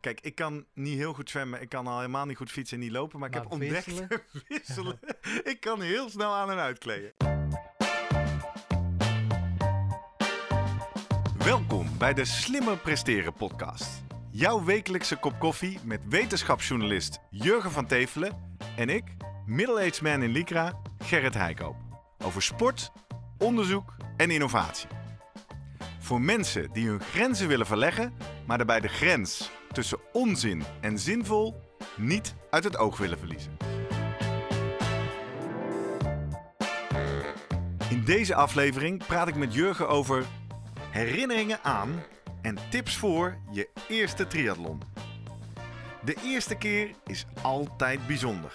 Kijk, 0.00 0.20
ik 0.20 0.34
kan 0.34 0.64
niet 0.74 0.96
heel 0.96 1.12
goed 1.12 1.30
zwemmen. 1.30 1.60
Ik 1.60 1.68
kan 1.68 1.86
al 1.86 1.96
helemaal 1.96 2.26
niet 2.26 2.36
goed 2.36 2.50
fietsen 2.50 2.76
en 2.76 2.82
niet 2.82 2.92
lopen. 2.92 3.18
Maar 3.18 3.28
ik 3.28 3.34
heb 3.34 3.50
ontdekt 3.50 3.86
wisselen? 3.86 4.08
wisselen. 4.48 5.00
ik 5.44 5.60
kan 5.60 5.80
heel 5.80 6.10
snel 6.10 6.34
aan 6.34 6.50
en 6.50 6.58
uitkleden. 6.58 7.12
Welkom 11.38 11.98
bij 11.98 12.14
de 12.14 12.24
Slimmer 12.24 12.76
Presteren 12.76 13.32
podcast. 13.32 14.02
Jouw 14.30 14.64
wekelijkse 14.64 15.16
kop 15.16 15.38
koffie 15.38 15.78
met 15.84 16.00
wetenschapsjournalist 16.08 17.18
Jurgen 17.30 17.70
van 17.70 17.86
Tevelen 17.86 18.56
en 18.76 18.88
ik, 18.88 19.04
middle-aged 19.46 20.02
man 20.02 20.22
in 20.22 20.30
Lycra, 20.30 20.80
Gerrit 20.98 21.34
Heikoop. 21.34 21.76
Over 22.24 22.42
sport, 22.42 22.92
onderzoek 23.38 23.96
en 24.16 24.30
innovatie. 24.30 24.88
Voor 25.98 26.20
mensen 26.20 26.72
die 26.72 26.88
hun 26.88 27.00
grenzen 27.00 27.48
willen 27.48 27.66
verleggen, 27.66 28.12
maar 28.46 28.56
daarbij 28.56 28.80
de 28.80 28.88
grens 28.88 29.50
tussen 29.72 29.98
onzin 30.12 30.62
en 30.80 30.98
zinvol 30.98 31.60
niet 31.96 32.34
uit 32.50 32.64
het 32.64 32.76
oog 32.76 32.98
willen 32.98 33.18
verliezen. 33.18 33.56
In 37.90 38.04
deze 38.04 38.34
aflevering 38.34 39.06
praat 39.06 39.28
ik 39.28 39.34
met 39.34 39.54
Jurgen 39.54 39.88
over 39.88 40.26
herinneringen 40.90 41.58
aan 41.62 42.02
en 42.42 42.58
tips 42.70 42.96
voor 42.96 43.36
je 43.50 43.68
eerste 43.88 44.26
triathlon. 44.26 44.82
De 46.04 46.16
eerste 46.24 46.56
keer 46.56 46.90
is 47.06 47.26
altijd 47.42 48.06
bijzonder. 48.06 48.52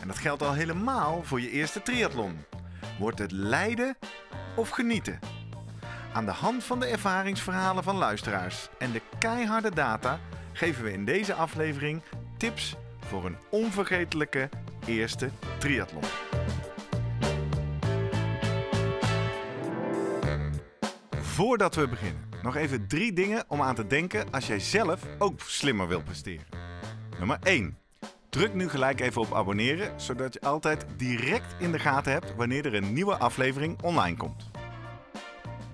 En 0.00 0.08
dat 0.08 0.18
geldt 0.18 0.42
al 0.42 0.52
helemaal 0.52 1.22
voor 1.22 1.40
je 1.40 1.50
eerste 1.50 1.82
triathlon. 1.82 2.44
Wordt 2.98 3.18
het 3.18 3.32
lijden 3.32 3.96
of 4.56 4.68
genieten? 4.68 5.35
Aan 6.16 6.24
de 6.24 6.32
hand 6.32 6.64
van 6.64 6.80
de 6.80 6.86
ervaringsverhalen 6.86 7.84
van 7.84 7.96
luisteraars 7.96 8.68
en 8.78 8.92
de 8.92 9.00
keiharde 9.18 9.70
data 9.74 10.20
geven 10.52 10.84
we 10.84 10.92
in 10.92 11.04
deze 11.04 11.34
aflevering 11.34 12.02
tips 12.36 12.76
voor 13.00 13.24
een 13.24 13.36
onvergetelijke 13.50 14.48
eerste 14.86 15.30
triathlon. 15.58 16.02
Voordat 21.20 21.74
we 21.74 21.88
beginnen, 21.88 22.30
nog 22.42 22.56
even 22.56 22.88
drie 22.88 23.12
dingen 23.12 23.44
om 23.48 23.62
aan 23.62 23.74
te 23.74 23.86
denken 23.86 24.30
als 24.30 24.46
jij 24.46 24.60
zelf 24.60 25.02
ook 25.18 25.40
slimmer 25.40 25.88
wilt 25.88 26.04
presteren. 26.04 26.46
Nummer 27.18 27.38
1. 27.42 27.78
Druk 28.30 28.54
nu 28.54 28.68
gelijk 28.68 29.00
even 29.00 29.20
op 29.20 29.34
abonneren, 29.34 30.00
zodat 30.00 30.34
je 30.34 30.40
altijd 30.40 30.86
direct 30.96 31.54
in 31.58 31.72
de 31.72 31.78
gaten 31.78 32.12
hebt 32.12 32.34
wanneer 32.34 32.66
er 32.66 32.74
een 32.74 32.92
nieuwe 32.92 33.16
aflevering 33.16 33.82
online 33.82 34.16
komt. 34.16 34.54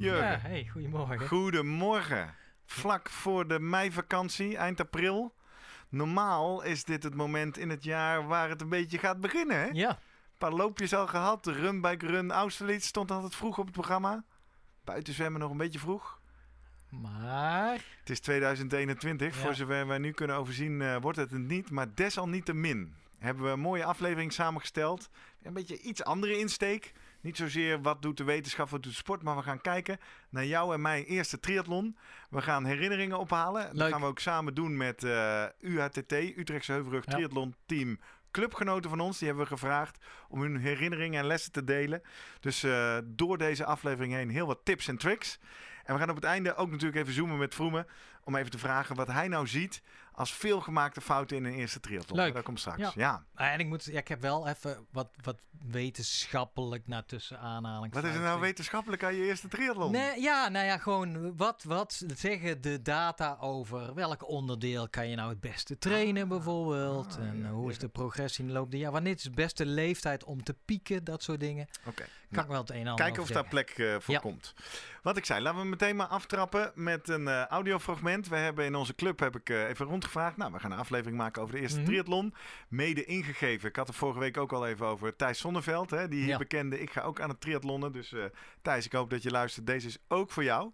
Jurgen. 0.00 0.26
Ja, 0.30 0.38
hey, 0.38 0.68
goedemorgen. 0.72 1.28
Goedemorgen. 1.28 2.34
Vlak 2.66 3.10
voor 3.10 3.48
de 3.48 3.60
meivakantie, 3.60 4.56
eind 4.56 4.80
april. 4.80 5.34
Normaal 5.88 6.62
is 6.62 6.84
dit 6.84 7.02
het 7.02 7.14
moment 7.14 7.58
in 7.58 7.70
het 7.70 7.84
jaar 7.84 8.26
waar 8.26 8.48
het 8.48 8.60
een 8.60 8.68
beetje 8.68 8.98
gaat 8.98 9.20
beginnen. 9.20 9.56
Hè? 9.56 9.66
Ja, 9.72 9.88
Een 9.90 9.96
paar 10.38 10.52
loopjes 10.52 10.94
al 10.94 11.06
gehad. 11.06 11.44
De 11.44 11.52
Run 11.52 11.80
Bike 11.80 12.06
Run 12.06 12.30
Austerlitz 12.32 12.86
stond 12.86 13.10
altijd 13.10 13.34
vroeg 13.34 13.58
op 13.58 13.64
het 13.64 13.72
programma. 13.74 14.24
Buiten 14.84 15.12
zwemmen 15.14 15.40
nog 15.40 15.50
een 15.50 15.56
beetje 15.56 15.78
vroeg. 15.78 16.20
maar 16.88 17.84
Het 17.98 18.10
is 18.10 18.20
2021. 18.20 19.36
Ja. 19.36 19.42
Voor 19.42 19.54
zover 19.54 19.86
wij 19.86 19.98
nu 19.98 20.10
kunnen 20.12 20.36
overzien 20.36 20.82
eh, 20.82 20.96
wordt 21.00 21.18
het 21.18 21.30
het 21.30 21.40
niet. 21.40 21.70
Maar 21.70 21.94
desalniettemin 21.94 22.94
hebben 23.18 23.44
we 23.44 23.50
een 23.50 23.60
mooie 23.60 23.84
aflevering 23.84 24.32
samengesteld. 24.32 25.10
Een 25.42 25.52
beetje 25.52 25.78
iets 25.80 26.04
andere 26.04 26.38
insteek. 26.38 26.92
Niet 27.20 27.36
zozeer 27.36 27.80
wat 27.82 28.02
doet 28.02 28.16
de 28.16 28.24
wetenschap, 28.24 28.68
wat 28.68 28.82
doet 28.82 28.92
de 28.92 28.98
sport. 28.98 29.22
Maar 29.22 29.36
we 29.36 29.42
gaan 29.42 29.60
kijken 29.60 29.98
naar 30.28 30.44
jou 30.44 30.74
en 30.74 30.80
mijn 30.80 31.04
eerste 31.04 31.40
triathlon. 31.40 31.96
We 32.30 32.42
gaan 32.42 32.64
herinneringen 32.64 33.18
ophalen. 33.18 33.76
Dat 33.76 33.90
gaan 33.90 34.00
we 34.00 34.06
ook 34.06 34.18
samen 34.18 34.54
doen 34.54 34.76
met 34.76 35.04
eh, 35.04 35.44
UHTT, 35.60 36.12
Utrechtse 36.12 36.72
Heuvelrug 36.72 37.04
Ja. 37.06 37.12
Triathlon 37.12 37.54
Team. 37.66 37.98
Clubgenoten 38.30 38.90
van 38.90 39.00
ons, 39.00 39.18
die 39.18 39.28
hebben 39.28 39.44
we 39.44 39.52
gevraagd 39.52 39.98
om 40.28 40.40
hun 40.40 40.56
herinneringen 40.56 41.20
en 41.20 41.26
lessen 41.26 41.52
te 41.52 41.64
delen. 41.64 42.02
Dus 42.40 42.62
eh, 42.62 42.98
door 43.04 43.38
deze 43.38 43.64
aflevering 43.64 44.12
heen 44.12 44.30
heel 44.30 44.46
wat 44.46 44.60
tips 44.64 44.88
en 44.88 44.96
tricks. 44.96 45.38
En 45.84 45.94
we 45.94 46.00
gaan 46.00 46.10
op 46.10 46.16
het 46.16 46.24
einde 46.24 46.54
ook 46.54 46.70
natuurlijk 46.70 47.00
even 47.00 47.12
zoomen 47.12 47.38
met 47.38 47.54
Vroemen. 47.54 47.86
Om 48.24 48.36
even 48.36 48.50
te 48.50 48.58
vragen 48.58 48.96
wat 48.96 49.06
hij 49.06 49.28
nou 49.28 49.46
ziet 49.46 49.82
als 50.12 50.32
veelgemaakte 50.34 51.00
fouten 51.00 51.36
in 51.36 51.44
een 51.44 51.52
eerste 51.52 51.80
triathlon. 51.80 52.18
Leuk. 52.18 52.34
Dat 52.34 52.42
komt 52.42 52.60
straks. 52.60 52.78
Ja. 52.78 52.92
Ja. 52.94 53.24
Ah, 53.34 53.52
en 53.52 53.58
ik 53.58 53.66
moet, 53.66 53.84
ja, 53.84 53.98
ik 53.98 54.08
heb 54.08 54.20
wel 54.20 54.48
even 54.48 54.86
wat, 54.90 55.10
wat 55.22 55.36
wetenschappelijk 55.70 56.86
naar 56.86 57.04
tussen 57.04 57.38
aanhalingen. 57.38 57.94
Wat 57.94 58.04
is 58.04 58.14
er 58.14 58.20
nou 58.20 58.40
wetenschappelijk 58.40 59.04
aan 59.04 59.14
je 59.14 59.24
eerste 59.24 59.48
triathlon? 59.48 59.92
Nee, 59.92 60.20
ja, 60.20 60.48
nou 60.48 60.66
ja, 60.66 60.78
gewoon 60.78 61.36
wat, 61.36 61.62
wat 61.62 62.04
zeggen 62.14 62.60
de 62.60 62.82
data 62.82 63.36
over 63.40 63.94
welk 63.94 64.28
onderdeel 64.28 64.88
kan 64.88 65.08
je 65.08 65.16
nou 65.16 65.28
het 65.28 65.40
beste 65.40 65.78
trainen 65.78 66.28
bijvoorbeeld? 66.28 67.16
ah, 67.16 67.26
en 67.26 67.38
ja, 67.38 67.44
eh, 67.44 67.50
hoe 67.50 67.70
is 67.70 67.78
de 67.78 67.88
progressie 67.88 68.44
in 68.44 68.50
de 68.50 68.56
loop 68.56 68.70
der 68.70 68.78
jaren? 68.78 68.94
Wanneer 68.94 69.14
is 69.14 69.22
de 69.22 69.30
beste 69.30 69.66
leeftijd 69.66 70.24
om 70.24 70.42
te 70.42 70.54
pieken? 70.64 71.04
Dat 71.04 71.22
soort 71.22 71.40
dingen. 71.40 71.68
Oké. 71.84 72.04
Kan 72.30 72.42
ik 72.44 72.48
wel 72.50 72.60
het 72.60 72.70
een 72.70 72.76
en 72.76 72.86
ander 72.86 73.04
Kijken 73.04 73.22
of 73.22 73.28
daar 73.28 73.48
plek 73.48 73.70
eh, 73.70 73.94
voor 73.98 74.14
Ja. 74.14 74.20
komt. 74.20 74.54
Wat 75.02 75.16
ik 75.16 75.24
zei, 75.24 75.40
laten 75.42 75.60
we 75.60 75.66
meteen 75.66 75.96
maar 75.96 76.06
aftrappen 76.06 76.72
met 76.74 77.08
een 77.08 77.28
eh, 77.28 77.44
audiofragment. 77.46 78.28
We 78.28 78.36
hebben 78.36 78.64
in 78.64 78.74
onze 78.74 78.94
club 78.94 79.18
heb 79.20 79.36
ik 79.36 79.48
eh, 79.50 79.68
even 79.68 79.86
rondgevraagd. 79.86 80.36
Nou, 80.36 80.52
we 80.52 80.58
gaan 80.58 80.72
een 80.72 80.78
aflevering 80.78 81.16
maken 81.16 81.42
over 81.42 81.54
de 81.54 81.60
eerste 81.60 81.78
Mhm. 81.78 81.86
triathlon. 81.88 82.34
Mede 82.68 83.04
ingegeven. 83.04 83.68
Ik 83.68 83.76
had 83.76 83.86
het 83.86 83.96
vorige 83.96 84.18
week 84.18 84.36
ook 84.36 84.52
al 84.52 84.66
even 84.66 84.86
over 84.86 85.16
Thijs 85.16 85.38
Zonneveld. 85.38 85.90
Hè, 85.90 86.08
die 86.08 86.20
hier 86.20 86.28
Ja. 86.28 86.38
bekende. 86.38 86.80
Ik 86.80 86.90
ga 86.90 87.02
ook 87.02 87.20
aan 87.20 87.28
het 87.28 87.40
triathlonnen. 87.40 87.92
Dus 87.92 88.14
Thijs, 88.62 88.84
ik 88.86 88.92
hoop 88.92 89.10
dat 89.10 89.22
je 89.22 89.30
luistert. 89.30 89.66
Deze 89.66 89.86
is 89.86 89.98
ook 90.08 90.30
voor 90.30 90.44
jou. 90.44 90.70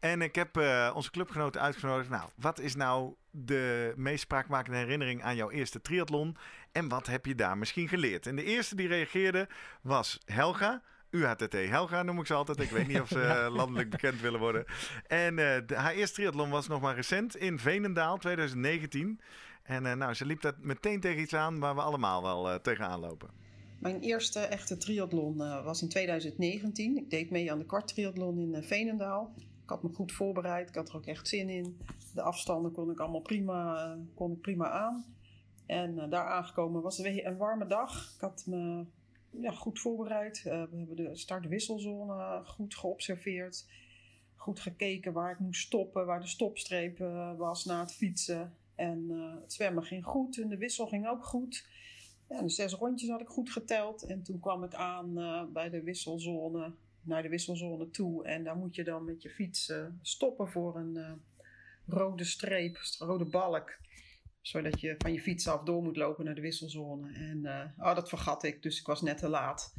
En 0.00 0.22
ik 0.22 0.34
heb 0.34 0.56
eh, 0.56 0.92
onze 0.94 1.10
clubgenoten 1.10 1.60
uitgenodigd. 1.60 2.08
Nou, 2.10 2.28
wat 2.34 2.60
is 2.60 2.74
nou 2.74 3.14
de 3.30 3.92
meest 3.96 4.22
spraakmakende 4.22 4.78
herinnering 4.78 5.22
aan 5.22 5.36
jouw 5.36 5.50
eerste 5.50 5.80
triathlon? 5.80 6.36
En 6.72 6.88
wat 6.88 7.06
heb 7.06 7.26
je 7.26 7.34
daar 7.34 7.58
misschien 7.58 7.88
geleerd? 7.88 8.26
En 8.26 8.36
de 8.36 8.44
eerste 8.44 8.76
die 8.76 8.88
reageerde 8.88 9.48
was 9.80 10.20
Helga. 10.24 10.82
UHTT 11.10 11.52
Helga 11.52 12.02
noem 12.02 12.18
ik 12.18 12.26
ze 12.26 12.34
altijd. 12.34 12.60
Ik 12.60 12.70
weet 12.70 12.86
niet 12.86 13.00
of 13.00 13.08
ze 13.08 13.18
Ja. 13.28 13.50
landelijk 13.50 13.90
bekend 13.90 14.20
willen 14.20 14.40
worden. 14.40 14.64
En 15.06 15.38
eh, 15.38 15.60
de, 15.66 15.74
haar 15.74 15.92
eerste 15.94 16.14
triathlon 16.14 16.50
was 16.50 16.68
nog 16.68 16.80
maar 16.80 16.94
recent 16.94 17.36
in 17.36 17.58
Veenendaal 17.58 18.16
2019. 18.18 19.20
En 19.62 19.86
eh, 19.86 19.92
nou, 19.94 20.14
ze 20.14 20.26
liep 20.26 20.40
daar 20.40 20.54
meteen 20.60 21.00
tegen 21.00 21.20
iets 21.20 21.34
aan 21.34 21.58
waar 21.58 21.74
we 21.74 21.80
allemaal 21.80 22.22
wel 22.22 22.50
eh, 22.50 22.54
tegenaan 22.58 23.00
lopen. 23.00 23.28
Mijn 23.78 24.00
eerste 24.00 24.40
echte 24.40 24.76
triathlon 24.78 25.42
eh, 25.42 25.64
was 25.64 25.82
in 25.82 25.88
2019. 25.88 26.96
Ik 26.96 27.10
deed 27.10 27.30
mee 27.30 27.52
aan 27.52 27.58
de 27.58 27.66
kwarttriathlon 27.66 28.38
in 28.38 28.62
Veenendaal. 28.62 29.34
Ik 29.66 29.72
had 29.72 29.82
me 29.82 29.94
goed 29.94 30.12
voorbereid, 30.12 30.68
ik 30.68 30.74
had 30.74 30.88
er 30.88 30.96
ook 30.96 31.06
echt 31.06 31.28
zin 31.28 31.48
in. 31.48 31.78
De 32.14 32.22
afstanden 32.22 32.72
kon 32.72 32.90
ik 32.90 33.00
allemaal 33.00 33.20
prima, 33.20 33.84
eh, 33.84 34.00
kon 34.14 34.32
ik 34.32 34.40
prima 34.40 34.70
aan. 34.70 35.04
En 35.66 35.98
eh, 35.98 36.10
daar 36.10 36.26
aangekomen 36.26 36.82
was 36.82 36.96
het 36.96 37.06
weer 37.06 37.26
een 37.26 37.36
warme 37.36 37.66
dag. 37.66 38.12
Ik 38.14 38.20
had 38.20 38.44
me 38.46 38.84
ja, 39.30 39.50
goed 39.50 39.80
voorbereid. 39.80 40.36
Eh, 40.36 40.62
we 40.70 40.76
hebben 40.76 40.96
de 40.96 41.16
start-wisselzone 41.16 42.42
goed 42.44 42.74
geobserveerd. 42.74 43.66
Goed 44.34 44.60
gekeken 44.60 45.12
waar 45.12 45.32
ik 45.32 45.38
moest 45.38 45.66
stoppen, 45.66 46.06
waar 46.06 46.20
de 46.20 46.26
stopstreep 46.26 46.98
was 47.36 47.64
na 47.64 47.80
het 47.80 47.92
fietsen. 47.94 48.54
En 48.74 49.10
het 49.40 49.52
zwemmen 49.52 49.84
ging 49.84 50.04
goed 50.04 50.38
en 50.38 50.48
de 50.48 50.56
wissel 50.56 50.86
ging 50.86 51.08
ook 51.08 51.24
goed. 51.24 51.68
Ja, 52.28 52.42
de 52.42 52.48
zes 52.48 52.72
rondjes 52.72 53.10
had 53.10 53.20
ik 53.20 53.28
goed 53.28 53.50
geteld. 53.50 54.02
En 54.02 54.22
toen 54.22 54.40
kwam 54.40 54.64
ik 54.64 54.74
aan 54.74 55.14
bij 55.52 55.70
de 55.70 55.82
wisselzone, 55.82 56.74
naar 57.06 57.22
de 57.22 57.28
wisselzone 57.28 57.90
toe. 57.90 58.24
En 58.24 58.44
daar 58.44 58.56
moet 58.56 58.74
je 58.74 58.84
dan 58.84 59.04
met 59.04 59.22
je 59.22 59.30
fiets 59.30 59.68
eh, 59.68 59.86
stoppen 60.02 60.48
voor 60.48 60.76
een 60.76 60.96
eh, 60.96 61.12
rode 61.86 62.24
streep, 62.24 62.78
rode 62.98 63.24
balk. 63.24 63.78
Zodat 64.40 64.80
je 64.80 64.94
van 64.98 65.12
je 65.12 65.20
fiets 65.20 65.48
af 65.48 65.62
door 65.62 65.82
moet 65.82 65.96
lopen 65.96 66.24
naar 66.24 66.34
de 66.34 66.40
wisselzone. 66.40 67.12
En 67.12 67.44
eh, 67.44 67.86
oh, 67.88 67.94
dat 67.94 68.08
vergat 68.08 68.42
ik, 68.42 68.62
dus 68.62 68.80
ik 68.80 68.86
was 68.86 69.02
net 69.02 69.18
te 69.18 69.28
laat. 69.28 69.74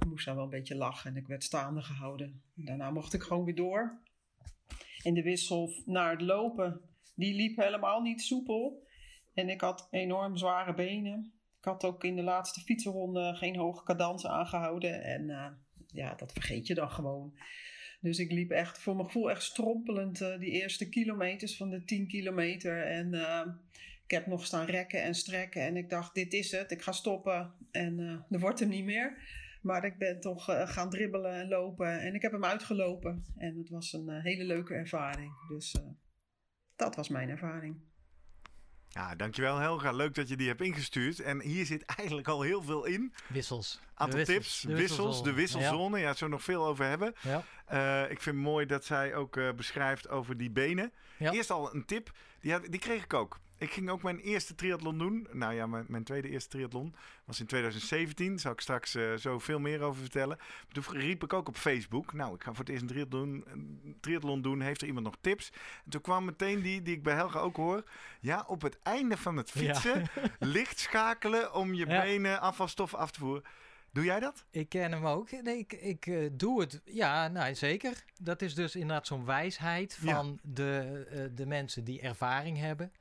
Ik 0.00 0.06
moest 0.06 0.24
dan 0.24 0.34
wel 0.34 0.44
een 0.44 0.50
beetje 0.50 0.76
lachen 0.76 1.10
en 1.10 1.16
ik 1.16 1.26
werd 1.26 1.44
staande 1.44 1.82
gehouden. 1.82 2.42
En 2.56 2.64
daarna 2.64 2.90
mocht 2.90 3.12
ik 3.12 3.22
gewoon 3.22 3.44
weer 3.44 3.54
door. 3.54 4.00
En 5.02 5.14
de 5.14 5.22
wissel 5.22 5.72
naar 5.84 6.10
het 6.10 6.20
lopen, 6.20 6.80
die 7.14 7.34
liep 7.34 7.56
helemaal 7.56 8.00
niet 8.00 8.22
soepel. 8.22 8.86
En 9.34 9.48
ik 9.48 9.60
had 9.60 9.88
enorm 9.90 10.36
zware 10.36 10.74
benen. 10.74 11.32
Ik 11.58 11.64
had 11.64 11.84
ook 11.84 12.04
in 12.04 12.16
de 12.16 12.22
laatste 12.22 12.60
fietsenronde 12.60 13.34
geen 13.34 13.56
hoge 13.56 13.84
cadans 13.84 14.26
aangehouden. 14.26 15.02
En 15.02 15.30
ja, 15.92 16.14
dat 16.14 16.32
vergeet 16.32 16.66
je 16.66 16.74
dan 16.74 16.90
gewoon. 16.90 17.34
Dus 18.00 18.18
ik 18.18 18.32
liep 18.32 18.50
echt 18.50 18.78
voor 18.78 18.94
mijn 18.94 19.06
gevoel 19.06 19.30
echt 19.30 19.42
strompelend 19.42 20.20
eh, 20.20 20.38
die 20.38 20.50
eerste 20.50 20.88
kilometers 20.88 21.56
van 21.56 21.70
de 21.70 21.84
10 21.84 22.06
kilometer. 22.06 22.86
En 22.86 23.14
eh, 23.14 23.46
ik 24.04 24.10
heb 24.10 24.26
nog 24.26 24.44
staan 24.44 24.66
rekken 24.66 25.02
en 25.02 25.14
strekken. 25.14 25.62
En 25.62 25.76
ik 25.76 25.90
dacht, 25.90 26.14
dit 26.14 26.32
is 26.32 26.50
het. 26.50 26.70
Ik 26.70 26.82
ga 26.82 26.92
stoppen. 26.92 27.52
En 27.70 27.98
uh, 27.98 28.10
er 28.30 28.40
wordt 28.40 28.60
hem 28.60 28.68
niet 28.68 28.84
meer. 28.84 29.16
Maar 29.62 29.84
ik 29.84 29.98
ben 29.98 30.20
toch 30.20 30.44
gaan 30.44 30.90
dribbelen 30.90 31.32
en 31.32 31.48
lopen. 31.48 32.00
En 32.00 32.14
ik 32.14 32.22
heb 32.22 32.32
hem 32.32 32.44
uitgelopen. 32.44 33.24
En 33.36 33.56
het 33.56 33.68
was 33.68 33.92
een 33.92 34.10
hele 34.10 34.44
leuke 34.44 34.74
ervaring. 34.74 35.32
Dus 35.48 35.76
dat 36.76 36.96
was 36.96 37.08
mijn 37.08 37.28
ervaring. 37.28 37.76
Ja, 38.94 39.14
dankjewel 39.14 39.56
Helga. 39.56 39.92
Leuk 39.92 40.14
dat 40.14 40.28
je 40.28 40.36
die 40.36 40.48
hebt 40.48 40.60
ingestuurd. 40.60 41.20
En 41.20 41.40
hier 41.40 41.66
zit 41.66 41.84
eigenlijk 41.84 42.28
al 42.28 42.42
heel 42.42 42.62
veel 42.62 42.84
in. 42.84 43.14
Wissels. 43.26 43.80
Aantal 43.94 44.24
tips, 44.24 44.60
de 44.60 44.74
wissels, 44.74 45.22
de 45.22 45.32
wisselzone. 45.32 45.98
Ja, 45.98 46.08
ja 46.08 46.14
zo 46.14 46.28
nog 46.28 46.42
veel 46.42 46.66
over 46.66 46.84
hebben. 46.84 47.14
Ja. 47.20 47.44
Uh, 47.72 48.10
ik 48.10 48.20
vind 48.20 48.36
het 48.36 48.44
mooi 48.44 48.66
dat 48.66 48.84
zij 48.84 49.14
ook 49.14 49.36
uh, 49.36 49.52
beschrijft 49.52 50.08
over 50.08 50.36
die 50.36 50.50
benen. 50.50 50.92
Ja. 51.16 51.32
Eerst 51.32 51.50
al 51.50 51.74
een 51.74 51.84
tip, 51.84 52.12
die, 52.40 52.52
had, 52.52 52.66
die 52.68 52.80
kreeg 52.80 53.04
ik 53.04 53.14
ook. 53.14 53.40
Ik 53.62 53.72
ging 53.72 53.90
ook 53.90 54.02
mijn 54.02 54.18
eerste 54.18 54.54
triathlon 54.54 54.98
doen. 54.98 55.28
Nou 55.32 55.54
ja, 55.54 55.66
mijn, 55.66 55.84
mijn 55.88 56.04
tweede 56.04 56.28
eerste 56.28 56.48
triathlon 56.48 56.94
was 57.24 57.40
in 57.40 57.46
2017. 57.46 58.28
Daar 58.28 58.38
zal 58.38 58.52
ik 58.52 58.60
straks 58.60 58.94
uh, 58.94 59.14
zo 59.14 59.38
veel 59.38 59.58
meer 59.58 59.80
over 59.82 60.00
vertellen. 60.00 60.38
Toen 60.72 60.84
riep 60.88 61.22
ik 61.22 61.32
ook 61.32 61.48
op 61.48 61.56
Facebook. 61.56 62.12
Nou, 62.12 62.34
ik 62.34 62.42
ga 62.42 62.50
voor 62.50 62.64
het 62.64 62.68
eerst 62.68 62.82
een 62.82 62.88
triathlon, 62.88 63.44
een 63.46 63.96
triathlon 64.00 64.42
doen. 64.42 64.60
Heeft 64.60 64.80
er 64.80 64.86
iemand 64.86 65.04
nog 65.04 65.16
tips? 65.20 65.52
En 65.84 65.90
toen 65.90 66.00
kwam 66.00 66.24
meteen 66.24 66.62
die, 66.62 66.82
die 66.82 66.94
ik 66.94 67.02
bij 67.02 67.14
Helga 67.14 67.38
ook 67.38 67.56
hoor. 67.56 67.84
Ja, 68.20 68.44
op 68.46 68.62
het 68.62 68.78
einde 68.82 69.16
van 69.16 69.36
het 69.36 69.50
fietsen 69.50 70.00
ja. 70.14 70.30
licht 70.56 70.78
schakelen 70.78 71.54
om 71.54 71.74
je 71.74 71.86
ja. 71.86 72.02
benen 72.02 72.40
afvalstof 72.40 72.94
af 72.94 73.10
te 73.10 73.18
voeren. 73.18 73.44
Doe 73.92 74.04
jij 74.04 74.20
dat? 74.20 74.44
Ik 74.50 74.68
ken 74.68 74.92
hem 74.92 75.06
ook. 75.06 75.30
Nee, 75.42 75.58
ik, 75.58 75.72
ik 75.72 76.06
uh, 76.06 76.30
doe 76.32 76.60
het. 76.60 76.80
Ja, 76.84 77.28
nou, 77.28 77.54
zeker. 77.54 78.04
Dat 78.20 78.42
is 78.42 78.54
dus 78.54 78.74
inderdaad 78.74 79.06
zo'n 79.06 79.24
wijsheid 79.24 79.98
van 80.00 80.26
ja. 80.26 80.50
de, 80.52 81.06
uh, 81.12 81.36
de 81.36 81.46
mensen 81.46 81.84
die 81.84 82.00
ervaring 82.00 82.58
hebben. 82.58 82.92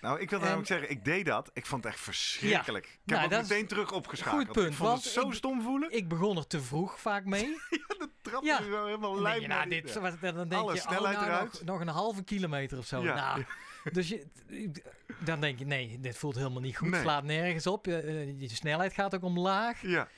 Nou, 0.00 0.20
ik 0.20 0.30
wil 0.30 0.40
namelijk 0.40 0.66
zeggen, 0.66 0.90
ik 0.90 1.04
deed 1.04 1.26
dat. 1.26 1.50
Ik 1.52 1.66
vond 1.66 1.84
het 1.84 1.92
echt 1.92 2.02
verschrikkelijk. 2.02 2.84
Ja, 2.86 2.92
ik 2.92 3.20
heb 3.20 3.30
nou, 3.30 3.42
ook 3.42 3.48
meteen 3.48 3.66
terug 3.66 3.92
opgeschakeld. 3.92 4.44
Goed 4.44 4.52
punt. 4.52 4.70
Ik 4.70 4.74
vond 4.74 5.04
het 5.04 5.12
zo 5.12 5.28
ik, 5.28 5.34
stom 5.34 5.62
voelen. 5.62 5.92
Ik 5.92 6.08
begon 6.08 6.36
er 6.36 6.46
te 6.46 6.60
vroeg 6.60 7.00
vaak 7.00 7.24
mee. 7.24 7.46
ja, 7.70 7.94
de 7.98 8.10
trap 8.22 8.44
ja. 8.44 8.58
is 8.60 8.66
zo 8.66 8.84
helemaal 8.84 9.20
lijp. 9.20 9.40
Ja, 9.40 9.48
nou, 9.48 9.68
dit, 9.68 9.94
dan 10.20 10.48
denk 10.48 10.52
Alle 10.52 10.74
je, 10.74 10.80
snelheid 10.80 11.16
oh, 11.16 11.22
nou, 11.22 11.32
eruit. 11.32 11.52
nog, 11.52 11.62
nog, 11.62 11.80
een 11.80 11.88
halve 11.88 12.24
kilometer 12.24 12.78
of 12.78 12.86
zo. 12.86 13.02
Ja. 13.02 13.14
Nou, 13.14 13.44
dus 13.92 14.08
je, 14.08 14.26
dan 15.24 15.40
denk 15.40 15.58
je, 15.58 15.66
nee, 15.66 15.98
dit 16.00 16.16
voelt 16.16 16.34
helemaal 16.34 16.60
niet 16.60 16.76
goed. 16.76 16.90
Nee. 16.90 17.00
Slaat 17.00 17.24
nergens 17.24 17.66
op. 17.66 17.86
Je, 17.86 18.34
je 18.38 18.48
snelheid 18.48 18.92
gaat 18.92 19.14
ook 19.14 19.24
omlaag. 19.24 19.82
Ja. 19.82 20.08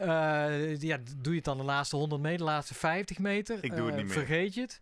Uh, 0.00 0.80
ja, 0.80 0.98
doe 1.16 1.32
je 1.32 1.36
het 1.36 1.44
dan 1.44 1.56
de 1.56 1.64
laatste 1.64 1.96
100 1.96 2.22
meter, 2.22 2.38
de 2.38 2.44
laatste 2.44 2.74
50 2.74 3.18
meter? 3.18 3.64
Ik 3.64 3.76
doe 3.76 3.86
het 3.86 3.94
uh, 3.94 3.96
niet 3.96 4.04
meer. 4.04 4.14
Vergeet 4.14 4.54
je 4.54 4.60
het. 4.60 4.80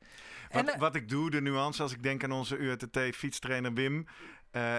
Wat, 0.50 0.68
en, 0.68 0.78
wat 0.78 0.94
ik 0.94 1.08
doe, 1.08 1.30
de 1.30 1.40
nuance, 1.40 1.82
als 1.82 1.92
ik 1.92 2.02
denk 2.02 2.24
aan 2.24 2.32
onze 2.32 2.56
URTT 2.56 2.98
fietstrainer 3.14 3.72
Wim, 3.72 4.06
uh, 4.52 4.78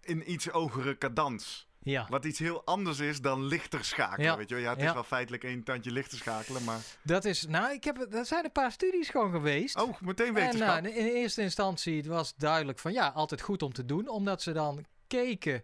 in 0.00 0.30
iets 0.32 0.46
hogere 0.46 0.98
cadans. 0.98 1.68
Ja. 1.82 2.06
Wat 2.08 2.24
iets 2.24 2.38
heel 2.38 2.64
anders 2.64 2.98
is 2.98 3.20
dan 3.20 3.44
lichter 3.44 3.84
schakelen. 3.84 4.26
Ja. 4.30 4.36
Weet 4.36 4.48
je? 4.48 4.56
ja, 4.56 4.70
het 4.70 4.78
is 4.78 4.84
Ja. 4.84 4.94
wel 4.94 5.02
feitelijk 5.02 5.44
één 5.44 5.62
tandje 5.64 5.90
lichter 5.90 6.18
schakelen, 6.18 6.64
maar... 6.64 6.78
Dat 7.02 7.24
is, 7.24 7.46
nou, 7.46 7.72
ik 7.72 7.84
heb, 7.84 8.12
er 8.12 8.26
zijn 8.26 8.44
een 8.44 8.52
paar 8.52 8.72
studies 8.72 9.08
gewoon 9.08 9.30
geweest. 9.30 9.76
Oh, 9.80 10.00
meteen 10.00 10.26
en 10.26 10.34
wetenschap. 10.34 10.82
nou, 10.82 10.94
in 10.94 11.06
eerste 11.06 11.42
instantie 11.42 12.04
was 12.04 12.34
duidelijk 12.36 12.78
van 12.78 12.92
ja, 12.92 13.08
altijd 13.08 13.40
goed 13.40 13.62
om 13.62 13.72
te 13.72 13.84
doen, 13.84 14.08
omdat 14.08 14.42
ze 14.42 14.52
dan 14.52 14.84
keken 15.06 15.62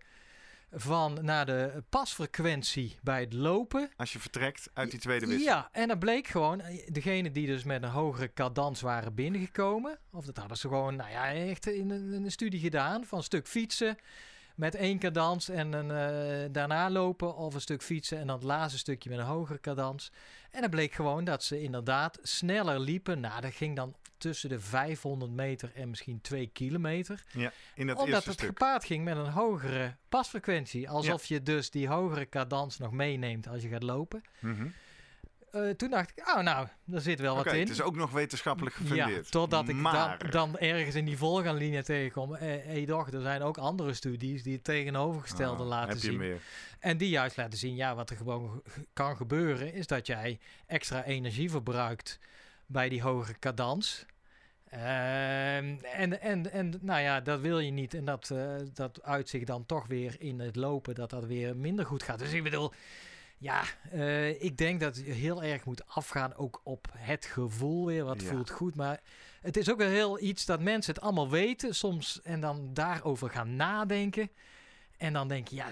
van 0.79 1.19
naar 1.23 1.47
de 1.47 1.83
pasfrequentie 1.89 2.99
bij 3.03 3.21
het 3.21 3.33
lopen. 3.33 3.91
Als 3.97 4.13
je 4.13 4.19
vertrekt 4.19 4.71
uit 4.73 4.91
die 4.91 5.01
tweede 5.01 5.27
wissel. 5.27 5.47
Ja, 5.47 5.69
en 5.73 5.89
dat 5.89 5.99
bleek 5.99 6.27
gewoon, 6.27 6.63
degene 6.87 7.31
die 7.31 7.47
dus 7.47 7.65
met 7.65 7.83
een 7.83 7.89
hogere 7.89 8.33
cadans 8.33 8.81
waren 8.81 9.15
binnengekomen, 9.15 9.99
of 10.11 10.25
dat 10.25 10.37
hadden 10.37 10.57
ze 10.57 10.69
gewoon, 10.69 10.97
nou 10.97 11.11
ja, 11.11 11.33
echt 11.33 11.67
in 11.67 11.91
een, 11.91 12.13
in 12.13 12.25
een 12.25 12.31
studie 12.31 12.61
gedaan 12.61 13.05
van 13.05 13.19
een 13.19 13.25
stuk 13.25 13.47
fietsen 13.47 13.97
met 14.57 14.75
één 14.75 14.99
cadans 14.99 15.49
en 15.49 15.73
een, 15.73 15.89
uh, 15.89 16.53
daarna 16.53 16.91
lopen 16.91 17.37
of 17.37 17.55
een 17.55 17.61
stuk 17.61 17.83
fietsen 17.83 18.19
en 18.19 18.27
dan 18.27 18.37
het 18.37 18.45
laatste 18.45 18.79
stukje 18.79 19.11
met 19.11 19.19
een 19.19 19.25
hogere 19.25 19.61
cadans. 19.61 20.13
En 20.51 20.61
dat 20.61 20.71
bleek 20.71 20.93
gewoon 20.93 21.25
dat 21.25 21.45
ze 21.45 21.63
inderdaad 21.63 22.19
sneller 22.23 22.81
liepen. 22.81 23.21
Nou, 23.21 23.41
dat 23.41 23.55
ging 23.55 23.77
dan 23.77 23.95
tussen 24.19 24.49
de 24.49 24.61
500 24.61 25.31
meter 25.33 25.71
en 25.75 25.91
misschien 25.91 26.21
2 26.21 26.47
kilometer. 26.53 27.25
Ja, 27.33 27.53
in 27.75 27.87
dat 27.87 27.97
Omdat 27.99 28.25
het 28.25 28.35
stuk. 28.35 28.47
gepaard 28.47 28.85
ging 28.85 29.05
met 29.05 29.17
een 29.17 29.31
hogere 29.31 29.95
pasfrequentie. 30.09 30.91
Alsof 30.91 31.25
je 31.25 31.43
dus 31.43 31.71
die 31.71 31.89
hogere 31.89 32.29
cadans 32.29 32.79
nog 32.79 32.93
meeneemt 32.93 33.49
als 33.49 33.63
je 33.63 33.69
gaat 33.69 33.83
lopen. 33.83 34.23
Uh, 35.53 35.71
toen 35.71 35.91
dacht 35.91 36.11
ik, 36.17 36.29
oh 36.29 36.41
nou, 36.43 36.67
daar 36.85 37.01
zit 37.01 37.21
wel 37.21 37.37
wat 37.37 37.47
in. 37.47 37.59
het 37.61 37.69
is 37.69 37.81
ook 37.83 37.97
nog 37.97 38.11
wetenschappelijk 38.11 38.75
gefundeerd. 38.77 39.25
Ja, 39.25 39.31
totdat 39.31 39.69
ik 39.69 39.75
maar... 39.75 40.19
dan, 40.19 40.31
dan 40.31 40.59
ergens 40.59 40.95
in 40.95 41.05
die 41.05 41.17
volgende 41.17 41.55
linie 41.55 41.83
tegenkom. 41.83 42.33
Hé 42.35 42.57
eh, 42.57 42.65
hey, 42.67 42.85
doch, 42.85 43.11
er 43.13 43.21
zijn 43.21 43.43
ook 43.43 43.59
andere 43.59 43.95
studies 43.95 44.43
die 44.43 44.53
het 44.55 44.65
tegenovergestelde 44.65 45.63
Oh, 45.63 45.69
laten 45.69 45.89
heb 45.89 45.99
je 45.99 46.09
zien. 46.09 46.17
meer. 46.19 46.41
En 46.79 46.97
die 46.97 47.09
juist 47.09 47.37
laten 47.37 47.59
zien, 47.59 47.75
ja, 47.77 47.95
wat 47.95 48.11
er 48.11 48.17
gewoon 48.17 48.63
ge- 48.65 48.87
kan 48.93 49.17
gebeuren, 49.17 49.73
is 49.73 49.87
dat 49.87 50.07
jij 50.07 50.39
extra 50.67 51.05
energie 51.05 51.51
verbruikt 51.51 52.19
bij 52.67 52.89
die 52.89 53.03
hogere 53.03 53.39
cadans. 53.39 54.07
Ehm, 54.69 55.77
en, 55.83 56.21
en, 56.21 56.53
en 56.53 56.75
nou 56.81 57.01
ja, 57.01 57.21
dat 57.21 57.41
wil 57.41 57.59
je 57.59 57.71
niet. 57.71 57.95
En 57.95 58.05
dat, 58.05 58.31
uh, 58.33 58.55
dat 58.73 59.03
uit 59.03 59.29
zich 59.29 59.45
dan 59.45 59.67
toch 59.67 59.87
weer 59.87 60.17
in 60.19 60.41
het 60.41 60.57
lopen, 60.57 60.95
dat 60.95 61.11
dat 61.11 61.25
weer 61.25 61.57
minder 61.57 61.87
goed 61.87 62.03
gaat. 62.03 62.19
Dus 62.19 62.33
ik 62.33 62.43
bedoel, 62.43 62.73
ja, 63.39 63.63
uh, 63.95 64.43
ik 64.43 64.57
denk 64.57 64.81
dat 64.81 64.97
je 64.97 65.03
heel 65.13 65.43
erg 65.43 65.65
moet 65.65 65.87
afgaan 65.89 66.35
ook 66.35 66.61
op 66.65 66.89
het 66.97 67.25
gevoel 67.25 67.87
weer. 67.87 68.05
Wat 68.05 68.23
Ja. 68.23 68.29
voelt 68.29 68.51
goed, 68.51 68.75
maar 68.75 69.01
het 69.41 69.57
is 69.57 69.71
ook 69.71 69.79
wel 69.79 69.89
heel 69.89 70.21
iets 70.21 70.45
dat 70.45 70.61
mensen 70.61 70.95
het 70.95 71.03
allemaal 71.03 71.31
weten 71.31 71.75
soms 71.75 72.21
en 72.23 72.41
dan 72.41 72.71
daarover 72.75 73.31
gaan 73.31 73.57
nadenken. 73.57 74.31
En 74.99 75.13
dan 75.13 75.29
denk 75.29 75.49
je, 75.49 75.57
ja, 75.57 75.67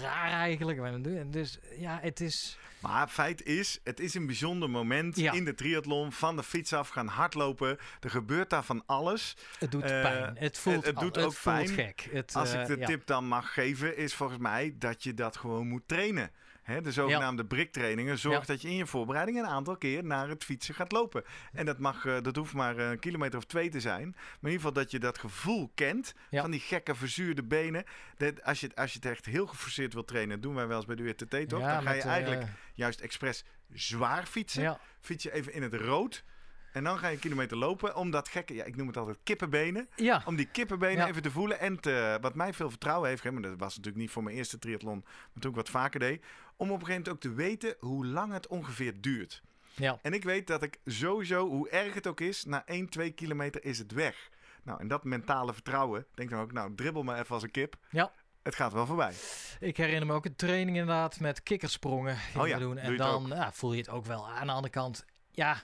raar 0.00 0.30
eigenlijk. 0.30 1.32
Dus 1.32 1.58
ja, 1.78 1.98
het 2.02 2.20
is... 2.20 2.58
Maar 2.80 3.08
feit 3.08 3.42
is, 3.42 3.80
het 3.84 4.00
is 4.00 4.14
een 4.14 4.26
bijzonder 4.26 4.70
moment 4.70 5.16
Ja. 5.16 5.32
in 5.32 5.44
de 5.44 5.54
triathlon. 5.54 6.12
Van 6.12 6.36
de 6.36 6.42
fiets 6.42 6.72
af 6.72 6.88
gaan 6.88 7.06
hardlopen. 7.06 7.78
Er 8.00 8.10
gebeurt 8.10 8.50
daar 8.50 8.64
van 8.64 8.82
alles. 8.86 9.36
Het 9.58 9.70
doet 9.70 9.82
Eh, 9.82 10.02
pijn. 10.02 10.36
Het 10.38 10.58
voelt, 10.58 10.76
het- 10.76 10.84
het 10.86 10.98
doet 10.98 11.18
ook 11.18 11.34
pijn. 11.42 11.68
gek. 11.68 12.08
Het, 12.12 12.34
Als 12.34 12.52
eh, 12.52 12.60
ik 12.60 12.66
de 12.66 12.76
ja. 12.78 12.86
tip 12.86 13.06
dan 13.06 13.26
mag 13.26 13.52
geven, 13.52 13.96
is 13.96 14.14
volgens 14.14 14.38
mij 14.38 14.74
dat 14.78 15.02
je 15.02 15.14
dat 15.14 15.36
gewoon 15.36 15.68
moet 15.68 15.88
trainen. 15.88 16.30
Hè, 16.62 16.80
de 16.80 16.92
zogenaamde 16.92 17.44
briktrainingen 17.44 18.18
zorgt 18.18 18.46
Ja. 18.46 18.52
dat 18.52 18.62
je 18.62 18.68
in 18.68 18.74
je 18.76 18.86
voorbereiding 18.86 19.38
een 19.38 19.46
aantal 19.46 19.76
keer 19.76 20.04
naar 20.04 20.28
het 20.28 20.44
fietsen 20.44 20.74
gaat 20.74 20.92
lopen. 20.92 21.24
En 21.52 21.66
dat, 21.66 21.78
mag, 21.78 22.04
eh, 22.06 22.16
dat 22.22 22.36
hoeft 22.36 22.52
maar 22.54 22.78
een 22.78 22.98
kilometer 22.98 23.38
of 23.38 23.44
twee 23.44 23.68
te 23.68 23.80
zijn. 23.80 24.10
Maar 24.10 24.20
in 24.20 24.50
ieder 24.50 24.52
geval 24.56 24.72
dat 24.72 24.90
je 24.90 24.98
dat 24.98 25.18
gevoel 25.18 25.70
kent 25.74 26.14
van 26.40 26.50
die 26.50 26.60
gekke 26.60 26.94
verzuurde 26.94 27.42
benen. 27.42 27.84
Dat 28.16 28.42
als, 28.42 28.60
je, 28.60 28.66
het- 28.66 28.76
als 28.76 28.92
je 28.92 28.98
het 29.02 29.06
echt 29.08 29.26
heel 29.26 29.46
geforceerd 29.46 29.92
wilt 29.92 30.08
trainen, 30.08 30.40
doen 30.40 30.54
wij 30.54 30.66
wel 30.66 30.76
eens 30.76 30.86
bij 30.86 30.96
de 30.96 31.02
UTT 31.02 31.48
toch? 31.48 31.60
Dan 31.60 31.82
ga 31.82 31.92
je 31.92 32.00
eh, 32.00 32.06
eigenlijk 32.06 32.42
juist 32.74 33.00
expres 33.00 33.44
zwaar 33.72 34.26
fietsen. 34.26 34.62
Fiets 35.00 35.22
je 35.22 35.32
even 35.32 35.52
in 35.52 35.62
het 35.62 35.74
rood. 35.74 36.24
En 36.72 36.84
dan 36.84 36.98
ga 36.98 37.06
je 37.08 37.14
een 37.14 37.20
kilometer 37.20 37.56
lopen 37.56 37.96
om 37.96 38.10
dat 38.10 38.28
gekke, 38.28 38.54
ja, 38.54 38.64
ik 38.64 38.76
noem 38.76 38.86
het 38.86 38.96
altijd 38.96 39.18
kippenbenen. 39.22 39.88
ja. 39.96 40.22
Om 40.24 40.36
die 40.36 40.46
kippenbenen 40.46 40.96
Ja. 40.96 41.08
even 41.08 41.22
te 41.22 41.30
voelen. 41.30 41.58
En 41.60 41.80
te, 41.80 42.18
wat 42.20 42.34
mij 42.34 42.52
veel 42.52 42.70
vertrouwen 42.70 43.08
heeft 43.08 43.20
gegeven. 43.20 43.42
Maar 43.42 43.50
dat 43.50 43.60
was 43.60 43.76
natuurlijk 43.76 44.02
niet 44.02 44.10
voor 44.12 44.22
mijn 44.22 44.36
eerste 44.36 44.58
triathlon. 44.58 45.00
Maar 45.04 45.40
toen 45.42 45.50
ik 45.50 45.56
wat 45.56 45.68
vaker 45.70 46.00
deed. 46.00 46.24
Om 46.56 46.70
op 46.70 46.80
een 46.80 46.86
gegeven 46.86 46.88
moment 46.88 47.08
ook 47.08 47.20
te 47.20 47.32
weten 47.32 47.74
hoe 47.78 48.06
lang 48.06 48.32
het 48.32 48.46
ongeveer 48.46 49.00
duurt. 49.00 49.42
ja. 49.74 49.98
En 50.02 50.12
ik 50.12 50.24
weet 50.24 50.46
dat 50.46 50.62
ik 50.62 50.78
sowieso, 50.84 51.48
hoe 51.48 51.68
erg 51.68 51.94
het 51.94 52.06
ook 52.06 52.20
is. 52.20 52.44
Na 52.44 52.66
1, 52.66 52.88
2 52.88 53.10
kilometer 53.10 53.64
is 53.64 53.78
het 53.78 53.92
weg. 53.92 54.30
Nou, 54.62 54.80
en 54.80 54.88
dat 54.88 55.04
mentale 55.04 55.52
vertrouwen. 55.52 56.06
Denk 56.14 56.30
dan 56.30 56.40
ook, 56.40 56.52
nou, 56.52 56.74
dribbel 56.74 57.02
maar 57.02 57.18
even 57.20 57.34
als 57.34 57.42
een 57.42 57.50
kip. 57.50 57.76
Ja. 57.90 58.12
Het 58.42 58.54
gaat 58.54 58.72
wel 58.72 58.86
voorbij. 58.86 59.12
Ik 59.60 59.76
herinner 59.76 60.06
me 60.06 60.12
ook 60.12 60.24
een 60.24 60.36
training 60.36 60.76
inderdaad 60.76 61.20
met 61.20 61.42
kikkersprongen 61.42 62.16
Oh 62.36 62.48
ja, 62.48 62.58
doen. 62.58 62.74
doe 62.74 62.80
En 62.80 62.96
dan 62.96 63.26
ja, 63.28 63.52
voel 63.52 63.72
je 63.72 63.78
het 63.78 63.88
ook 63.90 64.04
wel. 64.04 64.28
Aan 64.28 64.46
de 64.46 64.52
andere 64.52 64.72
kant, 64.72 65.04
ja, 65.30 65.62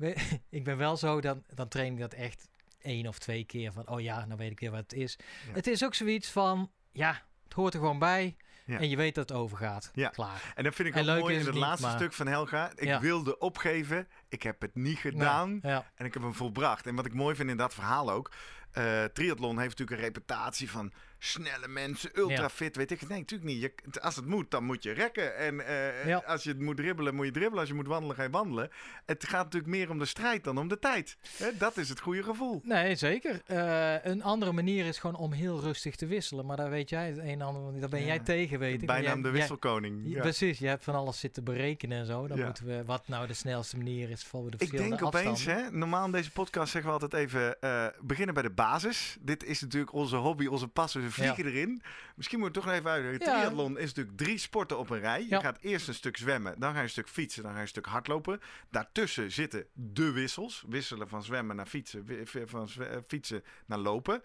ik 0.50 0.64
ben 0.64 0.76
wel 0.76 0.96
zo, 0.96 1.20
dan, 1.20 1.44
dan 1.54 1.68
train 1.68 1.92
ik 1.92 1.98
dat 1.98 2.12
echt 2.14 2.48
één 2.80 3.06
of 3.06 3.18
twee 3.18 3.44
keer 3.44 3.72
van, 3.72 3.88
oh 3.88 4.00
ja, 4.00 4.24
dan 4.26 4.36
weet 4.36 4.50
ik 4.50 4.60
weer 4.60 4.70
wat 4.70 4.80
het 4.80 4.92
is. 4.92 5.18
Ja. 5.46 5.52
Het 5.52 5.66
is 5.66 5.84
ook 5.84 5.94
zoiets 5.94 6.30
van, 6.30 6.70
ja, 6.92 7.22
het 7.44 7.52
hoort 7.52 7.74
er 7.74 7.80
gewoon 7.80 7.98
bij. 7.98 8.36
Ja. 8.66 8.78
En 8.78 8.88
je 8.88 8.96
weet 8.96 9.14
dat 9.14 9.28
het 9.28 9.38
overgaat. 9.38 9.90
Ja. 9.94 10.08
Klaar. 10.08 10.52
En 10.54 10.64
dat 10.64 10.74
vind 10.74 10.88
ik 10.88 10.94
En 10.94 11.00
ook 11.00 11.06
leuk 11.06 11.20
mooi 11.20 11.34
in 11.34 11.40
het 11.44 11.50
niet, 11.50 11.60
laatste 11.62 11.86
maar- 11.86 11.96
stuk 11.96 12.12
van 12.12 12.26
Helga. 12.26 12.70
Ik 12.74 12.84
Ja. 12.84 13.00
wilde 13.00 13.38
opgeven. 13.38 14.08
Ik 14.28 14.42
heb 14.42 14.60
het 14.60 14.74
niet 14.74 14.98
gedaan. 14.98 15.58
Nou, 15.62 15.74
ja. 15.74 15.90
En 15.94 16.06
ik 16.06 16.14
heb 16.14 16.22
hem 16.22 16.34
volbracht. 16.34 16.86
En 16.86 16.94
wat 16.94 17.06
ik 17.06 17.14
mooi 17.14 17.34
vind 17.34 17.50
in 17.50 17.56
dat 17.56 17.74
verhaal 17.74 18.10
ook. 18.10 18.30
eh 18.70 19.04
triathlon 19.04 19.58
heeft 19.58 19.70
natuurlijk 19.78 19.98
een 19.98 20.04
reputatie 20.06 20.70
van 20.70 20.92
snelle 21.22 21.68
mensen, 21.68 22.10
ultra 22.14 22.42
Ja. 22.42 22.48
fit. 22.50 22.76
Weet 22.76 22.90
ik. 22.90 23.08
Nee, 23.08 23.18
natuurlijk 23.18 23.50
niet. 23.50 23.60
Je, 23.60 24.00
als 24.00 24.16
het 24.16 24.26
moet, 24.26 24.50
dan 24.50 24.64
moet 24.64 24.82
je 24.82 24.92
rekken. 24.92 25.36
En 25.36 25.66
eh, 25.66 26.06
Ja. 26.06 26.22
als 26.26 26.42
je 26.42 26.48
het 26.50 26.60
moet 26.60 26.76
dribbelen, 26.76 27.14
moet 27.14 27.24
je 27.26 27.30
dribbelen. 27.32 27.58
Als 27.60 27.68
je 27.68 27.74
moet 27.74 27.86
wandelen, 27.86 28.16
ga 28.16 28.22
je 28.22 28.30
wandelen. 28.30 28.70
Het 29.06 29.24
gaat 29.28 29.44
natuurlijk 29.44 29.72
meer 29.72 29.90
om 29.90 29.98
de 29.98 30.04
strijd 30.04 30.44
dan 30.44 30.58
om 30.58 30.68
de 30.68 30.78
tijd. 30.78 31.16
Hè, 31.36 31.46
dat 31.58 31.76
is 31.76 31.88
het 31.88 32.00
goede 32.00 32.22
gevoel. 32.22 32.60
Nee, 32.64 32.94
zeker. 32.94 33.40
Eh, 33.46 34.04
een 34.04 34.22
andere 34.22 34.52
manier 34.52 34.86
is 34.86 34.98
gewoon 34.98 35.16
om 35.16 35.32
heel 35.32 35.60
rustig 35.60 35.96
te 35.96 36.06
wisselen. 36.06 36.46
Maar 36.46 36.56
daar 36.56 36.70
weet 36.70 36.88
jij 36.90 37.06
het 37.08 37.18
een 37.18 37.24
en 37.24 37.42
ander, 37.42 37.80
daar 37.80 37.88
ben 37.88 38.00
Ja. 38.00 38.06
jij 38.06 38.18
tegen, 38.18 38.58
weet 38.58 38.80
ik. 38.80 38.86
Bijnaam 38.86 39.04
jij- 39.04 39.14
de 39.14 39.22
jij- 39.22 39.32
wisselkoning. 39.32 40.00
Ja. 40.04 40.20
Precies, 40.20 40.58
je 40.58 40.66
hebt 40.66 40.84
van 40.84 40.94
alles 40.94 41.20
zitten 41.20 41.44
berekenen 41.44 41.98
en 41.98 42.06
zo. 42.06 42.26
Dan 42.26 42.42
moeten 42.44 42.66
we 42.66 42.84
wat 42.84 43.08
nou 43.08 43.26
de 43.26 43.34
snelste 43.34 43.76
manier 43.76 44.10
is 44.10 44.24
voor 44.24 44.40
de 44.44 44.50
Ik 44.50 44.58
verschillende 44.58 44.96
denk 44.96 45.06
opeens, 45.14 45.44
hè, 45.44 45.70
normaal 45.70 46.04
in 46.04 46.12
deze 46.12 46.30
podcast 46.30 46.72
zeggen 46.72 46.92
we 46.92 46.98
altijd 47.00 47.22
even 47.22 47.60
eh, 47.60 47.86
beginnen 48.00 48.34
bij 48.34 48.42
de 48.42 48.50
basis. 48.50 49.16
Dit 49.20 49.44
is 49.44 49.60
natuurlijk 49.60 49.92
onze 49.92 50.16
hobby, 50.16 50.46
onze 50.46 50.68
passie. 50.68 51.00
We 51.16 51.22
vliegen 51.22 51.46
erin. 51.46 51.82
Misschien 52.16 52.38
moet 52.38 52.48
ik 52.48 52.54
toch 52.54 52.68
even 52.72 52.90
uitleggen. 52.90 53.26
Ja. 53.26 53.38
Triathlon 53.40 53.78
is 53.78 53.86
natuurlijk 53.94 54.16
drie 54.16 54.38
sporten 54.38 54.78
op 54.78 54.90
een 54.90 55.00
rij. 55.00 55.20
Je 55.22 55.28
Ja. 55.28 55.40
gaat 55.40 55.58
eerst 55.60 55.88
een 55.88 55.94
stuk 55.94 56.16
zwemmen, 56.16 56.60
dan 56.60 56.70
ga 56.70 56.76
je 56.76 56.82
een 56.82 56.90
stuk 56.90 57.08
fietsen, 57.08 57.42
dan 57.42 57.50
ga 57.50 57.56
je 57.56 57.62
een 57.62 57.68
stuk 57.68 57.86
hardlopen. 57.86 58.40
Daartussen 58.70 59.32
zitten 59.32 59.66
de 59.72 60.12
wissels. 60.12 60.64
Wisselen 60.68 61.08
van 61.08 61.22
zwemmen 61.22 61.56
naar 61.56 61.66
fietsen, 61.66 62.06
van 62.46 62.68
eh, 62.80 62.96
fietsen 63.06 63.44
naar 63.66 63.78
lopen. 63.78 64.22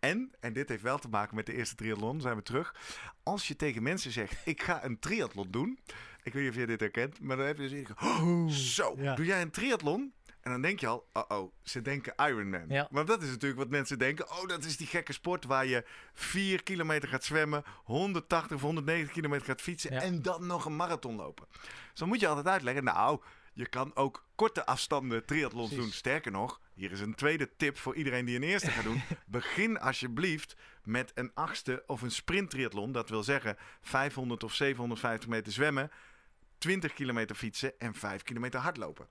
En, 0.00 0.32
en 0.40 0.52
dit 0.52 0.68
heeft 0.68 0.82
wel 0.82 0.98
te 0.98 1.08
maken 1.08 1.36
met 1.36 1.46
de 1.46 1.54
eerste 1.54 1.74
triathlon, 1.74 2.20
zijn 2.20 2.36
we 2.36 2.42
terug. 2.42 2.74
Als 3.22 3.48
je 3.48 3.56
tegen 3.56 3.82
mensen 3.82 4.10
zegt, 4.10 4.36
ik 4.44 4.62
ga 4.62 4.84
een 4.84 4.98
triathlon 4.98 5.50
doen. 5.50 5.78
Ik 6.22 6.32
weet 6.32 6.42
niet 6.42 6.52
of 6.52 6.58
je 6.58 6.66
dit 6.66 6.80
herkent, 6.80 7.20
maar 7.20 7.36
dan 7.36 7.46
heb 7.46 7.58
je 7.58 7.68
dus 7.68 7.88
oh, 8.02 8.48
zo, 8.48 8.94
doe 9.14 9.24
jij 9.24 9.42
een 9.42 9.50
triathlon? 9.50 10.12
En 10.46 10.52
dan 10.52 10.60
denk 10.60 10.80
je 10.80 10.86
al, 10.86 11.06
oh 11.12 11.22
oh, 11.28 11.52
ze 11.62 11.82
denken 11.82 12.12
Ironman. 12.16 12.64
Ja. 12.68 12.88
Want 12.90 13.06
dat 13.06 13.22
is 13.22 13.28
natuurlijk 13.28 13.60
wat 13.60 13.68
mensen 13.70 13.98
denken. 13.98 14.30
Oh, 14.30 14.46
dat 14.46 14.64
is 14.64 14.76
die 14.76 14.86
gekke 14.86 15.12
sport 15.12 15.44
waar 15.44 15.66
je 15.66 15.84
4 16.12 16.62
kilometer 16.62 17.08
gaat 17.08 17.24
zwemmen, 17.24 17.64
180 17.84 18.56
of 18.56 18.62
190 18.62 19.12
kilometer 19.12 19.46
gaat 19.46 19.60
fietsen 19.60 19.92
Ja. 19.92 20.00
en 20.00 20.22
dan 20.22 20.46
nog 20.46 20.64
een 20.64 20.76
marathon 20.76 21.16
lopen. 21.16 21.46
Dus 21.50 21.70
dan 21.94 22.08
moet 22.08 22.20
je 22.20 22.28
altijd 22.28 22.46
uitleggen, 22.46 22.84
nou, 22.84 23.20
je 23.52 23.66
kan 23.68 23.90
ook 23.96 24.24
korte 24.34 24.66
afstanden 24.66 25.24
triathlons 25.24 25.68
Precies. 25.68 25.84
doen. 25.84 25.94
Sterker 25.94 26.32
nog, 26.32 26.60
hier 26.74 26.92
is 26.92 27.00
een 27.00 27.14
tweede 27.14 27.56
tip 27.56 27.78
voor 27.78 27.94
iedereen 27.94 28.24
die 28.24 28.36
een 28.36 28.42
eerste 28.42 28.70
gaat 28.70 28.84
doen. 28.84 29.02
Begin 29.26 29.78
alsjeblieft 29.80 30.56
met 30.84 31.12
een 31.14 31.30
achtste 31.34 31.82
of 31.86 32.02
een 32.02 32.10
sprint 32.10 32.50
triathlon. 32.50 32.92
Dat 32.92 33.08
wil 33.08 33.22
zeggen 33.22 33.56
500 33.80 34.44
of 34.44 34.54
750 34.54 35.28
meter 35.28 35.52
zwemmen, 35.52 35.90
20 36.58 36.92
kilometer 36.92 37.36
fietsen 37.36 37.78
en 37.78 37.94
5 37.94 38.22
kilometer 38.22 38.60
hardlopen. 38.60 39.06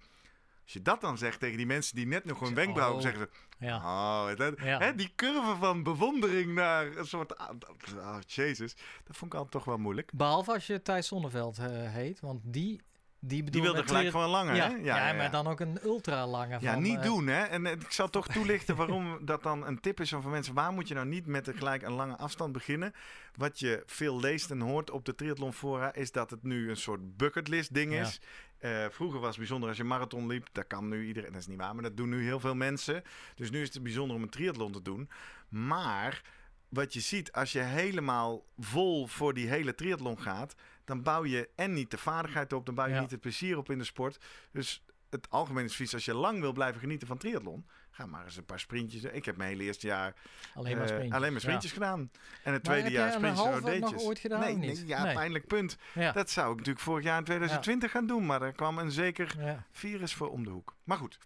Als 0.66 0.74
je 0.74 0.82
dat 0.82 1.02
dan 1.02 1.18
zegt 1.18 1.40
tegen 1.40 1.58
die 1.58 1.66
mensen 1.66 1.96
die 1.96 2.08
net 2.08 2.26
nog 2.26 2.40
hun 2.40 2.54
wenkbrauwen 2.54 2.98
Oh. 2.98 3.02
zeggen 3.04 3.22
ze... 3.22 3.66
Ja. 3.66 3.76
Oh, 3.78 4.30
Ja. 4.64 4.78
hè, 4.80 4.96
die 4.96 5.12
curve 5.16 5.56
van 5.60 5.84
bewondering 5.84 6.54
naar 6.54 6.98
een 6.98 7.06
soort... 7.08 7.38
Oh, 7.40 8.18
jezus, 8.26 8.76
dat 9.04 9.18
vond 9.18 9.32
ik 9.34 9.40
altijd 9.40 9.52
toch 9.52 9.64
wel 9.66 9.78
moeilijk. 9.78 10.12
Behalve 10.14 10.54
als 10.54 10.68
je 10.68 10.82
Thijs 10.82 11.08
Zonneveld 11.08 11.58
eh, 11.58 11.66
heet, 11.70 12.20
want 12.20 12.42
die, 12.44 12.82
die 13.20 13.44
Die 13.44 13.62
wilde 13.62 13.84
gelijk 13.84 14.12
van 14.12 14.22
een 14.22 14.30
lange, 14.30 14.54
ja, 14.56 14.70
hè? 14.70 14.76
ja, 14.76 15.14
maar 15.14 15.32
dan 15.32 15.48
ook 15.48 15.60
een 15.60 15.80
ultra 15.84 16.28
lange. 16.28 16.58
Ja, 16.62 16.74
van, 16.74 16.82
niet 16.82 16.98
eh, 16.98 17.04
doen, 17.04 17.28
hè? 17.28 17.44
En 17.44 17.66
ik 17.66 17.92
zal 17.92 18.10
toch 18.10 18.28
toelichten 18.28 18.76
waarom 18.76 19.18
dat 19.26 19.44
dan 19.44 19.66
een 19.68 19.80
tip 19.80 20.00
is 20.00 20.10
van 20.10 20.30
mensen. 20.30 20.54
Waar 20.54 20.72
moet 20.74 20.88
je 20.88 20.94
nou 20.94 21.08
niet 21.08 21.26
met 21.26 21.48
een 21.48 21.58
gelijk 21.58 21.82
een 21.82 21.94
lange 21.94 22.18
afstand 22.18 22.52
beginnen? 22.52 22.94
Wat 23.36 23.60
je 23.60 23.84
veel 23.86 24.20
leest 24.20 24.52
en 24.52 24.60
hoort 24.62 24.92
op 24.92 25.06
de 25.06 25.16
triathlon 25.16 25.54
fora 25.54 25.94
is 25.94 26.12
dat 26.12 26.30
het 26.30 26.44
nu 26.44 26.70
een 26.70 26.78
soort 26.78 27.18
bucketlist 27.18 27.74
ding 27.74 27.94
Ja. 27.94 28.02
is. 28.02 28.22
Eh, 28.66 28.86
vroeger 28.90 29.20
was 29.20 29.30
het 29.30 29.38
bijzonder 29.38 29.70
als 29.70 29.78
je 29.78 29.84
marathon 29.84 30.28
liep. 30.28 30.48
Dat 30.52 30.68
kan 30.68 30.88
nu 30.88 31.06
iedereen. 31.08 31.32
Dat 31.32 31.42
is 31.42 31.48
niet 31.48 31.58
waar, 31.58 31.74
maar 31.74 31.84
dat 31.84 31.98
doen 31.98 32.10
nu 32.10 32.24
heel 32.24 32.40
veel 32.40 32.56
mensen. 32.56 33.04
Dus 33.36 33.50
nu 33.52 33.62
is 33.62 33.74
het 33.74 33.84
bijzonder 33.84 34.16
om 34.16 34.22
een 34.24 34.30
triathlon 34.30 34.72
te 34.72 34.82
doen. 34.82 35.10
Maar 35.50 36.22
wat 36.70 36.94
je 36.94 37.00
ziet, 37.00 37.32
als 37.32 37.52
je 37.52 37.60
helemaal 37.60 38.46
vol 38.58 39.08
voor 39.08 39.34
die 39.34 39.48
hele 39.48 39.76
triathlon 39.76 40.22
gaat, 40.22 40.56
dan 40.86 41.04
bouw 41.04 41.26
je 41.26 41.50
en 41.56 41.74
niet 41.74 41.92
de 41.92 41.98
vaardigheid 41.98 42.54
op, 42.54 42.66
dan 42.66 42.76
bouw 42.76 42.86
je 42.88 42.94
Ja. 42.94 43.02
niet 43.02 43.12
het 43.12 43.22
plezier 43.22 43.58
op 43.58 43.70
in 43.70 43.78
de 43.78 43.84
sport. 43.84 44.26
Dus 44.52 44.84
het 45.10 45.30
algemene 45.30 45.68
advies, 45.68 45.94
als 45.94 46.06
je 46.06 46.14
lang 46.14 46.40
wil 46.40 46.54
blijven 46.54 46.80
genieten 46.80 47.08
van 47.08 47.18
triathlon, 47.18 47.66
ga 47.96 48.06
maar 48.06 48.24
eens 48.26 48.38
een 48.38 48.46
paar 48.46 48.60
sprintjes. 48.60 49.04
Ik 49.04 49.26
heb 49.26 49.38
mijn 49.38 49.50
hele 49.50 49.64
eerste 49.64 49.88
jaar 49.88 50.14
Alleen 50.54 50.72
maar 50.78 50.82
eh, 50.82 50.88
sprintjes. 50.88 51.14
alleen 51.16 51.32
maar 51.32 51.42
sprintjes 51.42 51.72
gedaan. 51.72 52.12
En 52.44 52.54
het 52.54 52.64
tweede 52.64 52.90
jaar 52.92 53.12
sprintjes 53.12 53.40
en 53.46 53.52
halve 53.52 53.60
nog 53.62 53.70
rodeetjes. 53.80 54.04
ooit 54.08 54.20
gedaan 54.20 54.60
nee, 54.60 54.88
ja, 54.88 55.04
Nee. 55.04 55.14
pijnlijk 55.14 55.48
punt. 55.48 55.78
Ja. 55.94 56.12
Dat 56.12 56.30
zou 56.30 56.50
ik 56.52 56.58
natuurlijk 56.58 56.86
vorig 56.86 57.04
jaar 57.04 57.18
in 57.18 57.24
2020 57.24 57.92
gaan 57.92 58.08
doen, 58.08 58.26
maar 58.26 58.42
er 58.42 58.52
kwam 58.54 58.78
een 58.78 58.92
zeker 58.92 59.36
virus 59.72 60.14
voor 60.14 60.30
om 60.32 60.44
de 60.44 60.50
hoek. 60.50 60.76
Maar 60.84 60.98
goed, 60.98 61.18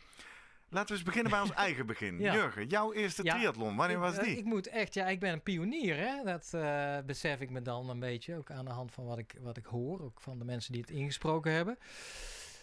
laten 0.69 0.88
we 0.89 0.93
eens 0.93 1.03
beginnen 1.03 1.31
bij 1.31 1.41
ons 1.41 1.53
eigen 1.67 1.85
begin. 1.85 2.19
Ja. 2.19 2.33
Jurgen, 2.33 2.67
jouw 2.67 2.93
eerste 2.93 3.23
Ja. 3.23 3.33
triathlon, 3.35 3.75
wanneer 3.75 3.95
Ik- 3.95 4.01
was 4.03 4.17
eh, 4.17 4.23
die? 4.23 4.38
Ik 4.38 4.45
moet 4.45 4.67
echt, 4.67 4.93
ja, 4.93 5.07
ik 5.07 5.19
ben 5.19 5.33
een 5.33 5.43
pionier, 5.43 5.97
hè. 5.97 6.23
Dat 6.23 6.49
eh, 6.53 6.97
besef 7.05 7.39
ik 7.39 7.49
me 7.49 7.61
dan 7.61 7.89
een 7.89 7.99
beetje, 7.99 8.35
ook 8.38 8.51
aan 8.51 8.65
de 8.65 8.71
hand 8.71 8.91
van 8.91 9.05
wat 9.05 9.17
ik, 9.17 9.35
wat 9.41 9.57
ik 9.57 9.65
hoor, 9.65 10.01
ook 10.01 10.21
van 10.21 10.38
de 10.39 10.45
mensen 10.45 10.71
die 10.71 10.81
het 10.81 10.89
ingesproken 10.91 11.51
hebben. 11.53 11.77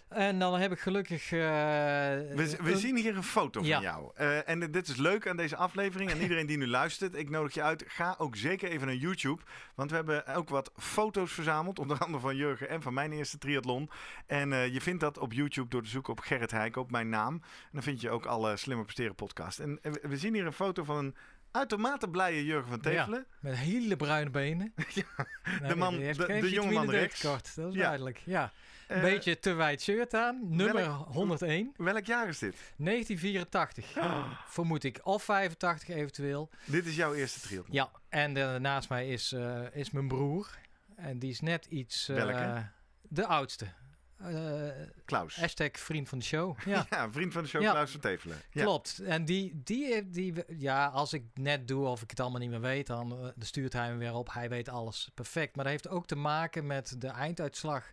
En 0.09 0.39
dan 0.39 0.55
heb 0.61 0.73
ik 0.73 0.79
gelukkig... 0.81 1.33
eh, 1.33 1.39
We, 1.39 2.35
we 2.35 2.71
een- 2.73 2.77
zien 2.79 2.97
hier 2.97 3.17
een 3.17 3.23
foto 3.23 3.63
Ja. 3.65 3.75
van 3.75 3.83
jou. 3.83 4.11
Eh, 4.15 4.49
en 4.49 4.71
dit 4.71 4.89
is 4.89 4.97
leuk 4.97 5.29
aan 5.29 5.37
deze 5.37 5.57
aflevering. 5.57 6.11
En 6.11 6.21
iedereen 6.21 6.47
die 6.47 6.57
nu 6.57 6.67
luistert, 6.67 7.15
ik 7.15 7.31
nodig 7.31 7.55
je 7.55 7.63
uit. 7.63 7.85
Ga 7.87 8.15
ook 8.19 8.37
zeker 8.37 8.69
even 8.71 8.87
naar 8.87 8.97
YouTube. 8.97 9.43
Want 9.75 9.91
we 9.91 9.97
hebben 9.97 10.27
ook 10.27 10.49
wat 10.49 10.71
foto's 10.77 11.33
verzameld. 11.33 11.79
Onder 11.79 11.99
andere 11.99 12.21
van 12.23 12.37
Jurgen 12.37 12.69
en 12.69 12.83
van 12.83 12.95
mijn 12.95 13.13
eerste 13.13 13.39
triathlon. 13.39 13.91
En 14.27 14.53
eh, 14.53 14.73
je 14.73 14.81
vindt 14.81 15.01
dat 15.01 15.19
op 15.19 15.33
YouTube 15.33 15.69
door 15.69 15.83
te 15.83 15.89
zoeken 15.89 16.13
op 16.13 16.21
Gerrit 16.21 16.51
Heijk, 16.51 16.77
op 16.77 16.91
mijn 16.91 17.09
naam. 17.09 17.35
En 17.35 17.69
dan 17.73 17.83
vind 17.83 18.01
je 18.01 18.11
ook 18.11 18.27
alle 18.27 18.57
Slimmer 18.57 18.85
Presteren 18.85 19.15
podcast. 19.15 19.59
En 19.59 19.79
we- 19.83 20.17
zien 20.17 20.35
hier 20.35 20.47
een 20.47 20.53
foto 20.53 20.85
van 20.85 20.97
een 20.97 21.15
uitermate 21.51 22.09
blije 22.09 22.45
Jurgen 22.45 22.69
van 22.69 22.81
Tevelen. 22.81 23.27
Met 23.41 23.57
hele 23.57 23.97
bruine 23.97 24.31
benen. 24.31 24.73
Nee, 25.61 25.69
de 25.69 25.77
man- 25.77 25.97
de- 25.99 26.51
jonge 26.51 26.73
man 26.73 26.87
D 26.87 26.91
rechts. 26.91 27.21
Dat 27.21 27.47
is 27.69 27.75
Ja. 27.75 27.83
duidelijk, 27.83 28.23
ja. 28.25 28.53
Eh, 28.87 29.01
beetje 29.01 29.39
te 29.39 29.53
wijd 29.53 29.83
shirt 29.83 30.15
aan. 30.15 30.41
Nummer 30.43 30.85
101. 30.89 31.73
Welk 31.77 32.05
jaar 32.05 32.29
is 32.29 32.39
dit? 32.39 32.55
1984. 32.77 33.87
Vermoed 34.49 34.85
ik. 34.85 35.01
Of 35.03 35.23
85 35.23 35.89
eventueel. 35.89 36.51
Dit 36.65 36.87
is 36.87 36.97
jouw 36.97 37.15
eerste 37.15 37.41
triathlon. 37.41 37.75
Ja, 37.75 37.91
en 38.09 38.37
eh, 38.37 38.55
naast 38.55 38.89
mij 38.89 39.09
is, 39.09 39.33
eh, 39.33 39.63
is 39.73 39.91
mijn 39.91 40.09
broer. 40.09 40.51
En 40.97 41.19
die 41.19 41.31
is 41.31 41.41
net 41.41 41.67
iets... 41.67 42.07
Welke? 42.07 42.69
De 43.03 43.27
oudste. 43.27 43.67
Klaus. 45.05 45.37
hashtag 45.37 45.71
vriend 45.73 46.09
van 46.09 46.19
de 46.19 46.25
show. 46.25 46.59
Ja, 46.65 46.87
Ja, 46.91 47.11
vriend 47.11 47.33
van 47.33 47.43
de 47.43 47.49
show, 47.49 47.63
Ja. 47.63 47.71
Klaus 47.71 47.91
van 47.91 48.01
Tevelen. 48.01 48.37
Ja. 48.51 48.63
klopt. 48.63 48.99
En 48.99 49.25
die, 49.25 49.61
die, 49.65 50.11
die, 50.11 50.35
ja, 50.59 50.87
als 50.87 51.13
ik 51.13 51.25
net 51.35 51.69
doe 51.69 51.87
of 51.87 52.03
ik 52.03 52.11
het 52.11 52.21
allemaal 52.21 52.41
niet 52.41 52.51
meer 52.51 52.61
weet, 52.61 52.87
dan 52.87 53.09
dan 53.09 53.35
stuurt 53.39 53.73
hij 53.73 53.93
me 53.93 53.97
weer 53.97 54.15
op. 54.15 54.33
Hij 54.33 54.49
weet 54.49 54.69
alles 54.69 55.11
perfect. 55.15 55.57
Maar 55.57 55.65
dat 55.65 55.73
heeft 55.73 55.89
ook 55.89 56.07
te 56.07 56.17
maken 56.17 56.67
met 56.67 57.01
de 57.01 57.09
einduitslag. 57.09 57.93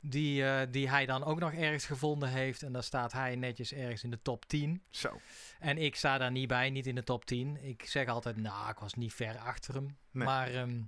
Die, 0.00 0.44
eh, 0.44 0.66
die 0.70 0.88
hij 0.88 1.06
dan 1.06 1.24
ook 1.24 1.38
nog 1.38 1.52
ergens 1.52 1.84
gevonden 1.86 2.28
heeft. 2.28 2.62
En 2.62 2.72
daar 2.72 2.82
staat 2.82 3.12
hij 3.12 3.36
netjes 3.36 3.72
ergens 3.72 4.04
in 4.04 4.10
de 4.10 4.22
top 4.22 4.44
10. 4.46 4.82
Zo. 4.90 5.20
En 5.58 5.78
ik 5.78 5.96
sta 5.96 6.18
daar 6.18 6.30
niet 6.30 6.48
bij, 6.48 6.70
niet 6.70 6.86
in 6.86 6.94
de 6.94 7.04
top 7.04 7.24
10. 7.24 7.58
Ik 7.62 7.84
zeg 7.86 8.08
altijd, 8.08 8.36
nou, 8.36 8.70
ik 8.70 8.78
was 8.78 8.94
niet 8.94 9.12
ver 9.12 9.38
achter 9.38 9.74
hem. 9.74 9.96
Nee. 10.10 10.24
Maar 10.26 10.48
ehm, 10.54 10.80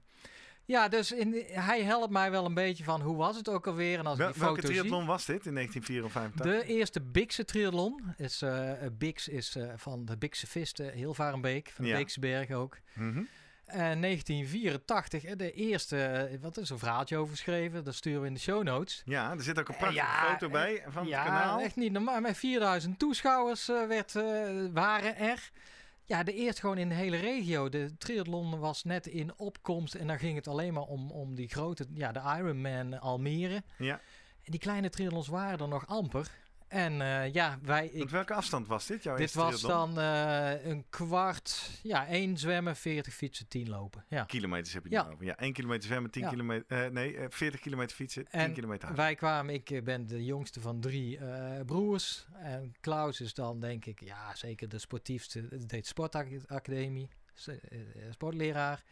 ja, 0.65 0.89
dus 0.89 1.13
in, 1.13 1.45
hij 1.47 1.83
helpt 1.83 2.13
mij 2.13 2.31
wel 2.31 2.45
een 2.45 2.55
beetje 2.55 2.85
van 2.85 3.01
hoe 3.01 3.17
was 3.17 3.37
het 3.37 3.49
ook 3.49 3.67
alweer. 3.67 3.99
En 3.99 4.07
als 4.07 4.19
Wel- 4.19 4.29
ik 4.29 4.35
die 4.35 4.43
welke 4.43 4.61
foto 4.61 4.73
zie... 4.73 4.81
triathlon 4.81 5.07
was 5.07 5.25
dit 5.25 5.47
in 5.47 5.55
1954? 5.55 6.67
De 6.67 6.75
eerste 6.75 7.01
Bikse 7.01 7.45
triathlon. 7.45 8.15
Is, 8.17 8.43
eh 8.43 8.73
Bix 8.93 9.29
is 9.29 9.57
eh, 9.57 9.73
van 9.77 10.05
de 10.05 10.17
Bikse 10.19 10.47
Visten, 10.47 10.93
Hilvarenbeek, 10.93 11.71
van 11.75 11.85
de 11.85 11.91
Ja. 12.21 12.57
Ook. 12.57 12.79
Mhm. 12.95 13.23
1984, 13.77 15.25
eh, 15.25 15.37
de 15.37 15.53
eerste, 15.53 16.03
eh, 16.05 16.39
wat 16.41 16.57
is 16.57 16.71
een 16.71 16.79
verhaaltje 16.79 17.17
over 17.17 17.33
geschreven, 17.35 17.85
dat 17.85 17.95
sturen 17.95 18.21
we 18.21 18.27
in 18.27 18.35
de 18.35 18.41
show 18.41 18.63
notes. 18.63 19.03
Ja, 19.05 19.31
er 19.31 19.43
zit 19.43 19.59
ook 19.59 19.69
een 19.69 19.75
Eh, 19.75 19.81
prachtige 19.81 20.05
ja, 20.07 20.31
foto 20.31 20.49
bij 20.49 20.85
van 20.89 21.07
ja, 21.07 21.19
het 21.23 21.29
kanaal. 21.29 21.61
echt 21.61 21.77
niet 21.77 21.93
normaal. 21.93 22.21
Met 22.21 22.37
4000 22.37 22.99
toeschouwers 22.99 23.67
werd, 23.67 24.13
waren 24.73 25.17
er. 25.17 25.51
Ja, 26.05 26.23
de 26.23 26.35
eerste 26.35 26.61
gewoon 26.61 26.79
in 26.79 26.89
de 26.89 26.95
hele 26.95 27.17
regio. 27.17 27.69
De 27.69 27.97
triathlon 27.99 28.59
was 28.59 28.85
net 28.85 29.07
in 29.07 29.39
opkomst 29.39 29.95
en 29.95 30.07
dan 30.07 30.19
ging 30.19 30.37
het 30.37 30.49
alleen 30.49 30.73
maar 30.73 30.83
om, 30.83 31.11
om 31.11 31.35
die 31.35 31.49
grote, 31.49 31.87
ja, 31.95 32.13
de 32.13 32.21
Ironman 32.39 33.01
Almere. 33.01 33.63
Ja. 33.79 34.01
En 34.45 34.51
die 34.51 34.61
kleine 34.61 34.89
triathlons 34.91 35.29
waren 35.29 35.59
er 35.59 35.69
nog 35.69 35.87
amper. 35.87 36.31
En 36.73 37.01
eh, 37.01 37.33
ja, 37.33 37.59
wij... 37.63 37.87
Ik, 37.87 37.99
Want 37.99 38.11
welke 38.11 38.35
afstand 38.35 38.67
was 38.67 38.87
dit, 38.87 39.03
jouw 39.03 39.17
dit 39.17 39.35
was 39.35 39.61
dan 39.61 39.99
eh, 39.99 40.65
een 40.67 40.85
kwart, 40.91 41.71
ja, 41.83 42.07
één 42.07 42.37
zwemmen, 42.37 42.77
40 42.77 43.15
fietsen, 43.15 43.49
10 43.49 43.69
lopen. 43.69 44.05
Ja. 44.09 44.25
Kilometers 44.25 44.75
heb 44.75 44.85
je 44.85 44.91
Ja. 44.91 45.09
over. 45.13 45.25
Ja, 45.25 45.37
1 45.37 45.53
kilometer 45.53 45.83
zwemmen, 45.85 46.11
10 46.11 46.23
Ja. 46.23 46.29
kilometer... 46.29 46.85
eh, 46.85 46.91
nee, 46.91 47.17
eh, 47.17 47.27
40 47.29 47.61
kilometer 47.61 47.97
fietsen, 47.97 48.25
10 48.25 48.41
En 48.41 48.53
kilometer 48.53 48.85
hard. 48.87 48.99
Wij 48.99 49.15
kwamen, 49.15 49.55
ik 49.55 49.85
ben 49.85 50.07
de 50.07 50.25
jongste 50.25 50.61
van 50.61 50.81
drie 50.81 51.19
broers. 51.67 52.27
En 52.39 52.75
Klaus 52.81 53.21
is 53.21 53.35
dan 53.35 53.61
denk 53.61 53.85
ik, 53.85 54.01
ja 54.05 54.35
zeker 54.35 54.69
de 54.69 54.79
sportiefste, 54.79 55.67
deed 55.67 55.87
sportacademie, 55.87 57.09
sportleraar. 58.11 58.83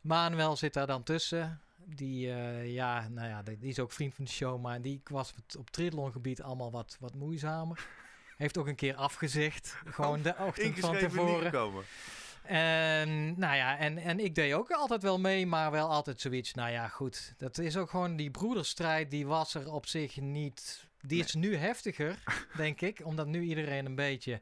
Manuel 0.00 0.56
zit 0.56 0.72
daar 0.74 0.86
dan 0.86 1.02
tussen. 1.02 1.60
Die, 1.84 2.32
eh, 2.32 2.72
ja, 2.72 3.08
nou 3.08 3.28
ja, 3.28 3.42
die 3.42 3.58
die 3.58 3.68
is 3.70 3.78
ook 3.78 3.92
vriend 3.92 4.14
van 4.14 4.24
de 4.24 4.30
show, 4.30 4.60
maar 4.60 4.80
die 4.82 5.00
was 5.04 5.34
op- 5.58 5.70
triathlongebied 5.70 6.42
allemaal 6.42 6.70
wat, 6.70 6.96
wat 7.00 7.14
moeizamer. 7.14 7.86
Heeft 8.36 8.58
ook 8.58 8.66
een 8.66 8.74
keer 8.74 8.94
afgezegd, 8.94 9.76
gewoon 9.86 10.22
de 10.22 10.34
ochtend 10.38 10.78
van 10.78 10.96
tevoren. 10.98 11.44
gekomen. 11.44 11.84
En 12.42 13.38
nou 13.38 13.56
ja, 13.56 13.78
en, 13.78 13.98
en 13.98 14.20
ik 14.20 14.34
deed 14.34 14.52
ook 14.52 14.70
altijd 14.70 15.02
wel 15.02 15.18
mee, 15.18 15.46
maar 15.46 15.70
wel 15.70 15.88
altijd 15.88 16.20
zoiets. 16.20 16.54
Nou 16.54 16.70
ja, 16.70 16.88
goed. 16.88 17.34
Dat 17.36 17.58
is 17.58 17.76
ook 17.76 17.90
gewoon 17.90 18.16
die 18.16 18.30
broederstrijd, 18.30 19.10
die 19.10 19.26
was 19.26 19.54
er 19.54 19.72
op 19.72 19.86
zich 19.86 20.16
niet. 20.20 20.86
Die 21.02 21.24
is 21.24 21.34
nu 21.34 21.56
heftiger, 21.56 22.22
denk 22.56 22.80
ik, 22.80 23.00
omdat 23.04 23.26
nu 23.26 23.40
iedereen 23.42 23.86
een 23.86 23.94
beetje. 23.94 24.40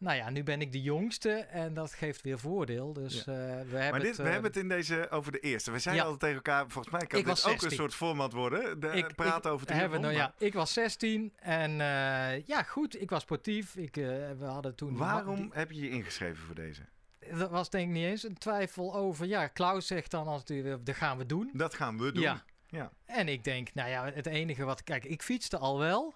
Nou 0.00 0.16
ja, 0.16 0.30
nu 0.30 0.42
ben 0.42 0.60
ik 0.60 0.72
de 0.72 0.80
jongste 0.82 1.30
en 1.32 1.74
dat 1.74 1.92
geeft 1.92 2.22
weer 2.22 2.38
voordeel. 2.38 2.92
Dus 2.92 3.18
eh, 3.18 3.24
we 3.26 3.32
hebben 3.32 3.90
Maar 3.90 4.00
dit, 4.00 4.08
het. 4.08 4.16
we 4.16 4.22
eh, 4.22 4.30
hebben 4.32 4.50
het 4.50 4.60
in 4.60 4.68
deze 4.68 5.10
over 5.10 5.32
de 5.32 5.38
eerste. 5.40 5.70
We 5.70 5.78
zeiden 5.78 6.04
ja. 6.04 6.10
altijd 6.10 6.32
tegen 6.32 6.52
elkaar, 6.52 6.70
volgens 6.70 6.94
mij 6.94 7.06
kan 7.06 7.18
Ik 7.18 7.24
dit 7.24 7.38
ook 7.38 7.52
een 7.52 7.58
16. 7.58 7.70
soort 7.78 7.94
format 7.94 8.32
worden. 8.32 8.80
De, 8.80 8.86
Ik- 8.86 9.14
praten 9.14 9.50
over 9.50 9.66
we 9.66 9.72
hebben, 9.72 10.00
nou, 10.00 10.12
ja, 10.14 10.34
ik 10.38 10.52
was 10.52 10.72
16 10.72 11.32
en 11.36 11.70
eh, 11.70 12.46
ja, 12.46 12.62
goed, 12.62 13.00
ik 13.00 13.10
was 13.10 13.22
sportief. 13.22 13.76
Ik, 13.76 13.94
we 13.94 14.44
hadden 14.44 14.74
toen. 14.74 14.96
Waarom 14.96 15.50
heb 15.52 15.70
je 15.70 15.80
je 15.80 15.90
ingeschreven 15.90 16.44
voor 16.46 16.54
deze? 16.54 16.82
Dat 17.34 17.50
was 17.50 17.70
denk 17.70 17.88
ik 17.88 17.94
niet 17.94 18.04
eens 18.04 18.22
een 18.22 18.38
twijfel 18.38 18.94
over. 18.94 19.26
Ja, 19.26 19.46
Klaus 19.46 19.86
zegt 19.86 20.10
dan 20.10 20.26
als 20.26 20.42
het, 20.44 20.86
dat 20.86 20.94
gaan 20.96 21.18
we 21.18 21.26
doen. 21.26 21.50
Dat 21.52 21.74
gaan 21.74 21.98
we 21.98 22.12
doen. 22.12 22.22
Ja. 22.22 22.42
Ja. 22.68 22.92
En 23.06 23.28
ik 23.28 23.44
denk, 23.44 23.74
nou 23.74 23.88
ja, 23.90 24.10
het 24.14 24.26
enige 24.26 24.64
wat... 24.64 24.82
Kijk, 24.84 25.04
ik 25.04 25.22
fietste 25.22 25.58
al 25.58 25.78
wel. 25.78 26.14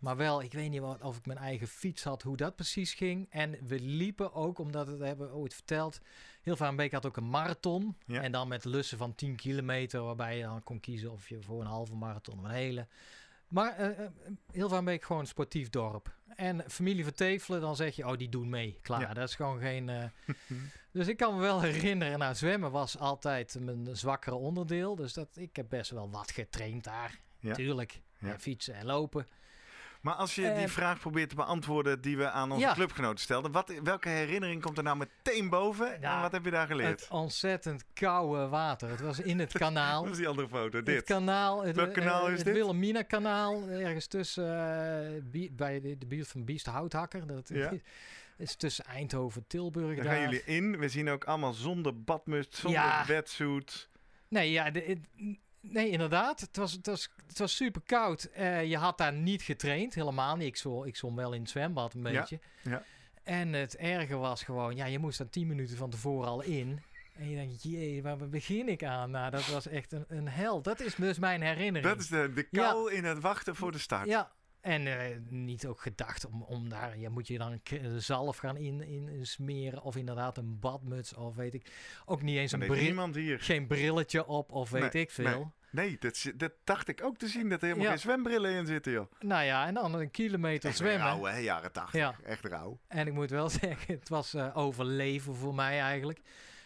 Maar 0.00 0.16
wel, 0.16 0.42
ik 0.42 0.52
weet 0.52 0.70
niet 0.70 0.80
wat, 0.80 1.02
of 1.02 1.16
ik 1.16 1.26
mijn 1.26 1.38
eigen 1.38 1.66
fiets 1.66 2.02
had, 2.02 2.22
hoe 2.22 2.36
dat 2.36 2.56
precies 2.56 2.94
ging. 2.94 3.26
En 3.30 3.58
we 3.66 3.80
liepen 3.80 4.32
ook, 4.34 4.58
omdat 4.58 4.86
het 4.86 4.98
hebben 5.00 5.28
we 5.28 5.34
ooit 5.34 5.54
verteld. 5.54 6.00
Heel 6.42 6.74
Beek 6.74 6.92
had 6.92 7.06
ook 7.06 7.16
een 7.16 7.30
marathon. 7.30 7.96
Ja. 8.06 8.22
En 8.22 8.32
dan 8.32 8.48
met 8.48 8.64
lussen 8.64 8.98
van 8.98 9.14
10 9.14 9.36
kilometer, 9.36 10.02
waarbij 10.02 10.36
je 10.36 10.42
dan 10.42 10.62
kon 10.62 10.80
kiezen 10.80 11.10
of 11.12 11.28
je 11.28 11.42
voor 11.42 11.60
een 11.60 11.66
halve 11.66 11.94
marathon 11.94 12.38
of 12.38 12.44
een 12.44 12.50
hele. 12.50 12.86
Maar 13.48 13.90
uh, 13.98 14.06
heel 14.52 14.82
Beek 14.82 15.04
gewoon 15.04 15.20
een 15.22 15.28
sportief 15.28 15.70
dorp. 15.70 16.14
En 16.36 16.64
familie 16.70 17.04
Vertevelen, 17.04 17.60
dan 17.60 17.76
zeg 17.76 17.96
je, 17.96 18.06
oh, 18.06 18.16
die 18.16 18.28
doen 18.28 18.48
mee. 18.48 18.78
Klaar, 18.82 19.00
Ja. 19.00 19.14
dat 19.14 19.28
is 19.28 19.34
gewoon 19.34 19.60
geen... 19.60 19.88
eh, 19.88 20.04
dus 20.92 21.06
ik 21.08 21.16
kan 21.16 21.34
me 21.34 21.40
wel 21.40 21.60
herinneren, 21.60 22.18
nou, 22.18 22.34
zwemmen 22.34 22.70
was 22.70 22.98
altijd 22.98 23.56
mijn 23.60 23.96
zwakkere 23.96 24.36
onderdeel. 24.36 24.94
Dus 24.96 25.12
dat, 25.12 25.28
ik 25.36 25.56
heb 25.56 25.68
best 25.68 25.90
wel 25.90 26.10
wat 26.10 26.30
getraind 26.30 26.84
daar. 26.84 27.20
Ja. 27.38 27.54
Tuurlijk. 27.54 28.00
Ja. 28.18 28.32
En 28.32 28.40
fietsen 28.40 28.74
en 28.74 28.86
lopen. 28.86 29.26
Maar 30.00 30.14
als 30.14 30.34
je 30.34 30.42
die 30.42 30.50
Eh, 30.50 30.68
vraag 30.68 31.00
probeert 31.00 31.28
te 31.28 31.34
beantwoorden 31.34 32.00
die 32.00 32.16
we 32.16 32.30
aan 32.30 32.50
onze 32.52 32.66
Ja. 32.66 32.72
clubgenoten 32.74 33.18
stelden, 33.18 33.52
wat, 33.52 33.72
welke 33.82 34.08
herinnering 34.08 34.62
komt 34.62 34.76
er 34.78 34.82
nou 34.84 34.96
meteen 34.96 35.48
boven 35.48 36.02
en 36.02 36.20
wat 36.20 36.32
heb 36.32 36.44
je 36.44 36.50
daar 36.50 36.66
geleerd? 36.66 37.00
Het 37.00 37.10
ontzettend 37.10 37.84
koude 37.92 38.48
water. 38.48 38.88
Het 38.88 39.00
was 39.00 39.20
in 39.20 39.38
het 39.38 39.52
kanaal. 39.52 40.02
Dat 40.02 40.12
is 40.12 40.18
die 40.18 40.28
andere 40.28 40.48
foto, 40.48 40.76
Het 40.76 40.86
dit. 40.86 41.04
kanaal, 41.04 41.64
het, 41.64 41.76
Welk 41.76 41.94
kanaal 41.94 42.26
eh, 42.26 42.32
is 42.32 42.36
het 42.36 42.46
dit? 42.46 42.54
Wilhelmina-kanaal, 42.54 43.68
ergens 43.68 44.06
tussen, 44.06 44.44
eh, 45.32 45.48
bij 45.50 45.80
de, 45.80 45.98
de 45.98 46.06
buurt 46.06 46.28
van 46.28 46.44
Biest 46.44 46.66
Houthakker. 46.66 47.26
Dat 47.26 47.48
Ja. 47.48 47.72
is 48.36 48.54
tussen 48.56 48.84
Eindhoven 48.84 49.40
en 49.42 49.46
Tilburg. 49.48 49.94
Daar 49.96 50.04
daar. 50.04 50.14
gaan 50.14 50.22
jullie 50.22 50.44
in. 50.44 50.78
We 50.78 50.88
zien 50.88 51.08
ook 51.08 51.24
allemaal 51.24 51.52
zonder 51.52 52.02
badmuts, 52.02 52.60
zonder 52.60 52.80
Ja. 52.80 53.04
wetsuit. 53.06 53.88
Nee, 54.28 54.50
ja, 54.50 54.70
de- 54.70 54.84
het- 54.86 55.36
nee, 55.60 55.90
inderdaad. 55.90 56.40
Het 56.40 56.56
was, 56.56 56.72
het 56.72 56.86
was, 56.86 57.10
het 57.26 57.38
was 57.38 57.56
super 57.56 57.80
koud. 57.86 58.24
Eh, 58.24 58.64
je 58.64 58.76
had 58.76 58.98
daar 58.98 59.12
niet 59.12 59.42
getraind, 59.42 59.94
helemaal 59.94 60.36
niet. 60.36 60.46
Ik 60.46 60.56
zwom, 60.56 60.84
ik 60.84 60.96
zwom 60.96 61.16
wel 61.16 61.32
in 61.32 61.40
het 61.40 61.50
zwembad 61.50 61.94
een 61.94 62.02
beetje. 62.02 62.38
ja. 62.62 62.82
En 63.22 63.52
het 63.52 63.76
erge 63.76 64.16
was 64.16 64.42
gewoon, 64.42 64.76
ja, 64.76 64.84
je 64.86 64.98
moest 64.98 65.18
daar 65.18 65.30
tien 65.30 65.46
minuten 65.46 65.76
van 65.76 65.90
tevoren 65.90 66.28
al 66.28 66.42
in. 66.42 66.82
En 67.18 67.30
je 67.30 67.36
denkt, 67.36 67.62
jee, 67.62 68.02
waar 68.02 68.28
begin 68.28 68.68
ik 68.68 68.84
aan? 68.84 69.10
Nou, 69.10 69.30
dat 69.30 69.46
was 69.46 69.66
echt 69.66 69.92
een, 69.92 70.04
een 70.08 70.28
hel. 70.28 70.62
Dat 70.62 70.80
is 70.80 70.94
dus 70.94 71.18
mijn 71.18 71.42
herinnering. 71.42 71.92
Dat 71.92 72.00
is 72.00 72.08
de, 72.08 72.32
de 72.34 72.42
kou 72.42 72.92
in 72.92 73.04
het 73.04 73.20
wachten 73.20 73.56
voor 73.56 73.72
de 73.72 73.78
start. 73.78 74.06
Ja, 74.06 74.30
en 74.60 74.86
eh, 74.86 75.16
niet 75.28 75.66
ook 75.66 75.80
gedacht 75.80 76.26
om, 76.26 76.42
om 76.42 76.68
daar, 76.68 76.98
ja, 76.98 77.10
moet 77.10 77.26
je 77.26 77.38
dan 77.38 77.60
zalf 77.96 78.36
gaan 78.36 78.56
in, 78.56 78.80
in 78.82 79.26
smeren 79.26 79.82
of 79.82 79.96
inderdaad 79.96 80.36
een 80.38 80.58
badmuts 80.58 81.14
of 81.14 81.34
weet 81.36 81.54
ik. 81.54 81.72
Ook 82.04 82.22
niet 82.22 82.36
eens 82.36 82.52
een 82.52 82.58
bril, 82.66 83.38
geen 83.38 83.66
brilletje 83.66 84.26
op 84.26 84.52
of 84.52 84.70
weet 84.70 84.92
Nee, 84.92 85.02
ik 85.02 85.10
veel. 85.10 85.52
Nee, 85.70 85.96
dat, 85.98 86.32
dat 86.36 86.52
dacht 86.64 86.88
ik 86.88 87.02
ook 87.04 87.16
te 87.16 87.28
zien, 87.28 87.48
dat 87.48 87.58
er 87.58 87.64
helemaal 87.64 87.84
Ja. 87.84 87.90
geen 87.90 88.00
zwembrillen 88.00 88.50
in 88.52 88.66
zitten, 88.66 88.92
joh. 88.92 89.10
Nou 89.20 89.44
ja, 89.44 89.66
en 89.66 89.74
dan 89.74 89.94
een 89.94 90.10
kilometer 90.10 90.72
zwemmen. 90.72 91.06
rauw, 91.06 91.24
hè, 91.24 91.36
jaren 91.38 91.72
tachtig. 91.72 92.00
Ja. 92.00 92.14
Echt 92.24 92.44
rauw. 92.44 92.78
En 92.88 93.06
ik 93.06 93.12
moet 93.12 93.30
wel 93.30 93.48
zeggen, 93.60 93.94
het 93.94 94.08
was 94.08 94.34
eh, 94.34 94.56
overleven 94.56 95.34
voor 95.34 95.54
mij 95.54 95.80
eigenlijk. 95.80 96.20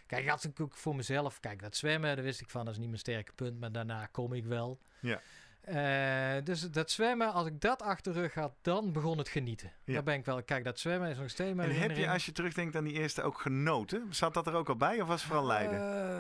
Kijk, 0.07 0.23
ik 0.23 0.29
had 0.29 0.43
natuurlijk 0.45 0.77
voor 0.77 0.97
mezelf, 0.97 1.41
kijk, 1.41 1.63
dat 1.63 1.77
zwemmen, 1.77 2.15
daar 2.17 2.25
wist 2.25 2.41
ik 2.41 2.51
van, 2.51 2.65
dat 2.65 2.73
is 2.75 2.79
niet 2.81 2.89
mijn 2.89 3.01
sterke 3.01 3.33
punt, 3.33 3.61
maar 3.61 3.73
daarna 3.73 4.07
kom 4.07 4.33
ik 4.33 4.45
wel. 4.45 4.81
Ja. 5.01 5.21
Eh, 5.65 6.35
dus 6.45 6.71
dat 6.71 6.91
zwemmen, 6.91 7.33
als 7.33 7.47
ik 7.47 7.61
dat 7.61 7.83
achter 7.83 8.13
de 8.13 8.21
rug 8.21 8.35
had, 8.35 8.53
dan 8.63 8.93
begon 8.93 9.19
het 9.19 9.29
genieten. 9.29 9.73
Ja. 9.85 9.93
Daar 9.95 10.03
ben 10.03 10.15
ik 10.15 10.25
wel, 10.25 10.43
kijk, 10.43 10.65
dat 10.65 10.79
zwemmen 10.79 11.11
is 11.11 11.17
nog 11.19 11.31
steeds 11.31 11.55
mijn 11.55 11.71
En 11.71 11.77
heb 11.81 11.97
je, 11.97 12.11
als 12.11 12.27
je 12.27 12.33
terugdenkt 12.33 12.77
aan 12.77 12.85
die 12.85 12.93
eerste, 12.93 13.23
ook 13.23 13.41
genoten? 13.41 14.15
Zat 14.15 14.35
dat 14.35 14.47
er 14.47 14.55
ook 14.55 14.69
al 14.69 14.77
bij 14.77 15.01
of 15.01 15.09
was 15.09 15.21
het 15.21 15.31
vooral 15.31 15.47
Leiden? 15.47 15.79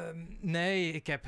Ehm, 0.08 0.50
nee, 0.50 0.90
ik 0.92 1.06
heb. 1.06 1.24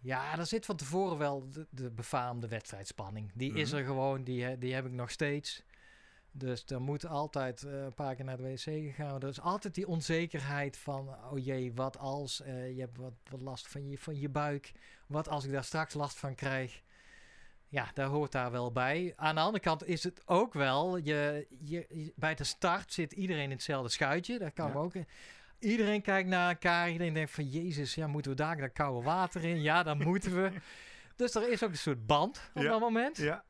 Ja, 0.00 0.38
er 0.38 0.46
zit 0.46 0.64
van 0.66 0.76
tevoren 0.76 1.18
wel 1.18 1.48
de, 1.50 1.66
de 1.70 1.90
befaamde 1.90 2.48
wedstrijdspanning. 2.48 3.30
Die 3.34 3.52
is 3.54 3.70
Mhm. 3.70 3.80
er 3.80 3.86
gewoon, 3.86 4.24
die, 4.24 4.58
die 4.58 4.74
heb 4.74 4.86
ik 4.86 4.92
nog 4.92 5.10
steeds. 5.10 5.62
Dus 6.32 6.64
er 6.66 6.80
moet 6.80 7.06
altijd 7.06 7.62
eh, 7.62 7.82
een 7.84 7.94
paar 7.94 8.14
keer 8.14 8.24
naar 8.24 8.36
de 8.36 8.42
wc 8.42 8.58
gegaan. 8.60 9.20
Er 9.20 9.28
is 9.28 9.40
altijd 9.40 9.74
die 9.74 9.86
onzekerheid 9.88 10.76
van, 10.76 11.08
oh 11.30 11.44
jee, 11.44 11.72
wat 11.74 11.98
als 11.98 12.40
eh, 12.42 12.74
je 12.74 12.80
hebt 12.80 12.96
wat, 12.96 13.12
wat 13.30 13.40
last 13.40 13.68
van 13.68 13.88
je, 13.88 13.98
van 13.98 14.20
je 14.20 14.28
buik. 14.28 14.72
Wat 15.06 15.28
als 15.28 15.44
ik 15.44 15.52
daar 15.52 15.64
straks 15.64 15.94
last 15.94 16.16
van 16.18 16.34
krijg. 16.34 16.82
Ja, 17.76 17.90
daar 17.94 18.06
hoort 18.06 18.32
daar 18.32 18.50
wel 18.50 18.72
bij. 18.72 19.12
Aan 19.16 19.34
de 19.34 19.40
andere 19.40 19.62
kant 19.62 19.86
is 19.86 20.04
het 20.04 20.22
ook 20.24 20.54
wel, 20.54 20.96
je, 20.96 21.46
je, 21.64 22.12
bij 22.16 22.34
de 22.34 22.44
start 22.44 22.92
zit 22.92 23.12
iedereen 23.12 23.42
in 23.42 23.50
hetzelfde 23.50 23.88
schuitje. 23.90 24.38
Dat 24.38 24.52
kan 24.52 24.68
Ja. 24.68 24.74
ook. 24.74 24.92
Iedereen 25.58 26.02
kijkt 26.02 26.28
naar 26.28 26.48
elkaar. 26.48 26.90
Iedereen 26.90 27.14
denkt 27.14 27.30
van, 27.30 27.44
jezus, 27.48 27.94
ja, 27.94 28.06
moeten 28.06 28.30
we 28.30 28.36
daar 28.36 28.56
dat 28.56 28.72
koude 28.72 29.04
water 29.04 29.44
in? 29.44 29.62
Ja, 29.62 29.82
dan 29.82 29.98
moeten 30.02 30.34
we. 30.42 30.50
Dus 31.16 31.34
er 31.34 31.50
is 31.50 31.62
ook 31.62 31.70
een 31.70 31.76
soort 31.76 32.06
band 32.06 32.50
op 32.54 32.62
Ja. 32.62 32.68
dat 32.70 32.80
moment. 32.80 33.16
Ja, 33.16 33.44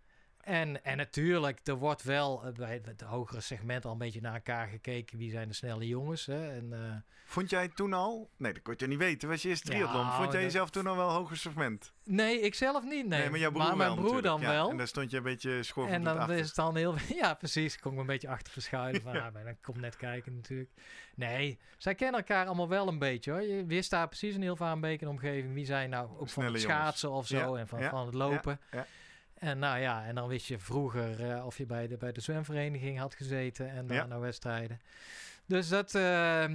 En, 0.46 0.84
en 0.84 0.96
natuurlijk, 0.96 1.60
er 1.64 1.74
wordt 1.74 2.02
wel 2.02 2.42
eh, 2.44 2.52
bij 2.52 2.80
het 2.84 3.00
hogere 3.00 3.40
segment 3.40 3.84
al 3.84 3.92
een 3.92 3.98
beetje 3.98 4.20
naar 4.20 4.34
elkaar 4.34 4.68
gekeken. 4.68 5.18
Wie 5.18 5.30
zijn 5.30 5.48
de 5.48 5.54
snelle 5.54 5.86
jongens? 5.86 6.26
Hè? 6.26 6.54
En, 6.56 6.72
eh, 6.72 6.96
Vond 7.24 7.50
jij 7.50 7.68
toen 7.68 7.92
al, 7.92 8.30
nee 8.36 8.52
dat 8.52 8.62
kon 8.62 8.74
je 8.76 8.86
niet 8.86 8.98
weten, 8.98 9.28
was 9.28 9.42
je 9.42 9.48
eerst 9.48 9.64
triathlon. 9.64 10.00
Ja, 10.04 10.10
Vond 10.16 10.32
jij 10.32 10.42
dat- 10.42 10.52
jezelf 10.52 10.70
toen 10.70 10.86
al 10.86 10.96
wel 10.96 11.10
hoger 11.10 11.36
segment? 11.36 11.92
nee, 12.04 12.40
ik 12.40 12.54
zelf 12.54 12.84
niet. 12.84 13.06
Nee, 13.06 13.30
maar 13.30 13.38
jouw 13.38 13.50
broer 13.50 13.76
mijn 13.76 13.90
broer 13.94 13.96
natuurlijk. 13.96 14.26
dan 14.26 14.40
Ja, 14.40 14.48
wel. 14.48 14.70
En 14.70 14.76
daar 14.76 14.86
stond 14.86 15.10
je 15.10 15.16
een 15.16 15.22
beetje 15.22 15.62
schorvend 15.62 15.96
En 15.96 16.04
dan 16.04 16.18
achter. 16.18 16.36
is 16.36 16.46
het 16.46 16.54
dan 16.56 16.76
heel... 16.76 16.94
Ja, 17.20 17.34
precies. 17.34 17.76
Ik 17.76 17.84
me 17.84 18.00
een 18.00 18.06
beetje 18.06 18.28
achter 18.28 18.52
verschuilen. 18.52 19.00
Van, 19.02 19.12
Ja. 19.16 19.26
ah, 19.26 19.44
dan 19.44 19.56
kom 19.62 19.80
net 19.80 19.96
kijken 19.96 20.34
natuurlijk. 20.34 20.70
Nee, 21.14 21.58
zij 21.78 21.94
kennen 21.94 22.20
elkaar 22.20 22.46
allemaal 22.46 22.68
wel 22.68 22.88
een 22.88 22.98
beetje 22.98 23.30
hoor. 23.30 23.42
Je 23.42 23.64
wist 23.66 23.90
daar 23.90 24.08
precies 24.08 24.34
in 24.34 24.42
heel 24.42 24.56
Vaanbeek 24.56 25.00
en 25.02 25.08
omgeving. 25.08 25.54
Wie 25.54 25.66
zijn 25.66 25.90
nou 25.90 26.08
ook 26.18 26.28
van 26.28 26.42
het 26.44 26.52
jongens. 26.52 26.62
schaatsen 26.62 27.10
of 27.10 27.26
zo. 27.26 27.36
Ja, 27.54 27.60
En 27.60 27.68
van, 27.68 27.82
van 27.82 28.06
het 28.06 28.14
lopen. 28.14 28.60
ja. 28.72 28.86
En 29.38 29.58
nou 29.58 29.78
ja, 29.78 30.04
en 30.04 30.14
dan 30.14 30.28
wist 30.28 30.46
je 30.46 30.58
vroeger 30.58 31.30
eh, 31.30 31.46
of 31.46 31.58
je 31.58 31.66
bij 31.66 31.86
de, 31.86 31.96
bij 31.96 32.12
de 32.12 32.20
zwemvereniging 32.20 32.98
had 32.98 33.14
gezeten. 33.14 33.70
En 33.70 33.86
dan 33.86 33.96
Ja. 33.96 34.06
naar 34.06 34.20
wedstrijden. 34.20 34.80
Dus 35.46 35.68
dat, 35.68 35.94
eh, 35.94 36.02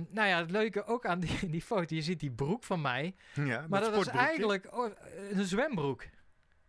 nou 0.09 0.27
ja, 0.27 0.37
het 0.39 0.51
leuke 0.51 0.85
ook 0.85 1.05
aan 1.05 1.19
die, 1.19 1.49
die 1.49 1.61
foto. 1.61 1.95
Je 1.95 2.01
ziet 2.01 2.19
die 2.19 2.31
broek 2.31 2.63
van 2.63 2.81
mij. 2.81 3.15
Ja, 3.33 3.65
Maar 3.69 3.81
dat 3.81 3.95
is 3.95 4.07
eigenlijk 4.07 4.67
oh, 4.75 4.91
een 5.31 5.45
zwembroek. 5.45 6.03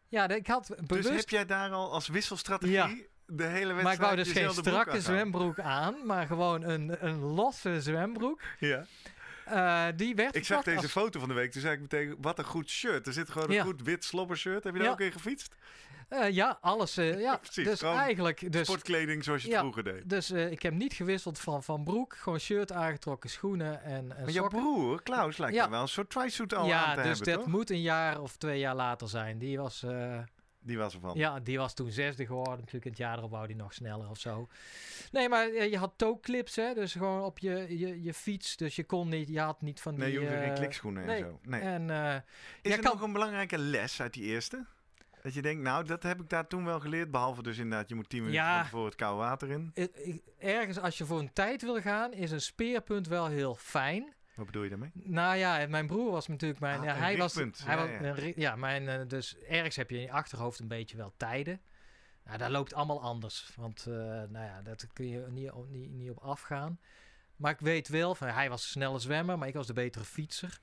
Ja, 0.09 0.29
ik 0.29 0.47
had 0.47 0.75
bewust... 0.87 1.09
Dus 1.09 1.17
heb 1.21 1.29
jij 1.29 1.47
daar 1.47 1.71
al 1.71 1.93
als 1.93 2.09
wisselstrategie 2.09 2.75
Ja. 2.75 2.87
de 3.27 3.45
hele 3.45 3.73
wedstrijd 3.73 3.83
Maar 3.83 3.93
ik 3.93 4.01
wou 4.01 4.17
dus 4.17 4.33
geen 4.33 4.51
strakke 4.51 5.01
zwembroek 5.01 5.61
aan, 5.61 6.07
maar 6.07 6.27
gewoon 6.27 6.63
een, 6.63 7.07
een 7.07 7.19
losse 7.21 7.81
zwembroek. 7.81 8.41
Ja. 8.59 8.85
Eh, 9.45 9.87
die 9.97 10.15
werd 10.15 10.37
Ik 10.37 10.45
zag 10.45 10.63
deze 10.65 10.77
als- 10.77 10.91
foto 10.91 11.21
van 11.21 11.29
de 11.29 11.35
week, 11.35 11.53
toen 11.53 11.61
zei 11.61 11.75
ik 11.75 11.81
meteen, 11.81 12.17
wat 12.21 12.39
een 12.39 12.45
goed 12.45 12.69
shirt. 12.71 13.07
Er 13.07 13.13
zit 13.13 13.31
gewoon 13.31 13.49
een 13.49 13.55
Ja. 13.55 13.63
goed 13.63 13.83
wit 13.83 14.05
slobbershirt. 14.05 14.65
Heb 14.65 14.73
je 14.73 14.79
daar 14.79 14.89
Ja. 14.89 14.93
ook 14.95 15.01
in 15.01 15.13
gefietst? 15.13 15.55
Eh, 16.13 16.31
ja, 16.31 16.59
alles. 16.61 16.97
eh, 16.97 17.21
ja, 17.21 17.37
Precies, 17.43 17.65
dus 17.65 17.83
eigenlijk... 17.83 18.53
Dus, 18.53 18.67
Sportkleding 18.67 19.25
zoals 19.25 19.41
je 19.43 19.47
het 19.47 19.57
ja, 19.57 19.61
vroeger 19.63 19.85
deed. 19.85 20.09
dus 20.11 20.31
eh, 20.31 20.51
ik 20.51 20.63
heb 20.63 20.73
niet 20.75 20.93
gewisseld 20.93 21.39
van, 21.39 21.63
van 21.63 21.85
broek. 21.85 22.17
Gewoon 22.17 22.39
shirt 22.41 22.73
aangetrokken, 22.73 23.31
schoenen 23.31 23.83
en, 23.83 24.17
en 24.17 24.23
Maar 24.25 24.31
jouw 24.33 24.49
broer, 24.49 25.03
Klaus, 25.03 25.37
lijkt 25.39 25.55
Ja. 25.57 25.71
wel 25.71 25.81
een 25.83 25.89
soort 25.89 26.11
tri-suit 26.11 26.55
al 26.55 26.67
ja, 26.67 26.85
aan 26.85 26.97
te 26.97 27.03
dus 27.03 27.09
hebben, 27.19 27.27
dat 27.35 27.43
toch? 27.43 27.53
moet 27.53 27.71
een 27.71 27.81
jaar 27.81 28.21
of 28.21 28.37
twee 28.37 28.59
jaar 28.59 28.75
later 28.75 29.09
zijn. 29.09 29.39
Die 29.39 29.59
was, 29.59 29.85
Die 30.61 30.79
was 30.79 30.95
ervan. 30.95 31.17
ja, 31.17 31.41
die 31.41 31.59
was 31.59 31.75
toen 31.75 31.91
zesde 31.91 32.27
geworden. 32.27 32.57
Natuurlijk 32.59 32.85
het 32.85 32.97
jaar 32.97 33.19
erop 33.19 33.31
wou 33.31 33.47
die 33.47 33.57
nog 33.57 33.73
sneller 33.75 34.09
of 34.11 34.19
zo. 34.19 34.49
Nee, 35.13 35.29
maar 35.29 35.53
je 35.53 35.79
had 35.79 35.93
toe 35.97 36.21
clips, 36.21 36.57
hè. 36.57 36.75
Dus 36.75 36.93
gewoon 36.93 37.23
op 37.23 37.39
je, 37.39 37.79
je, 37.79 38.03
je 38.03 38.15
fiets. 38.15 38.57
Dus 38.57 38.77
je 38.77 38.85
kon 38.85 39.09
niet, 39.09 39.29
je 39.29 39.41
had 39.41 39.61
niet 39.63 39.81
van 39.81 39.95
die... 39.95 40.03
Nee, 40.05 40.13
je 40.13 40.19
hoefde 40.19 40.37
geen 40.37 40.55
klikschoenen 40.55 41.07
nee. 41.07 41.17
en 41.25 41.29
zo. 41.31 41.39
Nee. 41.43 41.61
En 41.61 41.91
Is 42.63 42.73
er 42.73 42.81
kan- 42.81 42.93
nog 42.93 43.03
een 43.03 43.13
belangrijke 43.13 43.59
les 43.59 44.01
uit 44.01 44.13
die 44.13 44.25
eerste? 44.25 44.65
Dat 45.23 45.35
je 45.35 45.43
denkt, 45.43 45.63
nou, 45.63 45.85
dat 45.85 46.03
heb 46.03 46.21
ik 46.21 46.29
daar 46.29 46.47
toen 46.47 46.65
wel 46.65 46.81
geleerd. 46.81 47.11
Behalve 47.11 47.43
dus 47.43 47.59
inderdaad, 47.59 47.89
je 47.89 47.95
moet 47.95 48.09
10 48.09 48.21
minuten 48.21 48.43
Ja. 48.45 48.63
tevoren 48.63 48.87
het 48.87 48.95
koude 48.95 49.19
water 49.19 49.51
in. 49.51 49.73
ergens 50.39 50.79
als 50.79 50.99
je 50.99 51.05
voor 51.05 51.19
een 51.19 51.33
tijd 51.33 51.63
wil 51.63 51.81
gaan, 51.81 52.13
is 52.13 52.31
een 52.31 52.41
speerpunt 52.41 53.07
wel 53.09 53.27
heel 53.27 53.55
fijn. 53.55 54.15
Wat 54.35 54.47
bedoel 54.47 54.63
je 54.63 54.69
daarmee? 54.69 54.91
Nou 54.95 55.37
ja, 55.37 55.67
mijn 55.69 55.87
broer 55.87 56.11
was 56.11 56.29
natuurlijk 56.29 56.61
mijn. 56.61 56.79
Ah, 56.79 56.85
ja, 56.85 56.95
een 56.95 57.01
hij 57.03 57.17
was. 57.17 57.35
Hij 57.35 57.45
Ja, 57.65 57.77
was 57.77 57.89
ja. 57.89 58.01
een 58.03 58.15
ri- 58.15 58.33
ja, 58.37 58.57
mijn. 58.57 58.89
eh, 58.89 59.01
dus 59.09 59.37
ergens 59.39 59.77
heb 59.77 59.91
je 59.91 59.97
in 59.97 60.03
je 60.03 60.13
achterhoofd 60.13 60.59
een 60.61 60.69
beetje 60.69 60.97
wel 60.97 61.13
tijden. 61.17 61.61
Nou, 62.25 62.39
daar 62.39 62.51
loopt 62.51 62.75
allemaal 62.75 63.03
anders. 63.03 63.53
Want 63.57 63.87
eh, 63.89 63.95
nou 63.95 64.33
ja, 64.45 64.63
dat 64.63 64.87
kun 64.93 65.09
je 65.09 65.27
niet, 65.31 65.51
op- 65.51 65.69
niet, 65.71 65.91
niet 65.91 66.11
op 66.11 66.19
afgaan. 66.19 66.81
Maar 67.37 67.53
ik 67.53 67.61
weet 67.61 67.89
wel, 67.89 68.15
van, 68.15 68.29
hij 68.29 68.49
was 68.49 68.63
een 68.63 68.69
snelle 68.71 68.99
zwemmer, 68.99 69.39
maar 69.39 69.49
ik 69.49 69.55
was 69.55 69.67
de 69.67 69.73
betere 69.73 70.05
fietser. 70.05 70.61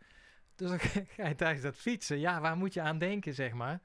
Dus 0.55 0.69
dan 0.69 0.79
ga 1.15 1.27
je 1.27 1.35
tijdens 1.35 1.61
dat 1.63 1.75
fietsen, 1.75 2.19
ja, 2.19 2.41
waar 2.41 2.57
moet 2.57 2.73
je 2.73 2.81
aan 2.81 2.97
denken, 2.97 3.33
zeg 3.33 3.51
maar? 3.53 3.79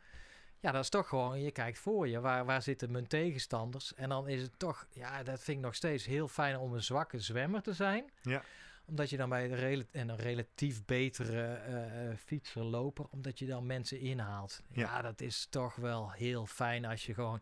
Ja, 0.65 0.73
dat 0.73 0.83
is 0.83 0.89
toch 0.89 1.09
gewoon, 1.09 1.41
je 1.41 1.51
kijkt 1.51 1.79
voor 1.79 2.09
je, 2.09 2.21
waar, 2.21 2.45
waar 2.45 2.63
zitten 2.63 2.91
mijn 2.91 3.07
tegenstanders? 3.07 3.95
En 3.95 4.09
dan 4.09 4.29
is 4.29 4.43
het 4.43 4.59
toch, 4.59 4.87
ja, 4.93 5.23
dat 5.23 5.43
vind 5.43 5.59
ik 5.59 5.65
nog 5.65 5.75
steeds 5.75 6.05
heel 6.05 6.29
fijn 6.29 6.59
om 6.59 6.75
een 6.75 6.83
zwakke 6.83 7.21
zwemmer 7.21 7.63
te 7.63 7.73
zijn. 7.73 8.11
Ja. 8.23 8.43
Omdat 8.85 9.11
je 9.11 9.17
dan 9.17 9.29
bij 9.29 9.49
de 9.49 9.87
en 9.91 10.09
een 10.09 10.17
relatief 10.17 10.85
betere 10.85 11.43
eh, 11.43 12.11
eh, 12.11 12.17
fietser, 12.17 12.63
loper, 12.63 13.07
omdat 13.11 13.39
je 13.39 13.47
dan 13.47 13.67
mensen 13.67 14.01
inhaalt. 14.01 14.63
Ja. 14.73 14.83
Ja. 14.83 15.03
dat 15.03 15.21
is 15.21 15.47
toch 15.51 15.75
wel 15.75 16.11
heel 16.11 16.47
fijn 16.47 16.85
als 16.85 17.07
je 17.07 17.15
gewoon... 17.15 17.41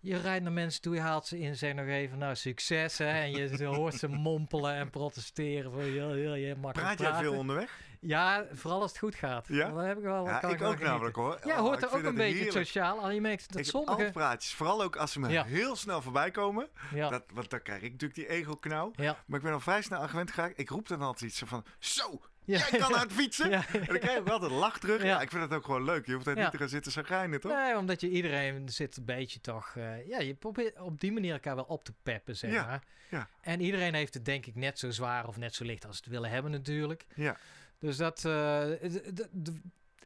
Je 0.00 0.16
rijdt 0.16 0.42
naar 0.42 0.52
mensen 0.52 0.82
toe, 0.82 0.94
je 0.94 1.00
haalt 1.00 1.26
ze 1.26 1.38
in, 1.38 1.56
zeg 1.56 1.74
nog 1.74 1.86
even, 1.86 2.18
nou, 2.18 2.34
succes, 2.34 2.98
hè. 2.98 3.10
En 3.10 3.30
je 3.30 3.64
hoort 3.64 3.94
ze 3.94 4.08
mompelen 4.28 4.74
en 4.74 4.90
protesteren. 4.90 5.72
Voor 5.72 5.82
heel, 5.82 6.12
heel, 6.12 6.32
heel 6.32 6.56
makkelijk 6.56 6.74
Praat 6.74 6.98
jij 6.98 7.08
praten. 7.08 7.26
veel 7.26 7.38
onderweg? 7.38 7.80
Ja, 8.06 8.46
vooral 8.52 8.80
als 8.80 8.90
het 8.90 8.98
goed 9.00 9.14
gaat. 9.14 9.46
Ja? 9.48 9.68
Dan 9.68 9.78
heb 9.78 9.96
ik 9.98 10.02
wel, 10.02 10.26
Ja, 10.26 10.38
kan 10.38 10.50
ik 10.50 10.58
wel 10.58 10.68
ook 10.68 10.72
genieten. 10.74 10.86
namelijk 10.94 11.16
hoor. 11.16 11.38
Ja, 11.44 11.54
Oh, 11.54 11.58
hoort 11.60 11.82
er 11.82 11.88
ook 11.88 11.94
een 11.98 12.04
het 12.04 12.14
beetje 12.14 12.34
heerlijk. 12.42 12.66
sociaal. 12.66 12.98
Al 13.00 13.10
je 13.10 13.20
merkt 13.20 13.48
dat 13.52 13.60
Ik 13.60 13.66
sommige... 13.66 14.10
praatjes, 14.12 14.54
vooral 14.54 14.82
ook 14.82 14.96
als 14.96 15.12
ze 15.12 15.20
me 15.20 15.28
Ja. 15.28 15.44
heel 15.44 15.76
snel 15.76 16.02
voorbij 16.02 16.30
komen. 16.30 16.68
Ja, 16.94 17.08
Dat, 17.10 17.24
want 17.32 17.50
dan 17.50 17.62
krijg 17.62 17.82
ik 17.82 17.90
natuurlijk 17.92 18.14
die 18.20 18.28
ego-knauw. 18.28 18.90
ja, 18.96 19.16
Maar 19.26 19.38
ik 19.38 19.44
ben 19.44 19.52
al 19.54 19.60
vrij 19.60 19.82
snel 19.82 19.98
aan 20.00 20.08
gewend 20.08 20.30
geraakt. 20.30 20.58
Ik 20.58 20.68
roep 20.68 20.88
dan 20.88 21.02
altijd 21.02 21.30
iets 21.30 21.38
zo 21.38 21.46
van, 21.46 21.64
zo, 21.78 22.20
ja. 22.44 22.58
jij 22.70 22.78
kan 22.78 22.92
hard 22.92 23.12
fietsen. 23.12 23.50
Ja. 23.54 23.62
En 23.72 23.84
dan 23.86 23.98
krijg 23.98 24.18
ik 24.18 24.28
altijd 24.28 24.50
een 24.50 24.56
lach 24.58 24.78
terug. 24.78 25.02
Ja. 25.02 25.08
Ja. 25.08 25.20
ik 25.20 25.30
vind 25.30 25.48
dat 25.48 25.58
ook 25.58 25.64
gewoon 25.64 25.84
leuk. 25.84 26.06
Je 26.06 26.12
hoeft 26.14 26.26
niet 26.34 26.50
te 26.50 26.58
gaan 26.58 26.68
zitten 26.68 26.92
zagrijnen, 26.92 27.40
toch? 27.40 27.52
Nee, 27.52 27.76
omdat 27.76 28.00
je 28.00 28.08
iedereen 28.08 28.68
zit 28.68 28.96
een 28.96 29.04
beetje 29.04 29.40
toch... 29.40 29.72
eh, 29.76 30.06
ja, 30.08 30.18
je 30.20 30.34
probeert 30.34 30.80
op 30.80 31.00
die 31.00 31.12
manier 31.12 31.32
elkaar 31.32 31.54
wel 31.54 31.64
op 31.64 31.84
te 31.84 31.92
peppen, 32.02 32.36
zeg 32.36 32.52
maar. 32.64 32.82
ja. 33.10 33.28
En 33.40 33.60
iedereen 33.60 33.94
heeft 33.94 34.14
het 34.14 34.24
denk 34.24 34.46
ik 34.46 34.54
net 34.54 34.78
zo 34.78 34.90
zwaar 34.90 35.26
of 35.28 35.36
net 35.36 35.54
zo 35.54 35.64
licht 35.64 35.86
als 35.86 35.96
ze 35.96 36.02
het 36.04 36.12
willen 36.12 36.30
hebben 36.30 36.50
natuurlijk. 36.50 37.06
Ja. 37.14 37.36
Dus 37.84 37.96
dat, 37.96 38.24
eh, 38.24 38.82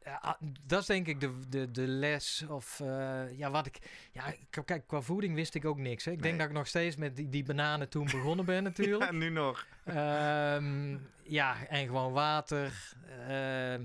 ja, 0.04 0.38
dat 0.62 0.80
is 0.80 0.86
denk 0.86 1.06
ik 1.06 1.20
de, 1.20 1.48
de, 1.48 1.70
de 1.70 1.86
les. 1.86 2.44
Of 2.48 2.80
eh, 2.80 3.38
ja, 3.38 3.50
wat 3.50 3.66
ik. 3.66 3.78
Ja, 4.12 4.34
kijk, 4.64 4.86
qua 4.86 5.00
voeding 5.00 5.34
wist 5.34 5.54
ik 5.54 5.64
ook 5.64 5.78
niks. 5.78 6.04
Hè. 6.04 6.12
Ik 6.12 6.22
denk 6.22 6.38
dat 6.38 6.48
ik 6.48 6.54
nog 6.54 6.66
steeds 6.66 6.96
met 6.96 7.16
die, 7.16 7.28
die 7.28 7.44
bananen 7.44 7.88
toen 7.88 8.04
begonnen 8.04 8.44
ben, 8.44 8.62
natuurlijk. 8.72 9.10
Ja, 9.10 9.16
nu 9.16 9.30
nog. 9.30 9.66
Ehm, 9.84 10.96
ja, 11.22 11.66
en 11.66 11.86
gewoon 11.86 12.12
water. 12.12 12.94
Ehm, 13.28 13.84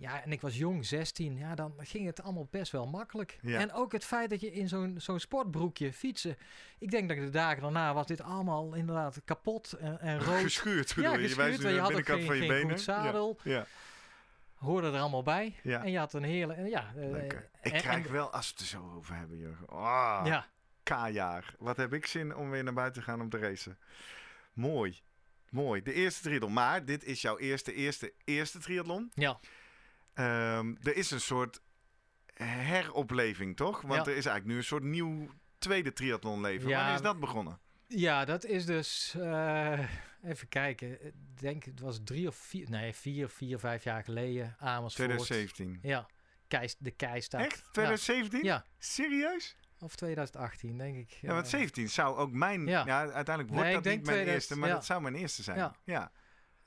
ja, 0.00 0.22
en 0.22 0.32
ik 0.32 0.40
was 0.40 0.56
jong, 0.56 0.86
16. 0.86 1.36
Ja, 1.36 1.54
dan 1.54 1.74
ging 1.78 2.06
het 2.06 2.22
allemaal 2.22 2.48
best 2.50 2.72
wel 2.72 2.86
makkelijk. 2.86 3.38
Ja. 3.42 3.58
En 3.60 3.72
ook 3.72 3.92
het 3.92 4.04
feit 4.04 4.30
dat 4.30 4.40
je 4.40 4.52
in 4.52 4.68
zo'n 4.68 4.94
zo'n 4.98 5.18
sportbroekje 5.20 5.92
fietsen. 5.92 6.36
Ik 6.78 6.90
denk 6.90 7.08
dat 7.08 7.18
de 7.18 7.30
dagen 7.30 7.62
daarna 7.62 7.94
was 7.94 8.06
dit 8.06 8.20
allemaal 8.20 8.74
inderdaad 8.74 9.20
kapot 9.24 9.72
en, 9.72 10.00
en 10.00 10.20
rood. 10.24 10.40
Geschuurd 10.42 10.94
bedoel 10.94 11.12
Ja, 11.12 11.18
je. 11.18 11.28
Geschuurd, 11.28 11.60
je 11.60 11.68
had 11.68 11.78
ook 11.80 11.86
binnenkant 11.86 12.24
van 12.24 12.34
je 12.34 12.40
geen- 12.40 12.50
geen 12.50 12.58
benen. 12.60 12.70
goed 12.70 12.80
zadel. 12.80 13.38
Ja, 13.42 13.52
ja. 13.52 13.66
Hoorde 14.54 14.86
er 14.92 14.98
allemaal 15.00 15.22
bij. 15.22 15.54
Ja. 15.62 15.82
En 15.84 15.90
je 15.90 15.98
had 15.98 16.12
een 16.12 16.22
hele... 16.22 16.52
en 16.52 16.66
Ja, 16.68 16.92
eh, 16.96 17.10
Lekker. 17.10 17.48
Ik 17.62 17.72
en- 17.72 17.80
krijg 17.80 18.06
en- 18.06 18.12
wel, 18.12 18.30
als 18.32 18.46
we 18.46 18.50
het 18.52 18.60
er 18.60 18.66
zo 18.66 18.92
over 18.96 19.14
hebben, 19.14 19.38
Jurgen. 19.38 19.70
Oh, 19.72 20.20
Ja, 20.24 20.46
K-jaar. 20.82 21.54
Wat 21.58 21.76
heb 21.76 21.92
ik 21.92 22.06
zin 22.06 22.36
om 22.36 22.50
weer 22.50 22.64
naar 22.64 22.72
buiten 22.74 23.02
te 23.02 23.08
gaan 23.10 23.20
om 23.20 23.28
te 23.28 23.38
racen. 23.38 23.78
Mooi. 24.52 25.00
Mooi. 25.50 25.82
De 25.82 25.92
eerste 25.92 26.22
triathlon. 26.22 26.52
Maar 26.52 26.84
dit 26.84 27.04
is 27.04 27.22
jouw 27.22 27.38
eerste, 27.38 27.72
eerste, 27.74 28.12
eerste 28.24 28.58
triathlon. 28.58 29.10
ja. 29.14 29.38
Ehm, 30.18 30.74
er 30.82 30.96
is 30.96 31.10
een 31.10 31.20
soort 31.20 31.60
heropleving, 32.34 33.56
toch? 33.56 33.80
Want 33.80 33.94
Ja. 33.94 34.00
er 34.10 34.16
is 34.16 34.26
eigenlijk 34.26 34.44
nu 34.46 34.56
een 34.56 34.64
soort 34.64 34.82
nieuw 34.82 35.28
tweede 35.58 35.92
triathlonleven. 35.92 36.68
Ja, 36.68 36.76
Wanneer 36.76 36.94
is 36.94 37.00
dat 37.02 37.20
begonnen? 37.20 37.58
ja, 37.86 38.24
dat 38.24 38.44
is 38.44 38.64
dus... 38.66 39.14
eh, 39.18 39.78
even 40.24 40.48
kijken. 40.48 41.06
Ik 41.06 41.12
denk 41.40 41.64
het 41.64 41.80
was 41.80 42.00
drie 42.04 42.28
of 42.28 42.36
vier... 42.36 42.70
Nee, 42.70 42.92
vier, 42.94 43.28
vier, 43.28 43.58
vijf 43.58 43.84
jaar 43.84 44.04
geleden. 44.04 44.56
Amersfoort. 44.58 45.08
2017. 45.08 45.78
Ja. 45.82 46.06
Keis, 46.48 46.76
de 46.78 46.90
Keistad. 46.90 47.40
Echt? 47.40 47.62
2017? 47.72 48.42
Ja. 48.44 48.64
Serieus? 48.78 49.56
Of 49.80 49.96
2018, 49.96 50.78
denk 50.78 50.96
ik. 50.96 51.10
Ja, 51.20 51.34
want 51.34 51.48
17 51.48 51.88
zou 51.88 52.16
ook 52.16 52.32
mijn... 52.32 52.66
Ja, 52.66 52.82
Ja. 52.86 52.98
uiteindelijk 53.00 53.48
wordt 53.48 53.64
Nee, 53.64 53.74
dat 53.74 53.84
niet 53.84 53.92
mijn 53.92 54.02
2000, 54.02 54.34
eerste, 54.34 54.56
maar 54.58 54.68
ja. 54.68 54.74
dat 54.74 54.84
zou 54.84 55.00
mijn 55.02 55.14
eerste 55.14 55.42
zijn. 55.42 55.72
Ja. 55.84 56.10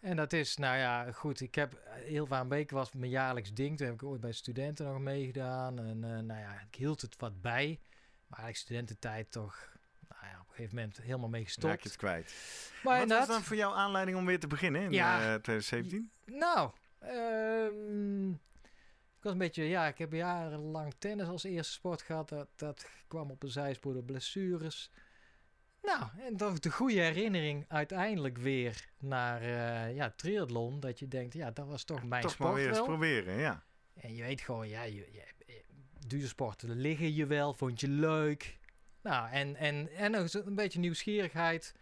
En 0.02 0.16
dat 0.16 0.34
is, 0.34 0.58
nou 0.58 0.78
ja, 0.78 1.12
goed. 1.12 1.42
Ik 1.42 1.56
heb 1.56 1.80
heel 1.90 2.28
Waan 2.28 2.48
Beek 2.48 2.72
was 2.72 2.92
mijn 2.92 3.12
jaarlijks 3.12 3.54
ding. 3.54 3.78
Toen 3.78 3.86
heb 3.86 3.96
ik 3.96 4.04
ooit 4.04 4.22
bij 4.22 4.32
studenten 4.32 4.86
nog 4.86 5.00
meegedaan. 5.00 5.80
En 5.80 6.04
eh, 6.04 6.10
nou 6.20 6.40
ja, 6.40 6.52
ik 6.70 6.76
hield 6.76 7.02
het 7.02 7.16
wat 7.18 7.42
bij. 7.42 7.80
Maar 8.28 8.40
eigenlijk 8.40 8.58
studententijd 8.58 9.32
toch, 9.32 9.78
nou 10.10 10.26
ja, 10.26 10.40
op 10.42 10.48
een 10.48 10.56
gegeven 10.56 10.76
moment 10.76 10.98
helemaal 11.02 11.30
mee 11.30 11.42
Raak 11.42 11.50
gestopt. 11.54 11.84
je 11.84 11.90
het 11.90 11.98
kwijt. 11.98 12.34
Maar 12.84 13.00
Wat 13.00 13.18
was 13.18 13.28
dan 13.28 13.42
voor 13.44 13.56
jou 13.56 13.76
aanleiding 13.76 14.18
om 14.18 14.26
weer 14.26 14.40
te 14.40 14.48
beginnen 14.48 14.82
in 14.82 14.92
Ja. 14.92 15.16
eh, 15.18 15.42
2017? 15.42 16.12
nou, 16.26 16.72
ehm, 17.00 18.30
ik 19.18 19.28
was 19.28 19.32
een 19.32 19.38
beetje, 19.38 19.64
ja, 19.64 19.88
ik 19.88 19.98
heb 19.98 20.12
jarenlang 20.14 20.94
tennis 20.98 21.28
als 21.28 21.44
eerste 21.44 21.74
sport 21.74 22.02
gehad. 22.02 22.30
Dat, 22.30 22.48
dat 22.56 22.90
kwam 23.08 23.32
op 23.32 23.44
een 23.44 23.50
zijspoor 23.50 23.94
door 23.94 24.04
blessures. 24.04 24.92
Nou, 25.82 26.04
en 26.20 26.38
toch 26.38 26.60
de 26.60 26.72
goede 26.72 27.02
herinnering 27.02 27.66
uiteindelijk 27.68 28.38
weer 28.38 28.90
naar 29.00 29.42
eh, 29.42 29.96
ja, 29.96 30.14
triathlon. 30.16 30.80
Dat 30.80 31.00
je 31.00 31.08
denkt, 31.08 31.34
ja, 31.34 31.52
dat 31.52 31.68
was 31.68 31.84
toch 31.84 32.04
mijn 32.04 32.22
Toch 32.22 32.32
sport 32.32 32.50
maar 32.50 32.58
weer 32.58 32.70
eens 32.70 32.82
proberen, 32.82 33.38
ja. 33.38 33.64
En 33.94 34.16
je 34.16 34.24
weet 34.24 34.42
gewoon, 34.42 34.68
ja, 34.68 34.84
je, 34.84 35.10
je, 35.12 35.24
duursporten 36.08 36.70
liggen 36.70 37.14
je 37.14 37.26
wel, 37.26 37.54
vond 37.54 37.80
je 37.80 37.88
leuk. 37.88 38.60
Nou, 39.02 39.30
en, 39.30 39.56
en, 39.56 39.90
en 39.96 40.16
ook 40.16 40.28
zo 40.28 40.42
een 40.46 40.56
beetje 40.56 40.80
nieuwsgierigheid 40.80 41.76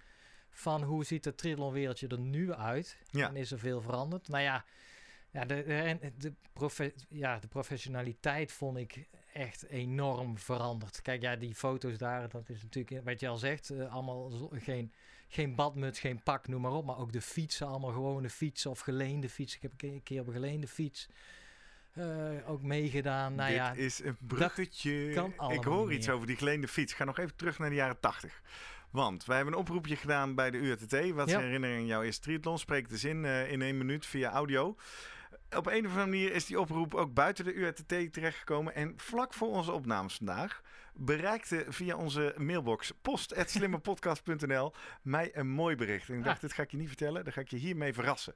van 0.50 0.84
hoe 0.84 1.06
ziet 1.06 1.26
het 1.26 1.38
triathlonwereldje 1.38 2.08
er 2.08 2.20
nu 2.20 2.54
uit? 2.54 2.98
Ja. 3.12 3.28
En 3.28 3.36
is 3.36 3.52
er 3.52 3.60
veel 3.60 3.82
veranderd? 3.82 4.28
Nou 4.28 4.44
ja, 4.44 4.66
ja, 5.32 5.46
de, 5.46 5.64
de, 6.00 6.12
de, 6.18 6.34
profe, 6.54 6.94
ja, 7.10 7.40
de 7.40 7.48
professionaliteit 7.48 8.52
vond 8.52 8.78
ik 8.78 9.08
echt 9.34 9.66
enorm 9.68 10.38
veranderd. 10.38 11.02
Kijk, 11.02 11.22
ja, 11.22 11.36
die 11.36 11.56
foto's 11.56 11.98
daar, 11.98 12.30
dat 12.30 12.50
is 12.50 12.62
natuurlijk, 12.64 13.06
wat 13.06 13.20
je 13.20 13.28
al 13.28 13.38
zegt, 13.38 13.70
eh, 13.70 13.94
allemaal 13.94 14.50
geen, 14.54 14.94
geen 15.28 15.56
badmuts, 15.56 16.00
geen 16.00 16.24
pak, 16.24 16.48
noem 16.48 16.62
maar 16.62 16.72
op. 16.72 16.86
Maar 16.86 16.98
ook 16.98 17.12
de 17.12 17.22
fietsen, 17.22 17.68
allemaal 17.68 17.92
gewone 17.92 18.30
fietsen 18.30 18.72
of 18.72 18.80
geleende 18.80 19.30
fietsen. 19.30 19.56
Ik 19.58 19.62
heb 19.62 19.72
een 19.72 19.78
keer- 19.78 19.92
een 19.94 20.04
keer 20.04 20.22
op 20.22 20.28
een 20.28 20.34
geleende 20.34 20.68
fiets 20.68 21.10
eh, 21.94 22.50
ook 22.50 22.62
meegedaan. 22.62 23.36
Nou 23.36 23.48
Dit 23.50 23.58
ja, 23.58 23.72
is 23.74 24.04
een 24.04 24.18
bruggetje. 24.20 25.10
Ik 25.50 25.64
hoor 25.64 25.94
iets 25.94 26.06
meer. 26.06 26.16
over 26.16 26.28
die 26.28 26.36
geleende 26.36 26.68
fiets. 26.68 26.94
Ga 26.94 27.04
nog 27.04 27.18
even 27.20 27.36
terug 27.36 27.60
naar 27.60 27.70
de 27.70 27.76
jaren 27.76 28.00
80. 28.00 28.42
Want 28.90 29.26
wij 29.26 29.36
hebben 29.36 29.54
een 29.54 29.60
oproepje 29.60 29.96
gedaan 29.96 30.36
bij 30.36 30.52
de 30.52 30.58
URTT. 30.58 31.12
Wat 31.12 31.28
is 31.28 31.34
Ja. 31.34 31.40
herinnering 31.40 31.80
aan 31.80 31.86
jouw 31.86 32.02
eerste 32.02 32.22
triathlon? 32.22 32.60
Spreek 32.60 32.90
de 32.90 32.98
zin 32.98 33.26
eh, 33.26 33.52
in 33.52 33.62
één 33.62 33.78
minuut 33.78 34.06
via 34.06 34.32
audio. 34.32 34.76
Op 35.58 35.66
een 35.66 35.86
of 35.86 35.92
andere 35.92 36.06
manier 36.06 36.32
is 36.34 36.46
die 36.46 36.60
oproep 36.60 36.96
ook 36.96 37.14
buiten 37.14 37.46
de 37.46 37.54
URTT 37.54 37.88
terechtgekomen. 38.14 38.76
En 38.76 38.94
vlak 38.98 39.34
voor 39.34 39.48
onze 39.48 39.72
opnames 39.72 40.16
vandaag 40.16 40.62
bereikte 40.94 41.66
via 41.70 41.96
onze 41.96 42.34
mailbox 42.38 42.92
post.slimmerpodcast.nl 43.02 44.74
mij 45.02 45.30
een 45.34 45.50
mooi 45.50 45.76
bericht. 45.76 46.10
En 46.10 46.18
ik 46.18 46.24
dacht, 46.24 46.36
Ah. 46.36 46.42
dit 46.42 46.54
ga 46.54 46.64
ik 46.64 46.72
je 46.72 46.78
niet 46.78 46.88
vertellen. 46.88 47.24
Dan 47.24 47.34
ga 47.34 47.42
ik 47.42 47.50
je 47.50 47.58
hiermee 47.58 47.94
verrassen. 47.94 48.36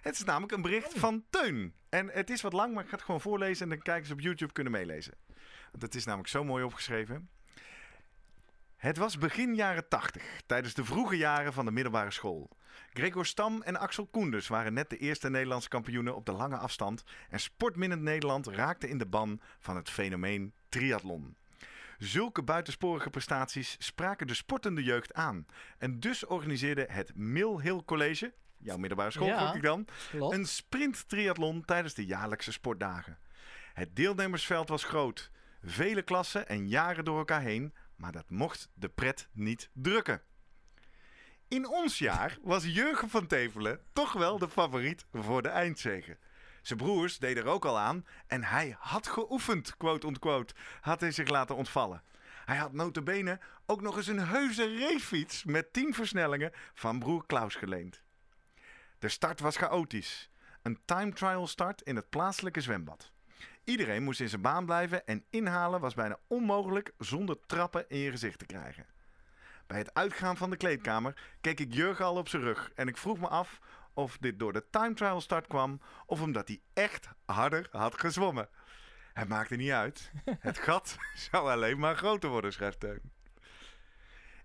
Het 0.00 0.14
is 0.14 0.24
namelijk 0.24 0.52
een 0.52 0.62
bericht 0.62 0.98
van 0.98 1.24
Teun. 1.30 1.74
En 1.88 2.08
het 2.08 2.30
is 2.30 2.40
wat 2.40 2.52
lang, 2.52 2.74
maar 2.74 2.82
ik 2.82 2.88
ga 2.88 2.96
het 2.96 3.04
gewoon 3.04 3.20
voorlezen. 3.20 3.62
En 3.62 3.68
dan 3.68 3.82
kijkers 3.82 4.10
op 4.10 4.20
YouTube 4.20 4.52
kunnen 4.52 4.72
meelezen. 4.72 5.14
Want 5.70 5.82
het 5.82 5.94
is 5.94 6.04
namelijk 6.04 6.28
zo 6.28 6.44
mooi 6.44 6.64
opgeschreven. 6.64 7.28
Het 8.80 8.96
was 8.96 9.18
begin 9.18 9.54
jaren 9.54 9.88
80, 9.88 10.22
tijdens 10.46 10.74
de 10.74 10.84
vroege 10.84 11.16
jaren 11.16 11.52
van 11.52 11.64
de 11.64 11.70
middelbare 11.70 12.10
school. 12.10 12.50
Gregor 12.92 13.26
Stam 13.26 13.62
en 13.62 13.76
Axel 13.76 14.06
Koenders 14.06 14.48
waren 14.48 14.72
net 14.72 14.90
de 14.90 14.96
eerste 14.96 15.30
Nederlandse 15.30 15.68
kampioenen 15.68 16.14
op 16.16 16.26
de 16.26 16.32
lange 16.32 16.56
afstand. 16.56 17.04
En 17.28 17.40
sportminnend 17.40 18.02
Nederland 18.02 18.46
raakte 18.46 18.88
in 18.88 18.98
de 18.98 19.06
ban 19.06 19.40
van 19.58 19.76
het 19.76 19.90
fenomeen 19.90 20.54
triathlon. 20.68 21.36
Zulke 21.98 22.42
buitensporige 22.42 23.10
prestaties 23.10 23.76
spraken 23.78 24.26
de 24.26 24.34
sportende 24.34 24.82
jeugd 24.82 25.14
aan. 25.14 25.46
En 25.78 26.00
dus 26.00 26.26
organiseerde 26.26 26.86
het 26.90 27.12
Mill 27.14 27.58
Hill 27.60 27.82
College, 27.84 28.32
jouw 28.58 28.76
middelbare 28.76 29.10
school, 29.10 29.26
Ja. 29.26 29.54
ik 29.54 29.62
dan, 29.62 29.86
klopt. 30.10 30.34
een 30.34 30.46
sprint-triathlon 30.46 31.64
tijdens 31.64 31.94
de 31.94 32.06
jaarlijkse 32.06 32.52
sportdagen. 32.52 33.18
Het 33.72 33.96
deelnemersveld 33.96 34.68
was 34.68 34.84
groot, 34.84 35.30
vele 35.62 36.02
klassen 36.02 36.48
en 36.48 36.68
jaren 36.68 37.04
door 37.04 37.18
elkaar 37.18 37.42
heen, 37.42 37.74
maar 38.00 38.12
dat 38.12 38.30
mocht 38.30 38.70
de 38.74 38.88
pret 38.88 39.28
niet 39.32 39.70
drukken. 39.72 40.22
In 41.48 41.68
ons 41.68 41.98
jaar 41.98 42.38
was 42.42 42.64
Jurgen 42.64 43.08
van 43.08 43.26
Tevelen 43.26 43.80
toch 43.92 44.12
wel 44.12 44.38
de 44.38 44.48
favoriet 44.48 45.06
voor 45.12 45.42
de 45.42 45.48
eindzege. 45.48 46.18
Zijn 46.62 46.78
broers 46.78 47.18
deden 47.18 47.42
er 47.44 47.48
ook 47.48 47.64
al 47.64 47.78
aan 47.78 48.06
en 48.26 48.44
hij 48.44 48.76
had 48.78 49.06
geoefend, 49.06 49.76
quote-unquote, 49.76 50.54
had 50.80 51.00
hij 51.00 51.12
zich 51.12 51.28
laten 51.28 51.56
ontvallen. 51.56 52.02
Hij 52.44 52.56
had 52.56 52.72
notabene 52.72 53.40
ook 53.66 53.80
nog 53.80 53.96
eens 53.96 54.06
een 54.06 54.26
heuse 54.26 54.78
racefiets 54.78 55.44
met 55.44 55.72
10 55.72 55.94
versnellingen 55.94 56.52
van 56.74 56.98
broer 56.98 57.26
Klaus 57.26 57.54
geleend. 57.54 58.02
De 58.98 59.08
start 59.08 59.40
was 59.40 59.56
chaotisch. 59.56 60.30
Een 60.62 60.80
time 60.84 61.12
trial 61.12 61.46
start 61.46 61.82
in 61.82 61.96
het 61.96 62.08
plaatselijke 62.08 62.60
zwembad. 62.60 63.09
Iedereen 63.70 64.02
moest 64.02 64.20
in 64.20 64.28
zijn 64.28 64.40
baan 64.40 64.64
blijven 64.64 65.06
en 65.06 65.24
inhalen 65.30 65.80
was 65.80 65.94
bijna 65.94 66.18
onmogelijk 66.26 66.92
zonder 66.98 67.36
trappen 67.46 67.84
in 67.88 67.98
je 67.98 68.10
gezicht 68.10 68.38
te 68.38 68.46
krijgen. 68.46 68.86
Bij 69.66 69.78
het 69.78 69.94
uitgaan 69.94 70.36
van 70.36 70.50
de 70.50 70.56
kleedkamer 70.56 71.16
keek 71.40 71.60
ik 71.60 71.74
Jurgen 71.74 72.04
al 72.04 72.16
op 72.16 72.28
zijn 72.28 72.42
rug 72.42 72.70
en 72.74 72.88
ik 72.88 72.96
vroeg 72.96 73.18
me 73.18 73.28
af 73.28 73.60
of 73.94 74.18
dit 74.18 74.38
door 74.38 74.52
de 74.52 74.64
time 74.70 74.94
trial 74.94 75.20
start 75.20 75.46
kwam 75.46 75.80
of 76.06 76.20
omdat 76.20 76.48
hij 76.48 76.60
echt 76.72 77.08
harder 77.24 77.68
had 77.70 78.00
gezwommen. 78.00 78.48
Het 79.12 79.28
maakte 79.28 79.56
niet 79.56 79.70
uit. 79.70 80.10
Het 80.48 80.58
gat 80.58 80.96
zou 81.30 81.50
alleen 81.50 81.78
maar 81.78 81.96
groter 81.96 82.30
worden, 82.30 82.52
schrijft 82.52 82.80
Teun. 82.80 83.12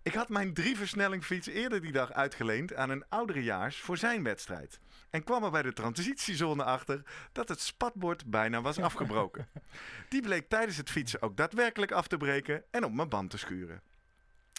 Ik 0.02 0.14
had 0.14 0.30
mijn 0.30 0.54
drie 0.54 0.78
versnellingfiets 0.78 1.48
eerder 1.48 1.82
die 1.82 1.92
dag 1.92 2.12
uitgeleend 2.12 2.76
aan 2.76 2.90
een 2.90 3.10
ouderejaars 3.10 3.80
voor 3.80 3.98
zijn 3.98 4.24
wedstrijd. 4.24 4.80
En 5.16 5.24
kwam 5.24 5.44
er 5.44 5.52
bij 5.52 5.62
de 5.62 5.74
transitiezone 5.74 6.64
achter 6.64 7.02
dat 7.32 7.50
het 7.50 7.62
spatbord 7.62 8.26
bijna 8.26 8.62
was 8.62 8.80
afgebroken. 8.80 9.48
Die 10.10 10.22
bleek 10.22 10.50
tijdens 10.50 10.78
het 10.78 10.90
fietsen 10.90 11.22
ook 11.22 11.38
daadwerkelijk 11.38 11.92
af 11.92 12.08
te 12.08 12.18
breken 12.18 12.64
en 12.72 12.84
op 12.84 12.94
mijn 12.94 13.10
band 13.10 13.30
te 13.30 13.38
schuren. 13.38 13.82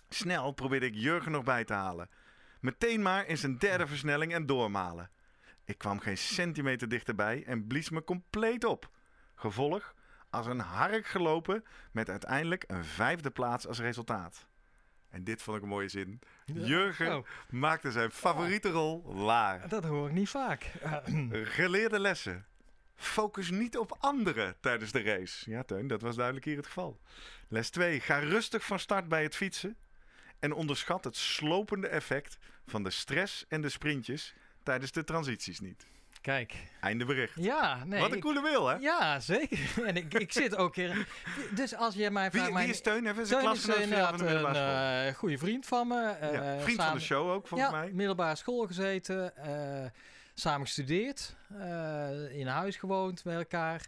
Snel 0.08 0.52
probeerde 0.52 0.86
ik 0.86 0.94
Jurgen 0.94 1.32
nog 1.32 1.44
bij 1.44 1.64
te 1.64 1.72
halen. 1.72 2.10
Meteen 2.60 3.02
maar 3.02 3.26
in 3.26 3.38
zijn 3.38 3.58
derde 3.58 3.86
versnelling 3.86 4.34
en 4.34 4.46
doormalen. 4.46 5.10
Ik 5.64 5.78
kwam 5.78 5.98
geen 5.98 6.18
centimeter 6.18 6.88
dichterbij 6.88 7.44
en 7.46 7.66
blies 7.66 7.90
me 7.90 8.04
compleet 8.04 8.64
op. 8.64 8.90
Gevolg, 9.34 9.94
als 10.30 10.46
een 10.46 10.60
hark 10.60 11.06
gelopen 11.06 11.64
met 11.92 12.10
uiteindelijk 12.10 12.64
een 12.66 12.84
vijfde 12.84 13.30
plaats 13.30 13.66
als 13.66 13.80
resultaat. 13.80 14.46
En 15.16 15.24
dit 15.24 15.42
vond 15.42 15.56
ik 15.56 15.62
een 15.62 15.68
mooie 15.68 15.88
zin. 15.88 16.20
Jurgen 16.44 17.16
Oh, 17.16 17.26
maakte 17.50 17.90
zijn 17.90 18.10
favoriete 18.10 18.70
rol 18.70 19.02
laar. 19.14 19.68
dat 19.68 19.84
hoor 19.84 20.06
ik 20.08 20.14
niet 20.14 20.28
vaak. 20.28 20.72
Geleerde 21.58 21.98
lessen. 22.00 22.46
Focus 22.96 23.50
niet 23.50 23.78
op 23.78 23.96
anderen 24.00 24.56
tijdens 24.60 24.92
de 24.92 25.02
race. 25.02 25.50
Ja, 25.50 25.62
Teun, 25.62 25.86
dat 25.86 26.00
was 26.02 26.16
duidelijk 26.16 26.44
hier 26.46 26.56
het 26.56 26.66
geval. 26.66 27.00
Les 27.48 27.70
2. 27.70 28.00
Ga 28.00 28.18
rustig 28.18 28.64
van 28.64 28.78
start 28.78 29.08
bij 29.08 29.22
het 29.22 29.36
fietsen. 29.36 29.76
En 30.38 30.52
onderschat 30.52 31.04
het 31.04 31.16
slopende 31.16 31.88
effect 31.88 32.38
van 32.66 32.82
de 32.82 32.90
stress 32.90 33.44
en 33.48 33.60
de 33.60 33.68
sprintjes 33.68 34.34
tijdens 34.62 34.92
de 34.92 35.04
transities 35.04 35.60
niet. 35.60 35.86
Kijk, 36.26 36.54
Einde 36.80 37.04
bericht. 37.04 37.32
ja, 37.36 37.84
nee. 37.84 38.00
Wat 38.00 38.10
een 38.10 38.16
ik- 38.16 38.22
coole 38.22 38.42
wil, 38.42 38.66
hè? 38.68 38.74
Ja, 38.74 39.20
zeker. 39.20 39.58
En 39.86 39.96
ik, 39.96 40.14
ik 40.14 40.32
zit 40.32 40.56
ook 40.56 40.76
hier. 40.76 41.06
Dus 41.54 41.74
als 41.76 41.94
je 41.94 42.10
mij 42.10 42.30
vraagt... 42.30 42.44
Wie, 42.44 42.54
mijn- 42.54 42.66
wie 42.66 42.74
is 42.74 42.80
Teun? 42.80 43.06
Even 43.06 43.26
zijn 43.26 43.38
is 43.40 43.46
klasgenoot 43.46 44.08
van 44.08 44.18
de 44.18 44.24
een 44.58 45.06
eh, 45.08 45.14
goede 45.14 45.38
vriend 45.38 45.66
van 45.66 45.88
me. 45.88 46.08
eh, 46.10 46.32
ja. 46.32 46.58
Vriend 46.60 46.82
van 46.82 46.94
de 46.94 47.00
show 47.00 47.30
ook, 47.30 47.46
volgens 47.46 47.70
ja, 47.70 47.76
mij. 47.76 47.90
middelbare 47.92 48.36
school 48.36 48.66
gezeten. 48.66 49.36
eh, 49.36 49.90
samen 50.34 50.66
gestudeerd. 50.66 51.36
eh, 51.58 52.38
in 52.38 52.46
huis 52.46 52.76
gewoond 52.76 53.22
bij 53.24 53.36
elkaar. 53.36 53.86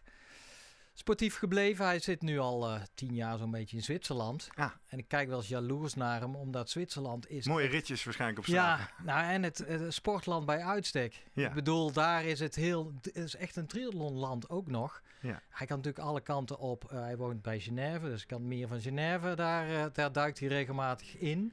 Sportief 0.98 1.36
gebleven. 1.36 1.84
Hij 1.84 1.98
zit 1.98 2.22
nu 2.22 2.38
al 2.38 2.68
eh, 2.68 2.80
tien 2.94 3.14
jaar 3.14 3.38
zo'n 3.38 3.50
beetje 3.50 3.76
in 3.76 3.82
Zwitserland. 3.82 4.48
Ah. 4.54 4.70
En 4.86 4.98
ik 4.98 5.08
kijk 5.08 5.28
wel 5.28 5.38
eens 5.38 5.48
jaloers 5.48 5.94
naar 5.94 6.20
hem, 6.20 6.34
omdat 6.34 6.70
Zwitserland 6.70 7.30
is... 7.30 7.46
Mooie 7.46 7.68
ritjes 7.68 8.04
waarschijnlijk 8.04 8.38
op 8.40 8.46
straat. 8.46 8.78
Ja, 8.78 8.90
nou 9.04 9.24
en 9.24 9.42
het, 9.42 9.64
sportland 9.88 10.46
bij 10.46 10.64
uitstek. 10.64 11.24
Ja. 11.32 11.48
Ik 11.48 11.54
bedoel, 11.54 11.92
daar 11.92 12.24
is 12.24 12.40
het 12.40 12.54
heel, 12.54 12.92
het 13.02 13.16
is 13.16 13.34
echt 13.34 13.56
een 13.56 13.66
triathlonland 13.66 14.48
ook 14.48 14.66
nog. 14.66 15.02
Ja. 15.20 15.42
Hij 15.48 15.66
kan 15.66 15.76
natuurlijk 15.76 16.04
alle 16.04 16.20
kanten 16.20 16.58
op. 16.58 16.92
Eh, 16.92 17.00
hij 17.00 17.16
woont 17.16 17.42
bij 17.42 17.60
Genève, 17.60 18.08
dus 18.08 18.26
kan 18.26 18.48
meer 18.48 18.68
van 18.68 18.80
Genève. 18.80 19.34
Daar, 19.34 19.70
eh, 19.70 19.84
daar 19.92 20.12
duikt 20.12 20.38
hij 20.38 20.48
regelmatig 20.48 21.16
in. 21.16 21.52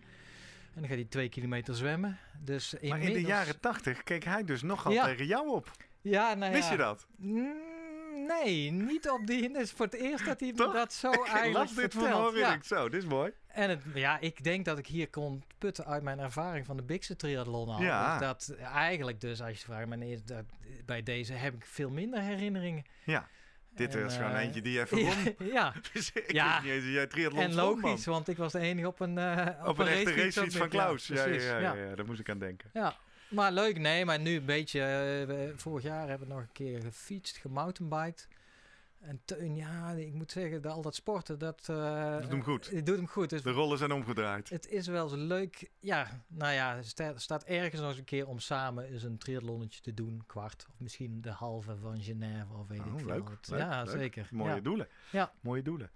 En 0.74 0.82
dan 0.82 0.88
gaat 0.88 0.98
hij 0.98 1.06
twee 1.06 1.30
kilometer 1.30 1.76
zwemmen. 1.76 2.20
Dus 2.40 2.76
Maar 2.82 3.00
in 3.02 3.14
de 3.14 3.22
jaren 3.22 3.60
tachtig 3.60 4.04
keek 4.04 4.24
hij 4.24 4.44
dus 4.44 4.62
nogal 4.62 4.92
Ja. 4.92 5.06
tegen 5.06 5.26
jou 5.26 5.50
op. 5.50 5.72
Ja, 6.02 6.34
nou 6.34 6.52
Wist 6.52 6.70
je 6.70 6.78
dat? 6.78 7.06
Mm, 7.16 7.75
Nee, 8.28 8.72
niet 8.72 9.10
op 9.10 9.28
die. 9.28 9.44
Het 9.44 9.56
is 9.56 9.72
voor 9.72 9.86
het 9.86 9.94
eerst 9.96 10.26
dat 10.26 10.40
hij 10.40 10.52
me 10.56 10.72
dat 10.74 10.94
zo 10.94 11.12
Ik 11.24 11.28
eigenlijk 11.28 11.68
dit 11.70 11.80
vertelt. 11.80 12.04
vanmorgen 12.04 12.34
en 12.42 12.48
Ja. 12.48 12.54
ik 12.54 12.64
zo, 12.64 12.90
dit 12.90 13.02
is 13.04 13.08
mooi. 13.10 13.32
En 13.48 13.70
het, 13.70 13.82
ja, 13.94 14.20
ik 14.20 14.44
denk 14.44 14.66
dat 14.66 14.78
ik 14.78 14.88
hier 14.88 15.10
kon 15.10 15.44
putten 15.58 15.86
uit 15.86 16.04
mijn 16.04 16.20
ervaring 16.20 16.66
van 16.66 16.78
de 16.78 16.84
Bigse 16.84 17.16
triathlon 17.16 17.70
al. 17.70 17.82
Ja. 17.82 18.20
Dat 18.20 18.56
eigenlijk 18.74 19.22
dus, 19.22 19.42
als 19.42 19.58
je 19.60 19.66
vraagt, 19.66 20.28
dat, 20.28 20.44
bij 20.86 21.04
deze 21.04 21.34
heb 21.34 21.54
ik 21.54 21.66
veel 21.66 21.90
minder 21.90 22.22
herinneringen. 22.22 22.84
Ja, 23.04 23.28
dit 23.76 23.96
En, 23.96 24.06
is 24.06 24.16
gewoon 24.16 24.32
eh, 24.32 24.42
eentje 24.44 24.62
die 24.62 24.80
even 24.80 24.98
won. 25.06 25.36
ja, 25.54 25.74
Dus 25.94 26.12
ik 26.14 26.32
Ja. 26.32 26.62
niet 26.62 26.72
eens 26.72 26.86
jij 26.86 27.08
triathlon 27.08 27.42
en 27.44 27.54
logisch, 27.54 28.06
want 28.06 28.28
ik 28.28 28.38
was 28.38 28.52
de 28.52 28.60
enige 28.60 28.88
op 28.88 29.00
een, 29.00 29.18
eh, 29.18 29.48
op, 29.62 29.68
Op 29.68 29.78
een 29.80 29.88
echte 29.88 30.14
racefiets 30.14 30.56
van 30.58 30.70
Klaus. 30.70 31.08
Ja, 31.08 31.26
ja, 31.26 31.58
ja. 31.58 31.74
ja, 31.74 31.96
daar 31.96 32.06
moest 32.06 32.20
ik 32.20 32.30
aan 32.30 32.40
denken. 32.40 32.70
Ja, 32.74 32.96
maar 33.36 33.52
leuk, 33.52 33.78
nee, 33.80 34.06
maar 34.06 34.20
nu 34.20 34.36
een 34.36 34.46
beetje. 34.46 34.82
eh, 34.82 35.58
vorig 35.58 35.84
jaar 35.84 36.08
hebben 36.10 36.28
we 36.28 36.34
nog 36.34 36.42
een 36.44 36.52
keer 36.52 36.82
gefietst, 36.82 37.38
gemountainbiked. 37.38 38.28
En 39.00 39.22
Teun, 39.26 39.56
ja, 39.56 39.92
ik 39.92 40.14
moet 40.14 40.32
zeggen, 40.32 40.62
dat, 40.62 40.72
al 40.74 40.82
dat 40.82 40.96
sporten, 40.96 41.40
dat... 41.40 41.70
eh, 41.70 42.20
doet 42.22 42.30
hem 42.32 42.44
goed. 42.44 42.70
Het 42.70 42.86
doet 42.86 42.96
hem 42.96 43.08
goed. 43.08 43.30
Dus 43.30 43.42
De 43.42 43.52
rollen 43.52 43.78
zijn 43.78 43.92
omgedraaid. 43.92 44.50
het 44.50 44.68
is 44.68 44.88
wel 44.88 45.04
eens 45.04 45.14
leuk. 45.28 45.70
Ja, 45.80 46.24
nou 46.28 46.54
ja, 46.54 46.76
er 46.78 46.84
sta- 46.86 47.18
staat 47.18 47.44
ergens 47.44 47.82
nog 47.82 47.90
eens 47.90 47.98
een 48.00 48.04
keer 48.04 48.28
om 48.28 48.40
samen 48.40 48.86
eens 48.92 49.04
een 49.04 49.18
triathlonnetje 49.18 49.82
te 49.82 49.94
doen. 49.94 50.24
Kwart, 50.26 50.66
of 50.70 50.80
misschien 50.80 51.22
de 51.22 51.30
halve 51.30 51.78
van 51.78 52.02
Genève, 52.04 52.54
of 52.54 52.68
weet 52.68 52.80
Oh, 52.80 52.86
ik 52.94 53.00
veel. 53.00 53.08
leuk, 53.08 53.30
leuk, 53.48 53.60
ja, 53.60 53.84
leuk. 53.84 53.90
zeker. 53.98 54.28
Mooie 54.32 54.56
ja. 54.56 54.60
doelen. 54.60 54.88
Ja. 55.12 55.34
Mooie 55.42 55.62
doelen. 55.62 55.92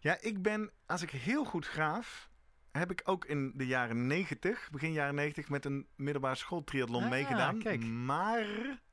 Ja, 0.00 0.16
ik 0.20 0.42
ben, 0.42 0.70
als 0.86 1.02
ik 1.02 1.10
heel 1.10 1.44
goed 1.44 1.66
graaf, 1.66 2.30
heb 2.72 2.90
ik 2.90 3.00
ook 3.04 3.24
in 3.24 3.52
de 3.54 3.66
jaren 3.66 4.06
90, 4.06 4.68
begin 4.72 4.92
jaren 4.92 5.14
90, 5.14 5.48
met 5.48 5.64
een 5.64 5.86
middelbare 5.96 6.34
school 6.34 6.64
triathlon 6.64 7.02
Ah, 7.02 7.10
meegedaan. 7.10 7.58
kijk. 7.58 7.84
Maar 7.84 8.46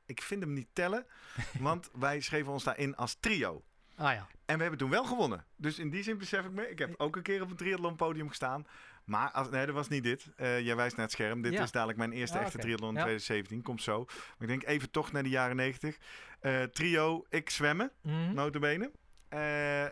ik 0.06 0.22
vind 0.22 0.42
hem 0.42 0.52
niet 0.52 0.68
tellen, 0.72 1.06
want 1.60 1.90
wij 1.98 2.20
schreven 2.20 2.52
ons 2.52 2.64
daarin 2.64 2.96
als 2.96 3.16
trio. 3.20 3.62
Ah 3.96 4.12
ja. 4.12 4.26
En 4.44 4.54
we 4.56 4.60
hebben 4.62 4.78
toen 4.80 4.90
wel 4.90 5.04
gewonnen. 5.04 5.44
Dus 5.56 5.78
in 5.78 5.90
die 5.90 6.02
zin 6.02 6.18
besef 6.18 6.44
ik 6.44 6.50
me, 6.50 6.70
ik 6.70 6.78
heb 6.78 6.94
ook 6.96 7.16
een 7.16 7.22
keer 7.22 7.42
op 7.42 7.50
een 7.50 7.56
triathlon 7.56 7.96
podium 7.96 8.28
gestaan. 8.28 8.66
Maar 9.04 9.30
als, 9.30 9.50
nee, 9.50 9.66
dat 9.66 9.74
was 9.74 9.88
niet 9.88 10.02
dit. 10.02 10.26
Eh, 10.36 10.60
jij 10.60 10.76
wijst 10.76 10.96
naar 10.96 11.04
het 11.04 11.14
scherm. 11.14 11.42
Dit 11.42 11.52
Ja. 11.52 11.62
is 11.62 11.70
dadelijk 11.70 11.98
mijn 11.98 12.12
eerste 12.12 12.36
Ah, 12.38 12.42
echte 12.42 12.56
oké. 12.56 12.66
triathlon 12.66 12.88
in 12.90 12.94
Ja. 12.96 13.02
2017. 13.02 13.62
Komt 13.62 13.82
zo. 13.82 14.04
Maar 14.06 14.36
ik 14.38 14.46
denk 14.48 14.64
even 14.64 14.90
toch 14.90 15.12
naar 15.12 15.22
de 15.22 15.28
jaren 15.28 15.56
90. 15.56 15.98
Eh, 16.40 16.62
trio, 16.62 17.24
ik 17.28 17.50
zwemmen, 17.50 17.92
Mhm. 18.02 18.34
notabene. 18.34 18.90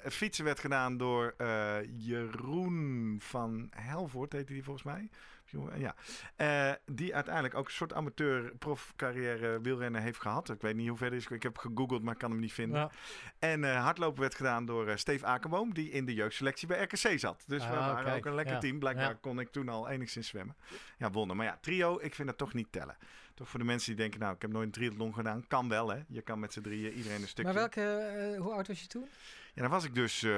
Het 0.02 0.14
fietsen 0.14 0.44
werd 0.44 0.60
gedaan 0.60 0.96
door 0.96 1.34
eh, 1.36 1.76
Jeroen 1.96 3.16
van 3.22 3.70
Helvoort, 3.76 4.32
heette 4.32 4.52
die 4.52 4.64
volgens 4.64 4.84
mij. 4.84 5.08
Ja. 5.76 5.94
Eh, 6.36 6.72
die 6.86 7.14
uiteindelijk 7.14 7.54
ook 7.54 7.66
een 7.66 7.72
soort 7.72 7.92
amateur 7.92 8.52
profcarrière 8.58 9.60
wielrenner 9.60 10.00
heeft 10.00 10.20
gehad. 10.20 10.50
Ik 10.50 10.60
weet 10.60 10.74
niet 10.76 10.88
hoe 10.88 10.96
ver 10.96 11.12
is. 11.12 11.26
Ik 11.26 11.42
heb 11.42 11.58
gegoogeld, 11.58 12.02
maar 12.02 12.12
ik 12.12 12.18
kan 12.18 12.30
hem 12.30 12.40
niet 12.40 12.52
vinden. 12.52 12.80
Ja. 12.80 12.90
En 13.38 13.76
hardlopen 13.76 14.20
werd 14.20 14.34
gedaan 14.34 14.64
door 14.66 14.98
Steve 14.98 15.26
Akerboom, 15.26 15.74
die 15.74 15.90
in 15.90 16.04
de 16.04 16.14
jeugdselectie 16.14 16.68
bij 16.68 16.82
RKC 16.82 17.18
zat. 17.18 17.44
Dus 17.46 17.66
we 17.68 17.72
Ah, 17.76 17.92
waren 17.92 18.14
ook 18.16 18.24
een 18.24 18.34
lekker 18.34 18.54
ja. 18.54 18.60
team. 18.60 18.78
Blijkbaar 18.78 19.08
Ja. 19.08 19.18
kon 19.20 19.40
ik 19.40 19.48
toen 19.48 19.68
al 19.68 19.88
enigszins 19.88 20.28
zwemmen. 20.28 20.56
Ja, 20.98 21.10
wonnen. 21.10 21.36
Maar 21.36 21.46
ja, 21.46 21.58
trio, 21.60 21.98
ik 22.00 22.14
vind 22.14 22.28
dat 22.28 22.38
toch 22.38 22.54
niet 22.54 22.72
tellen. 22.72 22.96
Toch 23.38 23.48
voor 23.48 23.58
de 23.58 23.64
mensen 23.64 23.86
die 23.90 24.00
denken, 24.00 24.20
nou, 24.20 24.34
ik 24.34 24.42
heb 24.42 24.50
nooit 24.50 24.66
een 24.66 24.72
triathlon 24.72 25.14
gedaan. 25.14 25.44
Kan 25.48 25.68
wel, 25.68 25.88
hè. 25.88 26.02
Je 26.08 26.20
kan 26.22 26.38
met 26.38 26.52
z'n 26.52 26.60
drieën 26.60 26.92
iedereen 26.92 27.22
een 27.22 27.28
stukje. 27.28 27.44
Maar 27.52 27.60
welke, 27.60 27.80
eh, 27.82 28.40
hoe 28.40 28.52
oud 28.52 28.66
was 28.68 28.80
je 28.80 28.86
toen? 28.86 29.08
Ja, 29.54 29.62
dan 29.62 29.70
was 29.70 29.84
ik 29.84 29.94
dus 29.94 30.22
eh 30.22 30.30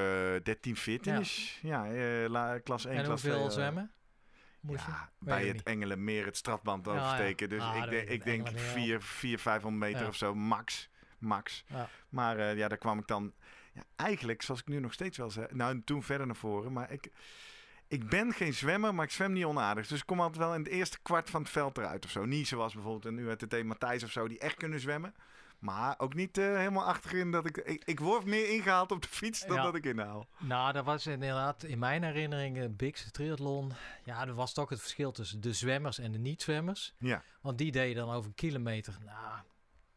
13, 0.42 0.76
14 0.76 1.12
Ja. 1.12 1.18
is. 1.20 1.58
Ja, 1.62 1.86
eh, 1.92 2.28
la- 2.28 2.58
klas 2.58 2.84
1, 2.84 2.96
en 2.96 3.04
klas 3.04 3.22
hoeveel 3.22 3.40
2. 3.40 3.50
zwemmen? 3.50 3.90
Moest? 4.60 4.86
Ja, 4.86 5.10
bij 5.18 5.44
het 5.46 5.52
niet. 5.52 5.62
Engelenmeer 5.62 6.24
het 6.26 6.36
strafband 6.36 6.86
ja. 6.86 6.92
oversteken. 6.92 7.48
Dus 7.48 7.60
Ah, 7.62 7.74
ik, 7.74 7.80
dat 7.80 7.90
de- 7.90 7.96
weet 7.96 8.10
ik, 8.10 8.24
denk 8.24 8.46
Engelenmeer 8.46 8.72
4, 8.72 9.02
4, 9.02 9.38
500 9.38 9.92
meter 9.92 10.08
of 10.08 10.16
zo, 10.16 10.34
max. 10.34 10.88
Max. 11.18 11.64
Ja. 11.66 11.88
Maar 12.08 12.38
eh, 12.38 12.56
ja, 12.56 12.68
daar 12.68 12.78
kwam 12.78 12.98
ik 12.98 13.06
dan... 13.06 13.32
Ja, 13.72 13.82
eigenlijk, 13.96 14.42
zoals 14.42 14.60
ik 14.60 14.68
nu 14.68 14.80
nog 14.80 14.92
steeds 14.92 15.18
wel 15.18 15.30
zeg... 15.30 15.50
Nou, 15.50 15.82
toen 15.84 16.02
verder 16.02 16.26
naar 16.26 16.36
voren. 16.36 16.72
Maar 16.72 16.90
ik, 16.92 17.10
ik 17.90 18.08
ben 18.08 18.32
geen 18.32 18.54
zwemmer, 18.54 18.94
maar 18.94 19.04
ik 19.04 19.10
zwem 19.10 19.32
niet 19.32 19.44
onaardig. 19.44 19.86
Dus 19.86 20.00
ik 20.00 20.06
kom 20.06 20.20
altijd 20.20 20.38
wel 20.38 20.54
in 20.54 20.62
het 20.62 20.68
eerste 20.72 20.98
kwart 21.02 21.30
van 21.30 21.40
het 21.42 21.50
veld 21.50 21.78
eruit 21.78 22.04
of 22.04 22.10
zo. 22.10 22.24
Niet 22.24 22.48
zoals 22.48 22.74
bijvoorbeeld 22.74 23.04
een 23.04 23.18
UTT 23.18 23.64
Matthijs 23.64 24.02
of 24.02 24.10
zo, 24.10 24.28
die 24.28 24.38
echt 24.38 24.56
kunnen 24.56 24.80
zwemmen. 24.80 25.14
Maar 25.58 25.94
ook 25.98 26.14
niet 26.14 26.38
eh, 26.38 26.44
helemaal 26.56 26.84
achterin 26.84 27.30
dat 27.30 27.46
ik, 27.46 27.56
ik... 27.56 27.82
Ik 27.84 28.00
word 28.00 28.24
meer 28.24 28.48
ingehaald 28.50 28.92
op 28.92 29.02
de 29.02 29.08
fiets 29.08 29.46
dan 29.46 29.56
Ja. 29.56 29.62
dat 29.62 29.74
ik 29.74 29.84
inhaal. 29.84 30.26
Nou, 30.38 30.72
dat 30.72 30.84
was 30.84 31.06
inderdaad 31.06 31.62
in 31.62 31.78
mijn 31.78 32.02
herinnering 32.02 32.58
een 32.60 32.76
Bigse 32.76 33.10
triathlon. 33.10 33.72
Ja, 34.04 34.26
er 34.26 34.34
was 34.34 34.52
toch 34.52 34.68
het 34.68 34.80
verschil 34.80 35.12
tussen 35.12 35.40
de 35.40 35.52
zwemmers 35.52 35.98
en 35.98 36.12
de 36.12 36.18
niet-zwemmers. 36.18 36.94
Ja, 36.98 37.22
Want 37.40 37.58
die 37.58 37.72
deden 37.72 38.06
dan 38.06 38.14
over 38.14 38.28
een 38.28 38.34
kilometer, 38.34 38.98
nou, 39.04 39.38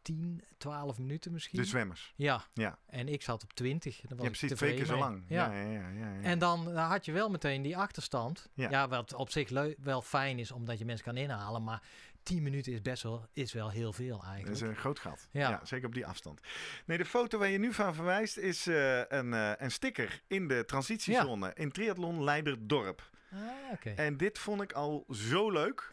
10, 0.04 0.44
12 0.58 0.98
minuten 0.98 1.32
misschien. 1.32 1.60
de 1.60 1.66
zwemmers. 1.66 2.14
Ja. 2.16 2.44
Ja. 2.54 2.78
En 2.86 3.08
ik 3.08 3.22
zat 3.22 3.44
op 3.44 3.54
20. 3.54 3.96
Daar 4.02 4.18
was 4.18 4.26
Ja, 4.26 4.32
precies, 4.32 4.58
twee 4.58 4.76
keer 4.76 4.86
zo 4.86 4.98
lang. 4.98 5.24
Ja. 5.28 5.54
Ja, 5.54 5.62
ja, 5.72 5.90
ja. 5.90 6.22
En 6.22 6.40
dan 6.40 6.76
had 6.76 7.06
je 7.06 7.12
wel 7.12 7.30
meteen 7.30 7.62
die 7.62 7.78
achterstand. 7.78 8.50
Ja. 8.54 8.88
Wat 8.88 9.14
op 9.14 9.30
zich 9.30 9.50
wel 9.78 10.02
fijn 10.02 10.40
is, 10.40 10.52
omdat 10.52 10.80
je 10.80 10.86
mensen 10.86 11.06
kan 11.06 11.18
inhalen. 11.18 11.64
Maar 11.64 11.82
10 12.24 12.44
minuten 12.44 12.74
is 12.74 12.82
best 12.82 13.04
wel, 13.04 13.28
is 13.34 13.54
wel 13.54 13.70
heel 13.70 13.94
veel 13.94 14.18
Dat 14.18 14.26
eigenlijk. 14.26 14.56
is 14.56 14.62
een 14.62 14.76
groot 14.76 15.00
gat. 15.00 15.28
Ja. 15.32 15.50
Ja. 15.50 15.62
zeker 15.64 15.88
op 15.88 15.94
die 15.94 16.06
afstand. 16.06 16.42
Nee, 16.86 16.98
de 16.98 17.06
foto 17.06 17.38
waar 17.38 17.50
je 17.50 17.58
nu 17.58 17.74
van 17.74 17.96
verwijst 17.96 18.38
is 18.38 18.68
eh, 18.68 18.98
een, 19.08 19.34
eh, 19.34 19.52
een 19.58 19.72
sticker 19.72 20.22
in 20.28 20.48
de 20.48 20.66
transitiezone 20.66 21.52
in 21.54 21.72
Triathlon 21.72 22.24
Leiderdorp. 22.24 23.12
Ah, 23.32 23.40
oké. 23.72 23.90
En 23.90 24.18
dit 24.18 24.40
vond 24.40 24.62
ik 24.62 24.72
al 24.72 25.06
zo 25.10 25.52
leuk. 25.52 25.90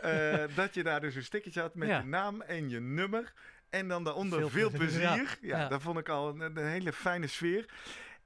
eh, 0.00 0.44
dat 0.56 0.74
je 0.74 0.82
daar 0.82 1.00
dus 1.00 1.14
een 1.14 1.22
stickertje 1.24 1.60
had 1.60 1.74
met 1.74 1.88
Ja. 1.88 1.98
je 1.98 2.04
naam 2.04 2.40
en 2.40 2.68
je 2.68 2.80
nummer. 2.80 3.32
En 3.70 3.88
dan 3.88 4.04
daaronder 4.04 4.38
veel, 4.38 4.48
Veel 4.48 4.70
plezier. 4.78 5.08
plezier, 5.08 5.38
Ja, 5.40 5.68
dat 5.68 5.82
vond 5.82 5.98
ik 5.98 6.08
al 6.08 6.28
een, 6.28 6.40
een 6.40 6.66
hele 6.66 6.92
fijne 6.92 7.26
sfeer. 7.26 7.68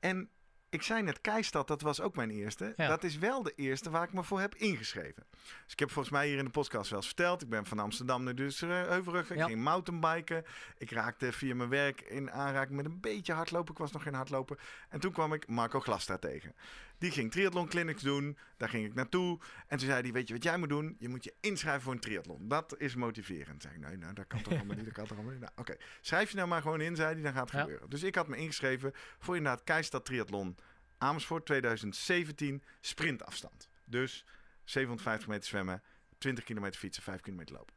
En 0.00 0.28
ik 0.70 0.82
zei 0.82 1.02
net, 1.02 1.20
Keistad, 1.20 1.68
dat 1.68 1.80
was 1.80 2.00
ook 2.00 2.16
mijn 2.16 2.30
eerste. 2.30 2.72
Ja. 2.76 2.88
Dat 2.88 3.04
is 3.04 3.18
wel 3.18 3.42
de 3.42 3.52
eerste 3.56 3.90
waar 3.90 4.02
ik 4.04 4.12
me 4.12 4.22
voor 4.24 4.40
heb 4.40 4.54
ingeschreven. 4.54 5.26
Dus 5.64 5.72
ik 5.72 5.78
heb 5.78 5.90
volgens 5.90 6.14
mij 6.14 6.28
hier 6.28 6.38
in 6.38 6.44
de 6.44 6.50
podcast 6.50 6.88
wel 6.90 6.98
eens 6.98 7.06
verteld. 7.06 7.42
Ik 7.42 7.48
ben 7.48 7.66
van 7.66 7.78
Amsterdam 7.78 8.24
naar 8.24 8.34
dus 8.34 8.60
Heuvelrug. 8.60 9.30
Ik 9.30 9.42
ging 9.42 9.62
mountainbiken. 9.62 10.44
Ik 10.78 10.90
raakte 10.90 11.32
via 11.32 11.54
mijn 11.54 11.68
werk 11.68 12.00
in 12.00 12.30
aanraking 12.30 12.76
met 12.76 12.84
een 12.84 13.00
beetje 13.00 13.32
hardlopen. 13.32 13.72
Ik 13.72 13.78
was 13.80 13.92
nog 13.92 14.02
geen 14.02 14.14
hardloper. 14.14 14.58
En 14.88 15.00
toen 15.00 15.12
kwam 15.12 15.32
ik 15.32 15.46
Marco 15.48 15.80
Glastra 15.80 16.18
tegen. 16.18 16.54
Die 17.02 17.10
ging 17.10 17.30
triathlon 17.30 17.68
clinics 17.68 18.02
doen. 18.02 18.38
Daar 18.56 18.68
ging 18.68 18.86
ik 18.86 18.94
naartoe. 18.94 19.40
En 19.66 19.78
toen 19.78 19.86
zei 19.86 20.02
hij, 20.02 20.12
weet 20.12 20.28
je 20.28 20.34
wat 20.34 20.42
jij 20.42 20.58
moet 20.58 20.68
doen? 20.68 20.96
Je 20.98 21.08
moet 21.08 21.24
je 21.24 21.34
inschrijven 21.40 21.82
voor 21.82 21.92
een 21.92 21.98
triathlon. 22.00 22.48
Dat 22.48 22.74
is 22.78 22.94
motiverend. 22.94 23.62
Zei 23.62 23.74
ik, 23.74 23.80
nee, 23.80 23.96
nou, 23.96 24.14
dat 24.14 24.26
kan 24.26 24.42
toch 24.42 24.52
allemaal 24.54 24.76
niet. 24.76 24.84
Dat 24.84 24.94
kan 24.94 25.06
toch 25.06 25.16
allemaal 25.16 25.32
niet. 25.34 25.42
Nou, 25.42 25.52
oké. 25.56 25.76
Schrijf 26.00 26.30
je 26.30 26.36
nou 26.36 26.48
maar 26.48 26.62
gewoon 26.62 26.80
in, 26.80 26.96
zei 26.96 27.12
hij. 27.14 27.22
Dan 27.22 27.32
gaat 27.32 27.42
het 27.42 27.52
Ja. 27.52 27.60
gebeuren. 27.60 27.90
Dus 27.90 28.02
ik 28.02 28.14
had 28.14 28.28
me 28.28 28.36
ingeschreven 28.36 28.92
voor 29.18 29.36
inderdaad 29.36 29.64
Keistad 29.64 30.04
Triathlon 30.04 30.56
Amersfoort 30.98 31.46
2017 31.46 32.62
sprintafstand. 32.80 33.68
Dus 33.84 34.24
750 34.64 35.28
meter 35.28 35.48
zwemmen, 35.48 35.82
20 36.18 36.44
kilometer 36.44 36.80
fietsen, 36.80 37.02
5 37.02 37.20
kilometer 37.20 37.54
lopen. 37.54 37.74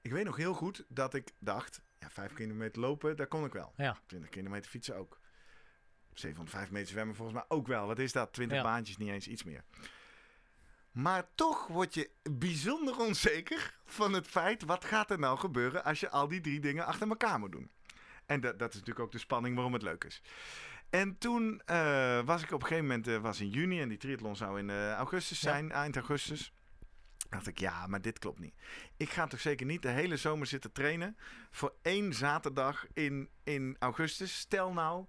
Ik 0.00 0.10
weet 0.12 0.24
nog 0.24 0.36
heel 0.36 0.54
goed 0.54 0.84
dat 0.88 1.14
ik 1.14 1.30
dacht, 1.38 1.80
ja, 1.98 2.10
5 2.10 2.32
kilometer 2.32 2.80
lopen, 2.80 3.16
daar 3.16 3.26
kon 3.26 3.44
ik 3.44 3.52
wel. 3.52 3.72
Ja. 3.76 3.98
20 4.06 4.30
kilometer 4.30 4.70
fietsen 4.70 4.96
ook. 4.96 5.18
705 6.12 6.70
meter 6.70 6.88
zwemmen 6.88 7.14
volgens 7.16 7.36
mij 7.36 7.46
ook 7.48 7.66
wel. 7.66 7.86
Wat 7.86 7.98
is 7.98 8.12
dat? 8.12 8.32
20 8.32 8.56
Ja. 8.56 8.62
baantjes, 8.62 8.96
niet 8.96 9.08
eens 9.08 9.28
iets 9.28 9.44
meer. 9.44 9.64
Maar 10.90 11.26
toch 11.34 11.66
word 11.66 11.94
je 11.94 12.10
bijzonder 12.30 12.98
onzeker 12.98 13.78
van 13.86 14.12
het 14.12 14.26
feit... 14.26 14.62
wat 14.64 14.84
gaat 14.84 15.10
er 15.10 15.18
nou 15.18 15.38
gebeuren 15.38 15.84
als 15.84 16.00
je 16.00 16.10
al 16.10 16.28
die 16.28 16.40
drie 16.40 16.60
dingen 16.60 16.86
achter 16.86 17.08
elkaar 17.08 17.38
moet 17.38 17.52
doen. 17.52 17.70
En 18.26 18.40
dat, 18.40 18.58
dat 18.58 18.68
is 18.68 18.74
natuurlijk 18.74 19.04
ook 19.06 19.12
de 19.12 19.18
spanning 19.18 19.54
waarom 19.54 19.72
het 19.72 19.82
leuk 19.82 20.04
is. 20.04 20.22
En 20.90 21.18
toen 21.18 21.62
eh, 21.64 22.20
was 22.24 22.42
ik 22.42 22.52
op 22.52 22.60
een 22.60 22.66
gegeven 22.66 22.86
moment, 22.88 23.06
eh, 23.08 23.16
was 23.18 23.40
in 23.40 23.48
juni 23.48 23.80
en 23.80 23.88
die 23.88 23.98
triathlon 23.98 24.36
zou 24.36 24.58
in 24.58 24.70
eh, 24.70 24.92
augustus 24.92 25.40
Ja. 25.40 25.50
zijn, 25.50 25.72
eind 25.72 25.96
augustus. 25.96 26.52
dacht 27.30 27.46
ik, 27.46 27.58
ja, 27.58 27.86
maar 27.86 28.00
dit 28.00 28.18
klopt 28.18 28.38
niet. 28.38 28.54
Ik 28.96 29.10
ga 29.10 29.26
toch 29.26 29.40
zeker 29.40 29.66
niet 29.66 29.82
de 29.82 29.88
hele 29.88 30.16
zomer 30.16 30.46
zitten 30.46 30.72
trainen 30.72 31.16
voor 31.50 31.74
één 31.82 32.14
zaterdag 32.14 32.86
in, 32.92 33.28
in 33.44 33.76
augustus. 33.78 34.38
Stel 34.38 34.72
nou 34.72 35.06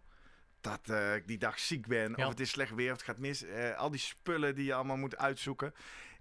dat 0.62 0.90
eh, 0.90 1.16
ik 1.16 1.28
die 1.28 1.38
dag 1.38 1.60
ziek 1.60 1.88
ben, 1.88 2.14
Ja. 2.16 2.24
of 2.24 2.30
het 2.30 2.40
is 2.40 2.50
slecht 2.50 2.76
weer, 2.76 2.92
of 2.92 2.98
het 2.98 3.06
gaat 3.06 3.18
mis. 3.18 3.44
eh, 3.44 3.78
al 3.78 3.90
die 3.90 4.00
spullen 4.00 4.56
die 4.56 4.66
je 4.66 4.74
allemaal 4.74 4.98
moet 4.98 5.18
uitzoeken. 5.18 5.74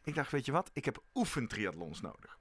Ik 0.05 0.15
dacht, 0.15 0.31
weet 0.31 0.45
je 0.47 0.53
wat, 0.53 0.71
ik 0.73 0.85
heb 0.85 1.03
oefentriathlons 1.15 2.01
nodig. 2.01 2.38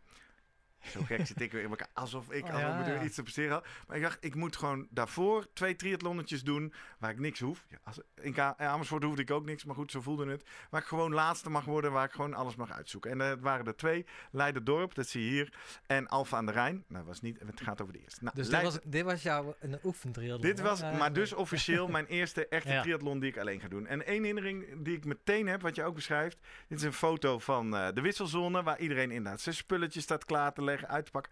Zo 0.91 1.02
gek 1.04 1.26
zit 1.26 1.41
ik 1.41 1.52
weer 1.52 1.63
in 1.63 1.69
elkaar. 1.69 1.89
Alsof 1.93 2.32
ik 2.32 2.43
Oh, 2.43 2.54
alsof 2.54 2.67
ja, 2.69 2.86
ik 2.86 3.00
ja. 3.00 3.04
iets 3.04 3.15
te 3.15 3.21
presteren 3.21 3.52
had. 3.52 3.65
Maar 3.88 3.97
ik 3.97 4.04
dacht, 4.04 4.17
ik 4.19 4.36
moet 4.36 4.56
gewoon 4.56 4.88
daarvoor 4.89 5.47
twee 5.54 5.76
triathlonnetjes 5.76 6.43
doen. 6.43 6.73
Waar 6.97 7.12
ik 7.12 7.19
niks 7.19 7.39
hoef. 7.39 7.65
Ja, 7.69 7.78
als, 7.84 8.00
in 8.21 8.39
Amersfoort 8.58 9.04
hoefde 9.04 9.21
ik 9.21 9.32
ook 9.32 9.45
niks. 9.45 9.63
Maar 9.65 9.76
goed, 9.76 9.91
zo 9.91 10.02
voelde 10.02 10.26
het. 10.32 10.43
Waar 10.69 10.82
ik 10.82 10.88
gewoon 10.88 11.13
laatste 11.13 11.50
mag 11.50 11.65
worden. 11.65 11.91
Waar 11.91 12.06
ik 12.06 12.12
gewoon 12.12 12.34
alles 12.34 12.56
mag 12.56 12.71
uitzoeken. 12.71 13.12
En 13.12 13.19
het 13.19 13.41
waren 13.41 13.65
er 13.65 13.76
twee. 13.76 14.06
Leiden-dorp, 14.32 14.93
dat 14.95 15.08
zie 15.08 15.23
je 15.23 15.30
hier. 15.30 15.54
En 15.88 16.08
Alfa 16.08 16.38
aan 16.38 16.45
de 16.45 16.52
Rijn. 16.52 16.84
Nou, 16.88 17.06
was 17.06 17.21
niet, 17.21 17.39
het 17.45 17.62
gaat 17.62 17.82
over 17.82 17.93
de 17.93 18.00
eerste. 18.00 18.23
Nou, 18.23 18.36
Dus 18.36 18.50
dit 18.50 18.62
was, 18.62 18.80
dit 18.84 19.04
was 19.04 19.21
jouw 19.23 19.56
een 19.60 19.80
oefentriathlon. 19.84 20.41
dit 20.41 20.60
was 20.60 20.82
maar 20.82 21.13
dus 21.13 21.34
officieel 21.34 21.88
mijn 21.97 22.06
eerste 22.06 22.47
echte 22.47 22.80
triathlon 22.82 23.19
die 23.19 23.30
ik 23.30 23.38
alleen 23.38 23.60
ga 23.60 23.67
doen. 23.67 23.88
En 23.88 24.06
één 24.06 24.23
herinnering 24.23 24.84
die 24.84 24.95
ik 24.97 25.06
meteen 25.06 25.47
heb, 25.47 25.62
wat 25.62 25.76
je 25.76 25.84
ook 25.84 25.95
beschrijft. 25.95 26.38
Dit 26.67 26.78
is 26.78 26.84
een 26.84 26.93
foto 26.93 27.39
van 27.39 27.76
eh, 27.76 27.88
de 27.93 28.02
wisselzone, 28.02 28.63
waar 28.63 28.80
iedereen 28.80 29.12
inderdaad 29.12 29.41
zijn 29.41 29.56
spulletjes 29.56 30.04
staat 30.04 30.26
klaar 30.26 30.54
te 30.54 30.63
leggen, 30.63 30.77
uit 30.86 31.06
te 31.06 31.12
pakken. 31.12 31.32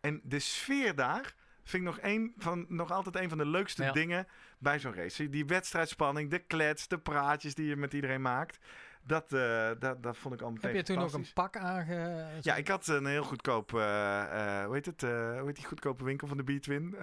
En 0.00 0.20
de 0.24 0.38
sfeer 0.38 0.94
daar 0.94 1.34
vind 1.64 1.82
ik 1.82 1.88
nog, 1.88 1.98
een 2.02 2.32
van, 2.36 2.66
nog 2.68 2.90
altijd 2.90 3.16
een 3.16 3.28
van 3.28 3.38
de 3.38 3.46
leukste 3.46 3.82
Ja. 3.82 3.92
dingen 3.92 4.26
bij 4.58 4.78
zo'n 4.78 4.94
race. 4.94 5.28
Die 5.28 5.46
wedstrijdspanning, 5.46 6.30
de 6.30 6.38
klets, 6.38 6.88
de 6.88 6.98
praatjes 6.98 7.54
die 7.54 7.66
je 7.66 7.76
met 7.76 7.92
iedereen 7.92 8.22
maakt. 8.22 8.58
Dat, 9.02 9.32
eh, 9.32 9.70
dat, 9.78 10.02
dat 10.02 10.16
vond 10.16 10.34
ik 10.34 10.42
al 10.42 10.50
meteen 10.50 10.76
Heb 10.76 10.86
je 10.86 10.94
toen 10.94 11.02
ook 11.02 11.12
een 11.12 11.32
pak 11.34 11.56
aange... 11.56 12.26
Ja, 12.40 12.56
ik 12.56 12.68
had 12.68 12.86
een 12.86 13.06
heel 13.06 13.22
goedkoop, 13.22 13.74
eh, 13.74 14.64
hoe 14.64 14.74
heet 14.74 14.86
het, 14.86 15.00
hoe 15.00 15.42
heet 15.46 15.56
die 15.56 15.64
goedkope 15.64 16.04
winkel 16.04 16.28
van 16.28 16.36
de 16.36 16.42
B-Twin? 16.42 16.96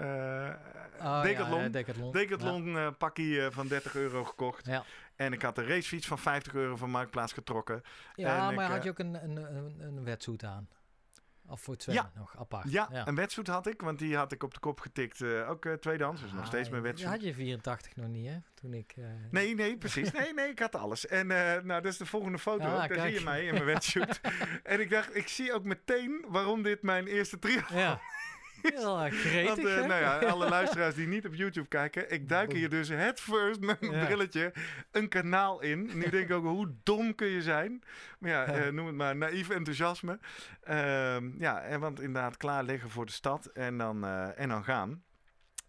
Oh, 1.00 1.21
Decathlon. 1.21 1.58
Ja, 1.58 1.63
ja, 1.63 1.69
Decathlon. 1.69 2.12
Decathlon 2.12 2.95
pakkie 2.98 3.41
van 3.52 3.67
30 3.67 3.95
euro 3.95 4.24
gekocht. 4.24 4.65
Ja. 4.65 4.84
En 5.15 5.34
ik 5.34 5.41
had 5.41 5.58
een 5.58 5.67
racefiets 5.67 6.08
van 6.08 6.19
50 6.19 6.54
euro 6.54 6.76
van 6.76 6.89
Marktplaats 6.89 7.34
getrokken. 7.34 7.82
Ja, 8.15 8.50
En 8.50 8.56
maar 8.56 8.65
ik, 8.65 8.71
had 8.71 8.84
je 8.84 8.89
ook 8.89 9.00
een, 9.00 9.24
een, 9.24 9.36
een, 9.56 9.76
een 9.80 10.04
wetsuit 10.04 10.43
aan? 10.43 10.67
Of 11.47 11.62
voor 11.62 11.73
het 11.73 11.84
zwemmen 11.84 12.12
nog 12.15 12.38
apart? 12.38 12.71
Ja, 12.71 13.08
een 13.08 13.15
wetsuit 13.15 13.47
had 13.47 13.67
ik, 13.67 13.81
want 13.81 13.99
die 13.99 14.15
had 14.15 14.31
ik 14.31 14.43
op 14.43 14.53
de 14.53 14.60
kop 14.60 14.79
getikt. 14.79 15.21
eh, 15.21 15.49
ook 15.49 15.65
eh, 15.65 15.73
tweedehands, 15.73 16.21
dus 16.21 16.31
nog 16.31 16.41
Ah, 16.41 16.47
steeds 16.47 16.69
mijn 16.69 16.81
ja, 16.81 16.88
wetsuit. 16.88 17.12
had 17.12 17.23
je 17.23 17.34
84 17.34 17.95
nog 17.95 18.08
niet, 18.08 18.27
hè? 18.29 18.38
Toen 18.53 18.73
ik... 18.73 18.93
eh, 18.97 19.03
Nee, 19.31 19.55
nee, 19.55 19.77
precies. 19.77 20.12
Nee, 20.19 20.34
nee, 20.34 20.49
ik 20.49 20.60
had 20.60 20.75
alles. 20.75 21.08
En 21.08 21.27
nou, 21.27 21.63
dat 21.65 21.86
is 21.86 21.97
de 21.97 22.05
volgende 22.05 22.39
foto. 22.39 22.65
Ah. 22.65 22.75
Daar 22.77 22.88
kijk. 22.88 23.01
zie 23.01 23.13
je 23.13 23.23
mij 23.23 23.45
in 23.45 23.53
mijn 23.53 23.65
wetsuit. 23.65 24.21
en 24.63 24.79
ik 24.79 24.89
dacht, 24.89 25.15
ik 25.15 25.27
zie 25.27 25.53
ook 25.53 25.63
meteen 25.63 26.25
waarom 26.27 26.62
dit 26.63 26.81
mijn 26.81 27.08
eerste 27.08 27.39
triathlon 27.39 27.79
Ja. 27.79 27.99
Heel 28.73 28.97
gretig, 29.10 29.45
Want, 29.47 29.65
eh, 29.67 29.75
nou 29.86 30.01
ja, 30.01 30.17
alle 30.19 30.49
luisteraars 30.49 30.95
die 30.95 31.08
niet 31.08 31.25
op 31.25 31.34
YouTube 31.34 31.67
kijken, 31.67 32.12
ik 32.12 32.30
duik 32.30 32.51
hier 32.54 32.69
dus 32.69 32.88
het 32.89 33.19
first 33.19 33.60
met 33.60 33.82
mijn 33.82 33.91
Ja. 33.93 34.06
brilletje 34.06 34.54
een 34.91 35.10
kanaal 35.10 35.62
in. 35.62 35.86
Nu 35.93 36.10
denk 36.10 36.30
ik 36.30 36.32
ook, 36.32 36.43
hoe 36.43 36.73
dom 36.84 37.15
kun 37.15 37.28
je 37.28 37.41
zijn? 37.41 37.84
Maar 38.19 38.30
ja, 38.32 38.45
eh, 38.45 38.71
noem 38.71 38.86
het 38.88 38.95
maar 38.95 39.15
naïef 39.15 39.49
enthousiasme. 39.49 40.19
Ehm, 40.63 41.30
ja, 41.39 41.62
en 41.62 41.80
want 41.80 41.99
inderdaad 42.01 42.38
klaar 42.38 42.63
liggen 42.63 42.89
voor 42.89 43.06
de 43.06 43.12
stad 43.12 43.45
en 43.45 43.78
dan, 43.78 44.04
eh, 44.06 44.39
en 44.39 44.49
dan 44.49 44.63
gaan. 44.63 45.04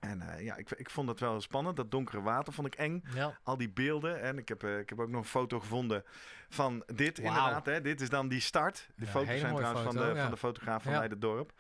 En 0.01 0.23
ja, 0.39 0.57
ik, 0.57 0.71
ik 0.71 0.91
vond 0.91 1.09
het 1.09 1.21
wel 1.21 1.41
spannend. 1.41 1.77
Dat 1.77 1.91
donkere 1.91 2.23
water 2.23 2.53
vond 2.53 2.67
ik 2.67 2.75
eng. 2.75 3.05
Ja. 3.15 3.39
Al 3.43 3.57
die 3.57 3.71
beelden. 3.71 4.21
En 4.23 4.39
ik 4.39 4.49
heb, 4.49 4.65
ik 4.65 4.89
heb 4.89 5.01
ook 5.01 5.09
nog 5.09 5.21
een 5.23 5.29
foto 5.29 5.61
gevonden 5.61 6.05
van 6.49 6.83
dit 6.95 7.19
inderdaad. 7.19 7.67
Hè. 7.67 7.81
Dit 7.81 8.01
is 8.01 8.09
dan 8.09 8.29
die 8.29 8.41
start. 8.41 8.89
De 8.97 9.05
Ja, 9.05 9.11
foto's 9.11 9.39
zijn 9.39 9.55
trouwens 9.55 9.83
van, 9.85 9.97
de, 9.97 10.13
ja. 10.15 10.23
van 10.23 10.31
de 10.31 10.37
fotograaf 10.37 10.83
van 10.83 10.93
Ja. 10.93 10.99
Leiden-dorp. 10.99 11.53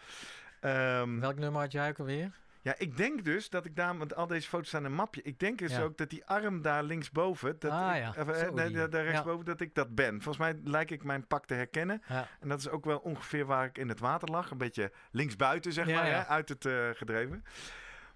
Ehm, 0.70 1.18
Welk 1.20 1.38
nummer 1.38 1.61
had 1.61 1.72
jij 1.72 1.88
ook 1.88 1.98
alweer? 1.98 2.31
ja, 2.62 2.74
ik 2.79 2.96
denk 2.96 3.24
dus 3.24 3.50
dat 3.50 3.64
ik 3.64 3.76
daar, 3.76 3.98
want 3.98 4.14
al 4.14 4.26
deze 4.26 4.48
foto's 4.48 4.68
staan 4.68 4.81
in 4.81 4.87
een 4.87 4.92
mapje. 4.96 5.22
Ik 5.22 5.38
denk 5.38 5.59
dus 5.59 5.72
Ja. 5.72 5.83
ook 5.83 5.96
dat 5.96 6.11
die 6.11 6.24
arm 6.26 6.62
daar 6.62 6.83
linksboven, 6.83 7.57
dat 7.59 7.70
Ah, 7.70 7.96
ik, 7.96 8.02
ja. 8.02 8.09
of, 8.09 8.29
eh, 8.29 8.50
nee, 8.52 8.70
daar- 8.70 8.90
Ja. 9.05 9.11
rechtsboven, 9.11 9.44
dat 9.44 9.61
ik 9.61 9.74
dat 9.74 9.94
ben. 9.94 10.11
Volgens 10.22 10.38
mij 10.38 10.61
lijkt 10.64 10.90
ik 10.90 11.05
mijn 11.05 11.26
pak 11.26 11.46
te 11.46 11.55
herkennen. 11.55 12.02
En 12.40 12.48
dat 12.48 12.59
is 12.59 12.68
ook 12.68 12.85
wel 12.85 12.98
ongeveer 12.98 13.46
waar 13.46 13.64
ik 13.64 13.79
in 13.79 13.88
het 13.88 14.00
water 14.00 14.29
lag. 14.31 14.50
Een 14.50 14.59
beetje 14.59 14.92
linksbuiten, 15.11 15.72
zeg 15.72 15.87
maar. 15.87 16.05
Hè, 16.07 16.26
uit 16.26 16.48
het 16.48 16.66
eh, 16.66 16.88
gedreven. 16.92 17.44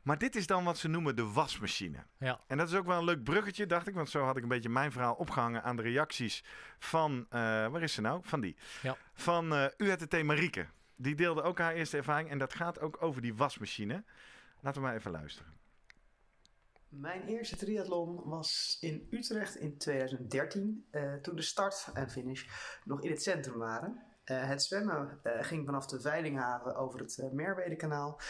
Maar 0.02 0.18
dit 0.18 0.36
is 0.36 0.46
dan 0.46 0.64
wat 0.64 0.78
ze 0.78 0.88
noemen 0.88 1.16
de 1.16 1.24
wasmachine. 1.32 1.98
Ja. 2.18 2.40
En 2.46 2.56
dat 2.56 2.68
is 2.68 2.74
ook 2.74 2.86
wel 2.86 2.98
een 2.98 3.04
leuk 3.04 3.24
bruggetje, 3.24 3.66
dacht 3.66 3.88
ik. 3.88 3.94
Want 3.94 4.10
zo 4.10 4.24
had 4.24 4.36
ik 4.36 4.42
een 4.42 4.48
beetje 4.48 4.68
mijn 4.68 4.92
verhaal 4.92 5.14
opgehangen 5.14 5.62
aan 5.62 5.76
de 5.76 5.82
reacties 5.82 6.44
van... 6.78 7.26
eh, 7.30 7.40
waar 7.66 7.82
is 7.82 7.92
ze 7.92 8.00
nou? 8.00 8.20
Van 8.24 8.40
die. 8.40 8.56
Ja. 8.82 8.96
Van 9.14 9.54
eh 9.54 9.64
UHTT 9.76 10.22
Marieke. 10.22 10.66
Die 11.00 11.14
deelde 11.14 11.42
ook 11.42 11.58
haar 11.58 11.74
eerste 11.74 11.96
ervaring. 11.96 12.30
En 12.30 12.38
dat 12.38 12.54
gaat 12.54 12.80
ook 12.80 13.02
over 13.02 13.22
die 13.22 13.34
wasmachine. 13.34 14.04
Laten 14.60 14.80
we 14.80 14.86
maar 14.86 14.96
even 14.96 15.10
luisteren. 15.10 15.52
Mijn 16.88 17.26
eerste 17.26 17.56
triathlon 17.56 18.22
was 18.24 18.76
in 18.80 19.06
Utrecht 19.10 19.56
in 19.56 19.78
2013, 19.78 20.86
eh, 20.90 21.14
toen 21.14 21.36
de 21.36 21.42
start 21.42 21.90
en 21.94 22.10
finish 22.10 22.46
nog 22.84 23.02
in 23.02 23.10
het 23.10 23.22
centrum 23.22 23.58
waren. 23.58 24.02
Eh, 24.24 24.48
het 24.48 24.62
zwemmen 24.62 25.20
eh, 25.22 25.42
ging 25.42 25.66
vanaf 25.66 25.86
de 25.86 26.00
Veilinghaven 26.00 26.76
over 26.76 27.00
het 27.00 27.28
Merwedekanaal. 27.32 28.20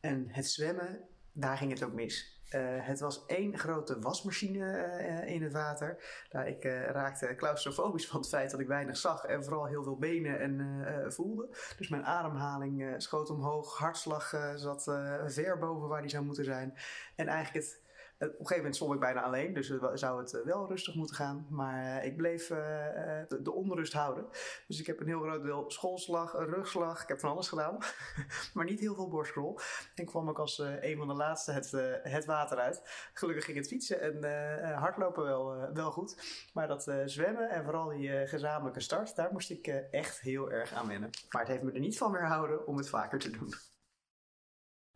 En 0.00 0.28
het 0.28 0.46
zwemmen, 0.46 1.08
daar 1.32 1.56
ging 1.56 1.70
het 1.70 1.82
ook 1.82 1.92
mis. 1.92 2.33
Uh, 2.54 2.60
het 2.62 3.00
was 3.00 3.26
één 3.26 3.58
grote 3.58 3.98
wasmachine 3.98 4.58
uh, 5.00 5.34
in 5.34 5.42
het 5.42 5.52
water. 5.52 5.96
Nou, 6.30 6.46
ik 6.46 6.64
uh, 6.64 6.86
raakte 6.86 7.34
claustrofobisch 7.34 8.06
van 8.06 8.20
het 8.20 8.28
feit 8.28 8.50
dat 8.50 8.60
ik 8.60 8.66
weinig 8.66 8.96
zag 8.96 9.24
en 9.24 9.44
vooral 9.44 9.66
heel 9.66 9.82
veel 9.82 9.96
benen 9.96 10.40
en 10.40 10.84
eh, 10.86 11.10
voelde. 11.10 11.48
Dus 11.76 11.88
mijn 11.88 12.04
ademhaling 12.04 12.94
schoot 12.96 13.30
omhoog, 13.30 13.78
hartslag 13.78 14.52
zat 14.54 14.82
ver 15.26 15.58
boven 15.58 15.88
waar 15.88 16.00
die 16.00 16.10
zou 16.10 16.24
moeten 16.24 16.44
zijn. 16.44 16.74
En 17.16 17.26
eigenlijk 17.26 17.66
het 17.66 17.83
op 18.18 18.28
een 18.28 18.36
gegeven 18.36 18.56
moment 18.56 18.76
stond 18.76 18.94
ik 18.94 19.00
bijna 19.00 19.22
alleen, 19.22 19.54
dus 19.54 19.72
zou 19.94 20.20
het 20.20 20.42
wel 20.44 20.68
rustig 20.68 20.94
moeten 20.94 21.16
gaan. 21.16 21.46
Maar 21.50 22.04
ik 22.04 22.16
bleef 22.16 22.46
de, 22.46 23.38
de, 23.42 23.52
onrust 23.52 23.92
houden. 23.92 24.26
Dus 24.66 24.80
ik 24.80 24.86
heb 24.86 25.00
een 25.00 25.06
heel 25.06 25.20
groot 25.20 25.42
deel 25.42 25.70
schoolslag, 25.70 26.32
rugslag, 26.32 27.02
ik 27.02 27.08
heb 27.08 27.20
van 27.20 27.30
alles 27.30 27.48
gedaan. 27.48 27.78
maar 28.54 28.64
niet 28.64 28.80
heel 28.80 28.94
veel 28.94 29.08
borstrol. 29.08 29.58
En 29.94 30.04
kwam 30.04 30.28
ook 30.28 30.38
als 30.38 30.58
een 30.58 30.96
van 30.96 31.08
de 31.08 31.14
laatste 31.14 31.52
het, 31.52 31.70
het 32.02 32.24
water 32.24 32.58
uit. 32.58 32.82
Gelukkig 33.12 33.44
ging 33.44 33.56
het 33.56 33.68
fietsen 33.68 34.00
en 34.00 34.74
hardlopen 34.74 35.24
wel, 35.24 35.72
wel 35.72 35.90
goed. 35.90 36.16
Maar 36.52 36.68
dat 36.68 36.92
zwemmen 37.04 37.50
en 37.50 37.64
vooral 37.64 37.88
die 37.88 38.26
gezamenlijke 38.26 38.80
start, 38.80 39.16
daar 39.16 39.32
moest 39.32 39.50
ik 39.50 39.66
echt 39.90 40.20
heel 40.20 40.50
erg 40.50 40.72
aan 40.72 40.88
wennen. 40.88 41.10
Maar 41.30 41.40
het 41.40 41.50
heeft 41.50 41.62
me 41.62 41.72
er 41.72 41.80
niet 41.80 41.98
van 41.98 42.12
weerhouden 42.12 42.66
om 42.66 42.76
het 42.76 42.88
vaker 42.88 43.18
te 43.18 43.30
doen. 43.30 43.54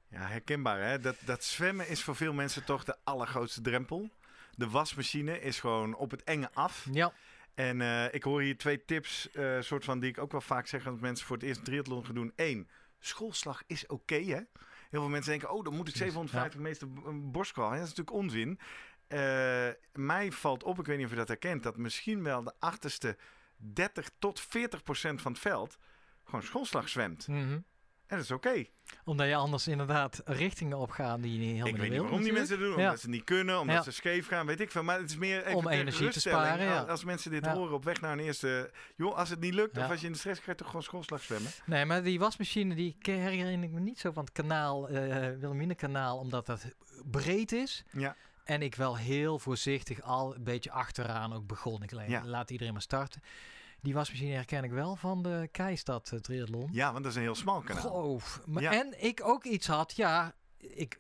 Ja, 0.09 0.27
herkenbaar 0.27 0.81
hè. 0.81 0.99
Dat, 0.99 1.17
dat 1.25 1.45
zwemmen 1.45 1.89
is 1.89 2.03
voor 2.03 2.17
veel 2.17 2.33
mensen 2.33 2.65
toch 2.65 2.85
de 2.85 2.97
allergrootste 3.05 3.61
drempel. 3.61 4.11
De 4.55 4.69
wasmachine 4.69 5.41
is 5.41 5.61
gewoon 5.61 5.95
op 5.95 6.11
het 6.11 6.25
enge 6.25 6.51
af. 6.53 6.87
Ja. 6.93 7.13
En 7.55 7.81
uh, 7.81 8.15
ik 8.15 8.23
hoor 8.23 8.41
hier 8.41 8.59
twee 8.59 8.85
tips, 8.85 9.29
uh, 9.33 9.61
soort 9.61 9.85
van 9.85 10.01
die 10.01 10.09
ik 10.09 10.19
ook 10.19 10.33
wel 10.33 10.41
vaak 10.41 10.67
zeg 10.67 10.87
als 10.87 11.01
mensen 11.01 11.27
voor 11.27 11.37
het 11.37 11.45
eerst 11.45 11.59
een 11.59 11.65
triathlon 11.65 12.05
gaan 12.05 12.15
doen. 12.15 12.33
Eén, 12.37 12.69
schoolslag 12.99 13.63
is 13.67 13.83
oké 13.83 13.95
okay, 13.95 14.25
hè. 14.25 14.41
Heel 14.91 15.01
veel 15.01 15.09
mensen 15.09 15.31
denken, 15.31 15.51
oh 15.51 15.65
dan 15.65 15.75
moet 15.75 15.89
ik 15.89 15.97
750 15.97 16.55
ja. 16.55 16.67
meter 16.67 16.89
borstcrawl. 17.31 17.73
Ja, 17.73 17.79
dat 17.79 17.89
is 17.89 17.95
natuurlijk 17.95 18.17
onzin. 18.17 18.59
Uh, 19.09 19.69
mij 19.93 20.33
valt 20.33 20.63
op, 20.63 20.79
ik 20.79 20.87
weet 20.87 20.97
niet 20.97 21.07
of 21.07 21.13
je 21.13 21.19
dat 21.19 21.29
herkent, 21.29 21.63
dat 21.63 21.77
misschien 21.77 22.23
wel 22.23 22.43
de 22.43 22.53
achterste 22.59 23.17
30 23.57 24.11
tot 24.19 24.41
40 24.41 24.83
procent 24.83 25.23
van 25.23 25.33
het 25.33 25.41
veld 25.41 25.79
gewoon 26.25 26.43
schoolslag 26.43 26.89
zwemt. 26.89 27.29
Mm 27.29 27.49
-hmm. 27.49 27.65
En 28.09 28.17
dat 28.17 28.25
is 28.25 28.31
oké. 28.31 28.65
Omdat 29.05 29.27
je 29.27 29.35
anders 29.35 29.69
inderdaad 29.69 30.23
richtingen 30.25 30.79
opgaat 30.79 31.23
die 31.23 31.33
je 31.33 31.39
niet 31.39 31.49
helemaal 31.49 31.69
Ik 31.69 31.77
weet 31.77 31.83
niet 31.83 31.93
wil, 31.93 32.03
waarom 32.03 32.23
die 32.23 32.33
mensen 32.33 32.59
doen. 32.59 32.69
Ja. 32.79 32.85
Omdat 32.85 33.01
ze 33.01 33.09
niet 33.09 33.25
kunnen, 33.25 33.61
omdat 33.61 33.77
Ja. 33.77 33.83
ze 33.83 33.91
scheef 33.91 34.27
gaan, 34.29 34.47
weet 34.47 34.61
ik 34.61 34.71
veel. 34.71 34.83
Maar 34.83 34.99
het 34.99 35.11
is 35.11 35.17
meer 35.17 35.45
even 35.45 35.59
Om 35.59 35.69
energie 35.69 36.09
te 36.09 36.21
sparen, 36.21 36.67
ja. 36.67 36.81
Als 36.83 37.05
mensen 37.05 37.31
dit 37.31 37.47
horen 37.47 37.75
op 37.75 37.85
weg 37.85 38.01
naar 38.01 38.13
een 38.13 38.19
eerste... 38.19 38.71
Joh, 38.97 39.17
als 39.17 39.29
het 39.29 39.41
niet 39.41 39.55
lukt 39.55 39.79
of 39.79 39.91
als 39.91 40.01
je 40.01 40.07
in 40.07 40.13
de 40.13 40.19
stress 40.19 40.41
gaat, 40.41 40.57
toch 40.57 40.67
gewoon 40.67 40.83
schoolslag 40.83 41.23
zwemmen. 41.23 41.51
Nee, 41.67 41.85
maar 41.85 42.03
die 42.03 42.19
wasmachine 42.19 42.75
die 42.75 42.97
herinner 43.01 43.63
ik 43.63 43.71
me 43.71 43.81
niet 43.81 43.99
zo 43.99 44.13
van 44.13 44.25
het 44.25 44.33
kanaal, 44.33 44.89
eh 44.89 44.95
Wilhelmine 45.17 45.75
kanaal, 45.75 46.19
omdat 46.19 46.47
dat 46.47 46.65
breed 47.11 47.53
is. 47.53 47.85
Ja. 47.93 48.17
En 48.45 48.63
ik 48.63 48.75
wel 48.75 48.97
heel 48.97 49.39
voorzichtig 49.39 50.03
al 50.03 50.35
een 50.35 50.45
beetje 50.45 50.71
achteraan 50.71 51.33
ook 51.35 51.47
begon. 51.47 51.83
Ik 51.83 51.93
laat 52.25 52.51
iedereen 52.51 52.73
maar 52.73 52.83
starten. 52.83 53.23
Die 53.83 53.95
wasmachine 53.95 54.35
herken 54.35 54.65
ik 54.65 54.71
wel 54.71 54.97
van 54.97 55.23
de 55.23 55.49
Keistad 55.53 56.11
eh, 56.13 56.19
triathlon. 56.19 56.69
Ja, 56.73 56.93
want 56.93 57.03
dat 57.03 57.13
is 57.13 57.17
een 57.19 57.25
heel 57.25 57.35
smal 57.35 57.61
kanaal. 57.61 58.21
Maar, 58.47 58.63
Ja. 58.63 58.73
En 58.73 59.05
ik 59.05 59.21
ook 59.25 59.45
iets 59.45 59.67
had, 59.67 59.97
ja, 59.97 60.33
ik, 60.57 60.99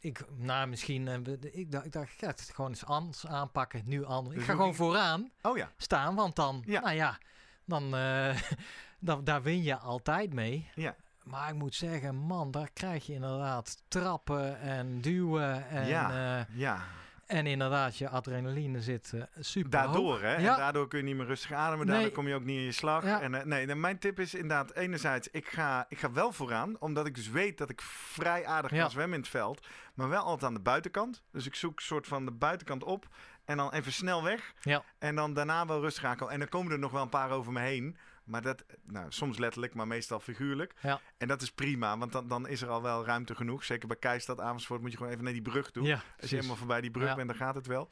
ik 0.00 0.24
nou 0.36 0.66
misschien, 0.68 1.08
eh, 1.08 1.14
ik 1.52 1.72
dacht, 1.72 1.84
ik 1.86 1.92
dacht, 1.92 2.10
ik 2.12 2.18
ga 2.18 2.26
het 2.26 2.50
gewoon 2.54 2.70
eens 2.70 2.84
anders 2.84 3.26
aanpakken, 3.26 3.82
nu 3.86 4.04
anders. 4.04 4.32
Ik 4.34 4.38
Dus 4.40 4.48
ga 4.48 4.54
gewoon 4.54 4.74
vooraan 4.74 5.30
Oh 5.42 5.56
ja. 5.56 5.70
staan, 5.76 6.14
want 6.14 6.36
dan, 6.36 6.62
Ja. 6.66 6.80
nou 6.80 6.94
ja, 6.94 7.18
dan, 7.64 7.96
eh, 7.96 8.40
dan, 9.00 9.24
daar 9.24 9.42
win 9.42 9.62
je 9.62 9.76
altijd 9.76 10.32
mee. 10.32 10.70
Ja. 10.74 10.96
Maar 11.24 11.48
ik 11.48 11.54
moet 11.54 11.74
zeggen, 11.74 12.14
man, 12.16 12.50
daar 12.50 12.70
krijg 12.72 13.06
je 13.06 13.12
inderdaad 13.12 13.82
trappen 13.88 14.60
en 14.60 15.00
duwen 15.00 15.68
en, 15.68 15.86
Ja. 15.86 16.46
Ja, 16.52 16.82
en 17.28 17.46
inderdaad 17.46 17.96
je 17.98 18.08
adrenaline 18.08 18.80
zit 18.82 19.12
eh, 19.14 19.22
super 19.40 19.70
daardoor 19.70 20.20
hè. 20.22 20.36
Ja. 20.36 20.52
En 20.52 20.58
daardoor 20.58 20.88
kun 20.88 20.98
je 20.98 21.04
niet 21.04 21.16
meer 21.16 21.26
rustig 21.26 21.52
ademen. 21.52 21.86
Daardoor 21.86 22.04
Nee. 22.04 22.14
kom 22.14 22.28
je 22.28 22.34
ook 22.34 22.44
niet 22.44 22.56
in 22.56 22.62
je 22.64 22.72
slag. 22.72 23.04
Ja. 23.04 23.20
En, 23.20 23.34
eh, 23.34 23.44
nee, 23.44 23.74
mijn 23.74 23.98
tip 23.98 24.20
is 24.20 24.34
inderdaad 24.34 24.72
enerzijds, 24.74 25.28
ik 25.30 25.48
ga, 25.48 25.86
ik 25.88 25.98
ga 25.98 26.12
wel 26.12 26.32
vooraan. 26.32 26.76
Omdat 26.80 27.06
ik 27.06 27.14
dus 27.14 27.28
weet 27.30 27.58
dat 27.58 27.70
ik 27.70 27.80
vrij 27.82 28.46
aardig 28.46 28.70
Ja. 28.70 28.80
kan 28.80 28.90
zwemmen 28.90 29.14
in 29.16 29.20
het 29.22 29.30
veld. 29.30 29.66
Maar 29.94 30.08
wel 30.08 30.22
altijd 30.22 30.44
aan 30.44 30.54
de 30.54 30.60
buitenkant. 30.62 31.22
Dus 31.32 31.46
ik 31.46 31.54
zoek 31.54 31.76
een 31.76 31.82
soort 31.84 32.06
van 32.06 32.24
de 32.24 32.32
buitenkant 32.32 32.84
op. 32.84 33.08
En 33.44 33.56
dan 33.56 33.72
even 33.72 33.92
snel 33.92 34.22
weg. 34.22 34.52
Ja. 34.62 34.82
En 34.98 35.14
dan 35.14 35.34
daarna 35.34 35.66
wel 35.66 35.80
rustig 35.80 36.04
aankomen. 36.04 36.32
En 36.34 36.38
dan 36.38 36.48
komen 36.48 36.72
er 36.72 36.78
nog 36.78 36.90
wel 36.92 37.02
een 37.02 37.08
paar 37.08 37.30
over 37.30 37.52
me 37.52 37.60
heen. 37.60 37.96
Maar 38.28 38.42
dat, 38.42 38.64
nou, 38.82 39.06
soms 39.08 39.38
letterlijk, 39.38 39.74
maar 39.74 39.86
meestal 39.86 40.20
figuurlijk. 40.20 40.74
Ja. 40.82 41.00
En 41.18 41.28
dat 41.28 41.42
is 41.42 41.50
prima, 41.52 41.98
want 41.98 42.12
dan, 42.12 42.28
dan 42.28 42.48
is 42.48 42.62
er 42.62 42.68
al 42.68 42.82
wel 42.82 43.04
ruimte 43.04 43.34
genoeg. 43.34 43.64
Zeker 43.64 43.88
bij 43.88 43.96
Keistad, 43.96 44.40
Amersfoort 44.40 44.80
moet 44.80 44.90
je 44.90 44.96
gewoon 44.96 45.12
even 45.12 45.24
naar 45.24 45.32
die 45.32 45.42
brug 45.42 45.70
toe. 45.70 45.86
Ja, 45.86 45.92
Als 45.94 46.02
je 46.04 46.10
precies. 46.16 46.36
helemaal 46.36 46.56
voorbij 46.56 46.80
die 46.80 46.90
brug 46.90 47.08
Ja. 47.08 47.14
bent, 47.14 47.28
dan 47.28 47.36
gaat 47.36 47.54
het 47.54 47.66
wel. 47.66 47.88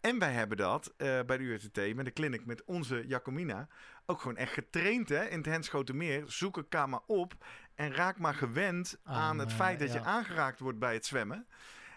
En 0.00 0.18
wij 0.18 0.32
hebben 0.32 0.56
dat 0.56 0.92
eh, 0.96 1.20
bij 1.26 1.36
de 1.38 1.44
URTT, 1.44 1.94
met 1.94 2.04
de 2.04 2.12
clinic, 2.12 2.46
met 2.46 2.64
onze 2.64 3.04
Jacomina, 3.06 3.68
ook 4.06 4.20
gewoon 4.20 4.36
echt 4.36 4.52
getraind 4.52 5.08
hè, 5.08 5.24
in 5.24 5.36
het 5.36 5.46
Henschotenmeer. 5.46 6.22
Zoek 6.26 6.56
elkaar 6.56 6.88
maar 6.88 7.00
op 7.06 7.34
en 7.74 7.94
raak 7.94 8.18
maar 8.18 8.34
gewend 8.34 8.98
aan, 9.04 9.14
Aan, 9.16 9.38
het 9.38 9.52
feit 9.52 9.78
dat 9.78 9.92
je 9.92 9.98
ja. 9.98 10.04
aangeraakt 10.04 10.60
wordt 10.60 10.78
bij 10.78 10.94
het 10.94 11.06
zwemmen. 11.06 11.46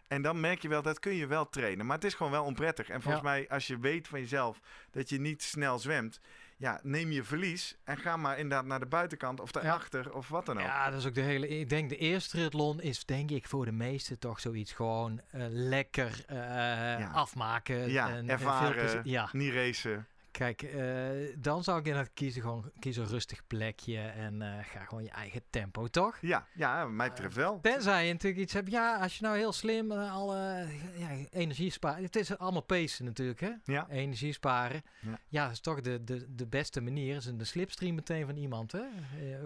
En 0.07 0.21
dan 0.21 0.39
merk 0.39 0.61
je 0.61 0.67
wel, 0.67 0.81
dat 0.81 0.99
kun 0.99 1.13
je 1.15 1.27
wel 1.27 1.49
trainen. 1.49 1.85
Maar 1.85 1.95
het 1.95 2.05
is 2.05 2.13
gewoon 2.13 2.31
wel 2.31 2.43
onprettig. 2.43 2.89
En 2.89 3.01
volgens 3.01 3.23
Ja. 3.23 3.29
mij, 3.29 3.49
als 3.49 3.67
je 3.67 3.79
weet 3.79 4.07
van 4.07 4.19
jezelf 4.19 4.59
dat 4.91 5.09
je 5.09 5.19
niet 5.19 5.43
snel 5.43 5.79
zwemt, 5.79 6.19
ja, 6.59 6.79
neem 6.83 7.11
je 7.11 7.23
verlies 7.23 7.75
en 7.83 7.97
ga 7.97 8.17
maar 8.17 8.37
inderdaad 8.39 8.65
naar 8.65 8.79
de 8.79 8.85
buitenkant 8.85 9.39
of 9.39 9.51
daarachter 9.51 10.13
of 10.13 10.27
wat 10.29 10.45
dan 10.45 10.57
ook. 10.57 10.63
Ja, 10.63 10.89
dat 10.89 10.99
is 10.99 11.05
ook 11.05 11.13
de 11.13 11.21
hele. 11.21 11.47
Ik 11.47 11.69
denk 11.69 11.89
de 11.89 11.97
eerste 11.97 12.29
triathlon 12.29 12.81
is 12.81 13.05
denk 13.05 13.31
ik 13.31 13.47
voor 13.47 13.65
de 13.65 13.71
meesten 13.71 14.19
toch 14.19 14.39
zoiets 14.39 14.71
gewoon 14.71 15.21
eh, 15.31 15.41
lekker 15.49 16.23
eh, 16.27 17.15
afmaken. 17.15 17.89
Ja, 17.91 18.09
en, 18.09 18.15
en 18.15 18.29
ervaren, 18.29 18.73
veel 18.73 18.81
plezier- 18.81 19.01
ja, 19.11 19.29
Niet 19.31 19.53
racen. 19.53 20.07
Kijk, 20.39 20.61
eh, 20.61 21.35
dan 21.37 21.63
zou 21.63 21.79
ik 21.79 21.85
inderdaad 21.85 22.13
kiezen 22.13 22.41
gewoon 22.41 22.71
kies 22.79 22.97
een 22.97 23.07
rustig 23.07 23.47
plekje 23.47 23.99
en 23.99 24.41
eh, 24.41 24.65
ga 24.65 24.83
gewoon 24.83 25.03
je 25.03 25.09
eigen 25.09 25.41
tempo, 25.49 25.87
toch? 25.87 26.17
Ja, 26.21 26.47
ja, 26.53 26.85
mij 26.85 27.09
betreft 27.09 27.35
wel. 27.35 27.59
Tenzij 27.61 28.05
je 28.05 28.11
natuurlijk 28.13 28.41
iets 28.41 28.53
hebt, 28.53 28.71
ja, 28.71 28.97
als 28.97 29.17
je 29.17 29.23
nou 29.23 29.37
heel 29.37 29.51
slim 29.51 29.91
alle 29.91 30.67
ja, 30.97 31.09
energie 31.29 31.71
spaart. 31.71 32.01
Het 32.01 32.15
is 32.15 32.37
allemaal 32.37 32.61
pacen 32.61 33.05
natuurlijk, 33.05 33.39
hè? 33.39 33.51
Ja. 33.63 33.87
Energie 33.89 34.33
sparen. 34.33 34.83
Ja. 34.99 35.19
Ja, 35.27 35.43
dat 35.43 35.51
is 35.51 35.59
toch 35.59 35.81
de, 35.81 36.03
de, 36.03 36.35
de 36.35 36.47
beste 36.47 36.81
manier. 36.81 37.15
Is 37.15 37.25
een 37.25 37.37
de 37.37 37.43
slipstream 37.43 37.95
meteen 37.95 38.25
van 38.25 38.35
iemand, 38.35 38.71
hè? 38.71 38.83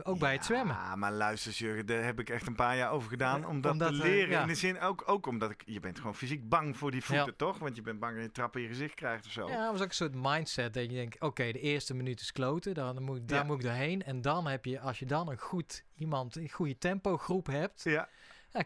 Ook 0.04 0.20
bij 0.20 0.34
het 0.34 0.46
zwemmen. 0.46 0.76
Ja, 0.76 0.96
maar 0.96 1.12
luister, 1.12 1.52
Jurgen, 1.52 1.86
daar 1.86 2.04
heb 2.04 2.20
ik 2.20 2.30
echt 2.30 2.48
een 2.48 2.56
paar 2.56 2.78
jaar 2.78 2.92
over 2.92 3.10
gedaan 3.10 3.46
om 3.46 3.62
dat 3.62 3.72
omdat, 3.72 3.88
te 3.88 3.94
leren. 3.94 4.42
In 4.42 4.48
de 4.48 4.56
zin 4.56 4.80
ook, 4.80 5.04
ook 5.06 5.28
omdat 5.28 5.52
ik, 5.52 5.64
je 5.66 5.80
bent 5.80 5.98
gewoon 5.98 6.16
fysiek 6.16 6.50
bang 6.50 6.78
voor 6.78 6.92
die 6.92 7.04
voeten, 7.04 7.36
toch? 7.36 7.60
Want 7.60 7.76
je 7.76 7.82
bent 7.82 8.00
bang 8.00 8.16
dat 8.16 8.24
je 8.24 8.32
trap 8.32 8.56
in 8.56 8.62
je 8.62 8.68
gezicht 8.68 8.96
krijgt 8.96 9.26
of 9.26 9.32
zo. 9.32 9.48
Ja, 9.48 9.64
dat 9.64 9.72
was 9.72 9.82
ook 9.82 9.88
een 9.88 9.94
soort 9.94 10.16
mindset 10.16 10.82
dat 10.84 10.92
je 10.92 10.98
denkt, 11.02 11.22
oké, 11.22 11.52
de 11.52 11.60
eerste 11.60 11.94
minuut 11.94 12.20
is 12.22 12.32
kloten, 12.32 12.74
dan 12.74 13.04
moet, 13.04 13.18
ik- 13.18 13.28
daar 13.28 13.40
Ja. 13.40 13.44
moet 13.46 13.58
ik 13.58 13.64
doorheen. 13.64 14.04
En 14.04 14.22
dan 14.22 14.48
heb 14.48 14.66
je, 14.66 14.80
als 14.80 15.00
je 15.00 15.06
dan 15.06 15.30
een 15.30 15.38
goed 15.40 15.84
iemand, 15.98 16.36
een 16.36 16.50
goede 16.50 16.78
tempo 16.78 17.18
groep 17.18 17.48
hebt, 17.48 17.84
Ja, 17.84 18.10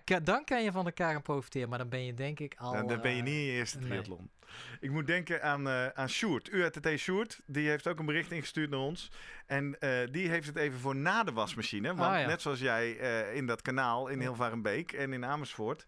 ja, 0.05 0.19
dan 0.19 0.43
kan 0.43 0.63
je 0.63 0.71
van 0.71 0.85
elkaar 0.85 1.11
gaan 1.13 1.21
profiteren. 1.21 1.69
Maar 1.69 1.77
dan 1.77 1.89
ben 1.89 2.05
je 2.05 2.13
denk 2.13 2.39
ik 2.39 2.55
al... 2.57 2.73
dan, 2.73 2.87
dan 2.87 3.01
ben 3.01 3.11
je 3.11 3.17
eh, 3.17 3.23
niet 3.23 3.33
in 3.33 3.39
je 3.43 3.51
eerste 3.51 3.77
nee. 3.79 3.87
triathlon. 3.87 4.29
Ik 4.79 4.91
moet 4.91 5.07
denken 5.07 5.43
aan, 5.43 5.67
eh 5.67 5.87
aan 5.87 6.09
Sjoerd, 6.09 6.51
URTT 6.51 6.87
Sjoerd. 6.99 7.39
Die 7.45 7.69
heeft 7.69 7.87
ook 7.87 7.99
een 7.99 8.05
bericht 8.05 8.31
ingestuurd 8.31 8.69
naar 8.69 8.79
ons. 8.79 9.11
En 9.45 9.79
eh, 9.79 10.07
die 10.11 10.29
heeft 10.29 10.47
het 10.47 10.55
even 10.55 10.79
voor 10.79 10.95
na 10.95 11.23
de 11.23 11.31
wasmachine. 11.31 11.95
Want 11.95 12.13
Ah, 12.13 12.19
ja. 12.19 12.27
net 12.27 12.41
zoals 12.41 12.59
jij 12.59 12.97
eh, 12.99 13.35
in 13.35 13.45
dat 13.45 13.61
kanaal 13.61 14.07
in 14.07 14.19
Hilvarenbeek 14.19 14.91
en 14.91 15.13
in 15.13 15.25
Amersfoort. 15.25 15.87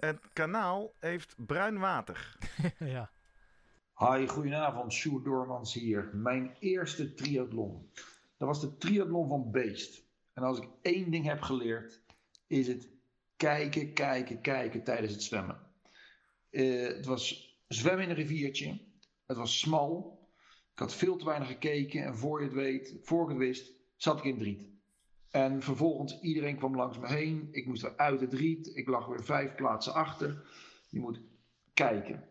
het 0.00 0.18
kanaal 0.32 0.92
heeft 1.00 1.34
bruin 1.36 1.78
water. 1.78 2.36
ja. 2.78 3.10
Hi, 3.98 4.26
goedenavond. 4.26 4.92
Sjoerd 4.92 5.24
Doormans 5.24 5.74
hier. 5.74 6.10
Mijn 6.12 6.56
eerste 6.58 7.14
triathlon. 7.14 7.90
Dat 8.36 8.48
was 8.48 8.60
de 8.60 8.76
triathlon 8.76 9.28
van 9.28 9.50
Beest. 9.50 10.02
En 10.32 10.42
als 10.42 10.58
ik 10.58 10.68
één 10.82 11.10
ding 11.10 11.24
heb 11.24 11.40
geleerd, 11.40 12.02
is 12.46 12.66
het 12.66 12.88
kijken, 13.36 13.92
kijken, 13.92 14.40
kijken 14.40 14.84
tijdens 14.84 15.12
het 15.12 15.22
zwemmen. 15.22 15.60
Eh, 16.50 16.86
het 16.86 17.06
was 17.06 17.56
zwemmen 17.68 18.04
in 18.04 18.10
een 18.10 18.16
riviertje. 18.16 18.80
Het 19.26 19.36
was 19.36 19.58
smal. 19.58 20.18
Ik 20.72 20.78
had 20.78 20.94
veel 20.94 21.16
te 21.16 21.24
weinig 21.24 21.48
gekeken. 21.48 22.04
En 22.04 22.16
voor 22.16 22.40
je 22.40 22.46
het 22.46 22.54
weet, 22.54 22.96
voor 23.02 23.22
ik 23.22 23.28
het 23.28 23.38
wist, 23.38 23.72
zat 23.96 24.18
ik 24.18 24.24
in 24.24 24.34
het 24.34 24.42
riet. 24.42 24.68
En 25.30 25.62
vervolgens, 25.62 26.20
iedereen 26.20 26.56
kwam 26.56 26.76
langs 26.76 26.98
me 26.98 27.08
heen. 27.08 27.48
Ik 27.50 27.66
moest 27.66 27.82
weer 27.82 27.96
uit 27.96 28.20
het 28.20 28.32
riet. 28.32 28.76
Ik 28.76 28.88
lag 28.88 29.06
weer 29.06 29.24
vijf 29.24 29.54
plaatsen 29.54 29.94
achter. 29.94 30.46
Je 30.88 31.00
moet 31.00 31.20
kijken. 31.74 32.28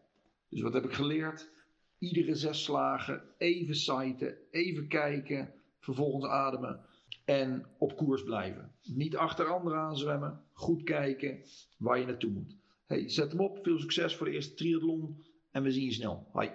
Dus 0.49 0.61
wat 0.61 0.73
heb 0.73 0.83
ik 0.85 0.93
geleerd? 0.93 1.53
Iedere 1.99 2.35
zes 2.35 2.63
slagen 2.63 3.21
even 3.37 3.75
siten, 3.75 4.37
even 4.51 4.87
kijken, 4.87 5.53
vervolgens 5.79 6.25
ademen 6.25 6.85
en 7.25 7.65
op 7.77 7.95
koers 7.95 8.23
blijven. 8.23 8.71
Niet 8.83 9.15
achter 9.15 9.45
anderen 9.45 9.79
aan 9.79 9.97
zwemmen, 9.97 10.41
goed 10.51 10.83
kijken 10.83 11.43
waar 11.77 11.99
je 11.99 12.05
naartoe 12.05 12.31
moet. 12.31 12.57
Hey, 12.85 13.09
zet 13.09 13.31
hem 13.31 13.41
op, 13.41 13.59
veel 13.63 13.79
succes 13.79 14.15
voor 14.15 14.25
de 14.25 14.31
eerste 14.31 14.53
triathlon 14.53 15.25
en 15.51 15.63
we 15.63 15.71
zien 15.71 15.85
je 15.85 15.91
snel. 15.91 16.27
Hoi. 16.31 16.51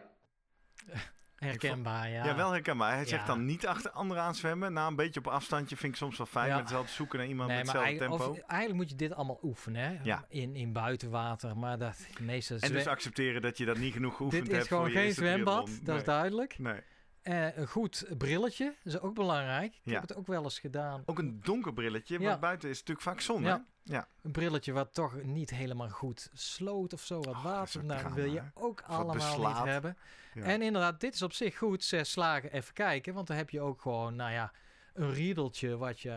Herkenbaar, 1.40 2.10
ja. 2.10 2.24
Ja, 2.24 2.34
wel 2.36 2.50
herkenbaar. 2.52 2.94
Hij 2.94 3.04
zegt 3.06 3.26
dan 3.26 3.44
niet 3.44 3.66
achter 3.66 3.90
anderen 3.90 4.22
aan 4.22 4.34
zwemmen. 4.34 4.72
Nou, 4.72 4.90
een 4.90 4.96
beetje 4.96 5.20
op 5.20 5.26
afstandje 5.26 5.76
vind 5.76 5.92
ik 5.92 5.98
soms 5.98 6.18
wel 6.18 6.26
fijn. 6.26 6.46
Ja. 6.46 6.52
Met 6.52 6.62
hetzelfde 6.62 6.92
zoeken 6.92 7.18
naar 7.18 7.28
iemand 7.28 7.48
Nee, 7.48 7.58
met 7.58 7.66
hetzelfde 7.72 7.96
tempo. 7.98 8.28
of- 8.30 8.38
eigenlijk 8.38 8.80
moet 8.80 8.90
je 8.90 8.96
dit 8.96 9.12
allemaal 9.14 9.38
oefenen, 9.42 9.82
hè? 9.82 9.98
Ja. 10.02 10.24
In, 10.28 10.56
in 10.56 10.72
buitenwater, 10.72 11.56
maar 11.56 11.78
dat 11.78 12.06
meeste 12.20 12.56
En 12.60 12.72
dus 12.72 12.86
accepteren 12.86 13.42
dat 13.42 13.58
je 13.58 13.64
dat 13.64 13.78
niet 13.78 13.92
genoeg 13.92 14.16
geoefend 14.16 14.42
Dit 14.42 14.52
hebt 14.52 14.62
is 14.64 14.68
gewoon 14.70 14.90
geen 14.90 15.12
zwembad, 15.12 15.80
dat 15.82 15.96
is 15.96 16.04
duidelijk. 16.04 16.58
Nee. 16.58 16.80
Eh, 17.22 17.56
een 17.56 17.66
goed 17.66 18.04
brilletje 18.18 18.74
is 18.82 19.00
ook 19.00 19.14
belangrijk. 19.14 19.74
Ik 19.74 19.80
Ja. 19.82 19.92
heb 19.92 20.02
het 20.08 20.14
ook 20.16 20.26
wel 20.26 20.42
eens 20.42 20.58
gedaan. 20.58 21.02
Ook 21.06 21.18
een 21.18 21.40
donker 21.42 21.72
brilletje, 21.72 22.18
Ja. 22.20 22.28
want 22.28 22.40
buiten 22.40 22.68
is 22.70 22.78
het 22.78 22.88
natuurlijk 22.88 23.16
vaak 23.16 23.24
zon, 23.26 23.42
Ja. 23.82 24.08
Een 24.22 24.32
brilletje 24.32 24.72
wat 24.72 24.94
toch 24.94 25.22
niet 25.22 25.50
helemaal 25.50 25.88
goed 25.88 26.30
sloot 26.32 26.92
of 26.92 27.00
zo, 27.02 27.16
wat 27.20 27.34
Oh, 27.34 27.44
water. 27.44 27.84
Nou, 27.84 28.02
dat 28.02 28.12
wil 28.12 28.32
je 28.32 28.42
ook 28.54 28.80
wat 28.80 28.90
allemaal 28.96 29.14
beslaat. 29.14 29.58
niet 29.64 29.72
hebben. 29.72 29.96
En 30.34 30.62
inderdaad, 30.62 31.00
dit 31.00 31.14
is 31.14 31.22
op 31.22 31.32
zich 31.32 31.58
goed. 31.58 31.84
Zes 31.84 32.10
slagen, 32.10 32.52
even 32.52 32.74
kijken. 32.74 33.14
Want 33.14 33.26
dan 33.26 33.36
heb 33.36 33.50
je 33.50 33.60
ook 33.60 33.80
gewoon, 33.82 34.16
nou 34.16 34.32
ja, 34.32 34.52
een 34.94 35.12
riedeltje 35.14 35.76
wat 35.76 36.00
je... 36.00 36.08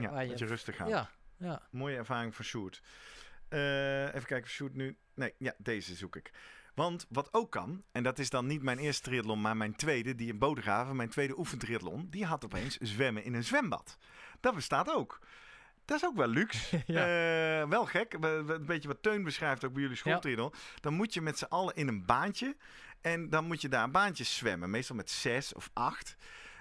ja, 0.00 0.10
waar 0.10 0.26
dat 0.28 0.38
je 0.38 0.46
rustig 0.46 0.76
gaat. 0.76 0.88
ja, 0.88 1.10
ja. 1.36 1.62
Mooie 1.70 1.96
ervaring 1.96 2.34
voor 2.34 2.44
Sjoerd. 2.44 2.82
Eh, 3.48 4.06
even 4.14 4.26
kijken 4.26 4.50
Sjoerd 4.50 4.74
nu... 4.74 4.96
Nee, 5.14 5.34
ja, 5.38 5.54
deze 5.58 5.94
zoek 5.94 6.16
ik. 6.16 6.30
Want 6.78 7.06
wat 7.08 7.28
ook 7.32 7.50
kan, 7.50 7.82
en 7.92 8.02
dat 8.02 8.18
is 8.18 8.30
dan 8.30 8.46
niet 8.46 8.62
mijn 8.62 8.78
eerste 8.78 9.02
triathlon, 9.02 9.40
maar 9.40 9.56
mijn 9.56 9.76
tweede, 9.76 10.14
die 10.14 10.28
in 10.28 10.38
Bodegraven, 10.38 10.96
mijn 10.96 11.08
tweede 11.08 11.38
oefentriathlon, 11.38 12.06
die 12.10 12.24
had 12.24 12.44
opeens 12.44 12.76
zwemmen 12.76 13.24
in 13.24 13.34
een 13.34 13.44
zwembad. 13.44 13.98
Dat 14.40 14.54
bestaat 14.54 14.94
ook. 14.94 15.18
Dat 15.84 15.96
is 15.96 16.04
ook 16.04 16.16
wel 16.16 16.26
luxe. 16.28 16.82
Ja. 16.86 17.60
Eh, 17.60 17.68
wel 17.68 17.84
gek. 17.84 18.16
Een 18.20 18.66
beetje 18.66 18.88
wat 18.88 19.02
Teun 19.02 19.24
beschrijft 19.24 19.64
ook 19.64 19.72
bij 19.72 19.82
jullie 19.82 19.96
schooltriathlon. 19.96 20.52
Dan 20.80 20.94
moet 20.94 21.14
je 21.14 21.20
met 21.20 21.38
z'n 21.38 21.44
allen 21.44 21.74
in 21.74 21.88
een 21.88 22.04
baantje. 22.04 22.56
En 23.00 23.30
dan 23.30 23.44
moet 23.44 23.60
je 23.60 23.68
daar 23.68 23.90
baantjes 23.90 24.36
zwemmen. 24.36 24.70
Meestal 24.70 24.96
met 24.96 25.10
zes 25.10 25.54
of 25.54 25.70
acht. 25.72 26.16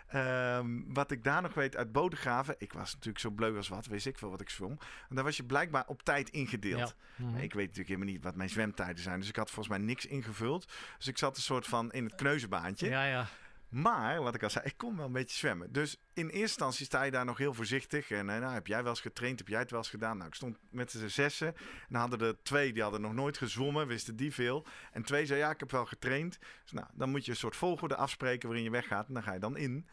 Ehm, 0.08 0.82
wat 0.88 1.12
ik 1.12 1.24
daar 1.24 1.42
nog 1.42 1.54
weet 1.54 1.76
uit 1.76 1.92
Bodegraven. 1.92 2.56
Ik 2.58 2.74
was 2.74 2.94
natuurlijk 2.94 3.20
zo 3.20 3.30
bleu 3.30 3.58
als 3.58 3.68
wat. 3.68 3.86
Wist 3.86 4.06
ik 4.06 4.18
veel 4.18 4.30
wat 4.30 4.42
ik 4.42 4.50
zwom. 4.50 4.78
En 5.10 5.16
daar 5.16 5.24
was 5.24 5.38
je 5.38 5.44
blijkbaar 5.44 5.84
op 5.88 6.04
tijd 6.04 6.30
ingedeeld. 6.30 6.96
Ja. 7.16 7.26
Mhm. 7.26 7.38
Ik 7.38 7.54
weet 7.54 7.68
natuurlijk 7.68 7.88
helemaal 7.88 8.14
niet 8.14 8.24
wat 8.24 8.36
mijn 8.36 8.50
zwemtijden 8.50 9.04
zijn. 9.04 9.20
Dus 9.20 9.30
ik 9.30 9.36
had 9.36 9.52
volgens 9.52 9.78
mij 9.78 9.86
niks 9.86 10.06
ingevuld. 10.06 10.72
Dus 10.98 11.08
ik 11.08 11.18
zat 11.18 11.36
een 11.36 11.42
soort 11.44 11.68
van 11.68 11.92
in 11.92 12.04
het 12.04 12.16
kneuzenbaantje. 12.16 12.90
Ja, 12.90 13.06
ja. 13.06 13.28
Maar, 13.70 14.22
wat 14.22 14.36
ik 14.36 14.44
al 14.44 14.50
zei, 14.50 14.66
ik 14.66 14.78
kon 14.78 14.98
wel 14.98 15.06
een 15.06 15.12
beetje 15.12 15.38
zwemmen. 15.38 15.72
Dus 15.72 15.98
in 16.14 16.24
eerste 16.26 16.40
instantie 16.40 16.86
sta 16.86 17.04
je 17.04 17.12
daar 17.12 17.26
nog 17.26 17.38
heel 17.38 17.54
voorzichtig. 17.54 18.10
En 18.12 18.30
eh, 18.30 18.40
nou, 18.40 18.54
heb 18.54 18.68
jij 18.68 18.82
wel 18.82 18.90
eens 18.90 19.02
getraind? 19.02 19.40
Heb 19.40 19.48
jij 19.48 19.60
het 19.60 19.70
wel 19.72 19.80
eens 19.80 19.90
gedaan? 19.90 20.16
Nou, 20.18 20.28
ik 20.30 20.36
stond 20.36 20.58
met 20.70 20.92
z'n 20.92 21.08
zessen. 21.08 21.48
En 21.48 21.88
dan 21.90 22.00
hadden 22.00 22.20
er 22.28 22.44
twee, 22.44 22.74
die 22.74 22.82
hadden 22.82 23.02
nog 23.02 23.14
nooit 23.14 23.38
gezwommen, 23.38 23.88
wisten 23.88 24.16
die 24.16 24.34
veel. 24.34 24.66
En 24.92 25.04
twee 25.04 25.26
zei, 25.26 25.40
ja, 25.40 25.52
ik 25.52 25.60
heb 25.60 25.72
wel 25.72 25.86
getraind. 25.86 26.38
Dus 26.64 26.72
nou, 26.72 26.88
dan 26.94 27.10
moet 27.10 27.26
je 27.26 27.32
een 27.32 27.38
soort 27.38 27.56
volgorde 27.56 27.96
afspreken 27.96 28.48
waarin 28.48 28.66
je 28.66 28.72
weggaat. 28.72 29.08
En 29.08 29.14
dan 29.14 29.24
ga 29.24 29.34
je 29.34 29.40
dan 29.40 29.58
in. 29.58 29.88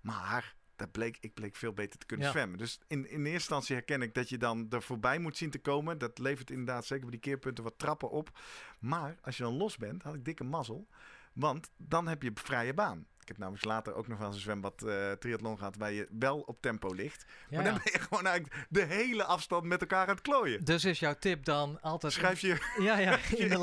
Maar 0.00 0.54
dat 0.76 0.90
bleek, 0.92 1.16
ik 1.20 1.34
bleek 1.34 1.56
veel 1.56 1.72
beter 1.72 1.98
te 1.98 2.06
kunnen 2.06 2.26
Ja. 2.26 2.32
zwemmen. 2.32 2.58
Dus 2.58 2.80
in, 2.86 2.98
in 2.98 3.18
eerste 3.18 3.32
instantie 3.32 3.74
herken 3.74 4.02
ik 4.02 4.14
dat 4.14 4.28
je 4.28 4.38
dan 4.38 4.66
er 4.70 4.82
voorbij 4.82 5.18
moet 5.18 5.36
zien 5.36 5.50
te 5.50 5.58
komen. 5.58 5.98
Dat 5.98 6.18
levert 6.18 6.50
inderdaad 6.50 6.84
zeker 6.84 7.02
bij 7.02 7.10
die 7.10 7.20
keerpunten 7.20 7.64
wat 7.64 7.78
trappen 7.78 8.10
op. 8.10 8.38
Maar 8.78 9.16
als 9.22 9.36
je 9.36 9.42
dan 9.42 9.56
los 9.56 9.76
bent, 9.76 10.02
had 10.02 10.14
ik 10.14 10.24
dikke 10.24 10.44
mazzel. 10.44 10.88
Want 11.32 11.70
dan 11.76 12.08
heb 12.08 12.22
je 12.22 12.30
vrije 12.34 12.74
baan. 12.74 13.06
Ik 13.30 13.36
heb 13.36 13.44
namelijk 13.44 13.68
later 13.68 13.94
ook 13.94 14.08
nog 14.08 14.18
wel 14.18 14.26
eens 14.26 14.36
een 14.36 14.42
zwembad 14.42 14.82
eh 14.82 15.12
triathlon 15.12 15.58
gehad... 15.58 15.76
waar 15.76 15.92
je 15.92 16.08
wel 16.18 16.40
op 16.40 16.62
tempo 16.62 16.94
ligt. 16.94 17.26
Ja, 17.48 17.56
maar 17.56 17.64
dan 17.64 17.74
ja. 17.74 17.80
ben 17.84 17.92
je 17.92 17.98
gewoon 17.98 18.26
eigenlijk 18.26 18.66
de 18.68 18.84
hele 18.84 19.24
afstand 19.24 19.64
met 19.64 19.80
elkaar 19.80 20.06
aan 20.06 20.14
het 20.14 20.20
klooien. 20.20 20.64
Dus 20.64 20.84
is 20.84 20.98
jouw 20.98 21.14
tip 21.18 21.44
dan 21.44 21.80
altijd... 21.80 22.12
Schrijf 22.12 22.40
je 22.40 22.74
Ja, 22.78 22.98
ja, 22.98 23.12
in 23.12 23.48
veel 23.48 23.60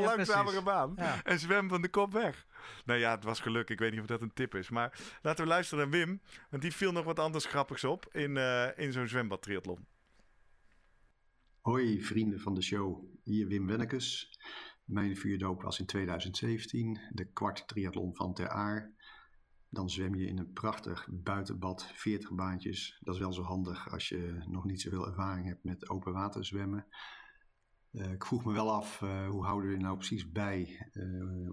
langzamere 0.00 0.62
baan. 0.62 0.92
Ja. 0.96 1.24
En 1.24 1.38
zwem 1.38 1.68
van 1.68 1.82
de 1.82 1.88
kop 1.88 2.12
weg. 2.12 2.46
Nou 2.84 2.98
ja, 2.98 3.14
het 3.14 3.24
was 3.24 3.40
geluk. 3.40 3.70
Ik 3.70 3.78
weet 3.78 3.90
niet 3.90 4.00
of 4.00 4.06
dat 4.06 4.20
een 4.20 4.32
tip 4.34 4.54
is. 4.54 4.68
Maar 4.68 4.98
laten 5.22 5.44
we 5.44 5.50
luisteren 5.50 5.90
naar 5.90 5.98
Wim. 5.98 6.20
Want 6.50 6.62
die 6.62 6.72
viel 6.72 6.92
nog 6.92 7.04
wat 7.04 7.18
anders 7.18 7.44
grappigs 7.44 7.84
op 7.84 8.08
in, 8.12 8.36
eh, 8.36 8.66
in 8.76 8.92
zo'n 8.92 9.08
zwembad 9.08 9.42
triathlon. 9.42 9.86
Hoi 11.60 12.02
vrienden 12.02 12.40
van 12.40 12.54
de 12.54 12.62
show, 12.62 13.04
hier 13.22 13.46
Wim 13.46 13.66
Wennekes. 13.66 14.38
Mijn 14.88 15.16
vuurdoop 15.16 15.62
was 15.62 15.78
in 15.78 15.86
2017, 15.86 17.00
de 17.10 17.24
kwart 17.24 17.68
triathlon 17.68 18.16
van 18.16 18.34
Ter 18.34 18.48
Aar. 18.48 18.92
Dan 19.68 19.90
zwem 19.90 20.14
je 20.14 20.26
in 20.26 20.38
een 20.38 20.52
prachtig 20.52 21.08
buitenbad, 21.10 21.90
40 21.94 22.32
baantjes. 22.32 22.98
Dat 23.00 23.14
is 23.14 23.20
wel 23.20 23.32
zo 23.32 23.42
handig 23.42 23.92
als 23.92 24.08
je 24.08 24.42
nog 24.46 24.64
niet 24.64 24.80
zoveel 24.80 25.06
ervaring 25.06 25.46
hebt 25.46 25.64
met 25.64 25.88
open 25.88 26.12
water 26.12 26.44
zwemmen. 26.44 26.86
Eh, 27.90 28.12
ik 28.12 28.24
vroeg 28.24 28.44
me 28.44 28.52
wel 28.52 28.72
af, 28.72 29.02
eh, 29.02 29.28
hoe 29.28 29.44
houden 29.44 29.70
we 29.70 29.76
er 29.76 29.82
nou 29.82 29.96
precies 29.96 30.32
bij 30.32 30.88
eh, 30.92 31.02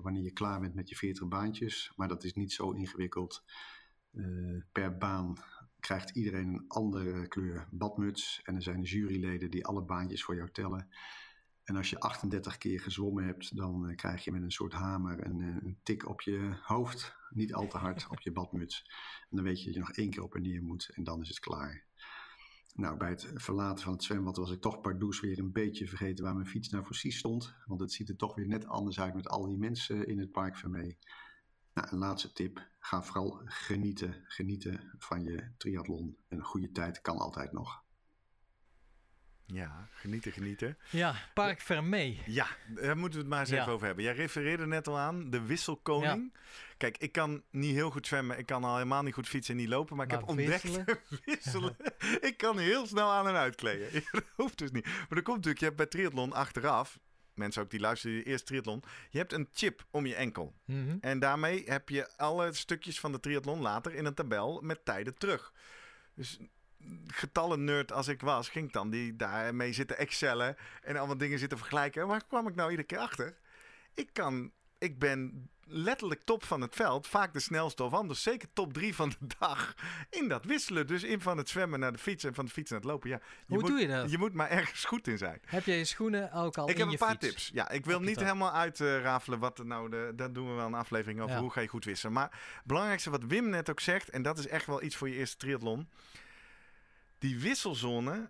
wanneer 0.01 0.23
je 0.23 0.31
klaar 0.31 0.59
bent 0.59 0.75
met 0.75 0.89
je 0.89 0.95
40 0.95 1.27
baantjes. 1.27 1.93
Maar 1.95 2.07
dat 2.07 2.23
is 2.23 2.33
niet 2.33 2.53
zo 2.53 2.71
ingewikkeld. 2.71 3.43
Per 4.71 4.97
baan 4.97 5.37
krijgt 5.79 6.09
iedereen 6.09 6.47
een 6.47 6.65
andere 6.67 7.27
kleur 7.27 7.67
badmuts. 7.71 8.41
En 8.43 8.55
er 8.55 8.61
zijn 8.61 8.81
juryleden 8.81 9.51
die 9.51 9.65
alle 9.65 9.83
baantjes 9.83 10.23
voor 10.23 10.35
jou 10.35 10.51
tellen. 10.51 10.87
En 11.65 11.75
als 11.75 11.89
je 11.89 11.99
38 11.99 12.57
keer 12.57 12.79
gezwommen 12.79 13.25
hebt, 13.25 13.55
dan 13.55 13.87
eh, 13.87 13.95
krijg 13.95 14.23
je 14.23 14.31
met 14.31 14.41
een 14.41 14.51
soort 14.51 14.73
hamer 14.73 15.25
een, 15.25 15.41
eh, 15.41 15.47
een 15.47 15.79
tik 15.83 16.07
op 16.07 16.21
je 16.21 16.57
hoofd. 16.61 17.15
Niet 17.29 17.53
al 17.53 17.67
te 17.67 17.77
hard 17.77 18.07
op 18.09 18.19
je 18.19 18.31
badmuts. 18.31 18.91
En 19.29 19.35
dan 19.35 19.45
weet 19.45 19.59
je 19.59 19.65
dat 19.65 19.73
je 19.73 19.79
nog 19.79 19.91
één 19.91 20.09
keer 20.09 20.23
op 20.23 20.35
en 20.35 20.41
neer 20.41 20.63
moet 20.63 20.89
en 20.93 21.03
dan 21.03 21.21
is 21.21 21.27
het 21.27 21.39
klaar. 21.39 21.85
Nou, 22.73 22.97
bij 22.97 23.09
het 23.09 23.31
verlaten 23.33 23.83
van 23.83 23.93
het 23.93 24.03
zwembad 24.03 24.37
was 24.37 24.51
ik 24.51 24.61
toch 24.61 24.81
pardoes 24.81 25.19
weer 25.19 25.39
een 25.39 25.51
beetje 25.51 25.87
vergeten 25.87 26.23
waar 26.23 26.33
mijn 26.33 26.47
fiets 26.47 26.69
nou 26.69 26.83
precies 26.83 27.17
stond. 27.17 27.53
Want 27.65 27.79
het 27.79 27.91
ziet 27.91 28.09
er 28.09 28.15
toch 28.15 28.35
weer 28.35 28.47
net 28.47 28.65
anders 28.65 28.99
uit 28.99 29.13
met 29.13 29.27
al 29.27 29.47
die 29.47 29.57
mensen 29.57 30.07
in 30.07 30.19
het 30.19 30.31
park 30.31 30.57
van 30.57 30.71
mee. 30.71 30.97
Nou, 31.73 31.87
een 31.91 31.97
laatste 31.97 32.31
tip. 32.31 32.67
Ga 32.79 33.03
vooral 33.03 33.41
genieten. 33.45 34.23
Genieten 34.23 34.93
van 34.97 35.23
je 35.23 35.51
triathlon. 35.57 36.17
Een 36.27 36.43
goede 36.43 36.71
tijd 36.71 37.01
kan 37.01 37.17
altijd 37.17 37.51
nog. 37.51 37.84
Ja, 39.45 39.87
genieten, 39.93 40.31
genieten. 40.31 40.77
Ja, 40.89 41.15
Park 41.33 41.61
Vermee. 41.61 42.21
Ja, 42.25 42.47
daar 42.67 42.97
moeten 42.97 43.19
we 43.19 43.25
het 43.25 43.33
maar 43.33 43.39
eens 43.39 43.49
Ja. 43.49 43.61
even 43.61 43.71
over 43.73 43.85
hebben. 43.85 44.03
Jij 44.03 44.13
refereerde 44.13 44.67
net 44.67 44.87
al 44.87 44.97
aan 44.97 45.29
de 45.29 45.41
wisselkoning. 45.41 46.33
Kijk, 46.77 46.97
ik 46.97 47.11
kan 47.11 47.43
niet 47.51 47.73
heel 47.73 47.89
goed 47.91 48.07
zwemmen. 48.07 48.37
Ik 48.37 48.45
kan 48.45 48.63
al 48.63 48.73
helemaal 48.73 49.03
niet 49.03 49.13
goed 49.13 49.27
fietsen 49.27 49.53
en 49.53 49.59
niet 49.59 49.69
lopen. 49.69 49.95
Maar 49.95 50.05
ik 50.05 50.11
heb 50.11 50.27
ontdekt 50.27 50.63
wisselen? 50.63 50.85
wisselen. 51.25 51.75
ik 52.21 52.33
kan 52.37 52.57
heel 52.59 52.87
snel 52.87 53.11
aan 53.11 53.27
en 53.27 53.35
uitkleden. 53.35 54.03
dat 54.11 54.23
hoeft 54.35 54.57
dus 54.57 54.71
niet. 54.71 54.85
Maar 54.85 55.17
er 55.17 55.21
komt 55.21 55.35
natuurlijk, 55.35 55.59
je 55.59 55.65
hebt 55.65 55.77
bij 55.77 55.85
triathlon 55.85 56.33
achteraf... 56.33 56.99
Mensen 57.33 57.61
ook 57.61 57.69
die 57.69 57.79
luisteren, 57.79 58.23
eerst 58.23 58.45
triathlon. 58.45 58.83
Je 59.09 59.17
hebt 59.17 59.33
een 59.33 59.47
chip 59.53 59.85
om 59.91 60.05
je 60.05 60.15
enkel. 60.15 60.53
Mhm. 60.65 60.97
En 61.01 61.19
daarmee 61.19 61.63
heb 61.65 61.89
je 61.89 62.17
alle 62.17 62.53
stukjes 62.53 62.99
van 62.99 63.11
de 63.11 63.19
triathlon 63.19 63.61
later 63.61 63.93
in 63.93 64.05
een 64.05 64.13
tabel 64.13 64.61
met 64.61 64.85
tijden 64.85 65.17
terug. 65.17 65.53
Dus 66.13 66.39
getallen 67.07 67.63
nerd 67.63 67.91
als 67.91 68.07
ik 68.07 68.21
was, 68.21 68.49
ging 68.49 68.67
ik 68.67 68.73
dan 68.73 68.89
die 68.89 69.15
daarmee 69.15 69.73
zitten 69.73 69.97
excellen 69.97 70.55
en 70.81 70.97
allemaal 70.97 71.17
dingen 71.17 71.39
zitten 71.39 71.57
vergelijken. 71.57 72.01
En 72.01 72.07
waar 72.07 72.25
kwam 72.27 72.47
ik 72.47 72.55
nou 72.55 72.69
iedere 72.69 72.87
keer 72.87 72.97
achter? 72.99 73.35
Ik 73.93 74.09
kan, 74.13 74.51
ik 74.77 74.99
ben 74.99 75.49
letterlijk 75.67 76.21
top 76.23 76.43
van 76.43 76.61
het 76.61 76.75
veld, 76.75 77.07
vaak 77.07 77.33
de 77.33 77.39
snelste 77.39 77.83
of 77.83 77.93
anders, 77.93 78.23
zeker 78.23 78.47
top 78.53 78.73
drie 78.73 78.95
van 78.95 79.09
de 79.09 79.35
dag 79.39 79.73
in 80.09 80.27
dat 80.27 80.45
wisselen. 80.45 80.87
Dus 80.87 81.03
in 81.03 81.21
van 81.21 81.37
het 81.37 81.49
zwemmen 81.49 81.79
naar 81.79 81.91
de 81.91 81.97
fiets 81.97 82.23
en 82.23 82.33
van 82.33 82.45
de 82.45 82.51
fiets 82.51 82.69
naar 82.71 82.79
het 82.79 82.89
lopen. 82.89 83.09
Ja, 83.09 83.19
Hoe 83.47 83.57
moet, 83.57 83.67
doe 83.67 83.79
je 83.79 83.87
dat? 83.87 84.11
Je 84.11 84.17
moet 84.17 84.33
maar 84.33 84.49
ergens 84.49 84.85
goed 84.85 85.07
in 85.07 85.17
zijn. 85.17 85.39
Heb 85.45 85.65
je 85.65 85.73
je 85.73 85.85
schoenen 85.85 86.31
ook 86.31 86.57
al 86.57 86.69
Ik 86.69 86.75
in 86.75 86.81
heb 86.81 86.89
een 86.91 86.97
paar 86.97 87.09
fiets? 87.09 87.27
tips. 87.27 87.49
Ja, 87.53 87.69
ik 87.69 87.85
wil 87.85 87.99
niet 88.01 88.19
helemaal 88.19 88.51
uitrafelen 88.51 89.39
wat 89.39 89.63
nou 89.63 89.89
de. 89.89 90.11
Dat 90.15 90.33
doen 90.35 90.47
we 90.47 90.53
wel 90.53 90.65
een 90.65 90.73
aflevering 90.73 91.21
over 91.21 91.35
Ja. 91.35 91.41
hoe 91.41 91.51
ga 91.51 91.61
je 91.61 91.67
goed 91.67 91.85
wisselen. 91.85 92.13
Maar 92.13 92.29
het 92.55 92.65
belangrijkste 92.65 93.09
wat 93.09 93.23
Wim 93.23 93.49
net 93.49 93.69
ook 93.69 93.79
zegt, 93.79 94.09
en 94.09 94.21
dat 94.21 94.37
is 94.37 94.47
echt 94.47 94.65
wel 94.65 94.83
iets 94.83 94.95
voor 94.95 95.09
je 95.09 95.15
eerste 95.15 95.37
triathlon. 95.37 95.89
Die 97.19 97.39
wisselzone. 97.39 98.29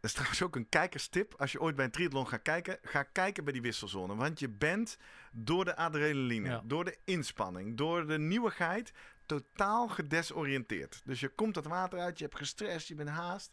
Dat 0.00 0.10
is 0.10 0.12
trouwens 0.12 0.42
ook 0.42 0.56
een 0.56 0.68
kijkerstip. 0.68 1.34
Als 1.34 1.52
je 1.52 1.60
ooit 1.60 1.76
bij 1.76 1.84
een 1.84 1.90
triathlon 1.90 2.28
gaat 2.28 2.42
kijken, 2.42 2.78
ga 2.82 3.02
kijken 3.02 3.44
bij 3.44 3.52
die 3.52 3.62
wisselzone. 3.62 4.14
Want 4.14 4.40
je 4.40 4.48
bent 4.48 4.96
door 5.32 5.64
de 5.64 5.76
adrenaline, 5.76 6.48
Ja. 6.48 6.62
door 6.64 6.84
de 6.84 6.96
inspanning, 7.04 7.76
door 7.76 8.06
de 8.06 8.18
nieuwigheid 8.18 8.92
totaal 9.26 9.88
gedesoriënteerd. 9.88 11.00
Dus 11.04 11.20
je 11.20 11.28
komt 11.28 11.54
dat 11.54 11.64
water 11.66 11.98
uit, 11.98 12.18
je 12.18 12.24
hebt 12.24 12.36
gestrest, 12.36 12.88
je 12.88 12.94
bent 12.94 13.08
haast. 13.08 13.52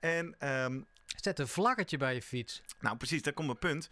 En 0.00 0.34
ehm, 0.38 0.80
Zet 1.06 1.38
een 1.38 1.48
vlaggetje 1.48 1.96
bij 1.96 2.14
je 2.14 2.22
fiets. 2.22 2.62
nou, 2.80 2.96
precies, 2.96 3.22
daar 3.22 3.32
komt 3.32 3.46
mijn 3.46 3.58
punt. 3.58 3.88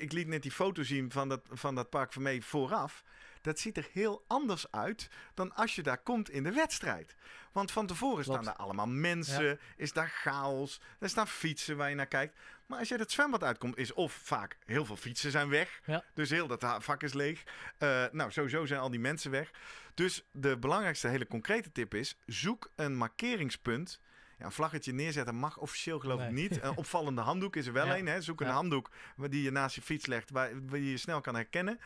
Ik 0.00 0.12
liet 0.12 0.26
net 0.26 0.42
die 0.42 0.50
foto 0.50 0.82
zien 0.82 1.10
van 1.12 1.28
dat, 1.28 1.40
van 1.50 1.74
dat 1.74 1.90
park 1.90 2.12
van 2.12 2.22
mee 2.22 2.44
vooraf. 2.44 3.04
Dat 3.44 3.58
ziet 3.58 3.76
er 3.76 3.88
heel 3.92 4.24
anders 4.26 4.70
uit 4.70 5.08
dan 5.34 5.54
als 5.54 5.74
je 5.74 5.82
daar 5.82 5.98
komt 5.98 6.30
in 6.30 6.42
de 6.42 6.52
wedstrijd. 6.52 7.14
Want 7.52 7.70
van 7.70 7.86
tevoren 7.86 8.24
Klopt. 8.24 8.42
staan 8.42 8.44
daar 8.44 8.64
allemaal 8.64 8.86
mensen, 8.86 9.60
is 9.76 9.92
daar 9.92 10.08
chaos, 10.08 10.80
er 10.98 11.08
staan 11.08 11.28
fietsen 11.28 11.76
waar 11.76 11.88
je 11.88 11.94
naar 11.94 12.06
kijkt. 12.06 12.38
Maar 12.66 12.78
als 12.78 12.88
je 12.88 12.96
het 12.96 13.12
zwembad 13.12 13.42
uitkomt, 13.44 13.76
is 13.76 13.92
of 13.92 14.12
vaak 14.12 14.56
heel 14.66 14.84
veel 14.84 14.96
fietsen 14.96 15.30
zijn 15.30 15.48
weg. 15.48 15.80
Ja. 15.84 16.04
Dus 16.14 16.30
heel 16.30 16.46
dat 16.46 16.66
vak 16.78 17.02
is 17.02 17.12
leeg. 17.12 17.42
Eh, 17.78 18.04
nou, 18.12 18.30
sowieso 18.30 18.66
zijn 18.66 18.80
al 18.80 18.90
die 18.90 19.00
mensen 19.00 19.30
weg. 19.30 19.50
Dus 19.94 20.24
de 20.30 20.58
belangrijkste 20.58 21.08
hele 21.08 21.26
concrete 21.26 21.72
tip 21.72 21.94
is, 21.94 22.16
zoek 22.26 22.70
een 22.74 22.96
markeringspunt. 22.96 24.00
Ja, 24.44 24.50
een 24.50 24.56
vlaggetje 24.56 24.92
neerzetten 24.92 25.34
mag 25.34 25.56
officieel 25.58 25.98
geloof 25.98 26.20
ik 26.20 26.30
Nee. 26.30 26.48
niet. 26.48 26.62
Een 26.62 26.76
opvallende 26.76 27.20
handdoek 27.20 27.56
is 27.56 27.66
er 27.66 27.72
wel 27.72 27.86
Ja. 27.86 27.98
een. 27.98 28.06
Hè? 28.06 28.20
Zoek 28.20 28.40
een 28.40 28.46
handdoek 28.46 28.90
die 29.16 29.42
je 29.42 29.50
naast 29.50 29.74
je 29.74 29.82
fiets 29.82 30.06
legt, 30.06 30.30
waar, 30.30 30.66
waar 30.66 30.78
je 30.78 30.90
je 30.90 30.96
snel 30.96 31.20
kan 31.20 31.34
herkennen. 31.34 31.78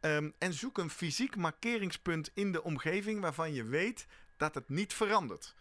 Ehm, 0.00 0.30
en 0.38 0.52
zoek 0.52 0.78
een 0.78 0.90
fysiek 0.90 1.36
markeringspunt 1.36 2.30
in 2.34 2.52
de 2.52 2.62
omgeving 2.62 3.20
waarvan 3.20 3.52
je 3.54 3.64
weet 3.64 4.06
dat 4.36 4.54
het 4.54 4.68
niet 4.68 4.92
verandert. 4.94 5.54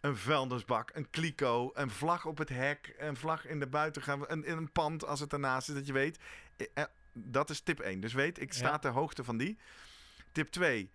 Een 0.00 0.16
vuilnisbak, 0.16 0.90
een 0.94 1.10
kliko, 1.10 1.70
een 1.74 1.90
vlag 1.90 2.26
op 2.26 2.38
het 2.38 2.48
hek, 2.48 2.94
een 2.98 3.16
vlag 3.16 3.46
in 3.46 3.58
de 3.60 3.66
buitengang, 3.66 4.24
een, 4.28 4.44
in 4.44 4.56
een 4.56 4.72
pand 4.72 5.04
als 5.06 5.20
het 5.20 5.32
ernaast 5.32 5.68
is, 5.68 5.74
dat 5.74 5.86
je 5.86 5.92
weet. 5.92 6.18
eh, 6.56 6.66
eh, 6.74 6.84
dat 7.12 7.50
is 7.50 7.60
tip 7.60 7.80
1. 7.80 8.00
Dus 8.00 8.12
weet, 8.12 8.40
ik 8.40 8.52
sta 8.52 8.68
Ja. 8.68 8.78
ter 8.78 8.90
hoogte 8.90 9.24
van 9.24 9.36
die. 9.36 9.58
Tip 10.32 10.48
2. 10.48 10.90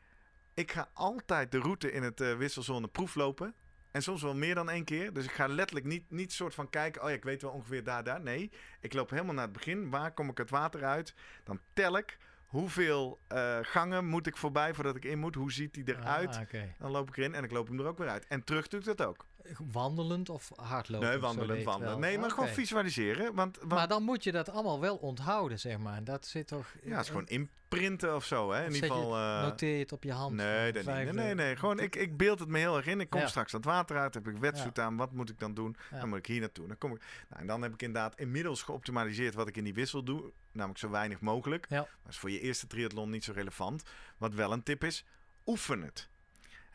Ik 0.53 0.71
ga 0.71 0.89
altijd 0.93 1.51
de 1.51 1.59
route 1.59 1.91
in 1.91 2.03
het 2.03 2.21
eh, 2.21 2.35
wisselzone 2.37 2.87
proeflopen. 2.87 3.53
En 3.91 4.01
soms 4.01 4.21
wel 4.21 4.35
meer 4.35 4.55
dan 4.55 4.69
één 4.69 4.83
keer. 4.83 5.13
Dus 5.13 5.25
ik 5.25 5.31
ga 5.31 5.47
letterlijk 5.47 5.85
niet, 5.85 6.11
niet 6.11 6.33
soort 6.33 6.53
van 6.53 6.69
kijken. 6.69 7.03
Oh 7.03 7.09
ja, 7.09 7.15
ik 7.15 7.23
weet 7.23 7.41
wel 7.41 7.51
ongeveer 7.51 7.83
daar, 7.83 8.03
daar. 8.03 8.21
Nee, 8.21 8.51
ik 8.81 8.93
loop 8.93 9.09
helemaal 9.09 9.33
naar 9.33 9.43
het 9.43 9.53
begin. 9.53 9.89
Waar 9.89 10.11
kom 10.11 10.29
ik 10.29 10.37
het 10.37 10.49
water 10.49 10.83
uit? 10.83 11.13
Dan 11.43 11.59
tel 11.73 11.97
ik. 11.97 12.17
Hoeveel 12.47 13.19
eh, 13.27 13.57
gangen 13.61 14.05
moet 14.05 14.27
ik 14.27 14.37
voorbij 14.37 14.73
voordat 14.73 14.95
ik 14.95 15.05
in 15.05 15.19
moet? 15.19 15.35
Hoe 15.35 15.51
ziet 15.51 15.73
die 15.73 15.83
eruit? 15.87 16.35
Ah. 16.37 16.61
Dan 16.79 16.91
loop 16.91 17.09
ik 17.09 17.17
erin 17.17 17.33
en 17.35 17.43
ik 17.43 17.51
loop 17.51 17.67
hem 17.67 17.79
er 17.79 17.85
ook 17.85 17.97
weer 17.97 18.09
uit. 18.09 18.27
En 18.27 18.43
terug 18.43 18.67
doe 18.67 18.79
ik 18.79 18.85
dat 18.85 19.01
ook. 19.01 19.25
Wandelend 19.71 20.29
of 20.29 20.51
hardlopen? 20.55 21.07
nee, 21.07 21.17
zo 21.17 21.63
wandelen. 21.63 21.99
Nee, 21.99 22.17
maar 22.17 22.31
gewoon 22.31 22.49
visualiseren. 22.49 23.33
Want, 23.35 23.57
want 23.57 23.71
Maar 23.71 23.87
dan 23.87 24.03
moet 24.03 24.23
je 24.23 24.31
dat 24.31 24.49
allemaal 24.49 24.79
wel 24.79 24.95
onthouden, 24.95 25.59
zeg 25.59 25.77
maar. 25.77 26.03
Dat 26.03 26.25
zit 26.25 26.47
toch... 26.47 26.73
ja, 26.83 26.91
het 26.95 27.01
is 27.01 27.07
gewoon 27.07 27.27
imprinten 27.27 28.15
of 28.15 28.25
zo. 28.25 28.51
Hè? 28.51 28.65
In 28.65 28.73
ieder 28.73 28.89
geval. 28.91 29.15
eh, 29.15 29.41
Noteer 29.41 29.73
je 29.73 29.79
het 29.79 29.91
op 29.91 30.03
je 30.03 30.11
hand. 30.11 30.35
Nee, 30.35 30.57
eh, 30.57 30.65
dat 30.65 30.73
niet. 30.73 30.83
vijfde- 30.83 31.13
nee, 31.13 31.25
nee, 31.25 31.35
nee. 31.45 31.55
Gewoon, 31.55 31.79
ik, 31.79 31.95
ik 31.95 32.17
beeld 32.17 32.39
het 32.39 32.49
me 32.49 32.57
heel 32.57 32.77
erg 32.77 32.85
in. 32.85 32.99
Ik 32.99 33.09
kom 33.09 33.19
Ja. 33.21 33.27
straks 33.27 33.51
dat 33.51 33.63
water 33.65 33.97
uit, 33.97 34.13
heb 34.13 34.27
ik 34.27 34.37
wetsuit 34.37 34.79
aan. 34.79 34.95
Wat 34.97 35.11
moet 35.11 35.29
ik 35.29 35.39
dan 35.39 35.53
doen? 35.53 35.75
Ja. 35.91 35.99
Dan 35.99 36.09
moet 36.09 36.17
ik 36.17 36.25
hier 36.25 36.39
naartoe. 36.39 36.67
Dan 36.67 36.77
kom 36.77 36.91
ik. 36.95 37.01
Nou, 37.29 37.41
en 37.41 37.47
dan 37.47 37.61
heb 37.61 37.73
ik 37.73 37.81
inderdaad 37.81 38.19
inmiddels 38.19 38.61
geoptimaliseerd 38.63 39.33
wat 39.33 39.47
ik 39.47 39.57
in 39.57 39.63
die 39.63 39.73
wissel 39.73 40.03
doe. 40.03 40.31
Namelijk 40.51 40.79
zo 40.79 40.89
weinig 40.89 41.19
mogelijk. 41.19 41.65
Ja. 41.69 41.77
Dat 41.77 42.11
is 42.11 42.17
voor 42.17 42.31
je 42.31 42.39
eerste 42.39 42.67
triathlon 42.67 43.09
niet 43.09 43.23
zo 43.23 43.31
relevant. 43.35 43.83
Wat 44.17 44.33
wel 44.33 44.51
een 44.51 44.63
tip 44.63 44.83
is, 44.83 45.05
oefen 45.45 45.81
het. 45.81 46.09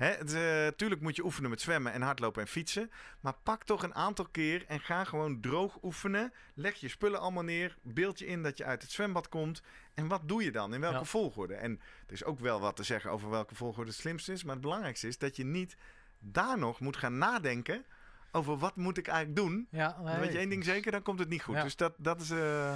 Hè, 0.03 0.11
eh, 0.11 0.73
tuurlijk 0.77 1.01
moet 1.01 1.17
je 1.17 1.25
oefenen 1.25 1.51
met 1.51 1.61
zwemmen 1.61 1.93
en 1.93 2.03
hardlopen 2.03 2.43
en 2.43 2.49
fietsen. 2.49 2.91
Maar 3.21 3.35
pak 3.43 3.65
toch 3.65 3.83
een 3.83 3.95
aantal 3.95 4.27
keer 4.31 4.65
en 4.69 4.81
ga 4.81 5.05
gewoon 5.05 5.41
droog 5.41 5.79
oefenen. 5.83 6.33
Leg 6.55 6.75
je 6.75 6.89
spullen 6.89 7.21
allemaal 7.21 7.43
neer. 7.43 7.77
Beeld 7.83 8.19
je 8.19 8.27
in 8.27 8.43
dat 8.43 8.59
je 8.59 8.65
uit 8.65 8.83
het 8.83 8.91
zwembad 8.91 9.29
komt. 9.29 9.63
En 9.95 10.09
wat 10.09 10.21
doe 10.25 10.45
je 10.45 10.53
dan? 10.53 10.75
In 10.75 10.81
welke 10.81 10.97
Ja. 10.97 11.05
volgorde? 11.05 11.55
En 11.55 11.81
er 12.07 12.13
is 12.13 12.25
ook 12.25 12.39
wel 12.39 12.61
wat 12.61 12.77
te 12.77 12.83
zeggen 12.83 13.11
over 13.11 13.31
welke 13.31 13.55
volgorde 13.55 13.91
het 13.91 13.99
slimste 14.01 14.33
is. 14.33 14.43
Maar 14.45 14.53
het 14.55 14.63
belangrijkste 14.63 15.07
is 15.07 15.19
dat 15.19 15.37
je 15.37 15.45
niet 15.45 15.77
daar 16.19 16.59
nog 16.59 16.81
moet 16.81 16.97
gaan 16.97 17.19
nadenken 17.19 17.85
over 18.33 18.59
wat 18.59 18.77
moet 18.77 18.99
ik 18.99 19.07
eigenlijk 19.07 19.37
doen. 19.39 19.67
Ja, 19.71 19.93
Dan 19.93 20.05
nee, 20.05 20.17
weet 20.19 20.33
je 20.33 20.39
één 20.39 20.49
ding 20.49 20.65
zeker, 20.65 20.93
dan 20.93 21.03
komt 21.03 21.19
het 21.19 21.29
niet 21.29 21.43
goed. 21.43 21.55
Ja. 21.55 21.63
Dus 21.63 21.77
dat, 21.77 21.95
dat 21.97 22.21
is... 22.21 22.31
eh, 22.31 22.75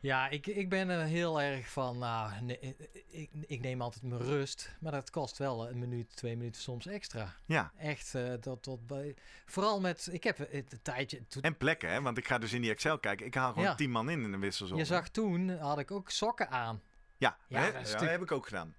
Ja, 0.00 0.28
ik, 0.28 0.46
ik 0.46 0.68
ben 0.68 0.88
er 0.88 1.04
heel 1.04 1.40
erg 1.40 1.68
van, 1.70 1.98
nou, 1.98 2.32
nee, 2.42 2.76
ik, 3.10 3.30
ik 3.46 3.60
neem 3.60 3.82
altijd 3.82 4.02
mijn 4.02 4.20
rust, 4.22 4.76
maar 4.80 4.92
dat 4.92 5.10
kost 5.10 5.38
wel 5.38 5.68
een 5.68 5.78
minuut, 5.78 6.16
twee 6.16 6.36
minuten 6.36 6.62
soms 6.62 6.86
extra. 6.86 7.34
ja. 7.44 7.72
Echt, 7.78 8.14
eh, 8.14 8.32
tot, 8.32 8.62
tot 8.62 8.86
bij, 8.86 9.14
vooral 9.46 9.80
met, 9.80 10.08
ik 10.12 10.24
heb 10.24 10.38
het 10.38 10.52
een 10.72 10.82
tijdje, 10.82 11.20
En 11.40 11.56
plekken, 11.56 11.90
hè? 11.90 12.00
Want 12.00 12.18
ik 12.18 12.26
ga 12.26 12.38
dus 12.38 12.52
in 12.52 12.60
die 12.60 12.70
Excel 12.70 12.98
kijken. 12.98 13.26
Ik 13.26 13.34
haal 13.34 13.48
gewoon 13.52 13.64
Ja. 13.64 13.74
tien 13.74 13.90
man 13.90 14.10
in 14.10 14.22
in 14.22 14.32
een 14.32 14.40
wisselzone. 14.40 14.78
je 14.80 14.86
zag 14.86 15.08
toen, 15.08 15.48
had 15.58 15.78
ik 15.78 15.90
ook 15.90 16.10
sokken 16.10 16.50
aan. 16.50 16.80
Ja, 17.16 17.36
Ja, 17.48 17.58
hè? 17.58 17.64
dat 17.64 17.72
ja, 17.74 17.78
natuurlijk- 17.80 18.10
heb 18.10 18.22
ik 18.22 18.32
ook 18.32 18.44
gedaan. 18.46 18.74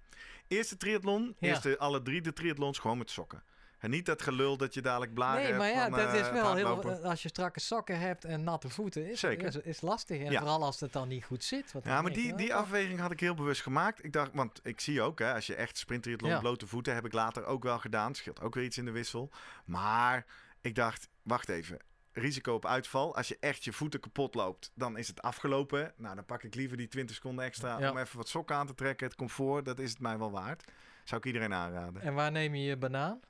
Eerste 0.48 0.76
triathlon, 0.76 1.36
Ja. 1.38 1.48
eerste, 1.48 1.78
alle 1.78 2.02
drie 2.02 2.20
de 2.20 2.32
triathlons 2.32 2.78
gewoon 2.78 2.98
met 2.98 3.10
sokken. 3.10 3.42
En 3.80 3.90
niet 3.90 4.06
dat 4.06 4.22
gelul 4.22 4.56
dat 4.56 4.74
je 4.74 4.80
dadelijk 4.82 5.14
blaren 5.14 5.42
nee, 5.42 5.52
maar 5.54 5.66
hebt 5.66 5.76
ja, 5.78 5.88
van, 5.88 5.98
dat 5.98 6.08
eh, 6.08 6.14
is 6.14 6.20
het 6.20 6.32
wel 6.32 6.54
heel, 6.54 6.82
eh, 6.90 7.02
als 7.04 7.22
je 7.22 7.28
strakke 7.28 7.60
sokken 7.60 7.98
hebt 7.98 8.24
en 8.24 8.44
natte 8.44 8.68
voeten, 8.68 9.10
is, 9.10 9.20
Zeker. 9.20 9.46
is, 9.46 9.56
is 9.56 9.80
lastig. 9.80 10.20
En 10.20 10.32
Ja. 10.32 10.38
vooral 10.38 10.62
als 10.62 10.80
het 10.80 10.92
dan 10.92 11.08
niet 11.08 11.24
goed 11.24 11.44
zit. 11.44 11.72
dan 11.72 11.82
Ja, 11.84 12.02
maar 12.02 12.12
die, 12.12 12.34
die 12.34 12.54
afweging 12.54 12.98
had 13.00 13.10
ik 13.10 13.20
heel 13.20 13.34
bewust 13.34 13.62
gemaakt. 13.62 14.04
Ik 14.04 14.12
dacht, 14.12 14.30
want 14.34 14.60
ik 14.62 14.80
zie 14.80 15.02
ook, 15.02 15.18
hè, 15.18 15.34
als 15.34 15.46
je 15.46 15.54
echt 15.54 15.78
sprinttriathlon 15.78 16.30
Ja. 16.30 16.38
blote 16.38 16.66
voeten, 16.66 16.94
heb 16.94 17.04
ik 17.04 17.12
later 17.12 17.44
ook 17.44 17.62
wel 17.62 17.78
gedaan. 17.78 18.14
Scheelt 18.14 18.40
ook 18.40 18.54
weer 18.54 18.64
iets 18.64 18.78
in 18.78 18.84
de 18.84 18.90
wissel. 18.90 19.30
Maar 19.64 20.26
ik 20.60 20.74
dacht, 20.74 21.08
wacht 21.22 21.48
even. 21.48 21.78
Risico 22.12 22.54
op 22.54 22.66
uitval. 22.66 23.16
Als 23.16 23.28
je 23.28 23.36
echt 23.40 23.64
je 23.64 23.72
voeten 23.72 24.00
kapot 24.00 24.34
loopt, 24.34 24.70
dan 24.74 24.96
is 24.96 25.08
het 25.08 25.22
afgelopen. 25.22 25.92
Nou, 25.96 26.14
dan 26.14 26.24
pak 26.24 26.42
ik 26.42 26.54
liever 26.54 26.76
die 26.76 26.88
20 26.88 27.14
seconden 27.16 27.44
extra 27.44 27.78
Ja. 27.78 27.90
om 27.90 27.98
even 27.98 28.16
wat 28.16 28.28
sokken 28.28 28.56
aan 28.56 28.66
te 28.66 28.74
trekken. 28.74 29.06
Het 29.06 29.16
comfort, 29.16 29.64
dat 29.64 29.78
is 29.78 29.90
het 29.90 30.00
mij 30.00 30.18
wel 30.18 30.30
waard. 30.30 30.64
Zou 31.04 31.20
ik 31.20 31.26
iedereen 31.26 31.54
aanraden. 31.54 32.02
En 32.02 32.14
waar 32.14 32.30
neem 32.30 32.54
je 32.54 32.62
je 32.64 32.76
banaan? 32.76 33.20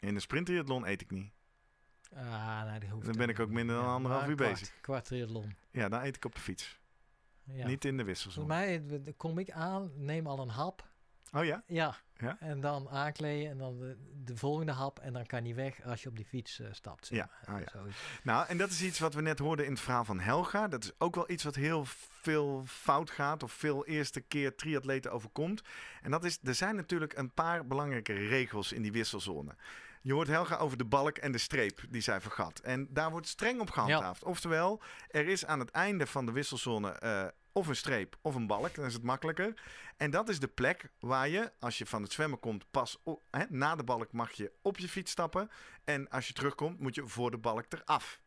In 0.00 0.14
de 0.14 0.20
sprinttriathlon 0.20 0.86
eet 0.86 1.00
ik 1.00 1.10
niet. 1.10 1.32
Ah, 2.14 2.64
nee, 2.64 2.80
die 2.80 2.88
hoeft 2.88 3.06
Dan 3.06 3.16
ben 3.16 3.28
ik 3.28 3.40
ook 3.40 3.50
minder 3.50 3.76
dan 3.76 3.84
Ja, 3.84 3.90
anderhalf 3.92 4.26
uur 4.28 4.34
kwart- 4.36 4.50
bezig. 4.50 4.80
Kwart 4.80 5.04
triathlon. 5.04 5.54
Ja, 5.70 5.88
dan 5.88 6.02
eet 6.02 6.16
ik 6.16 6.24
op 6.24 6.34
de 6.34 6.40
fiets. 6.40 6.78
Ja. 7.44 7.66
Niet 7.66 7.84
in 7.84 7.96
de 7.96 8.04
wisselzone. 8.04 8.46
mij 8.46 8.82
eh, 8.88 8.98
kom 9.16 9.38
ik 9.38 9.50
aan, 9.50 9.90
neem 9.94 10.26
al 10.26 10.38
een 10.40 10.48
hap. 10.48 10.88
Oh 11.32 11.44
ja? 11.44 11.62
Ja. 11.66 11.96
Ja? 12.16 12.36
En 12.40 12.60
dan 12.60 12.88
aankleden 12.88 13.50
en 13.50 13.58
dan 13.58 13.78
de, 13.78 13.96
de 14.24 14.36
volgende 14.36 14.72
hap. 14.72 14.98
En 14.98 15.12
dan 15.12 15.26
kan 15.26 15.44
hij 15.44 15.54
weg 15.54 15.82
als 15.84 16.02
je 16.02 16.08
op 16.08 16.16
die 16.16 16.24
fiets 16.24 16.60
eh, 16.60 16.66
stapt. 16.72 17.06
zeg 17.06 17.18
Ja, 17.18 17.30
maar. 17.46 17.60
ja. 17.60 17.66
Zo 17.72 17.84
is- 17.84 17.96
Nou, 18.22 18.46
en 18.48 18.58
dat 18.58 18.70
is 18.70 18.82
iets 18.82 18.98
wat 18.98 19.14
we 19.14 19.20
net 19.22 19.38
hoorden 19.38 19.64
in 19.64 19.70
het 19.72 19.80
verhaal 19.80 20.04
van 20.04 20.20
Helga. 20.20 20.68
Dat 20.68 20.84
is 20.84 20.92
ook 20.98 21.14
wel 21.14 21.30
iets 21.30 21.44
wat 21.44 21.54
heel 21.54 21.84
veel 22.08 22.62
fout 22.66 23.10
gaat 23.10 23.42
of 23.42 23.52
veel 23.52 23.86
eerste 23.86 24.20
keer 24.20 24.54
triatleten 24.54 25.12
overkomt. 25.12 25.62
En 26.02 26.10
dat 26.10 26.24
is, 26.24 26.38
er 26.42 26.54
zijn 26.54 26.76
natuurlijk 26.76 27.16
een 27.16 27.32
paar 27.34 27.66
belangrijke 27.66 28.12
regels 28.12 28.72
in 28.72 28.82
die 28.82 28.92
wisselzone. 28.92 29.54
Je 30.02 30.12
hoort 30.12 30.28
Helga 30.28 30.56
over 30.56 30.76
de 30.76 30.84
balk 30.84 31.18
en 31.18 31.32
de 31.32 31.38
streep 31.38 31.80
die 31.88 32.02
zij 32.02 32.20
vergat. 32.20 32.58
En 32.58 32.86
daar 32.90 33.10
wordt 33.10 33.26
streng 33.28 33.60
op 33.60 33.70
gehandhaafd. 33.70 34.24
Oftewel, 34.24 34.82
er 35.10 35.28
is 35.28 35.46
aan 35.46 35.58
het 35.58 35.70
einde 35.70 36.06
van 36.06 36.26
de 36.26 36.32
wisselzone 36.32 36.90
eh, 36.90 37.26
of 37.52 37.66
een 37.66 37.76
streep 37.76 38.16
of 38.20 38.34
een 38.34 38.46
balk. 38.46 38.74
Dan 38.74 38.84
is 38.84 38.92
het 38.92 39.02
makkelijker. 39.02 39.60
En 39.96 40.10
dat 40.10 40.28
is 40.28 40.40
de 40.40 40.48
plek 40.48 40.90
waar 41.00 41.28
je, 41.28 41.52
als 41.58 41.78
je 41.78 41.86
van 41.86 42.02
het 42.02 42.12
zwemmen 42.12 42.38
komt, 42.38 42.70
pas 42.70 43.02
hè, 43.30 43.44
na 43.48 43.76
de 43.76 43.84
balk 43.84 44.12
mag 44.12 44.32
je 44.32 44.52
op 44.62 44.78
je 44.78 44.88
fiets 44.88 45.10
stappen. 45.10 45.50
En 45.84 46.08
als 46.08 46.26
je 46.26 46.32
terugkomt, 46.32 46.80
moet 46.80 46.94
je 46.94 47.06
voor 47.08 47.30
de 47.30 47.38
balk 47.38 47.64
eraf. 47.68 48.20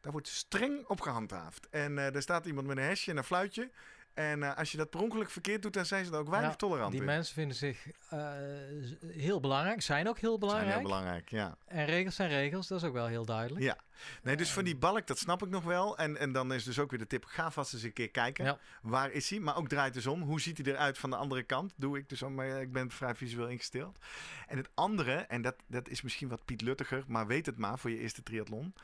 Daar 0.00 0.12
wordt 0.12 0.28
streng 0.28 0.86
op 0.86 1.00
gehandhaafd. 1.00 1.68
En 1.68 1.98
eh 1.98 2.14
er 2.14 2.22
staat 2.22 2.46
iemand 2.46 2.66
met 2.66 2.76
een 2.76 2.82
hesje 2.82 3.10
en 3.10 3.16
een 3.16 3.24
fluitje. 3.24 3.70
En 4.18 4.42
eh, 4.42 4.56
als 4.56 4.70
je 4.70 4.76
dat 4.76 4.90
per 4.90 5.00
ongeluk 5.00 5.30
verkeerd 5.30 5.62
doet, 5.62 5.72
dan 5.72 5.86
zijn 5.86 6.04
ze 6.04 6.12
er 6.12 6.18
ook 6.18 6.28
weinig 6.28 6.56
tolerant 6.56 6.90
Die 6.90 7.00
in. 7.00 7.06
mensen 7.06 7.34
vinden 7.34 7.56
zich 7.56 7.86
eh, 8.10 8.32
heel 9.06 9.40
belangrijk. 9.40 9.82
Zijn 9.82 10.08
ook 10.08 10.18
heel 10.18 10.28
zijn 10.30 10.40
belangrijk. 10.40 10.74
heel 10.74 10.82
belangrijk, 10.82 11.28
ja. 11.28 11.56
En 11.66 11.84
regels 11.86 12.14
zijn 12.14 12.28
regels. 12.28 12.66
Dat 12.66 12.82
is 12.82 12.88
ook 12.88 12.92
wel 12.92 13.06
heel 13.06 13.24
duidelijk. 13.24 13.64
Ja. 13.64 13.78
Nee, 14.22 14.36
dus 14.36 14.52
van 14.52 14.64
die 14.64 14.76
balk, 14.76 15.06
dat 15.06 15.18
snap 15.18 15.42
ik 15.42 15.48
nog 15.48 15.64
wel. 15.64 15.98
En, 15.98 16.16
en 16.16 16.32
dan 16.32 16.52
is 16.52 16.64
dus 16.64 16.78
ook 16.78 16.90
weer 16.90 16.98
de 16.98 17.06
tip, 17.06 17.24
ga 17.24 17.50
vast 17.50 17.74
eens 17.74 17.82
een 17.82 17.92
keer 17.92 18.10
kijken. 18.10 18.44
Ja. 18.44 18.58
Waar 18.82 19.10
is 19.10 19.30
hij? 19.30 19.38
Maar 19.40 19.56
ook 19.56 19.68
draait 19.68 19.94
dus 19.94 20.06
om. 20.06 20.22
Hoe 20.22 20.40
ziet 20.40 20.58
hij 20.64 20.72
eruit 20.72 20.98
van 20.98 21.10
de 21.10 21.16
andere 21.16 21.42
kant? 21.42 21.72
Doe 21.76 21.98
ik 21.98 22.08
dus 22.08 22.22
om, 22.22 22.34
maar 22.34 22.60
ik 22.60 22.72
ben 22.72 22.90
vrij 22.90 23.14
visueel 23.14 23.48
ingesteld. 23.48 23.98
En 24.46 24.56
het 24.56 24.68
andere, 24.74 25.14
en 25.14 25.42
dat, 25.42 25.56
dat 25.66 25.88
is 25.88 26.02
misschien 26.02 26.28
wat 26.28 26.44
Piet 26.44 26.60
Luttiger, 26.60 27.04
maar 27.06 27.26
weet 27.26 27.46
het 27.46 27.58
maar 27.58 27.78
voor 27.78 27.90
je 27.90 27.98
eerste 27.98 28.22
triathlon. 28.22 28.74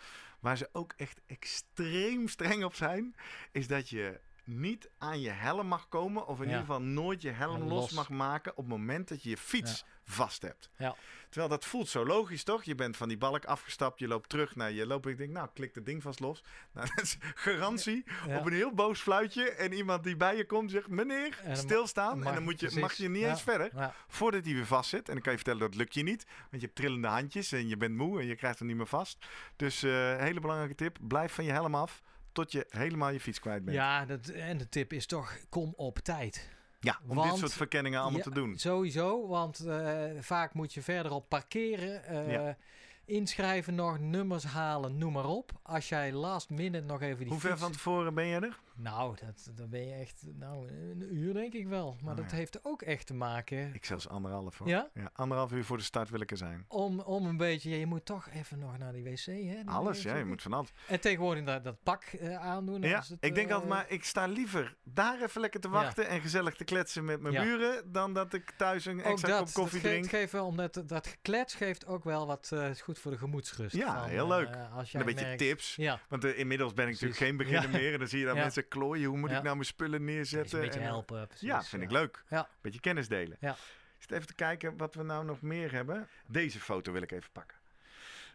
Waar 0.40 0.56
ze 0.56 0.68
ook 0.72 0.92
echt 0.96 1.20
extreem 1.26 2.28
streng 2.28 2.64
op 2.64 2.74
zijn, 2.74 3.14
is 3.52 3.66
dat 3.66 3.88
je 3.88 4.20
niet 4.44 4.90
aan 4.98 5.20
je 5.20 5.30
helm 5.30 5.66
mag 5.66 5.88
komen. 5.88 6.26
Of 6.26 6.36
in 6.36 6.42
Ja. 6.44 6.50
ieder 6.50 6.60
geval 6.66 6.80
nooit 6.82 7.22
je 7.22 7.30
helm 7.30 7.62
Ja, 7.62 7.68
los. 7.68 7.80
los. 7.80 7.92
mag 7.92 8.08
maken 8.08 8.50
op 8.52 8.56
het 8.56 8.66
moment 8.66 9.08
dat 9.08 9.22
je 9.22 9.30
je 9.30 9.36
fiets 9.36 9.84
vast 10.04 10.42
hebt. 10.42 10.70
Ja. 10.76 10.94
Terwijl 11.28 11.48
dat 11.48 11.64
voelt 11.64 11.88
zo 11.88 12.06
logisch, 12.06 12.44
toch? 12.44 12.62
Je 12.64 12.74
bent 12.74 12.96
van 12.96 13.08
die 13.08 13.18
balk 13.18 13.44
afgestapt, 13.44 13.98
je 13.98 14.06
loopt 14.08 14.28
terug 14.28 14.56
naar 14.56 14.72
je 14.72 14.86
loop. 14.86 15.06
Ik 15.06 15.16
denk, 15.18 15.30
nou, 15.30 15.48
klik 15.54 15.74
het 15.74 15.86
ding 15.86 16.02
vast 16.02 16.20
los. 16.20 16.42
Nou, 16.74 16.88
dat 16.94 17.04
is 17.04 17.16
garantie 17.34 18.04
op 18.28 18.46
een 18.46 18.52
heel 18.52 18.72
boos 18.74 19.00
fluitje. 19.00 19.50
En 19.50 19.72
iemand 19.72 20.04
die 20.04 20.16
bij 20.16 20.36
je 20.36 20.46
komt 20.46 20.70
zegt, 20.70 20.88
meneer, 20.88 21.38
En 21.42 21.56
stilstaan. 21.56 22.18
mag- 22.18 22.28
en 22.28 22.34
dan 22.34 22.42
moet 22.42 22.52
je, 22.60 22.66
precies. 22.66 22.80
mag 22.82 22.92
je 22.92 23.08
niet 23.08 23.24
eens 23.24 23.42
verder. 23.42 23.92
Voordat 24.08 24.44
hij 24.44 24.54
weer 24.54 24.66
vast 24.66 24.90
zit. 24.90 25.08
En 25.08 25.12
dan 25.14 25.22
kan 25.22 25.32
je 25.32 25.38
vertellen, 25.38 25.60
dat 25.60 25.74
lukt 25.74 25.94
je 25.94 26.02
niet. 26.02 26.24
Want 26.50 26.50
je 26.50 26.66
hebt 26.66 26.74
trillende 26.74 27.08
handjes 27.08 27.52
en 27.52 27.68
je 27.68 27.76
bent 27.76 27.94
moe 27.96 28.20
en 28.20 28.26
je 28.26 28.36
krijgt 28.36 28.58
hem 28.58 28.68
niet 28.68 28.76
meer 28.76 28.86
vast. 28.86 29.26
Dus 29.56 29.82
eh 29.82 30.16
hele 30.16 30.40
belangrijke 30.40 30.74
tip, 30.74 30.98
blijf 31.00 31.32
van 31.32 31.44
je 31.44 31.52
helm 31.52 31.74
af 31.74 32.02
tot 32.34 32.52
je 32.52 32.66
helemaal 32.68 33.10
je 33.10 33.20
fiets 33.20 33.40
kwijt 33.40 33.64
bent. 33.64 33.76
ja, 33.76 34.04
dat, 34.04 34.28
en 34.28 34.58
de 34.58 34.68
tip 34.68 34.92
is 34.92 35.06
toch, 35.06 35.36
kom 35.48 35.72
op 35.76 35.98
tijd. 35.98 36.48
Ja, 36.80 36.98
om 37.08 37.16
Want- 37.16 37.30
dit 37.30 37.38
soort 37.38 37.52
verkenningen 37.52 38.00
allemaal 38.00 38.18
Ja, 38.18 38.24
te 38.24 38.30
doen. 38.34 38.58
Sowieso, 38.58 39.26
want 39.28 39.58
eh, 39.60 40.04
vaak 40.20 40.54
moet 40.54 40.74
je 40.74 40.82
verderop 40.82 41.28
parkeren, 41.28 42.04
eh, 42.04 42.32
Ja. 42.32 42.56
inschrijven 43.04 43.74
nog, 43.74 43.98
nummers 43.98 44.44
halen, 44.44 44.98
noem 44.98 45.12
maar 45.12 45.24
op. 45.26 45.52
Als 45.62 45.88
jij 45.88 46.12
last 46.12 46.50
minute 46.50 46.86
nog 46.86 47.02
even 47.02 47.18
die 47.18 47.28
Hoe 47.28 47.40
ver 47.40 47.50
fiets- 47.50 47.62
van 47.62 47.72
tevoren 47.72 48.14
ben 48.14 48.26
je 48.26 48.40
er? 48.40 48.58
Nou, 48.76 49.16
dat, 49.24 49.50
dan 49.54 49.68
ben 49.68 49.86
je 49.86 49.94
echt, 49.94 50.22
nou, 50.38 50.68
een 50.68 51.14
uur 51.14 51.34
denk 51.34 51.52
ik 51.52 51.66
wel. 51.66 51.96
Maar 52.02 52.10
Oh, 52.14 52.20
dat 52.20 52.30
ja. 52.30 52.36
heeft 52.36 52.64
ook 52.64 52.82
echt 52.82 53.06
te 53.06 53.14
maken 53.14 53.74
Ik 53.74 53.84
zelfs 53.84 54.08
anderhalf 54.08 54.58
hoor. 54.58 54.68
Ja? 54.68 54.90
anderhalf 55.12 55.52
uur 55.52 55.64
voor 55.64 55.76
de 55.76 55.82
start 55.82 56.10
wil 56.10 56.20
ik 56.20 56.30
er 56.30 56.36
zijn. 56.36 56.64
om, 56.68 57.00
om 57.00 57.26
een 57.26 57.36
beetje, 57.36 57.70
ja, 57.70 57.76
je 57.76 57.86
moet 57.86 58.04
toch 58.04 58.28
even 58.30 58.58
nog 58.58 58.78
naar 58.78 58.92
die 58.92 59.02
wc, 59.04 59.24
hè? 59.24 59.32
Die 59.32 59.62
Alles, 59.68 60.02
ja, 60.02 60.16
je 60.16 60.24
moet 60.24 60.42
van 60.42 60.52
alles. 60.52 60.72
En 60.88 61.00
tegenwoordig 61.00 61.44
dat, 61.44 61.64
dat 61.64 61.82
pak 61.82 62.02
eh, 62.02 62.36
aandoen. 62.36 62.82
Ja, 62.82 62.98
het, 62.98 63.16
ik 63.20 63.34
denk 63.34 63.48
eh, 63.48 63.54
altijd 63.54 63.70
maar, 63.72 63.84
ik 63.88 64.04
sta 64.04 64.26
liever 64.26 64.76
daar 64.84 65.22
even 65.22 65.40
lekker 65.40 65.60
te 65.60 65.68
wachten 65.68 66.08
en 66.08 66.20
gezellig 66.20 66.54
te 66.54 66.64
kletsen 66.64 67.04
met 67.04 67.20
mijn 67.20 67.34
buren, 67.44 67.92
dan 67.92 68.12
dat 68.14 68.32
ik 68.32 68.50
thuis 68.56 68.84
een 68.84 69.02
extra 69.02 69.28
dat, 69.28 69.38
kop 69.38 69.52
koffie 69.52 69.80
dat 69.80 69.90
drink. 69.90 70.04
geeft, 70.04 70.14
geeft 70.16 70.32
wel, 70.32 70.46
omdat 70.46 70.74
dat, 70.74 70.88
dat 70.88 71.06
geklets 71.06 71.54
geeft 71.54 71.86
ook 71.86 72.04
wel 72.04 72.26
wat 72.26 72.52
is 72.52 72.80
goed 72.80 72.98
voor 72.98 73.10
de 73.10 73.18
gemoedsrust. 73.18 73.76
Ja, 73.76 74.00
van, 74.00 74.08
heel 74.08 74.28
leuk. 74.28 74.48
als 74.74 74.92
En 74.94 74.98
jij 74.98 75.00
een 75.00 75.14
beetje 75.14 75.36
tips. 75.36 75.76
Ja, 75.76 76.00
Want 76.08 76.24
inmiddels 76.24 76.72
ben 76.72 76.88
ik 76.88 76.96
Precies. 76.96 77.18
natuurlijk 77.18 77.30
geen 77.30 77.50
beginner 77.50 77.80
meer. 77.80 77.92
En 77.92 77.98
dan 77.98 78.08
zie 78.08 78.18
je 78.18 78.26
dan 78.26 78.36
Ja. 78.36 78.42
Klooien. 78.68 79.08
Hoe 79.08 79.18
moet 79.18 79.30
Ja. 79.30 79.36
ik 79.36 79.42
nou 79.42 79.54
mijn 79.54 79.66
spullen 79.66 80.04
neerzetten? 80.04 80.58
een 80.58 80.64
beetje 80.64 80.80
En, 80.80 80.86
eh, 80.86 80.92
helpen. 80.92 81.26
Precies, 81.26 81.48
ja, 81.48 81.62
vind 81.62 81.82
ik 81.82 81.90
leuk. 81.90 82.24
Ja. 82.28 82.48
Beetje 82.60 82.80
kennis 82.80 83.08
delen. 83.08 83.36
Ja. 83.40 83.56
Zit 83.98 84.10
even 84.10 84.26
te 84.26 84.34
kijken 84.34 84.76
wat 84.76 84.94
we 84.94 85.02
nou 85.02 85.24
nog 85.24 85.40
meer 85.42 85.72
hebben. 85.72 86.08
Deze 86.26 86.60
foto 86.60 86.92
wil 86.92 87.02
ik 87.02 87.12
even 87.12 87.30
pakken. 87.32 87.56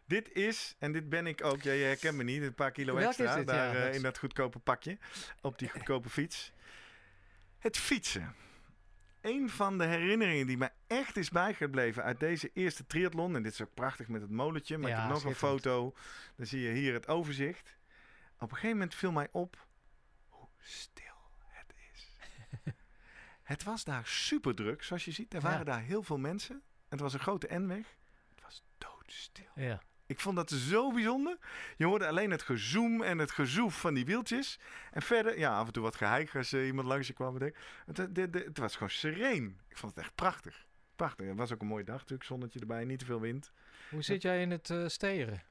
Dit 0.06 0.32
is, 0.34 0.76
en 0.80 0.92
dit 0.92 1.10
ben 1.10 1.28
ik 1.28 1.44
ook, 1.44 1.62
ja, 1.62 1.72
je 1.72 1.84
herkent 1.84 2.18
me 2.18 2.24
niet, 2.24 2.42
een 2.42 2.54
paar 2.54 2.72
kilo 2.72 2.98
extra 2.98 3.36
dit? 3.36 3.48
daar 3.48 3.76
Ja, 3.78 3.88
eh, 3.88 3.96
in 3.96 4.02
dat 4.02 4.18
goedkope 4.18 4.60
pakje, 4.60 4.98
op 5.42 5.60
die 5.60 5.70
goedkope 5.70 6.10
fiets. 6.10 6.52
Het 7.60 7.78
fietsen. 7.78 8.36
Een 9.22 9.50
van 9.50 9.78
de 9.78 9.86
herinneringen 9.86 10.48
die 10.48 10.58
mij 10.58 10.72
echt 10.88 11.18
is 11.18 11.30
bijgebleven 11.30 12.04
uit 12.04 12.20
deze 12.20 12.52
eerste 12.54 12.86
triathlon, 12.88 13.36
en 13.36 13.44
dit 13.44 13.52
is 13.54 13.62
ook 13.62 13.74
prachtig 13.74 14.08
met 14.08 14.22
het 14.22 14.30
molentje, 14.32 14.78
maar 14.78 14.90
ik 14.90 14.96
heb 14.98 15.10
nog 15.10 15.24
een 15.24 15.36
foto, 15.36 15.94
dan 16.36 16.46
zie 16.46 16.62
je 16.62 16.72
hier 16.72 16.94
het 16.94 17.08
overzicht. 17.08 17.78
Op 18.36 18.42
een 18.42 18.56
gegeven 18.56 18.78
moment 18.78 18.96
viel 18.96 19.12
mij 19.12 19.28
op 19.32 19.68
stil 20.70 21.14
het 21.48 21.74
is. 21.94 22.16
het 23.44 23.64
was 23.64 23.84
daar 23.84 24.06
super 24.08 24.56
druk, 24.56 24.84
zoals 24.84 25.06
je 25.06 25.12
ziet. 25.12 25.34
Er 25.34 25.42
waren 25.42 25.58
Ja. 25.58 25.64
daar 25.64 25.82
heel 25.82 26.04
veel 26.04 26.18
mensen. 26.18 26.62
Het 26.90 27.00
was 27.00 27.14
een 27.14 27.20
grote 27.20 27.48
N-weg. 27.60 27.98
Het 28.30 28.42
was 28.44 28.64
doodstil. 28.78 29.52
Ja. 29.56 29.82
Ik 30.06 30.20
vond 30.20 30.36
dat 30.36 30.50
zo 30.50 30.92
bijzonder. 30.92 31.38
Je 31.78 31.86
hoorde 31.86 32.08
alleen 32.08 32.32
het 32.32 32.42
gezoem 32.42 33.02
en 33.04 33.18
het 33.18 33.32
gezoef 33.32 33.80
van 33.80 33.94
die 33.94 34.06
wieltjes. 34.06 34.60
En 34.92 35.02
verder, 35.02 35.40
ja, 35.40 35.58
af 35.58 35.68
en 35.68 35.74
toe 35.74 35.84
wat 35.84 35.96
geheik 35.96 36.36
als 36.36 36.54
eh, 36.54 36.66
iemand 36.66 36.88
langs 36.88 37.08
je 37.08 37.14
kwam. 37.14 37.36
Het, 37.42 37.54
het, 37.98 38.18
het, 38.18 38.34
het 38.34 38.58
was 38.58 38.74
gewoon 38.74 38.90
sereen. 38.90 39.60
Ik 39.68 39.78
vond 39.78 39.96
het 39.96 40.04
echt 40.04 40.16
prachtig. 40.16 40.68
Prachtig. 40.96 41.28
Het 41.28 41.38
was 41.38 41.52
ook 41.54 41.62
een 41.62 41.68
mooie 41.68 41.84
dag 41.84 41.98
natuurlijk. 42.00 42.24
Zonnetje 42.24 42.60
erbij, 42.60 42.86
niet 42.86 43.00
te 43.00 43.06
veel 43.06 43.20
wind. 43.20 43.52
Hoe 43.90 44.02
zit 44.02 44.22
jij 44.22 44.42
in 44.42 44.52
het 44.52 44.70
eh 44.70 44.88
steren? 44.88 45.44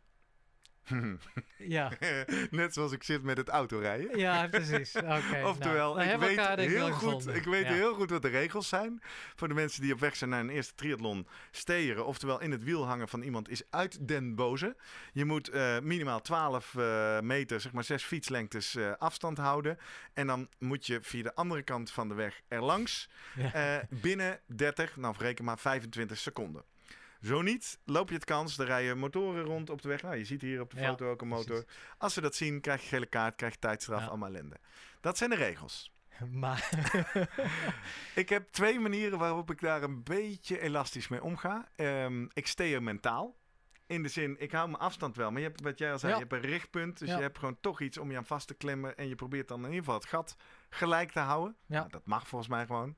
Ja, 1.57 1.93
Net 2.51 2.75
zoals 2.75 2.93
ik 2.93 3.03
zit 3.03 3.23
met 3.23 3.37
het 3.37 3.49
autorijden. 3.49 4.19
ja 4.19 4.49
precies. 4.49 4.97
Oké. 5.19 5.43
Oftewel, 5.45 5.95
nou, 5.95 6.09
ik, 6.11 6.19
weet 6.19 6.69
heel 6.71 6.91
goed, 6.91 7.27
ik 7.27 7.45
weet 7.45 7.67
Ja. 7.67 7.73
heel 7.73 7.95
goed 7.95 8.11
wat 8.11 8.23
de 8.23 8.29
regels 8.29 8.69
zijn. 8.69 9.03
Voor 9.37 9.49
de 9.49 9.55
mensen 9.55 9.83
die 9.83 9.93
op 9.93 10.01
weg 10.01 10.17
zijn 10.17 10.31
naar 10.31 10.41
een 10.41 10.49
eerste 10.49 10.75
triathlon. 10.75 11.27
Steren, 11.51 12.07
oftewel 12.07 12.41
in 12.41 12.51
het 12.51 12.65
wiel 12.65 12.87
hangen 12.87 13.09
van 13.09 13.23
iemand, 13.23 13.49
is 13.49 13.63
uit 13.71 14.09
den 14.09 14.35
boze. 14.35 14.77
Je 15.13 15.25
moet 15.25 15.49
eh, 15.49 15.79
minimaal 15.79 16.21
12 16.21 16.75
eh, 16.75 17.21
meter, 17.21 17.61
zeg 17.61 17.73
maar 17.73 17.85
6 17.85 18.05
fietslengtes 18.05 18.75
eh, 18.75 18.93
afstand 18.99 19.39
houden. 19.39 19.79
En 20.15 20.27
dan 20.27 20.49
moet 20.59 20.87
je 20.87 20.99
via 21.03 21.23
de 21.23 21.35
andere 21.35 21.63
kant 21.63 21.91
van 21.91 22.09
de 22.09 22.15
weg 22.15 22.41
erlangs. 22.49 23.09
Ja. 23.37 23.87
binnen 23.91 24.41
30, 24.47 24.97
nou 24.97 25.15
reken 25.19 25.45
maar 25.45 25.59
25 25.59 26.19
seconden. 26.19 26.63
Zo 27.23 27.43
niet, 27.43 27.79
loop 27.85 28.09
je 28.09 28.15
het 28.15 28.25
kans. 28.25 28.59
Er 28.59 28.67
rijden 28.67 28.99
motoren 28.99 29.45
rond 29.45 29.71
op 29.71 29.83
de 29.83 29.89
weg. 29.89 30.03
Nou, 30.03 30.17
je 30.17 30.25
ziet 30.25 30.41
hier 30.41 30.61
op 30.61 30.71
de 30.75 30.81
Ja, 30.81 30.89
foto 30.89 31.11
ook 31.11 31.21
een 31.23 31.29
motor. 31.29 31.45
precies. 31.65 31.67
Als 31.99 32.15
we 32.15 32.21
dat 32.21 32.35
zien, 32.35 32.61
krijg 32.61 32.83
je 32.83 32.89
gele 32.89 33.07
kaart, 33.07 33.35
krijg 33.37 33.53
je 33.53 33.59
tijdstraf, 33.59 34.01
Ja. 34.01 34.07
allemaal 34.07 34.29
ellende. 34.29 34.57
Dat 35.01 35.19
zijn 35.19 35.31
de 35.31 35.37
regels. 35.37 35.93
Maar 36.33 36.69
Ik 38.15 38.29
heb 38.29 38.49
twee 38.51 38.81
manieren 38.81 39.19
waarop 39.19 39.51
ik 39.51 39.61
daar 39.61 39.83
een 39.83 40.03
beetje 40.03 40.61
elastisch 40.61 41.09
mee 41.09 41.23
omga. 41.23 41.69
Ehm, 41.77 42.27
ik 42.33 42.47
steer 42.47 42.83
mentaal. 42.83 43.37
In 43.87 44.03
de 44.03 44.09
zin, 44.09 44.37
ik 44.39 44.53
hou 44.53 44.69
mijn 44.69 44.83
afstand 44.83 45.17
wel. 45.17 45.31
Maar 45.31 45.41
je 45.41 45.47
hebt, 45.47 45.61
wat 45.61 45.79
jij 45.79 45.93
al 45.93 45.99
zei, 45.99 46.13
Ja. 46.13 46.19
je 46.19 46.25
hebt 46.29 46.45
een 46.45 46.51
richtpunt. 46.51 46.99
Dus 46.99 47.09
Ja. 47.09 47.17
je 47.17 47.23
hebt 47.23 47.39
gewoon 47.39 47.61
toch 47.61 47.81
iets 47.81 47.99
om 47.99 48.11
je 48.11 48.17
aan 48.17 48.25
vast 48.27 48.47
te 48.47 48.55
klemmen. 48.55 48.97
En 48.97 49.09
je 49.09 49.15
probeert 49.15 49.49
dan 49.49 49.59
in 49.59 49.65
ieder 49.65 49.79
geval 49.79 49.95
het 49.95 50.07
gat 50.09 50.37
gelijk 50.71 51.11
te 51.13 51.21
houden. 51.21 51.57
Ja. 51.67 51.79
Nou, 51.79 51.91
dat 51.91 52.07
mag 52.07 52.29
volgens 52.29 52.51
mij 52.51 52.67
gewoon. 52.67 52.97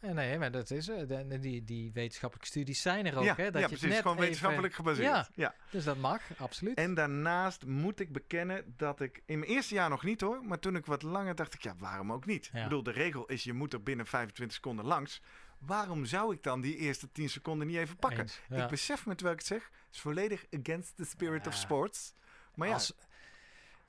Nee, 0.00 0.38
maar 0.38 0.50
dat 0.50 0.70
is 0.70 0.86
het. 0.86 1.10
En 1.10 1.40
Die, 1.40 1.64
die 1.64 1.92
wetenschappelijke 1.92 2.50
studies 2.50 2.82
zijn 2.82 3.06
er 3.06 3.16
ook. 3.16 3.24
ja, 3.24 3.34
hè, 3.36 3.44
dat 3.44 3.52
ja 3.54 3.58
je 3.60 3.66
precies. 3.66 3.80
het 3.80 3.90
net 3.90 3.98
gewoon 4.00 4.12
even- 4.16 4.26
wetenschappelijk 4.26 4.74
gebaseerd. 4.74 5.08
Ja. 5.08 5.28
ja. 5.34 5.54
Dus 5.70 5.84
dat 5.84 5.96
mag, 5.96 6.22
absoluut. 6.38 6.76
En 6.76 6.94
daarnaast 6.94 7.66
moet 7.66 8.00
ik 8.00 8.12
bekennen 8.12 8.74
dat 8.76 9.00
ik 9.00 9.22
in 9.26 9.38
mijn 9.38 9.50
eerste 9.50 9.74
jaar 9.74 9.88
nog 9.90 10.04
niet 10.04 10.20
hoor, 10.20 10.44
maar 10.44 10.58
toen 10.58 10.76
ik 10.76 10.86
wat 10.86 11.02
langer 11.02 11.34
dacht 11.34 11.54
ik, 11.54 11.62
ja, 11.62 11.74
waarom 11.78 12.12
ook 12.12 12.26
niet? 12.26 12.46
Ik 12.52 12.62
bedoel, 12.62 12.82
de 12.82 12.90
regel 12.90 13.26
is 13.26 13.44
je 13.44 13.52
moet 13.52 13.72
er 13.72 13.82
binnen 13.82 14.06
25 14.06 14.56
seconden 14.56 14.84
langs. 14.84 15.22
Waarom 15.58 16.04
zou 16.04 16.34
ik 16.34 16.42
dan 16.42 16.60
die 16.60 16.76
eerste 16.76 17.12
10 17.12 17.28
seconden 17.28 17.66
niet 17.66 17.76
even 17.76 17.96
pakken? 17.96 18.20
Eens. 18.20 18.40
Ik 18.50 18.68
besef 18.68 19.06
me 19.06 19.14
terwijl 19.14 19.36
ik 19.36 19.40
het 19.40 19.48
zeg, 19.48 19.62
het 19.86 19.94
is 19.94 20.00
volledig 20.00 20.44
against 20.60 20.96
the 20.96 21.04
spirit 21.04 21.46
of 21.46 21.54
sports. 21.54 22.14
Maar 22.54 22.68
ja, 22.68 22.74
Als- 22.74 22.94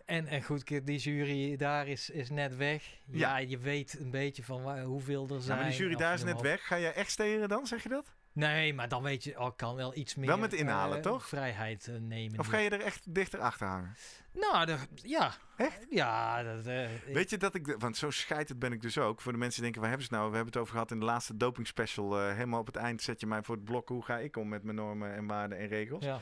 en, 0.10 0.28
en 0.28 0.44
goed, 0.44 0.86
die 0.86 0.98
jury 1.00 1.56
daar 1.58 1.88
is, 1.88 2.10
is 2.10 2.30
net 2.30 2.56
weg. 2.56 2.84
Ja, 3.06 3.38
Ja. 3.38 3.38
je 3.50 3.58
weet 3.58 4.00
een 4.00 4.12
beetje 4.12 4.44
van 4.44 4.64
waar, 4.64 4.82
hoeveel 4.84 5.28
er 5.30 5.42
zijn. 5.42 5.58
maar 5.60 5.68
die 5.70 5.78
jury 5.78 5.96
daar 5.96 6.14
is 6.14 6.24
net 6.24 6.42
weg. 6.42 6.66
Ga 6.68 6.80
jij 6.80 6.94
echt 6.94 7.12
steren 7.12 7.50
dan, 7.50 7.68
zeg 7.68 7.84
je 7.84 7.90
dat? 7.90 8.14
Nee, 8.34 8.74
maar 8.74 8.88
dan 8.90 9.04
weet 9.04 9.24
je, 9.24 9.40
oh, 9.40 9.50
kan 9.56 9.76
wel 9.76 9.96
iets 9.96 10.16
meer... 10.16 10.28
Wel 10.28 10.38
met 10.38 10.54
inhalen, 10.54 10.98
eh, 10.98 11.04
toch? 11.04 11.28
Vrijheid 11.28 11.88
eh, 11.88 11.96
nemen. 11.96 12.40
Of 12.40 12.48
ga 12.48 12.58
je 12.58 12.70
er 12.70 12.82
echt 12.82 13.14
dichter 13.14 13.40
achter 13.40 13.68
hangen? 13.68 13.96
Nou, 14.34 14.66
de, 14.66 14.78
ja. 14.96 15.34
Echt? 15.58 15.86
Ja, 15.90 16.44
dat... 16.44 16.66
eh, 16.66 16.88
Weet 17.14 17.30
je 17.30 17.38
dat 17.38 17.56
ik, 17.56 17.76
want 17.80 17.98
zo 17.98 18.10
scheiterd 18.10 18.60
ben 18.60 18.72
ik 18.72 18.82
dus 18.82 18.98
ook. 18.98 19.22
Voor 19.22 19.32
de 19.32 19.38
mensen 19.38 19.62
die 19.64 19.72
denken, 19.72 19.82
waar 19.82 19.90
hebben 19.90 20.08
ze 20.08 20.14
het 20.14 20.22
nou? 20.22 20.32
We 20.32 20.36
hebben 20.38 20.54
het 20.54 20.62
over 20.62 20.74
gehad 20.74 20.92
in 20.92 21.00
de 21.00 21.06
laatste 21.06 21.38
doping 21.38 21.68
special. 21.68 22.28
helemaal 22.28 22.60
op 22.60 22.66
het 22.66 22.76
eind 22.76 23.02
zet 23.02 23.20
je 23.20 23.28
mij 23.28 23.44
voor 23.44 23.56
het 23.56 23.64
blok. 23.64 23.90
Hoe 23.90 24.04
ga 24.06 24.18
ik 24.18 24.38
om 24.38 24.48
met 24.50 24.64
mijn 24.64 24.76
normen 24.76 25.14
en 25.16 25.28
waarden 25.28 25.58
en 25.58 25.68
regels? 25.68 26.06
ja. 26.06 26.20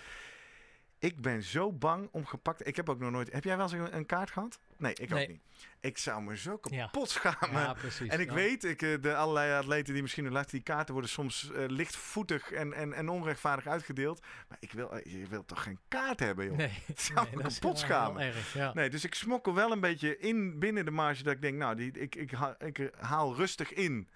Ik 0.99 1.21
ben 1.21 1.43
zo 1.43 1.71
bang 1.73 2.09
om 2.11 2.25
gepakt. 2.25 2.67
Ik 2.67 2.75
heb 2.75 2.89
ook 2.89 2.99
nog 2.99 3.11
nooit. 3.11 3.31
Heb 3.33 3.43
jij 3.43 3.57
wel 3.57 3.71
eens 3.71 3.91
een, 3.91 4.05
kaart 4.05 4.31
gehad? 4.31 4.59
Nee, 4.77 4.93
ik 4.93 5.09
Nee. 5.09 5.23
ook 5.23 5.29
niet. 5.29 5.41
Ik 5.79 5.97
zou 5.97 6.21
me 6.21 6.37
zo 6.37 6.59
Ja. 6.61 6.83
kapot 6.85 7.09
schamen. 7.09 7.61
ja, 7.61 7.73
precies. 7.73 8.07
en 8.09 8.19
ik 8.19 8.27
ja. 8.29 8.33
weet, 8.33 8.63
ik, 8.63 8.81
eh, 8.81 9.01
de 9.01 9.15
allerlei 9.15 9.53
atleten 9.53 9.93
die 9.93 10.01
misschien 10.01 10.23
nog 10.23 10.33
luisteren, 10.33 10.63
die 10.63 10.73
kaarten 10.73 10.93
worden 10.93 11.11
soms 11.11 11.51
eh, 11.51 11.63
lichtvoetig 11.67 12.51
en, 12.51 12.73
en, 12.73 12.93
en 12.93 13.09
onrechtvaardig 13.09 13.67
uitgedeeld. 13.67 14.25
Maar 14.47 14.57
ik 14.59 14.71
wil, 14.71 14.91
eh, 14.91 15.19
je 15.21 15.27
wilt 15.27 15.47
toch 15.47 15.63
geen 15.63 15.79
kaart 15.87 16.19
hebben, 16.19 16.45
joh? 16.45 16.57
Nee, 16.57 16.71
Het 16.85 17.01
zou 17.01 17.25
nee, 17.25 17.35
me 17.35 17.41
dat 17.41 17.51
is 17.51 17.59
kapot 17.59 17.79
schamen. 17.79 18.21
erg, 18.21 18.53
ja. 18.53 18.73
Nee, 18.73 18.89
dus 18.89 19.03
ik 19.05 19.15
smokkel 19.15 19.53
wel 19.53 19.71
een 19.71 19.79
beetje 19.79 20.17
in 20.19 20.59
binnen 20.59 20.85
de 20.85 20.91
marge 20.91 21.23
dat 21.23 21.33
ik 21.33 21.41
denk, 21.41 21.57
nou, 21.57 21.75
die, 21.75 21.91
ik, 21.91 22.15
ik, 22.15 22.31
ik 22.59 22.91
haal 22.99 23.35
rustig 23.35 23.73
in. 23.73 24.07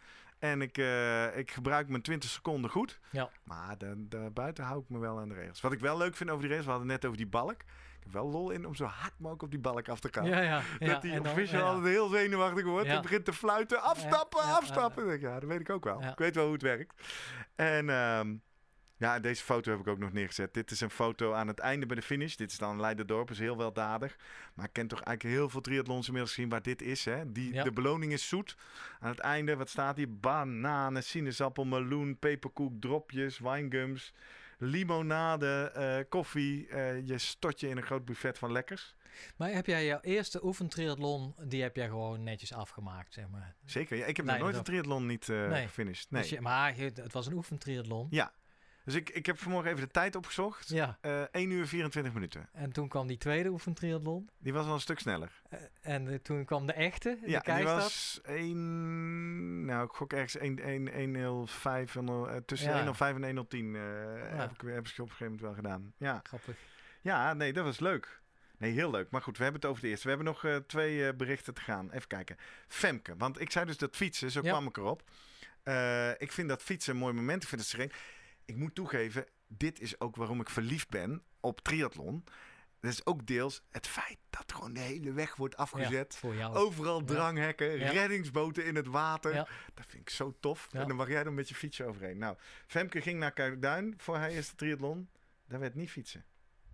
En 0.42 0.62
ik, 0.62 0.78
eh, 0.78 1.38
ik 1.38 1.52
gebruik 1.52 1.90
mijn 1.90 2.02
20 2.02 2.30
seconden 2.30 2.72
goed. 2.72 3.00
Ja. 3.12 3.30
Maar 3.44 3.78
da- 3.78 3.94
daarbuiten 3.98 4.64
hou 4.64 4.82
ik 4.82 4.90
me 4.90 5.00
wel 5.00 5.20
aan 5.20 5.30
de 5.30 5.36
regels. 5.36 5.62
Wat 5.62 5.72
ik 5.72 5.80
wel 5.80 5.98
leuk 5.98 6.16
vind 6.16 6.30
over 6.30 6.42
die 6.42 6.50
regels, 6.50 6.66
we 6.66 6.72
hadden 6.72 6.90
het 6.92 7.02
net 7.02 7.06
over 7.12 7.22
die 7.24 7.32
balk. 7.32 7.62
Ik 7.62 8.04
heb 8.08 8.14
wel 8.14 8.30
lol 8.30 8.50
in 8.52 8.66
om 8.66 8.76
zo 8.76 8.86
hard 8.86 9.14
mogelijk 9.18 9.44
op 9.44 9.52
die 9.52 9.60
balk 9.60 9.90
af 9.90 10.00
te 10.00 10.08
gaan. 10.12 10.26
Ja, 10.26 10.40
ja, 10.42 10.62
ja. 10.80 10.88
dat 10.88 11.02
die 11.02 11.20
official 11.20 11.62
altijd 11.68 11.86
heel 11.94 12.08
zenuwachtig 12.10 12.64
wordt. 12.66 12.88
En 12.96 13.02
begint 13.02 13.26
te 13.26 13.34
fluiten. 13.34 13.82
Afstappen, 13.82 14.40
afstappen. 14.44 15.20
Ja, 15.20 15.40
dat 15.40 15.50
weet 15.50 15.60
ik 15.60 15.70
ook 15.70 15.84
wel. 15.84 16.02
Ik 16.04 16.18
weet 16.18 16.36
wel 16.36 16.44
hoe 16.44 16.54
het 16.54 16.62
werkt. 16.62 16.94
En 17.56 17.90
ehm, 17.90 18.36
ja, 19.02 19.20
deze 19.20 19.44
foto 19.44 19.72
heb 19.72 19.80
ik 19.80 19.88
ook 19.88 19.98
nog 19.98 20.12
neergezet. 20.14 20.54
Dit 20.54 20.72
is 20.72 20.82
een 20.82 20.90
foto 20.90 21.34
aan 21.34 21.48
het 21.48 21.60
einde 21.60 21.86
bij 21.86 21.96
de 21.96 22.02
finish. 22.02 22.36
Dit 22.36 22.52
is 22.52 22.58
dan 22.58 22.80
Leiderdorp, 22.80 23.30
is 23.32 23.40
heel 23.40 23.58
weldadig. 23.58 24.16
Maar 24.54 24.66
ik 24.66 24.74
ken 24.74 24.88
toch 24.88 25.02
eigenlijk 25.02 25.36
heel 25.38 25.50
veel 25.50 25.62
triathlons 25.62 26.06
inmiddels 26.06 26.34
gezien 26.34 26.50
waar 26.50 26.62
dit 26.62 26.82
is. 26.82 27.06
Hè? 27.06 27.32
Die, 27.32 27.54
Ja. 27.54 27.64
De 27.64 27.72
beloning 27.72 28.12
is 28.14 28.28
zoet. 28.28 28.58
Aan 29.00 29.10
het 29.10 29.20
einde, 29.20 29.56
wat 29.56 29.70
staat 29.70 29.98
hier? 29.98 30.18
Bananen, 30.20 31.04
sinaasappel, 31.04 31.66
meloen, 31.66 32.18
peperkoek, 32.20 32.74
dropjes, 32.82 33.40
winegums, 33.40 34.14
limonade, 34.58 35.72
eh, 35.74 36.10
koffie. 36.10 36.68
Eh, 36.68 37.08
je 37.08 37.18
stort 37.18 37.60
je 37.60 37.68
in 37.68 37.78
een 37.78 37.84
groot 37.84 38.06
buffet 38.06 38.38
van 38.38 38.52
lekkers. 38.52 38.96
Maar 39.38 39.50
heb 39.52 39.66
jij 39.66 39.86
jouw 39.86 40.00
eerste 40.02 40.44
oefentriathlon, 40.46 41.36
die 41.44 41.62
heb 41.62 41.76
jij 41.76 41.88
gewoon 41.88 42.24
netjes 42.24 42.54
afgemaakt, 42.54 43.14
zeg 43.14 43.28
maar. 43.30 43.56
Zeker. 43.66 43.98
Ja, 43.98 44.06
ik 44.06 44.18
heb 44.18 44.26
Nee, 44.26 44.36
nog 44.36 44.44
nooit 44.44 44.56
een 44.58 44.64
triathlon 44.64 45.06
niet 45.06 45.30
eh 45.30 45.48
Nee. 45.48 45.64
gefinished. 45.66 46.12
Nee. 46.12 46.22
Dus 46.22 46.32
je- 46.32 46.42
maar 46.42 46.76
het 46.78 47.14
was 47.14 47.26
een 47.28 47.34
oefentriathlon. 47.34 48.08
Ja. 48.10 48.32
Dus 48.86 48.96
ik, 48.96 49.10
ik 49.10 49.26
heb 49.26 49.40
vanmorgen 49.40 49.70
even 49.72 49.84
de 49.84 49.92
tijd 49.92 50.16
opgezocht. 50.16 50.70
Ja. 50.70 50.98
Eh 51.02 51.22
1 51.32 51.52
uur 51.52 51.68
24 51.68 52.14
minuten. 52.14 52.50
En 52.54 52.72
toen 52.72 52.88
kwam 52.88 53.08
die 53.08 53.18
tweede 53.18 53.50
oefentriathlon. 53.50 54.30
Die 54.38 54.54
was 54.54 54.66
wel 54.66 54.74
een 54.74 54.80
stuk 54.80 55.00
sneller. 55.00 55.42
Eh, 55.50 55.60
En 55.82 56.08
eh, 56.08 56.16
toen 56.16 56.46
kwam 56.46 56.66
de 56.66 56.74
echte, 56.74 57.18
de 57.22 57.30
ja, 57.30 57.40
die 57.40 57.64
was 57.66 58.20
1... 58.24 59.66
Nou, 59.66 59.86
ik 59.86 59.92
gok 59.92 60.14
ergens 60.14 60.38
1, 60.38 60.60
1, 60.94 61.16
105 61.24 61.96
en, 61.96 62.08
eh, 62.08 62.36
tussen 62.46 62.70
Ja. 62.70 62.76
105 62.76 63.16
en 63.16 63.24
110 63.24 63.76
eh 63.76 63.82
heb, 64.40 64.52
ik, 64.52 64.62
heb 64.62 64.88
ik 64.88 65.00
op 65.00 65.00
een 65.00 65.08
gegeven 65.08 65.26
moment 65.26 65.42
wel 65.42 65.54
gedaan. 65.54 65.94
Ja. 65.98 66.20
Grappig. 66.24 66.56
ja, 67.02 67.34
nee, 67.34 67.54
dat 67.54 67.64
was 67.64 67.80
leuk. 67.80 68.20
Nee, 68.58 68.72
heel 68.72 68.92
leuk. 68.92 69.10
Maar 69.10 69.22
goed, 69.22 69.38
we 69.38 69.44
hebben 69.44 69.62
het 69.62 69.70
over 69.70 69.84
de 69.84 69.90
eerste. 69.90 70.04
We 70.04 70.14
hebben 70.16 70.28
nog 70.34 70.46
eh, 70.46 70.56
twee 70.56 71.08
eh, 71.08 71.16
berichten 71.16 71.54
te 71.54 71.62
gaan. 71.62 71.92
Even 71.92 72.08
kijken. 72.08 72.38
Femke, 72.68 73.14
want 73.18 73.40
ik 73.42 73.52
zei 73.52 73.66
dus 73.66 73.78
dat 73.78 73.96
fietsen, 73.96 74.32
zo 74.32 74.40
Ja. 74.44 74.50
kwam 74.50 74.68
ik 74.68 74.78
erop. 74.78 75.04
Eh, 75.64 76.10
ik 76.22 76.32
vind 76.32 76.50
dat 76.50 76.62
fietsen 76.64 76.94
een 76.94 77.00
mooi 77.00 77.14
moment. 77.14 77.44
Ik 77.44 77.50
vind 77.50 77.62
het 77.62 77.70
sereen. 77.70 77.92
Ik 78.52 78.58
moet 78.58 78.76
toegeven, 78.76 79.26
dit 79.48 79.80
is 79.80 80.00
ook 80.00 80.16
waarom 80.16 80.40
ik 80.42 80.50
verliefd 80.50 80.90
ben 80.90 81.24
op 81.40 81.62
triathlon. 81.62 82.24
Dat 82.80 82.92
is 82.92 83.06
ook 83.06 83.28
deels 83.28 83.64
het 83.70 83.88
feit 83.88 84.18
dat 84.30 84.54
gewoon 84.54 84.74
de 84.74 84.80
hele 84.80 85.12
weg 85.14 85.36
wordt 85.36 85.58
afgezet. 85.58 86.14
Ja, 86.14 86.20
voor 86.20 86.36
jou. 86.36 86.56
Overal 86.56 87.04
dranghekken, 87.04 87.78
Ja. 87.80 87.90
reddingsboten 87.92 88.66
in 88.66 88.76
het 88.76 88.88
water. 88.88 89.34
Ja. 89.34 89.48
Dat 89.74 89.86
vind 89.88 90.02
ik 90.02 90.10
zo 90.10 90.34
tof. 90.40 90.68
Ja. 90.72 90.80
En 90.82 90.88
dan 90.88 90.98
mag 90.98 91.08
jij 91.08 91.24
dan 91.24 91.34
met 91.34 91.50
je 91.50 91.56
fietsje 91.56 91.86
overheen. 91.86 92.18
Nou, 92.18 92.38
Femke 92.68 93.02
ging 93.02 93.20
naar 93.20 93.32
Kuikduin 93.32 93.94
voor 93.98 94.16
haar 94.16 94.30
eerste 94.30 94.56
triathlon. 94.56 95.10
Daar 95.48 95.60
werd 95.60 95.76
niet 95.76 95.92
fietsen. 95.92 96.26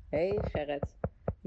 Hey 0.09 0.39
Gerrit. 0.51 0.95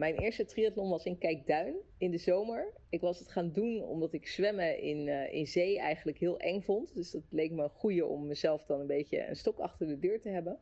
Mijn 0.00 0.18
eerste 0.18 0.44
triathlon 0.44 0.90
was 0.90 1.04
in 1.04 1.18
Kijkduin 1.18 1.74
in 1.98 2.10
de 2.10 2.18
zomer. 2.18 2.72
Ik 2.88 3.00
was 3.00 3.18
het 3.18 3.30
gaan 3.30 3.52
doen 3.52 3.82
omdat 3.82 4.12
ik 4.12 4.26
zwemmen 4.26 4.80
in, 4.82 5.08
eh, 5.08 5.32
in 5.32 5.46
zee 5.46 5.78
eigenlijk 5.78 6.18
heel 6.18 6.38
eng 6.38 6.60
vond. 6.60 6.94
Dus 6.94 7.10
dat 7.10 7.22
leek 7.30 7.50
me 7.50 7.62
een 7.62 7.70
goeie 7.70 8.06
om 8.06 8.26
mezelf 8.26 8.64
dan 8.64 8.80
een 8.80 8.86
beetje 8.86 9.26
een 9.26 9.36
stok 9.36 9.58
achter 9.58 9.86
de 9.86 9.98
deur 9.98 10.20
te 10.20 10.28
hebben. 10.28 10.58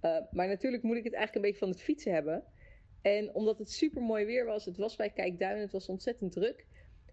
Eh, 0.00 0.16
maar 0.30 0.48
natuurlijk 0.48 0.82
moet 0.82 0.96
ik 0.96 1.04
het 1.04 1.12
eigenlijk 1.12 1.34
een 1.34 1.50
beetje 1.50 1.66
van 1.66 1.74
het 1.74 1.82
fietsen 1.82 2.12
hebben. 2.12 2.44
En 3.00 3.34
omdat 3.34 3.58
het 3.58 3.70
super 3.70 4.02
mooi 4.02 4.24
weer 4.24 4.44
was, 4.44 4.64
het 4.64 4.76
was 4.76 4.96
bij 4.96 5.10
Kijkduin, 5.10 5.60
het 5.60 5.72
was 5.72 5.88
ontzettend 5.88 6.32
druk, 6.32 6.66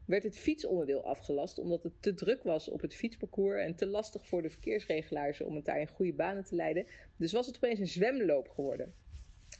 werd 0.06 0.24
het 0.24 0.38
fietsonderdeel 0.38 1.04
afgelast. 1.04 1.60
Omdat 1.60 1.84
het 1.84 1.94
te 2.00 2.14
druk 2.14 2.44
was 2.44 2.70
op 2.70 2.82
het 2.82 2.96
fietsparcours 2.96 3.62
en 3.62 3.76
te 3.76 3.88
lastig 3.88 4.28
voor 4.28 4.42
de 4.42 4.50
verkeersregelaars 4.50 5.42
om 5.42 5.56
het 5.56 5.66
daar 5.66 5.80
in 5.80 5.88
goede 5.88 6.14
banen 6.14 6.44
te 6.44 6.56
leiden. 6.56 6.86
Dus 7.18 7.32
was 7.32 7.48
het 7.48 7.56
opeens 7.56 7.80
een 7.80 7.88
zwemloop 7.88 8.50
geworden. 8.50 8.94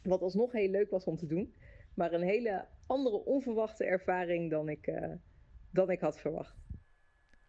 Wat 0.04 0.22
alsnog 0.22 0.52
heel 0.52 0.70
leuk 0.70 0.90
was 0.90 1.06
om 1.06 1.18
te 1.18 1.28
doen. 1.28 1.54
Maar 2.00 2.14
een 2.14 2.24
hele 2.24 2.68
andere 2.88 3.26
onverwachte 3.26 3.86
ervaring 3.86 4.50
dan 4.50 4.70
ik, 4.70 4.88
eh, 4.88 5.12
dan 5.72 5.90
ik 5.90 6.00
had 6.00 6.20
verwacht. 6.20 6.56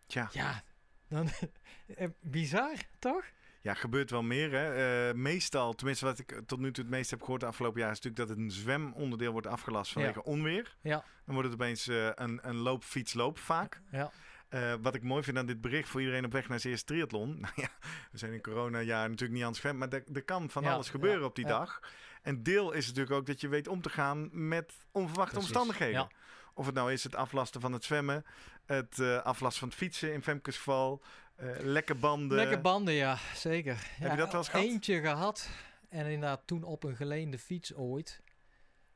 Tja, 0.07 0.29
Ja, 0.33 0.63
dan, 1.09 1.29
eh, 1.97 2.09
bizar, 2.21 2.77
toch? 2.99 3.25
ja, 3.63 3.75
gebeurt 3.75 4.11
wel 4.11 4.23
meer. 4.23 4.53
Hè? 4.53 5.09
Eh, 5.09 5.15
meestal, 5.15 5.75
tenminste 5.75 6.05
wat 6.05 6.19
ik 6.19 6.41
tot 6.47 6.59
nu 6.59 6.73
toe 6.73 6.85
het 6.85 6.93
meest 6.93 7.11
heb 7.11 7.21
gehoord 7.21 7.41
de 7.41 7.47
afgelopen 7.47 7.81
jaar... 7.81 7.91
is 7.91 8.01
natuurlijk 8.01 8.29
dat 8.29 8.37
het 8.37 8.47
een 8.47 8.53
zwemonderdeel 8.53 9.33
wordt 9.33 9.47
afgelast 9.47 9.93
vanwege 9.93 10.25
onweer. 10.25 10.77
Ja. 10.81 11.05
Dan 11.25 11.35
wordt 11.35 11.51
het 11.51 11.61
opeens 11.61 11.89
eh, 11.89 12.11
een, 12.15 12.39
een 12.43 12.57
loop-fiets-loop 12.57 13.39
vaak. 13.39 13.81
Ja. 13.91 14.11
Eh, 14.49 14.75
wat 14.81 14.95
ik 14.95 15.03
mooi 15.03 15.23
vind 15.23 15.39
aan 15.39 15.47
dit 15.47 15.61
bericht 15.61 15.89
voor 15.89 16.01
iedereen 16.01 16.25
op 16.25 16.33
weg 16.33 16.49
naar 16.49 16.61
zijn 16.61 16.73
eerste 16.73 16.93
triathlon. 16.93 17.39
Nou 17.41 17.53
ja, 17.57 17.69
we 18.11 18.19
zijn 18.19 18.33
in 18.33 18.43
corona-jaar 18.43 19.09
natuurlijk 19.09 19.33
niet 19.33 19.43
aan 19.43 19.51
het 19.51 19.61
zwemmen. 19.61 19.89
Maar 19.89 19.99
er, 19.99 20.17
er 20.17 20.25
kan 20.25 20.51
van 20.51 20.63
Ja, 20.63 20.73
alles 20.73 20.91
gebeuren 20.91 21.21
ja, 21.21 21.27
op 21.27 21.35
die 21.35 21.47
ja. 21.47 21.59
dag. 21.59 21.81
En 22.23 22.43
deel 22.43 22.73
is 22.73 22.87
natuurlijk 22.87 23.15
ook 23.17 23.27
dat 23.27 23.41
je 23.41 23.49
weet 23.49 23.69
om 23.69 23.83
te 23.83 23.91
gaan 23.91 24.29
met 24.49 24.73
onverwachte 24.93 25.33
Precies, 25.35 25.51
omstandigheden. 25.57 26.01
ja. 26.01 26.09
Of 26.55 26.67
het 26.67 26.75
nou 26.75 26.93
is 26.93 27.03
het 27.05 27.15
aflasten 27.15 27.61
van 27.61 27.73
het 27.73 27.85
zwemmen, 27.85 28.25
het 28.67 28.99
eh, 28.99 29.17
aflasten 29.23 29.61
van 29.61 29.69
het 29.69 29.77
fietsen 29.77 30.13
in 30.13 30.23
Femkes 30.23 30.57
geval, 30.57 31.03
eh 31.37 31.49
lekke 31.61 31.95
banden. 31.95 32.37
Lekker 32.37 32.61
banden, 32.61 32.95
ja, 32.95 33.19
zeker. 33.35 33.87
je 33.99 34.05
Ja, 34.05 34.17
dat 34.17 34.31
wel 34.31 34.41
eens 34.41 34.49
gehad? 34.49 34.67
Eentje 34.67 35.01
gehad. 35.01 35.49
En 35.89 36.05
inderdaad 36.07 36.43
toen 36.45 36.63
op 36.63 36.85
een 36.85 36.97
geleende 36.97 37.39
fiets 37.39 37.75
ooit. 37.75 38.23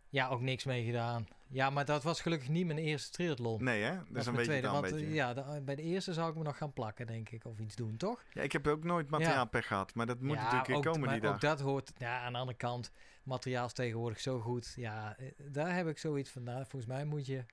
Ja, 0.09 0.29
ook 0.29 0.41
niks 0.41 0.65
mee 0.65 0.85
gedaan. 0.85 1.29
Ja, 1.49 1.71
maar 1.71 1.85
dat 1.85 2.03
was 2.03 2.21
gelukkig 2.21 2.49
niet 2.49 2.67
mijn 2.67 2.79
eerste 2.79 3.11
triathlon. 3.11 3.65
Nee, 3.65 3.83
hè? 3.83 3.95
Dat 3.97 4.07
Dus 4.09 4.17
is 4.19 4.25
dan 4.25 4.35
weet 4.35 4.45
je 4.45 4.51
tweede. 4.51 4.67
een 4.67 4.73
Want 4.73 4.85
eh, 4.87 4.93
beetje. 4.93 5.13
ja, 5.15 5.35
de- 5.35 5.61
bij 5.65 5.75
de 5.75 5.83
eerste 5.83 6.13
zou 6.13 6.31
ik 6.31 6.37
me 6.37 6.43
nog 6.43 6.57
gaan 6.57 6.73
plakken, 6.73 7.07
denk 7.07 7.29
ik. 7.31 7.45
Of 7.45 7.59
iets 7.59 7.75
doen, 7.77 7.97
toch? 7.97 8.23
Ja, 8.33 8.43
ik 8.43 8.53
heb 8.53 8.67
ook 8.67 8.85
nooit 8.85 9.11
materiaalpech 9.11 9.67
gehad, 9.67 9.95
maar 9.95 10.07
dat 10.07 10.21
moet 10.21 10.37
ja, 10.37 10.43
natuurlijk 10.53 10.77
ook, 10.77 10.85
komen 10.85 11.01
maar 11.01 11.13
die 11.13 11.21
dag. 11.21 11.35
ook 11.35 11.41
dat 11.41 11.61
hoort... 11.61 11.93
Ja, 11.97 12.21
aan 12.21 12.33
de 12.33 12.39
andere 12.39 12.57
kant, 12.59 12.93
materiaal 13.25 13.67
is 13.67 13.73
tegenwoordig 13.73 14.21
zo 14.21 14.41
goed. 14.41 14.73
Ja, 14.77 15.17
eh, 15.17 15.27
daar 15.51 15.75
heb 15.75 15.89
ik 15.89 15.99
zoiets 15.99 16.31
van, 16.31 16.43
nou, 16.43 16.59
volgens 16.69 16.87
mij 16.93 17.05
moet 17.05 17.27
je... 17.27 17.45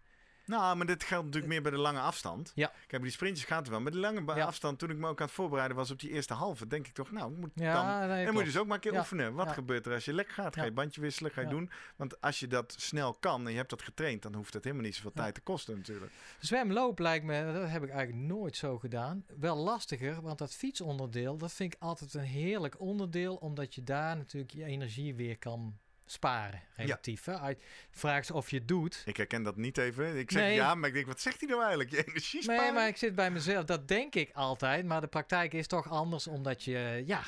Nou, 0.45 0.75
maar 0.77 0.85
dit 0.85 1.03
geldt 1.03 1.25
natuurlijk 1.25 1.53
meer 1.53 1.61
bij 1.61 1.71
de 1.71 1.77
lange 1.77 1.99
afstand. 1.99 2.51
Ja. 2.55 2.67
Kijk, 2.67 2.89
bij 2.89 2.99
die 2.99 3.11
sprintjes 3.11 3.45
gaat 3.47 3.59
het 3.59 3.69
wel. 3.69 3.81
Maar 3.81 3.91
de 3.91 3.97
lange 3.97 4.35
Ja. 4.35 4.45
afstand, 4.45 4.79
toen 4.79 4.89
ik 4.89 4.97
me 4.97 5.07
ook 5.07 5.19
aan 5.19 5.25
het 5.25 5.35
voorbereiden 5.35 5.77
was 5.77 5.91
op 5.91 5.99
die 5.99 6.09
eerste 6.09 6.33
halve, 6.33 6.67
denk 6.67 6.87
ik 6.87 6.93
toch, 6.93 7.11
nou, 7.11 7.31
ik 7.31 7.37
moet 7.37 7.51
Ja, 7.53 7.99
dan... 7.99 8.09
nee, 8.09 8.25
En 8.25 8.31
moet 8.33 8.41
je 8.41 8.47
dus 8.51 8.57
ook 8.57 8.65
maar 8.67 8.75
een 8.75 8.81
keer 8.81 8.97
oefenen. 8.99 9.33
Wat 9.33 9.51
gebeurt 9.51 9.85
er 9.85 9.93
als 9.93 10.05
je 10.05 10.13
lek 10.13 10.29
gaat? 10.29 10.55
Ga 10.55 10.63
je 10.63 10.71
bandje 10.71 11.01
wisselen? 11.01 11.31
Ga 11.31 11.41
je 11.41 11.47
doen? 11.47 11.71
Want 11.95 12.21
als 12.21 12.39
je 12.39 12.47
dat 12.47 12.73
snel 12.77 13.13
kan 13.13 13.45
en 13.45 13.51
je 13.51 13.57
hebt 13.57 13.69
dat 13.69 13.81
getraind, 13.81 14.21
dan 14.21 14.33
hoeft 14.35 14.53
het 14.53 14.63
helemaal 14.63 14.85
niet 14.85 14.95
zoveel 14.95 15.11
tijd 15.11 15.33
te 15.33 15.41
kosten 15.41 15.75
natuurlijk. 15.77 16.11
Zwemloop 16.39 16.99
lijkt 16.99 17.25
me, 17.25 17.53
dat 17.53 17.69
heb 17.69 17.83
ik 17.83 17.89
eigenlijk 17.89 18.27
nooit 18.27 18.57
zo 18.57 18.79
gedaan. 18.79 19.25
Wel 19.39 19.55
lastiger, 19.57 20.21
want 20.21 20.37
dat 20.37 20.53
fietsonderdeel, 20.53 21.37
dat 21.37 21.53
vind 21.53 21.73
ik 21.73 21.81
altijd 21.81 22.13
een 22.13 22.21
heerlijk 22.21 22.79
onderdeel, 22.79 23.35
omdat 23.35 23.75
je 23.75 23.83
daar 23.83 24.17
natuurlijk 24.17 24.51
je 24.53 24.63
energie 24.63 25.15
weer 25.15 25.37
kan 25.37 25.77
sparen, 26.11 26.61
relatief. 26.75 27.25
hè. 27.25 27.53
Vraag 27.91 28.19
is 28.21 28.31
of 28.31 28.49
je 28.49 28.57
het 28.57 28.67
doet. 28.67 29.01
Ik 29.05 29.17
herken 29.17 29.43
dat 29.43 29.55
niet 29.55 29.77
even. 29.77 30.17
Ik 30.17 30.31
zeg 30.31 30.41
Nee. 30.41 30.53
ja, 30.55 30.75
maar 30.75 30.87
ik 30.89 30.95
denk, 30.95 31.05
wat 31.05 31.21
zegt 31.21 31.39
hij 31.39 31.49
nou 31.49 31.59
eigenlijk? 31.61 31.91
Je 31.91 32.05
energie 32.07 32.43
sparen? 32.43 32.63
Nee, 32.63 32.71
maar 32.73 32.87
ik 32.87 32.97
zit 32.97 33.15
bij 33.15 33.31
mezelf, 33.31 33.65
dat 33.65 33.87
denk 33.87 34.15
ik 34.15 34.29
altijd, 34.33 34.85
maar 34.85 35.01
de 35.01 35.07
praktijk 35.07 35.53
is 35.53 35.67
toch 35.67 35.89
anders, 35.89 36.27
omdat 36.27 36.63
je, 36.63 37.03
ja, 37.05 37.23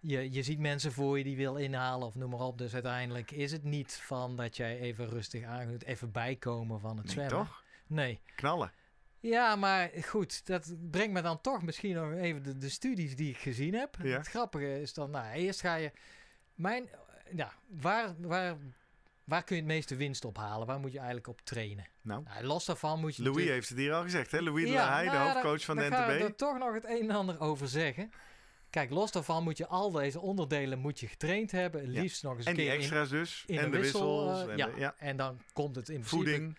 je, 0.00 0.32
je 0.32 0.42
ziet 0.42 0.58
mensen 0.58 0.92
voor 0.92 1.18
je 1.18 1.24
die 1.24 1.36
wil 1.36 1.56
inhalen 1.56 2.06
of 2.06 2.14
noem 2.14 2.30
maar 2.30 2.40
op. 2.40 2.58
Dus 2.58 2.74
uiteindelijk 2.74 3.30
is 3.30 3.52
het 3.52 3.64
niet 3.64 3.92
van 4.02 4.36
dat 4.36 4.56
jij 4.56 4.78
even 4.80 5.08
rustig 5.08 5.44
aan 5.44 5.76
even 5.76 6.10
bijkomen 6.12 6.80
van 6.80 6.96
het 6.96 7.04
Nee, 7.06 7.14
zwemmen. 7.14 7.36
toch? 7.36 7.62
Nee. 7.86 8.20
Knallen. 8.34 8.72
Ja, 9.20 9.56
maar 9.56 9.90
goed, 10.02 10.46
dat 10.46 10.74
brengt 10.90 11.12
me 11.12 11.22
dan 11.22 11.40
toch 11.40 11.62
misschien 11.62 11.94
nog 11.94 12.12
even 12.12 12.42
de, 12.42 12.56
de 12.56 12.68
studies 12.68 13.16
die 13.16 13.30
ik 13.30 13.36
gezien 13.36 13.74
heb. 13.74 13.96
Ja. 14.02 14.16
Het 14.18 14.28
grappige 14.28 14.80
is 14.80 14.94
dan, 14.94 15.10
nou, 15.10 15.34
eerst 15.34 15.60
ga 15.60 15.74
je... 15.74 15.92
Mijn, 16.54 16.88
ja, 17.36 17.52
waar, 17.80 18.14
waar, 18.18 18.56
waar 19.24 19.44
kun 19.44 19.56
je 19.56 19.62
het 19.62 19.70
meeste 19.70 19.96
winst 19.96 20.24
ophalen? 20.24 20.66
Waar 20.66 20.80
moet 20.80 20.92
je 20.92 20.96
eigenlijk 20.98 21.28
op 21.28 21.40
trainen? 21.44 21.86
Nou, 22.02 22.22
Nou, 22.24 22.44
los 22.44 22.64
daarvan 22.64 23.00
moet 23.00 23.16
je 23.16 23.22
Louis 23.22 23.36
natuurlijk- 23.36 23.56
heeft 23.56 23.68
het 23.68 23.78
hier 23.78 23.92
al 23.94 24.02
gezegd, 24.02 24.30
hè? 24.30 24.40
Louis 24.40 24.64
de 24.64 24.70
Ja, 24.72 25.02
nou 25.02 25.10
de 25.10 25.16
hoofdcoach 25.16 25.64
van 25.64 25.76
de 25.76 25.82
ga 25.82 26.06
ik 26.06 26.18
NTB. 26.18 26.28
er 26.28 26.36
toch 26.36 26.58
nog 26.58 26.74
het 26.74 26.84
een 26.84 27.00
en 27.10 27.10
ander 27.10 27.40
over 27.40 27.68
zeggen. 27.68 28.10
Kijk, 28.70 28.90
los 28.90 29.12
daarvan 29.12 29.42
moet 29.42 29.56
je 29.58 29.66
al 29.66 29.90
deze 29.90 30.20
onderdelen 30.20 30.78
moet 30.78 31.00
je 31.00 31.08
getraind 31.08 31.50
hebben. 31.50 31.92
Ja. 31.92 32.00
Liefst 32.00 32.22
nog 32.22 32.36
eens 32.36 32.44
En 32.44 32.50
een 32.50 32.56
die 32.56 32.66
keer 32.66 32.74
extra's 32.76 33.08
dus. 33.08 33.44
in, 33.46 33.54
in 33.54 33.60
en 33.60 33.70
de 33.70 33.78
wissel, 33.78 34.26
wissels. 34.28 34.46
eh, 34.46 34.52
en 34.52 34.56
ja. 34.56 34.66
de- 34.66 34.78
ja. 34.80 34.94
En 34.98 35.16
dan 35.16 35.40
komt 35.52 35.76
het 35.76 35.88
in 35.88 35.94
principe 36.00 36.16
Voeding. 36.16 36.58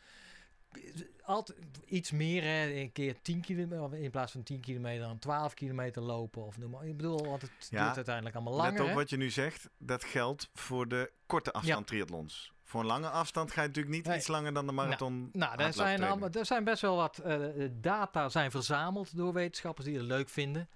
Altijd 1.23 1.57
iets 1.85 2.11
meer, 2.11 2.43
hè, 2.43 2.73
een 2.73 2.91
keer 2.91 3.15
10 3.21 3.41
kilometer, 3.41 3.97
in 3.99 4.11
plaats 4.11 4.31
van 4.31 4.43
10 4.43 4.59
kilometer 4.59 5.07
dan 5.07 5.19
12 5.19 5.53
kilometer 5.53 6.01
lopen 6.01 6.45
of 6.45 6.57
noem 6.57 6.69
maar. 6.71 6.85
Ik 6.87 6.97
bedoel, 6.97 7.25
want 7.25 7.41
het 7.41 7.51
Ja, 7.69 7.83
duurt 7.83 7.95
uiteindelijk 7.95 8.35
allemaal 8.35 8.53
Let 8.55 8.63
langer. 8.65 8.81
op 8.81 8.87
hè? 8.87 8.93
wat 8.93 9.09
je 9.09 9.17
nu 9.17 9.29
zegt. 9.29 9.69
Dat 9.77 10.03
geldt 10.03 10.49
voor 10.53 10.87
de 10.87 11.11
korte 11.25 11.51
afstand 11.53 11.87
triathlons. 11.87 12.53
Voor 12.63 12.79
een 12.79 12.85
lange 12.87 13.09
afstand 13.09 13.51
ga 13.51 13.61
je 13.61 13.67
natuurlijk 13.67 13.95
niet 13.95 14.05
Nee. 14.05 14.17
iets 14.17 14.27
langer 14.27 14.53
dan 14.53 14.65
de 14.65 14.71
marathon. 14.71 15.29
Nou, 15.33 15.61
er 15.61 15.73
zijn, 15.73 16.03
allemaal, 16.03 16.29
er 16.29 16.45
zijn 16.45 16.63
best 16.63 16.81
wel 16.81 16.95
wat 16.95 17.17
eh, 17.17 17.39
data 17.71 18.29
zijn 18.29 18.51
verzameld 18.51 19.15
door 19.17 19.33
wetenschappers 19.33 19.87
die 19.87 19.97
het 19.97 20.05
leuk 20.05 20.29
vinden. 20.29 20.69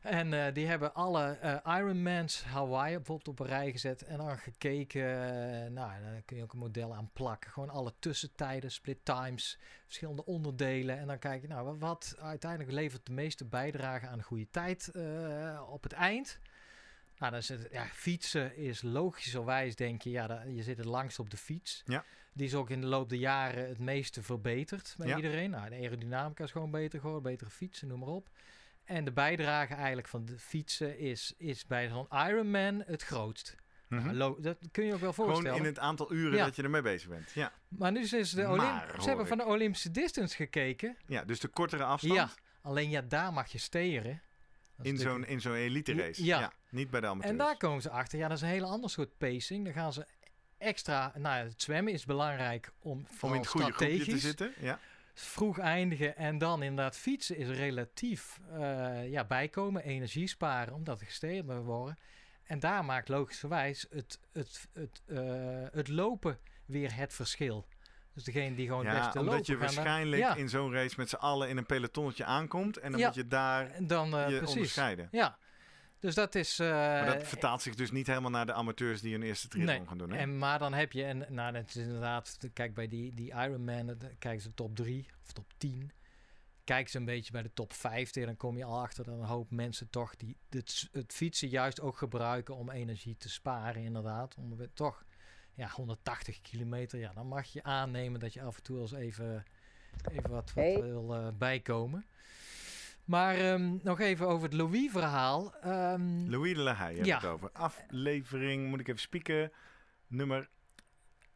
En 0.00 0.32
eh, 0.46 0.54
die 0.54 0.66
hebben 0.66 0.94
alle 0.94 1.30
eh, 1.30 1.76
Ironmans 1.78 2.44
Hawaii 2.44 2.94
bijvoorbeeld 2.96 3.28
op 3.28 3.38
een 3.38 3.46
rij 3.46 3.70
gezet 3.70 4.02
en 4.02 4.16
dan 4.16 4.38
gekeken. 4.38 5.02
eh, 5.02 5.70
nou, 5.70 6.02
dan 6.02 6.24
kun 6.24 6.36
je 6.36 6.42
ook 6.42 6.52
een 6.52 6.58
model 6.58 6.94
aan 6.94 7.10
plakken. 7.12 7.50
Gewoon 7.50 7.70
alle 7.70 7.92
tussentijden, 7.98 8.70
split 8.70 8.98
times, 9.04 9.58
verschillende 9.84 10.24
onderdelen. 10.24 10.98
En 10.98 11.06
dan 11.06 11.18
kijk 11.18 11.42
je, 11.42 11.48
nou, 11.48 11.64
wat, 11.64 11.78
wat 11.78 12.16
uiteindelijk 12.20 12.70
levert 12.72 13.06
de 13.06 13.12
meeste 13.12 13.44
bijdrage 13.44 14.06
aan 14.06 14.18
een 14.18 14.24
goede 14.24 14.50
tijd 14.50 14.90
op 15.68 15.82
het 15.82 15.92
eind. 15.92 16.38
Nou, 17.18 17.30
dan 17.32 17.40
is 17.40 17.48
het, 17.48 17.68
ja, 17.72 17.84
fietsen 17.84 18.56
is 18.56 18.82
logischerwijs, 18.82 19.76
denk 19.76 20.02
je, 20.02 20.10
ja, 20.10 20.42
je 20.42 20.62
zit 20.62 20.76
het 20.76 20.86
langst 20.86 21.18
op 21.18 21.30
de 21.30 21.36
fiets. 21.36 21.82
Ja. 21.84 22.04
Die 22.32 22.46
is 22.46 22.54
ook 22.54 22.70
in 22.70 22.80
de 22.80 22.86
loop 22.86 23.08
der 23.08 23.18
jaren 23.18 23.68
het 23.68 23.78
meeste 23.78 24.22
verbeterd 24.22 24.94
bij 24.98 25.06
Ja. 25.08 25.16
iedereen. 25.16 25.50
Nou, 25.50 25.68
de 25.68 25.74
aerodynamica 25.74 26.44
is 26.44 26.50
gewoon 26.50 26.70
beter 26.70 27.00
geworden, 27.00 27.22
betere 27.30 27.50
fietsen, 27.50 27.88
noem 27.88 27.98
maar 27.98 28.08
op. 28.08 28.28
En 28.90 29.04
de 29.04 29.12
bijdrage 29.12 29.74
eigenlijk 29.74 30.08
van 30.08 30.24
de 30.24 30.38
fietsen 30.38 30.98
is, 30.98 31.34
is 31.38 31.66
bij 31.66 31.88
zo'n 31.88 32.06
Ironman 32.28 32.82
het 32.86 33.02
grootst. 33.02 33.56
Mhm. 33.88 34.16
Nou, 34.16 34.42
dat 34.42 34.56
kun 34.72 34.84
je 34.84 34.94
ook 34.94 35.00
wel 35.00 35.12
Gewoon 35.12 35.30
voorstellen. 35.30 35.58
in 35.58 35.64
het 35.64 35.78
aantal 35.78 36.12
uren 36.12 36.36
Ja. 36.38 36.44
dat 36.44 36.56
je 36.56 36.62
ermee 36.62 36.82
bezig 36.82 37.08
bent. 37.08 37.30
Ja, 37.30 37.52
Maar 37.68 37.92
nu 37.92 38.00
is 38.00 38.30
de 38.30 38.42
Maar, 38.42 38.50
Olymp- 38.50 39.00
ze 39.02 39.08
hebben 39.08 39.26
van 39.26 39.38
de 39.38 39.44
Olympische 39.44 39.90
distance 39.90 40.36
gekeken. 40.36 40.96
ja 41.06 41.24
dus 41.24 41.40
de 41.40 41.48
kortere 41.48 41.84
afstand 41.84 42.14
Ja, 42.14 42.30
alleen 42.62 42.90
ja, 42.90 43.00
daar 43.00 43.32
mag 43.32 43.52
je 43.52 43.58
steren. 43.58 44.22
In 44.82 44.98
zo'n 44.98 45.26
in 45.26 45.40
zo'n 45.40 45.54
elite 45.54 45.94
race. 45.94 46.24
Ja. 46.24 46.52
Niet 46.70 46.90
bij 46.90 47.00
de 47.00 47.06
amateurs. 47.06 47.30
En 47.32 47.38
daar 47.38 47.56
komen 47.56 47.82
ze 47.82 47.90
achter. 47.90 48.18
Ja, 48.18 48.28
dat 48.28 48.36
is 48.36 48.42
een 48.42 48.48
hele 48.48 48.66
ander 48.66 48.90
soort 48.90 49.18
pacing. 49.18 49.64
Dan 49.64 49.72
gaan 49.72 49.92
ze 49.92 50.06
extra... 50.58 51.12
Nou, 51.16 51.36
ja, 51.36 51.44
het 51.44 51.62
zwemmen 51.62 51.92
is 51.92 52.04
belangrijk 52.04 52.72
om 52.78 53.06
Om 53.20 53.32
in 53.32 53.38
het 53.38 53.46
goede 53.48 53.72
groepje 53.72 54.04
te 54.04 54.18
zitten. 54.18 54.52
Ja. 54.60 54.78
Vroeg 55.14 55.58
eindigen. 55.58 56.16
En 56.16 56.38
dan 56.38 56.62
inderdaad 56.62 56.96
fietsen 56.96 57.36
is 57.36 57.48
relatief 57.48 58.40
eh, 58.52 59.10
ja, 59.10 59.24
bijkomen, 59.24 59.82
energie 59.82 60.26
sparen, 60.26 60.74
omdat 60.74 61.00
er 61.00 61.06
gesteerd 61.06 61.46
moet 61.46 61.64
worden. 61.64 61.96
En 62.42 62.60
daar 62.60 62.84
maakt 62.84 63.08
logischerwijs 63.08 63.86
het, 63.90 64.20
het, 64.32 64.68
het, 64.72 65.02
eh, 65.06 65.18
het 65.72 65.88
lopen 65.88 66.38
weer 66.66 66.96
het 66.96 67.14
verschil. 67.14 67.66
Dus 68.14 68.24
degene 68.24 68.54
die 68.56 68.66
gewoon 68.66 68.86
het 68.86 68.96
Ja, 68.96 69.02
beste 69.02 69.18
omdat 69.18 69.34
lopen 69.34 69.52
je 69.52 69.58
dan- 69.58 69.74
waarschijnlijk 69.74 70.22
ja, 70.22 70.34
in 70.34 70.48
zo'n 70.48 70.72
race 70.72 70.94
met 70.98 71.08
z'n 71.08 71.14
allen 71.16 71.48
in 71.48 71.56
een 71.56 71.66
pelotonnetje 71.66 72.24
aankomt. 72.24 72.76
En 72.76 72.90
dan 72.90 73.00
Ja. 73.00 73.06
moet 73.06 73.14
je 73.14 73.26
daar 73.26 73.70
dan 73.86 74.16
eh, 74.16 74.28
je 74.28 74.36
precies. 74.36 74.54
onderscheiden. 74.54 75.08
Ja, 75.10 75.38
dus 76.00 76.14
dat 76.14 76.34
is... 76.34 76.58
eh, 76.58 76.68
Maar 76.68 77.06
dat 77.06 77.26
vertaalt 77.28 77.62
zich 77.62 77.74
dus 77.74 77.90
niet 77.90 78.06
helemaal 78.06 78.30
naar 78.30 78.46
de 78.46 78.52
amateurs 78.52 79.00
die 79.00 79.12
hun 79.12 79.22
eerste 79.22 79.48
triathlon 79.48 79.76
Nee, 79.78 79.86
gaan 79.88 79.98
doen. 79.98 80.10
Hè? 80.10 80.16
En, 80.18 80.38
maar 80.38 80.58
dan 80.58 80.72
heb 80.72 80.92
je, 80.92 81.04
en 81.04 81.26
nou, 81.28 81.52
dat 81.52 81.68
is 81.68 81.76
inderdaad, 81.76 82.38
kijk 82.52 82.74
bij 82.74 82.88
die, 82.88 83.14
die 83.14 83.30
Ironman, 83.32 83.86
dan 83.86 83.98
kijken 84.18 84.40
ze 84.42 84.54
top 84.54 84.76
3 84.76 85.06
of 85.26 85.32
top 85.32 85.52
10. 85.56 85.90
Kijk 86.64 86.88
ze 86.88 86.98
een 86.98 87.04
beetje 87.04 87.32
bij 87.32 87.42
de 87.42 87.52
top 87.54 87.72
50, 87.72 88.24
dan 88.24 88.36
kom 88.36 88.56
je 88.56 88.64
al 88.64 88.80
achter 88.80 89.04
dat 89.04 89.14
een 89.18 89.24
hoop 89.24 89.50
mensen 89.50 89.90
toch 89.90 90.16
die, 90.16 90.36
het, 90.48 90.88
het 90.92 91.12
fietsen 91.12 91.48
juist 91.48 91.80
ook 91.80 91.96
gebruiken 91.96 92.54
om 92.56 92.70
energie 92.70 93.16
te 93.16 93.28
sparen, 93.28 93.82
inderdaad. 93.82 94.34
Om 94.34 94.56
we 94.56 94.70
toch 94.74 95.04
ja, 95.54 95.68
180 95.68 96.40
kilometer, 96.40 96.98
ja, 96.98 97.12
dan 97.12 97.26
mag 97.26 97.46
je 97.46 97.62
aannemen 97.62 98.20
dat 98.20 98.32
je 98.32 98.42
af 98.42 98.56
en 98.56 98.62
toe 98.62 98.80
eens 98.80 98.92
even, 98.92 99.44
even 100.10 100.30
wat, 100.30 100.52
wat 100.52 100.64
Hey. 100.64 100.82
wil 100.82 101.14
eh, 101.14 101.28
bijkomen. 101.34 102.04
Maar 103.04 103.34
ehm, 103.36 103.76
nog 103.82 104.00
even 104.00 104.28
over 104.28 104.44
het 104.48 104.52
Louis-verhaal. 104.56 105.54
Ehm, 105.56 106.28
Louis 106.30 106.54
de 106.54 106.60
Lahaye 106.60 106.96
heb 106.96 107.06
Ja. 107.06 107.16
het 107.16 107.24
over. 107.26 107.50
Aflevering, 107.52 108.68
moet 108.68 108.80
ik 108.80 108.88
even 108.88 109.00
spieken, 109.00 109.52
nummer 110.06 110.48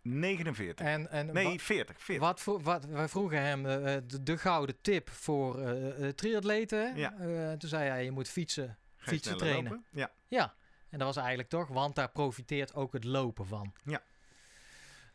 49. 0.03 0.87
en, 0.87 1.11
en 1.11 1.33
nee, 1.33 1.45
wa- 1.49 1.57
40. 1.59 1.97
40. 2.03 2.27
Wat, 2.27 2.41
vro- 2.41 2.61
wat 2.61 2.85
wij 2.85 3.09
vroegen 3.09 3.41
hem 3.43 3.67
eh, 3.67 3.97
de, 4.07 4.23
de 4.23 4.39
gouden 4.39 4.81
tip 4.81 5.11
voor 5.11 5.61
eh 5.61 6.07
eh, 6.09 6.15
triatleten. 6.15 6.97
Ja. 6.97 7.13
Eh, 7.19 7.53
toen 7.53 7.69
zei 7.69 7.89
hij, 7.89 8.05
je 8.05 8.11
moet 8.11 8.29
fietsen. 8.29 8.79
Fietsen 8.97 9.37
trainen. 9.37 9.65
lopen? 9.73 9.85
Ja. 9.93 10.11
Ja, 10.29 10.55
en 10.91 10.99
dat 10.99 11.07
was 11.07 11.17
eigenlijk 11.17 11.49
toch, 11.49 11.69
want 11.69 11.95
daar 11.95 12.11
profiteert 12.11 12.75
ook 12.75 12.93
het 12.93 13.05
lopen 13.05 13.47
van. 13.47 13.73
Ja. 13.85 14.03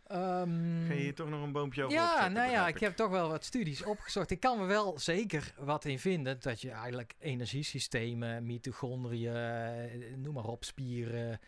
Ehm, 0.09 0.87
Ga 0.87 0.93
je 0.93 0.99
hier 0.99 1.15
toch 1.15 1.29
nog 1.29 1.43
een 1.43 1.51
boompje 1.51 1.83
over 1.83 1.97
ja, 1.97 2.03
opzetten, 2.05 2.33
nou 2.33 2.51
ja, 2.51 2.67
ik 2.67 2.79
heb 2.79 2.95
toch 2.95 3.09
wel 3.09 3.29
wat 3.29 3.45
studies 3.45 3.83
opgezocht. 3.83 4.31
Ik 4.31 4.39
kan 4.39 4.59
er 4.59 4.67
wel 4.67 4.99
zeker 4.99 5.53
wat 5.57 5.85
in 5.85 5.99
vinden. 5.99 6.37
Dat 6.39 6.61
je 6.61 6.71
eigenlijk 6.71 7.15
energiesystemen, 7.19 8.45
mitochondriën, 8.45 9.35
eh, 9.35 10.15
noem 10.15 10.33
maar 10.33 10.43
op, 10.43 10.63
spieren, 10.63 11.39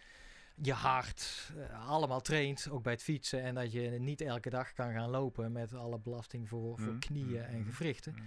je 0.56 0.74
hart, 0.74 1.52
eh, 1.58 1.90
allemaal 1.90 2.22
traint. 2.22 2.68
Ook 2.72 2.84
bij 2.84 2.94
het 2.94 3.04
fietsen. 3.04 3.42
En 3.44 3.56
dat 3.56 3.72
je 3.72 3.82
niet 3.82 4.22
elke 4.22 4.50
dag 4.50 4.74
kan 4.74 4.92
gaan 4.94 5.10
lopen 5.10 5.52
met 5.52 5.74
alle 5.74 6.00
belasting 6.00 6.50
voor, 6.50 6.78
voor 6.78 6.92
Mhm, 6.92 7.00
knieën 7.00 7.44
en 7.44 7.60
mhm, 7.60 7.70
gewrichten. 7.72 8.14
Mhm. 8.14 8.24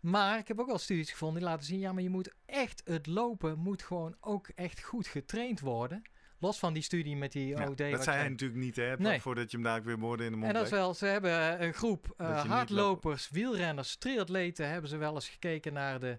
Maar 0.00 0.38
ik 0.38 0.48
heb 0.48 0.60
ook 0.60 0.66
wel 0.66 0.78
studies 0.78 1.10
gevonden 1.10 1.40
die 1.40 1.48
laten 1.48 1.66
zien... 1.66 1.78
ja, 1.78 1.92
maar 1.92 2.02
je 2.02 2.10
moet 2.10 2.32
echt... 2.46 2.82
het 2.84 3.06
lopen 3.06 3.58
moet 3.58 3.82
gewoon 3.82 4.16
ook 4.20 4.48
echt 4.54 4.82
goed 4.82 5.06
getraind 5.06 5.60
worden. 5.60 6.02
Los 6.42 6.58
van 6.58 6.72
die 6.72 6.82
studie 6.82 7.16
met 7.16 7.32
die 7.32 7.46
Ja, 7.46 7.68
OD. 7.68 7.76
dat 7.78 7.90
wat 7.90 8.02
zei 8.02 8.16
hij 8.16 8.24
jij- 8.24 8.28
natuurlijk 8.28 8.60
niet, 8.60 8.76
hè? 8.76 8.96
Nee. 8.96 9.20
Voordat 9.20 9.50
je 9.50 9.56
hem 9.56 9.66
dadelijk 9.66 9.86
weer 9.88 9.98
woorden 9.98 10.26
in 10.26 10.32
de 10.32 10.38
mond 10.38 10.48
en 10.50 10.56
dat 10.56 10.64
is 10.64 10.70
wel, 10.70 10.94
ze 10.94 11.06
hebben 11.06 11.62
een 11.62 11.74
groep 11.74 12.14
eh, 12.16 12.44
hardlopers, 12.44 13.28
wielrenners, 13.30 13.96
triatleten, 13.96 14.68
hebben 14.68 14.90
ze 14.90 14.96
wel 14.96 15.14
eens 15.14 15.28
gekeken 15.28 15.72
naar 15.72 16.00
de, 16.00 16.18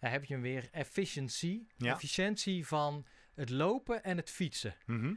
ja, 0.00 0.08
heb 0.08 0.24
je 0.24 0.32
hem 0.34 0.42
weer, 0.42 0.68
efficiëntie, 0.72 1.66
Ja. 1.76 1.92
efficiëntie 1.92 2.66
van 2.66 3.04
het 3.34 3.50
lopen 3.50 4.04
en 4.04 4.16
het 4.16 4.30
fietsen. 4.30 4.74
Mhm. 4.86 5.14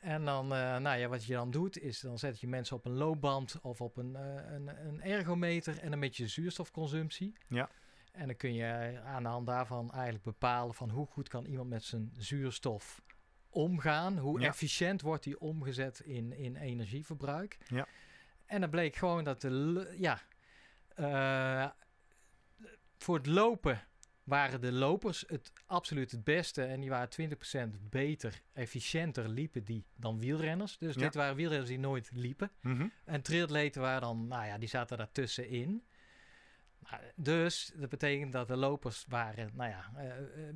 En 0.00 0.24
dan, 0.24 0.44
eh, 0.54 0.76
nou 0.76 0.98
ja, 0.98 1.08
wat 1.08 1.24
je 1.24 1.32
dan 1.32 1.50
doet, 1.50 1.78
is 1.78 2.00
dan 2.00 2.18
zet 2.18 2.40
je 2.40 2.46
mensen 2.48 2.76
op 2.76 2.84
een 2.84 2.96
loopband 2.96 3.58
of 3.62 3.80
op 3.80 3.96
een, 3.96 4.16
eh, 4.16 4.52
een, 4.54 4.86
een 4.86 5.02
ergometer 5.02 5.78
en 5.78 5.92
een 5.92 6.00
beetje 6.00 6.28
zuurstofconsumptie. 6.28 7.32
Ja. 7.48 7.68
En 8.12 8.26
dan 8.26 8.36
kun 8.36 8.54
je 8.54 9.00
aan 9.04 9.22
de 9.22 9.28
hand 9.28 9.46
daarvan 9.46 9.90
eigenlijk 9.92 10.24
bepalen 10.24 10.74
van 10.74 10.90
hoe 10.90 11.06
goed 11.06 11.28
kan 11.28 11.44
iemand 11.46 11.68
met 11.68 11.84
zijn 11.84 12.12
zuurstof 12.18 13.02
omgaan? 13.56 14.18
Hoe 14.18 14.40
Ja. 14.40 14.46
efficiënt 14.48 15.00
wordt 15.02 15.24
die 15.24 15.40
omgezet 15.40 16.00
in, 16.00 16.32
in 16.32 16.56
energieverbruik? 16.56 17.58
Ja. 17.68 17.86
En 18.46 18.60
dan 18.60 18.70
bleek 18.70 18.96
gewoon 18.96 19.24
dat 19.24 19.40
de, 19.40 19.94
ja, 19.98 20.20
eh, 20.94 21.70
voor 22.98 23.16
het 23.16 23.26
lopen 23.26 23.82
waren 24.24 24.60
de 24.60 24.72
lopers 24.72 25.24
het 25.26 25.52
absoluut 25.66 26.10
het 26.10 26.24
beste. 26.24 26.62
En 26.64 26.80
die 26.80 26.90
waren 26.90 27.08
20% 27.08 27.88
beter, 27.90 28.40
efficiënter 28.52 29.28
liepen 29.28 29.64
die 29.64 29.84
dan 29.96 30.18
wielrenners. 30.18 30.78
Dus 30.78 30.94
Ja. 30.94 31.00
dit 31.00 31.14
waren 31.14 31.36
wielrenners 31.36 31.70
die 31.70 31.78
nooit 31.78 32.10
liepen. 32.12 32.50
Mhm. 32.60 32.86
En 33.04 33.22
triatleten 33.22 33.80
waren 33.80 34.00
dan, 34.00 34.26
nou 34.26 34.46
ja, 34.46 34.58
die 34.58 34.68
zaten 34.68 34.96
daartussenin. 34.98 35.84
Nou, 36.90 37.02
dus 37.16 37.72
dat 37.76 37.88
betekent 37.88 38.32
dat 38.32 38.48
de 38.48 38.56
lopers 38.56 39.04
waren, 39.08 39.50
nou 39.54 39.70
ja, 39.70 39.90
eh, 39.96 40.18
eh, 40.48 40.54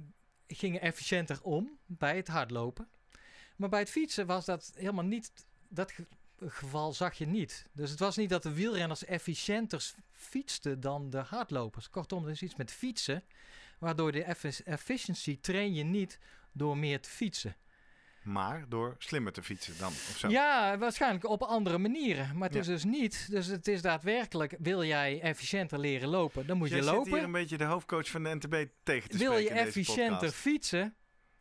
gingen 0.55 0.81
efficiënter 0.81 1.43
om 1.43 1.79
bij 1.87 2.17
het 2.17 2.29
hardlopen. 2.29 2.89
Maar 3.57 3.69
bij 3.69 3.81
het 3.81 3.91
fietsen 3.91 4.27
was 4.27 4.45
dat 4.45 4.73
helemaal 4.75 5.05
niet, 5.05 5.33
dat 5.69 5.93
ge- 5.93 6.07
geval 6.49 6.93
zag 6.93 7.15
je 7.19 7.27
niet. 7.27 7.67
Dus 7.73 7.91
het 7.91 7.99
was 7.99 8.17
niet 8.17 8.31
dat 8.31 8.43
de 8.43 8.53
wielrenners 8.55 9.05
efficiënter 9.05 9.93
fietsten 10.13 10.81
dan 10.81 11.11
de 11.11 11.19
hardlopers. 11.19 11.91
Kortom, 11.91 12.25
er 12.25 12.31
is 12.31 12.43
iets 12.43 12.57
met 12.57 12.73
fietsen, 12.73 13.25
waardoor 13.79 14.13
de 14.13 14.23
effi- 14.23 14.63
efficiency 14.65 15.39
train 15.41 15.75
je 15.75 15.85
niet 15.85 16.19
door 16.53 16.79
meer 16.79 17.01
te 17.01 17.11
fietsen. 17.11 17.57
Maar 18.23 18.65
door 18.69 18.95
slimmer 18.99 19.33
te 19.33 19.43
fietsen 19.43 19.79
dan, 19.79 19.89
of 19.89 20.15
zo. 20.19 20.29
Ja, 20.29 20.79
waarschijnlijk 20.79 21.25
op 21.25 21.43
andere 21.43 21.79
manieren. 21.79 22.37
Maar 22.37 22.45
het 22.49 22.55
Ja. 22.55 22.61
is 22.61 22.67
dus 22.67 22.85
niet. 22.85 23.27
Dus 23.31 23.47
het 23.47 23.69
is 23.69 23.83
daadwerkelijk, 23.83 24.55
wil 24.59 24.85
jij 24.85 25.21
efficiënter 25.21 25.79
leren 25.79 26.09
lopen, 26.09 26.47
dan 26.47 26.59
moet 26.59 26.69
Jij 26.69 26.77
je 26.79 26.83
zit 26.85 26.93
hier 26.93 27.03
lopen. 27.03 27.23
een 27.23 27.33
beetje 27.33 27.57
de 27.57 27.65
hoofdcoach 27.65 28.09
van 28.09 28.23
de 28.23 28.35
NTB 28.35 28.67
tegen 28.83 29.11
te 29.11 29.19
Wil 29.19 29.37
je 29.37 29.51
efficiënter 29.51 30.31
fietsen, 30.31 30.95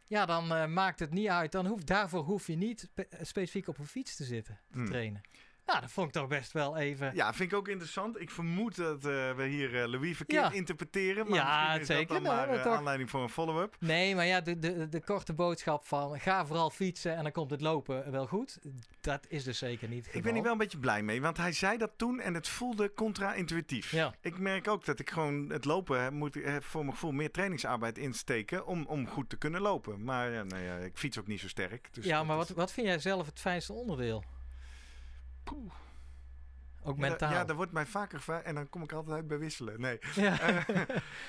ja, 0.07 0.25
dan 0.25 0.53
eh, 0.53 0.65
maakt 0.65 0.99
het 0.99 1.13
niet 1.13 1.27
uit. 1.27 1.51
Dan 1.51 1.65
hoef, 1.65 1.83
daarvoor 1.83 2.23
hoef 2.23 2.47
je 2.47 2.55
niet 2.55 2.79
spe- 2.79 3.07
specifiek 3.21 3.67
op 3.67 3.77
een 3.77 3.87
fiets 3.87 4.15
te 4.15 4.23
zitten, 4.23 4.59
te 4.71 4.77
Hmm. 4.77 4.85
trainen. 4.85 5.21
Nou, 5.69 5.81
dat 5.81 5.91
vond 5.91 6.07
ik 6.07 6.13
toch 6.13 6.27
best 6.27 6.51
wel 6.51 6.77
even... 6.77 7.11
Ja, 7.15 7.33
vind 7.33 7.51
ik 7.51 7.57
ook 7.57 7.67
interessant. 7.67 8.21
Ik 8.21 8.29
vermoed 8.29 8.75
dat 8.75 9.05
eh, 9.05 9.31
we 9.35 9.45
hier 9.47 9.81
eh, 9.81 9.87
Louis 9.89 10.15
verkeerd 10.17 10.51
Ja. 10.51 10.57
interpreteren. 10.57 11.29
Maar 11.29 11.35
Ja, 11.39 11.73
is 11.73 11.87
zeker. 11.87 12.07
dat 12.07 12.23
dan 12.23 12.35
maar 12.35 12.63
toch. 12.63 12.75
aanleiding 12.75 13.09
voor 13.09 13.21
een 13.21 13.29
follow-up. 13.29 13.75
Nee, 13.79 14.15
maar 14.15 14.25
ja, 14.25 14.41
de, 14.41 14.59
de, 14.59 14.89
de 14.89 15.01
korte 15.01 15.33
boodschap 15.33 15.85
van 15.85 16.19
ga 16.19 16.45
vooral 16.45 16.69
fietsen 16.69 17.15
en 17.15 17.23
dan 17.23 17.31
komt 17.31 17.51
het 17.51 17.61
lopen 17.61 18.11
wel 18.11 18.27
goed. 18.27 18.59
Dat 19.01 19.25
is 19.27 19.43
dus 19.43 19.57
zeker 19.57 19.87
niet 19.89 20.05
het 20.05 20.15
Ik 20.15 20.23
ben 20.23 20.33
hier 20.33 20.43
wel 20.43 20.51
een 20.51 20.57
beetje 20.57 20.77
blij 20.77 21.03
mee, 21.03 21.21
want 21.21 21.37
hij 21.37 21.51
zei 21.51 21.77
dat 21.77 21.91
toen 21.95 22.19
en 22.19 22.33
het 22.33 22.47
voelde 22.47 22.93
contra-intuïtief. 22.93 23.91
Ja. 23.91 24.13
Ik 24.21 24.37
merk 24.37 24.67
ook 24.67 24.85
dat 24.85 24.99
ik 24.99 25.09
gewoon 25.09 25.49
het 25.49 25.65
lopen 25.65 26.03
heb, 26.03 26.11
moet 26.11 26.37
voor 26.59 26.81
mijn 26.81 26.93
gevoel 26.93 27.11
meer 27.11 27.31
trainingsarbeid 27.31 27.97
insteken 27.97 28.65
om, 28.65 28.85
om 28.85 29.07
goed 29.07 29.29
te 29.29 29.37
kunnen 29.37 29.61
lopen. 29.61 30.03
Maar 30.03 30.31
ja, 30.31 30.43
nou 30.43 30.63
ja, 30.63 30.75
ik 30.75 30.97
fiets 30.97 31.19
ook 31.19 31.27
niet 31.27 31.39
zo 31.39 31.47
sterk. 31.47 31.89
Dus 31.91 32.05
ja, 32.05 32.23
maar 32.23 32.37
wat, 32.37 32.49
wat 32.49 32.71
vind 32.71 32.87
jij 32.87 32.99
zelf 32.99 33.25
het 33.25 33.39
fijnste 33.39 33.73
onderdeel? 33.73 34.23
Poeh. 35.49 35.71
Ook 36.83 36.95
Ja, 36.95 37.01
mentaal. 37.01 37.31
Ja, 37.31 37.45
daar 37.45 37.55
wordt 37.55 37.71
mij 37.71 37.85
vaker 37.85 38.17
gevraagd 38.17 38.43
en 38.45 38.55
dan 38.55 38.69
kom 38.69 38.83
ik 38.83 38.91
altijd 38.91 39.15
uit 39.15 39.27
bij 39.27 39.37
wisselen. 39.39 39.81
Nee, 39.81 39.99
Ja. 40.15 40.39
Eh, 40.67 40.81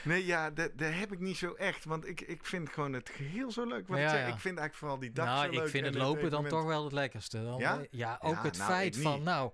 nee 0.04 0.26
ja, 0.26 0.50
dat 0.50 0.70
dat 0.78 0.92
heb 0.92 1.12
ik 1.12 1.18
niet 1.18 1.36
zo 1.36 1.52
echt. 1.54 1.84
Want 1.84 2.06
ik, 2.06 2.20
ik 2.20 2.44
vind 2.44 2.68
gewoon 2.70 2.92
het 2.92 3.08
geheel 3.10 3.50
zo 3.50 3.64
leuk. 3.66 3.88
Wat 3.88 3.96
ik, 3.96 4.02
Ja, 4.02 4.10
zeg, 4.10 4.20
ja. 4.20 4.26
ik 4.34 4.40
vind 4.40 4.58
eigenlijk 4.58 4.74
vooral 4.74 4.98
die 4.98 5.12
dag 5.12 5.26
nou, 5.26 5.44
zo 5.46 5.50
leuk. 5.52 5.62
ik 5.64 5.68
vind 5.70 5.84
het 5.86 5.94
lopen 5.94 6.30
dan 6.30 6.46
toch 6.48 6.64
wel 6.64 6.84
het 6.84 6.92
lekkerste. 6.92 7.42
Dan, 7.42 7.58
Ja? 7.58 7.78
eh, 7.78 7.86
ja, 7.90 8.18
ook 8.22 8.42
het 8.42 8.56
nou, 8.58 8.70
feit 8.70 8.96
van, 8.96 9.22
nou, 9.22 9.52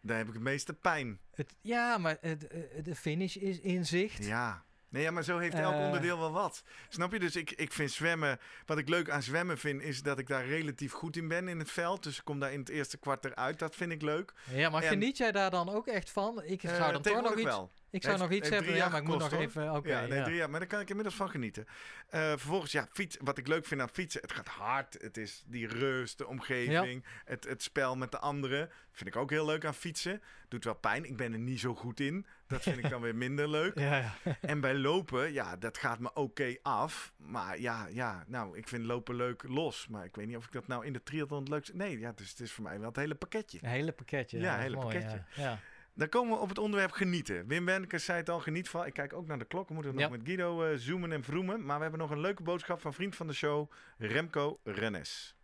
Daar 0.00 0.16
heb 0.16 0.26
ik 0.26 0.32
het 0.34 0.42
meeste 0.42 0.74
pijn. 0.74 1.18
het, 1.34 1.54
ja, 1.60 1.98
maar 1.98 2.16
het, 2.20 2.46
eh, 2.46 2.60
de 2.84 2.94
finish 2.94 3.36
is 3.36 3.60
in 3.60 3.86
zicht. 3.86 4.24
Ja. 4.24 4.64
Nee, 4.94 5.02
ja, 5.02 5.10
maar 5.10 5.22
zo 5.22 5.38
heeft 5.38 5.54
elk 5.54 5.74
Eh. 5.74 5.80
onderdeel 5.84 6.18
wel 6.18 6.32
wat. 6.32 6.62
Snap 6.88 7.12
je? 7.12 7.18
Dus 7.18 7.36
ik, 7.36 7.50
ik 7.50 7.72
vind 7.72 7.90
zwemmen... 7.90 8.38
Wat 8.66 8.78
ik 8.78 8.88
leuk 8.88 9.10
aan 9.10 9.22
zwemmen 9.22 9.58
vind, 9.58 9.82
is 9.82 10.02
dat 10.02 10.18
ik 10.18 10.26
daar 10.26 10.46
relatief 10.46 10.92
goed 10.92 11.16
in 11.16 11.28
ben 11.28 11.48
in 11.48 11.58
het 11.58 11.70
veld. 11.70 12.02
Dus 12.02 12.18
ik 12.18 12.24
kom 12.24 12.40
daar 12.40 12.52
in 12.52 12.58
het 12.58 12.68
eerste 12.68 12.98
kwart 12.98 13.24
eruit. 13.24 13.58
Dat 13.58 13.74
vind 13.74 13.92
ik 13.92 14.02
leuk. 14.02 14.32
Ja, 14.52 14.70
maar 14.70 14.82
En- 14.82 14.88
geniet 14.88 15.16
jij 15.16 15.32
daar 15.32 15.50
dan 15.50 15.68
ook 15.68 15.86
echt 15.86 16.10
van? 16.10 16.42
Ik 16.42 16.62
Eh, 16.62 16.76
zou 16.76 16.92
dan 16.92 17.02
toch 17.02 17.22
nog 17.22 17.32
iets, 17.34 17.42
wel. 17.42 17.70
Ik 17.94 18.02
zou 18.02 18.16
Heeft- 18.16 18.28
nog 18.30 18.38
iets 18.38 18.48
hebben, 18.48 18.74
ja, 18.74 18.88
maar 18.88 19.00
ik 19.00 19.06
moet 19.06 19.18
nog 19.18 19.32
even, 19.32 19.72
oké, 19.72 19.88
ja, 19.88 20.06
nee, 20.06 20.18
ja. 20.18 20.24
drie 20.24 20.36
jaar. 20.36 20.50
Maar 20.50 20.60
daar 20.60 20.68
kan 20.68 20.80
ik 20.80 20.88
inmiddels 20.88 21.16
van 21.16 21.30
genieten. 21.30 21.66
Eh, 22.08 22.20
vervolgens, 22.20 22.72
ja, 22.72 22.86
fiets, 22.92 23.16
wat 23.20 23.38
ik 23.38 23.46
leuk 23.46 23.66
vind 23.66 23.80
aan 23.80 23.88
fietsen. 23.88 24.20
Het 24.20 24.32
gaat 24.32 24.48
hard. 24.48 24.96
Het 25.00 25.16
is 25.16 25.44
die 25.46 25.66
rust, 25.68 26.18
de 26.18 26.26
omgeving. 26.26 27.04
Het, 27.24 27.44
het 27.44 27.62
spel 27.62 27.96
met 27.96 28.10
de 28.10 28.18
anderen. 28.18 28.70
Vind 28.92 29.08
ik 29.08 29.16
ook 29.16 29.30
heel 29.30 29.46
leuk 29.46 29.64
aan 29.64 29.74
fietsen. 29.74 30.22
Doet 30.48 30.64
wel 30.64 30.74
pijn. 30.74 31.04
Ik 31.04 31.16
ben 31.16 31.32
er 31.32 31.38
niet 31.38 31.60
zo 31.60 31.74
goed 31.74 32.00
in. 32.00 32.26
Dat 32.46 32.62
vind 32.62 32.78
ik 32.78 32.90
dan 32.90 33.00
weer 33.00 33.14
minder 33.14 33.48
leuk. 33.48 33.78
Ja, 33.84 33.96
ja. 33.96 34.14
En 34.40 34.60
bij 34.60 34.74
lopen, 34.74 35.32
ja, 35.32 35.56
dat 35.56 35.78
gaat 35.78 35.98
me 35.98 36.12
oké 36.14 36.56
af. 36.62 37.12
Maar 37.16 37.60
ja, 37.60 37.86
ja, 37.86 38.24
nou, 38.26 38.58
ik 38.58 38.68
vind 38.68 38.84
lopen 38.84 39.14
leuk 39.14 39.42
los. 39.48 39.86
Maar 39.88 40.04
ik 40.04 40.16
weet 40.16 40.26
niet 40.26 40.36
of 40.36 40.44
ik 40.44 40.52
dat 40.52 40.66
nou 40.66 40.86
in 40.86 40.92
de 40.92 41.02
triathlon 41.02 41.40
het 41.40 41.48
leukste... 41.48 41.76
Nee, 41.76 41.98
ja, 41.98 42.12
dus 42.12 42.30
het 42.30 42.40
is 42.40 42.52
voor 42.52 42.64
mij 42.64 42.78
wel 42.78 42.88
het 42.88 42.96
hele 42.96 43.14
pakketje. 43.14 43.58
Een 43.62 43.68
hele 43.68 43.92
pakketje. 43.92 44.38
Ja, 44.38 44.56
is 44.56 44.62
hele 44.62 44.76
mooi, 44.76 44.98
pakketje. 44.98 45.24
Ja. 45.34 45.58
Dan 45.96 46.08
komen 46.08 46.36
we 46.36 46.42
op 46.42 46.48
het 46.48 46.58
onderwerp 46.58 46.90
genieten. 46.92 47.46
Wim 47.46 47.64
Wendekes 47.64 48.04
zei 48.04 48.18
het 48.18 48.28
al, 48.28 48.40
geniet 48.40 48.68
van. 48.68 48.86
Ik 48.86 48.92
kijk 48.92 49.12
ook 49.12 49.26
naar 49.26 49.38
de 49.38 49.44
klok. 49.44 49.68
We 49.68 49.74
moeten 49.74 49.92
nog 49.94 50.02
Ja. 50.02 50.08
met 50.08 50.20
Guido 50.24 50.62
eh, 50.64 50.76
zoomen 50.76 51.12
en 51.12 51.22
vroemen. 51.22 51.64
Maar 51.64 51.76
we 51.76 51.82
hebben 51.82 52.00
nog 52.00 52.10
een 52.10 52.20
leuke 52.20 52.42
boodschap 52.42 52.80
van 52.80 52.94
vriend 52.94 53.16
van 53.16 53.26
de 53.26 53.32
show, 53.32 53.70
Remco 53.98 54.60
Rennes. 54.62 55.36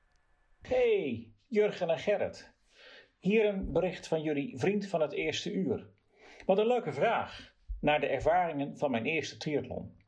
Hey, 0.62 1.32
Jurgen 1.46 1.88
en 1.90 1.98
Gerrit. 1.98 2.52
Hier 3.18 3.44
een 3.44 3.72
bericht 3.72 4.06
van 4.08 4.22
jullie 4.22 4.58
vriend 4.58 4.86
van 4.86 5.00
het 5.00 5.12
eerste 5.12 5.52
uur. 5.52 5.86
Wat 6.46 6.58
een 6.58 6.66
leuke 6.66 6.92
vraag 6.92 7.52
naar 7.80 8.00
de 8.00 8.06
ervaringen 8.06 8.78
van 8.78 8.90
mijn 8.90 9.04
eerste 9.06 9.36
triathlon. 9.36 9.98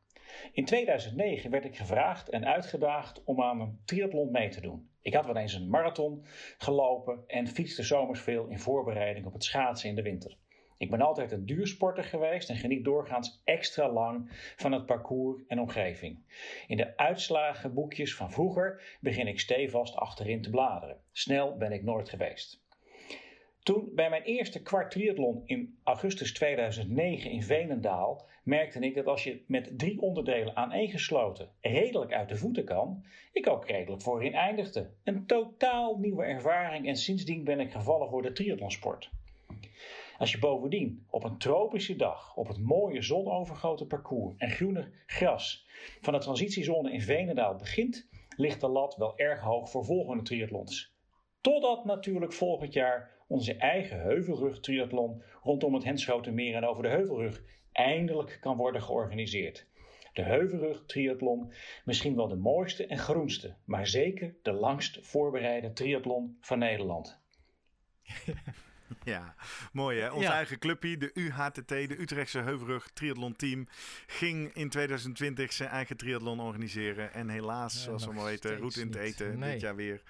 In 0.51 0.65
2009 0.65 1.51
werd 1.51 1.65
ik 1.65 1.77
gevraagd 1.77 2.29
en 2.29 2.45
uitgedaagd 2.45 3.23
om 3.23 3.41
aan 3.41 3.61
een 3.61 3.79
triathlon 3.85 4.31
mee 4.31 4.49
te 4.49 4.61
doen. 4.61 4.89
Ik 5.01 5.13
had 5.13 5.25
wel 5.25 5.37
eens 5.37 5.53
een 5.53 5.69
marathon 5.69 6.25
gelopen 6.57 7.23
en 7.27 7.47
fietste 7.47 7.83
zomers 7.83 8.21
veel 8.21 8.47
in 8.47 8.59
voorbereiding 8.59 9.25
op 9.25 9.33
het 9.33 9.43
schaatsen 9.43 9.89
in 9.89 9.95
de 9.95 10.01
winter. 10.01 10.37
Ik 10.77 10.89
ben 10.89 11.01
altijd 11.01 11.31
een 11.31 11.45
duursporter 11.45 12.03
geweest 12.03 12.49
en 12.49 12.55
geniet 12.55 12.83
doorgaans 12.83 13.41
extra 13.43 13.91
lang 13.91 14.29
van 14.55 14.71
het 14.71 14.85
parcours 14.85 15.43
en 15.47 15.59
omgeving. 15.59 16.23
In 16.67 16.77
de 16.77 16.97
uitslagenboekjes 16.97 18.15
van 18.15 18.31
vroeger 18.31 18.97
begin 19.01 19.27
ik 19.27 19.39
stevast 19.39 19.95
achterin 19.95 20.41
te 20.41 20.49
bladeren. 20.49 21.01
Snel 21.11 21.57
ben 21.57 21.71
ik 21.71 21.83
nooit 21.83 22.09
geweest. 22.09 22.62
Toen 23.63 23.89
bij 23.95 24.09
mijn 24.09 24.23
eerste 24.23 24.61
kwart 24.61 24.91
triathlon 24.91 25.43
in 25.45 25.77
augustus 25.83 26.33
2009 26.33 27.31
in 27.31 27.43
Veenendaal 27.43 28.25
merkte 28.43 28.79
ik 28.79 28.95
dat 28.95 29.07
als 29.07 29.23
je 29.23 29.43
met 29.47 29.79
drie 29.79 30.01
onderdelen 30.01 30.55
aaneengesloten 30.55 31.49
redelijk 31.61 32.13
uit 32.13 32.29
de 32.29 32.35
voeten 32.35 32.65
kan, 32.65 33.05
ik 33.31 33.47
ook 33.47 33.67
redelijk 33.67 34.01
voorin 34.01 34.33
eindigde. 34.33 34.89
Een 35.03 35.25
totaal 35.25 35.97
nieuwe 35.97 36.23
ervaring 36.23 36.87
en 36.87 36.95
sindsdien 36.95 37.43
ben 37.43 37.59
ik 37.59 37.71
gevallen 37.71 38.09
voor 38.09 38.21
de 38.21 38.31
triathlonsport. 38.31 39.09
Als 40.17 40.31
je 40.31 40.39
bovendien 40.39 41.05
op 41.09 41.23
een 41.23 41.37
tropische 41.37 41.95
dag 41.95 42.35
op 42.35 42.47
het 42.47 42.59
mooie 42.59 43.01
zonovergoten 43.01 43.87
parcours 43.87 44.35
en 44.37 44.49
groene 44.49 44.91
gras 45.05 45.67
van 46.01 46.13
de 46.13 46.19
transitiezone 46.19 46.91
in 46.91 47.01
Veenendaal 47.01 47.55
begint, 47.55 48.07
ligt 48.35 48.61
de 48.61 48.67
lat 48.67 48.95
wel 48.95 49.17
erg 49.17 49.39
hoog 49.39 49.69
voor 49.69 49.85
volgende 49.85 50.23
triathlons. 50.23 50.93
Totdat 51.41 51.85
natuurlijk 51.85 52.33
volgend 52.33 52.73
jaar 52.73 53.12
onze 53.33 53.53
eigen 53.55 54.01
heuvelrug 54.01 54.59
triathlon 54.59 55.23
rondom 55.41 55.73
het 55.73 55.83
Henschotenmeer 55.83 56.55
en 56.55 56.65
over 56.65 56.83
de 56.83 56.89
heuvelrug 56.89 57.41
eindelijk 57.71 58.37
kan 58.41 58.57
worden 58.57 58.81
georganiseerd. 58.83 59.65
De 60.13 60.21
Heuvelrug 60.21 60.83
Triathlon, 60.85 61.53
misschien 61.85 62.15
wel 62.15 62.27
de 62.27 62.35
mooiste 62.35 62.87
en 62.87 62.97
groenste, 62.97 63.55
maar 63.65 63.87
zeker 63.87 64.35
de 64.41 64.51
langst 64.51 64.99
voorbereide 65.01 65.73
triathlon 65.73 66.37
van 66.41 66.59
Nederland. 66.59 67.19
Ja, 69.03 69.35
mooi 69.71 69.99
hè. 69.99 70.11
Ons 70.11 70.23
Ja. 70.23 70.33
eigen 70.33 70.59
clubje, 70.59 70.97
de 70.97 71.11
UHTT, 71.13 71.67
de 71.67 71.95
Utrechtse 72.01 72.39
Heuvelrug 72.39 72.89
Triathlon 72.93 73.35
Team, 73.35 73.67
ging 74.07 74.53
in 74.53 74.69
2020 74.69 75.53
zijn 75.53 75.69
eigen 75.69 75.97
triathlon 75.97 76.39
organiseren. 76.39 77.13
En 77.13 77.29
helaas, 77.29 77.73
Ja, 77.73 77.79
zoals 77.79 78.05
we 78.05 78.13
maar 78.13 78.25
weten, 78.25 78.57
roet 78.57 78.77
in 78.77 78.87
het 78.87 78.95
eten 78.95 79.39
Nee. 79.39 79.51
dit 79.51 79.61
jaar 79.61 79.75
weer. 79.75 80.01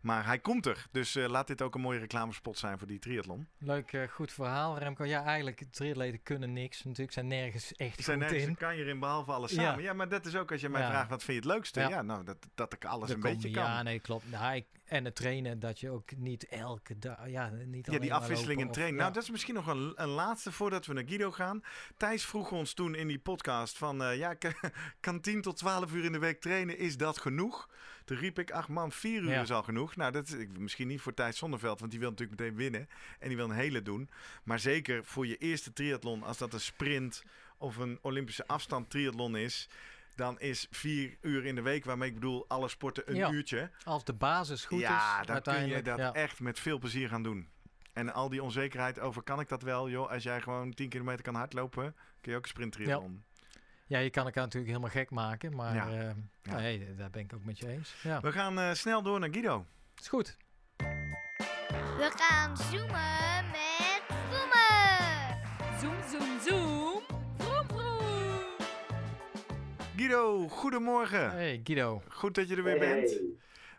Maar 0.00 0.26
hij 0.26 0.38
komt 0.38 0.66
er, 0.66 0.86
dus 0.90 1.16
eh, 1.16 1.28
laat 1.28 1.46
dit 1.46 1.62
ook 1.62 1.74
een 1.74 1.80
mooie 1.80 1.98
reclamespot 1.98 2.58
zijn 2.58 2.78
voor 2.78 2.86
die 2.86 2.98
triathlon. 2.98 3.48
Leuk, 3.58 3.92
eh, 3.92 4.08
goed 4.08 4.32
verhaal, 4.32 4.78
Remco. 4.78 5.04
Ja, 5.04 5.24
eigenlijk, 5.24 5.62
triatleten 5.70 6.22
kunnen 6.22 6.52
niks. 6.52 6.84
Natuurlijk 6.84 7.12
zijn 7.12 7.26
nergens 7.26 7.74
echt 7.74 8.04
zijn 8.04 8.16
goed 8.16 8.26
nergens 8.30 8.42
in. 8.42 8.48
een 8.48 8.56
kanjer 8.56 8.86
in, 8.88 8.98
behalve 8.98 9.32
alles 9.32 9.50
Ja. 9.52 9.62
samen. 9.62 9.82
Ja. 9.82 9.92
maar 9.92 10.08
dat 10.08 10.26
is 10.26 10.36
ook 10.36 10.52
als 10.52 10.60
je 10.60 10.68
mij 10.68 10.80
Ja. 10.80 10.88
vraagt, 10.90 11.08
wat 11.10 11.22
vind 11.24 11.42
je 11.42 11.48
het 11.48 11.56
leukste? 11.56 11.80
Ja, 11.80 11.88
Ja. 11.88 12.02
nou, 12.02 12.24
dat, 12.24 12.36
dat 12.54 12.72
ik 12.72 12.84
alles 12.84 13.10
een 13.10 13.20
beetje 13.20 13.50
kan. 13.50 13.62
Ja, 13.64 13.82
nee, 13.82 14.00
klopt. 14.00 14.30
Nou, 14.30 14.54
ik- 14.54 14.66
en 14.84 15.04
het 15.04 15.14
trainen, 15.14 15.58
dat 15.60 15.80
je 15.80 15.90
ook 15.90 16.16
niet 16.16 16.46
elke 16.48 16.98
dag... 16.98 17.28
Ja, 17.28 17.48
niet 17.64 17.86
Ja, 17.86 17.98
die 17.98 18.14
afwisseling 18.14 18.60
in 18.60 18.70
trainen. 18.70 19.00
Nou, 19.00 19.12
dat 19.12 19.22
is 19.22 19.30
misschien 19.30 19.54
nog 19.54 19.66
een, 19.66 19.92
een 19.96 20.08
laatste 20.08 20.52
voordat 20.52 20.86
we 20.86 20.92
naar 20.92 21.04
Guido 21.06 21.30
gaan. 21.30 21.62
Thijs 21.96 22.24
vroeg 22.26 22.52
ons 22.52 22.72
toen 22.74 22.94
in 22.94 23.06
die 23.08 23.18
podcast 23.18 23.78
van... 23.78 24.02
eh, 24.02 24.16
ja, 24.16 24.34
kan, 24.42 24.52
kan 25.00 25.20
10 25.20 25.42
tot 25.42 25.56
12 25.56 25.92
uur 25.92 26.04
in 26.04 26.12
de 26.12 26.18
week 26.18 26.40
trainen, 26.40 26.78
is 26.78 26.96
dat 26.96 27.18
genoeg? 27.18 27.68
Toen 28.08 28.16
riep 28.16 28.38
ik, 28.38 28.50
ach 28.50 28.68
man, 28.68 28.92
4 28.92 29.22
uur 29.22 29.30
Ja. 29.30 29.40
is 29.40 29.52
al 29.52 29.62
genoeg. 29.62 29.96
Nou, 29.96 30.12
dat 30.12 30.28
is 30.28 30.46
misschien 30.58 30.86
niet 30.88 31.00
voor 31.00 31.14
Thijs 31.14 31.38
Zonneveld, 31.38 31.78
want 31.80 31.90
die 31.90 32.00
wil 32.00 32.10
natuurlijk 32.10 32.40
meteen 32.40 32.56
winnen. 32.56 32.88
En 33.18 33.28
die 33.28 33.36
wil 33.36 33.48
een 33.50 33.56
hele 33.56 33.82
doen. 33.82 34.10
Maar 34.44 34.58
zeker 34.58 35.04
voor 35.04 35.26
je 35.26 35.36
eerste 35.36 35.72
triathlon, 35.72 36.22
als 36.22 36.38
dat 36.38 36.52
een 36.52 36.60
sprint 36.60 37.22
of 37.58 37.76
een 37.76 37.98
Olympische 38.02 38.46
afstand 38.46 38.90
triathlon 38.90 39.36
is... 39.36 39.68
dan 40.14 40.40
is 40.40 40.66
vier 40.70 41.16
uur 41.20 41.44
in 41.44 41.54
de 41.54 41.62
week, 41.62 41.84
waarmee 41.84 42.08
ik 42.08 42.14
bedoel 42.14 42.44
alle 42.48 42.68
sporten 42.68 43.02
een 43.10 43.16
Ja. 43.16 43.30
uurtje. 43.30 43.70
Als 43.84 44.04
de 44.04 44.12
basis 44.14 44.64
goed 44.64 44.80
ja, 44.80 45.20
is, 45.20 45.26
dan 45.26 45.42
kun 45.42 45.68
je 45.68 45.82
dat 45.82 45.98
ja. 45.98 46.12
echt 46.12 46.40
met 46.40 46.58
veel 46.58 46.78
plezier 46.78 47.08
gaan 47.08 47.22
doen. 47.22 47.48
En 47.92 48.12
al 48.12 48.28
die 48.28 48.42
onzekerheid 48.42 48.98
over 49.00 49.22
kan 49.22 49.40
ik 49.40 49.48
dat 49.48 49.62
wel, 49.62 49.88
joh. 49.90 50.10
Als 50.10 50.22
jij 50.22 50.40
gewoon 50.40 50.74
10 50.74 50.88
kilometer 50.88 51.22
kan 51.22 51.34
hardlopen, 51.34 51.94
kun 52.20 52.30
je 52.32 52.36
ook 52.38 52.42
een 52.42 52.48
sprinttriathlon. 52.48 53.24
Ja, 53.88 53.98
je 53.98 54.10
kan 54.10 54.24
elkaar 54.24 54.42
natuurlijk 54.44 54.72
helemaal 54.72 54.90
gek 54.94 55.10
maken, 55.10 55.54
maar 55.56 55.74
Ja. 55.74 55.88
eh, 55.88 55.96
Ja. 56.02 56.14
nou, 56.42 56.60
hey, 56.60 56.86
daar 56.96 57.10
ben 57.10 57.22
ik 57.22 57.32
ook 57.34 57.44
met 57.44 57.58
je 57.58 57.68
eens. 57.68 57.94
Ja, 58.02 58.20
We 58.20 58.32
gaan 58.32 58.58
eh, 58.58 58.72
snel 58.72 59.02
door 59.02 59.20
naar 59.20 59.28
Guido. 59.32 59.64
is 60.00 60.08
goed. 60.08 60.36
We 61.96 62.10
gaan 62.16 62.56
zoomen 62.56 63.44
met 63.50 64.02
zoomen. 64.30 65.38
Zoom, 65.80 66.20
zoom, 66.20 66.40
zoom. 66.46 67.02
Vroom, 67.38 67.66
vroom. 67.66 68.44
Guido, 69.96 70.48
goedemorgen. 70.48 71.30
Hey 71.30 71.60
Guido. 71.64 72.02
Goed 72.08 72.34
dat 72.34 72.48
je 72.48 72.56
er 72.56 72.62
weer 72.62 72.78
bent. 72.78 73.20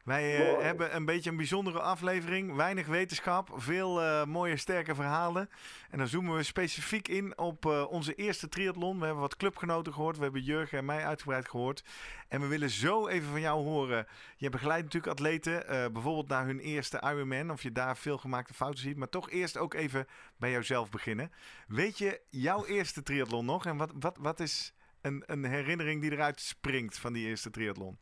Wij 0.09 0.55
eh, 0.55 0.63
hebben 0.63 0.95
een 0.95 1.05
beetje 1.05 1.29
een 1.29 1.35
bijzondere 1.35 1.79
aflevering. 1.79 2.55
Weinig 2.55 2.87
wetenschap, 2.87 3.49
veel 3.55 4.01
eh, 4.01 4.25
mooie 4.25 4.57
sterke 4.57 4.95
verhalen. 4.95 5.49
En 5.89 5.97
dan 5.97 6.07
zoomen 6.07 6.35
we 6.35 6.43
specifiek 6.43 7.07
in 7.07 7.37
op 7.37 7.65
eh, 7.65 7.85
onze 7.89 8.15
eerste 8.15 8.49
triathlon. 8.49 8.99
We 8.99 9.05
hebben 9.05 9.21
wat 9.21 9.35
clubgenoten 9.35 9.93
gehoord. 9.93 10.17
We 10.17 10.23
hebben 10.23 10.41
Jurgen 10.41 10.77
en 10.77 10.85
mij 10.85 11.05
uitgebreid 11.05 11.49
gehoord. 11.49 11.83
En 12.27 12.41
we 12.41 12.47
willen 12.47 12.69
zo 12.69 13.07
even 13.07 13.29
van 13.29 13.41
jou 13.41 13.63
horen. 13.63 14.07
Je 14.37 14.49
begeleidt 14.49 14.83
natuurlijk 14.83 15.13
atleten, 15.13 15.63
bijvoorbeeld 15.93 16.27
naar 16.27 16.45
hun 16.45 16.59
eerste 16.59 17.01
Ironman. 17.03 17.51
Of 17.51 17.61
je 17.61 17.71
daar 17.71 17.97
veel 17.97 18.17
gemaakte 18.17 18.53
fouten 18.53 18.81
ziet. 18.81 18.97
Maar 18.97 19.09
toch 19.09 19.29
eerst 19.29 19.57
ook 19.57 19.73
even 19.73 20.07
bij 20.37 20.51
jouzelf 20.51 20.89
beginnen. 20.89 21.31
Weet 21.67 21.97
je 21.97 22.21
jouw 22.29 22.65
eerste 22.65 23.03
triathlon 23.03 23.45
nog? 23.45 23.65
En 23.65 23.77
wat, 23.77 23.91
wat, 23.99 24.17
wat 24.19 24.39
is 24.39 24.73
een, 25.01 25.23
een 25.25 25.43
herinnering 25.43 26.01
die 26.01 26.11
eruit 26.11 26.39
springt 26.39 26.99
van 26.99 27.13
die 27.13 27.27
eerste 27.27 27.49
triathlon? 27.49 27.97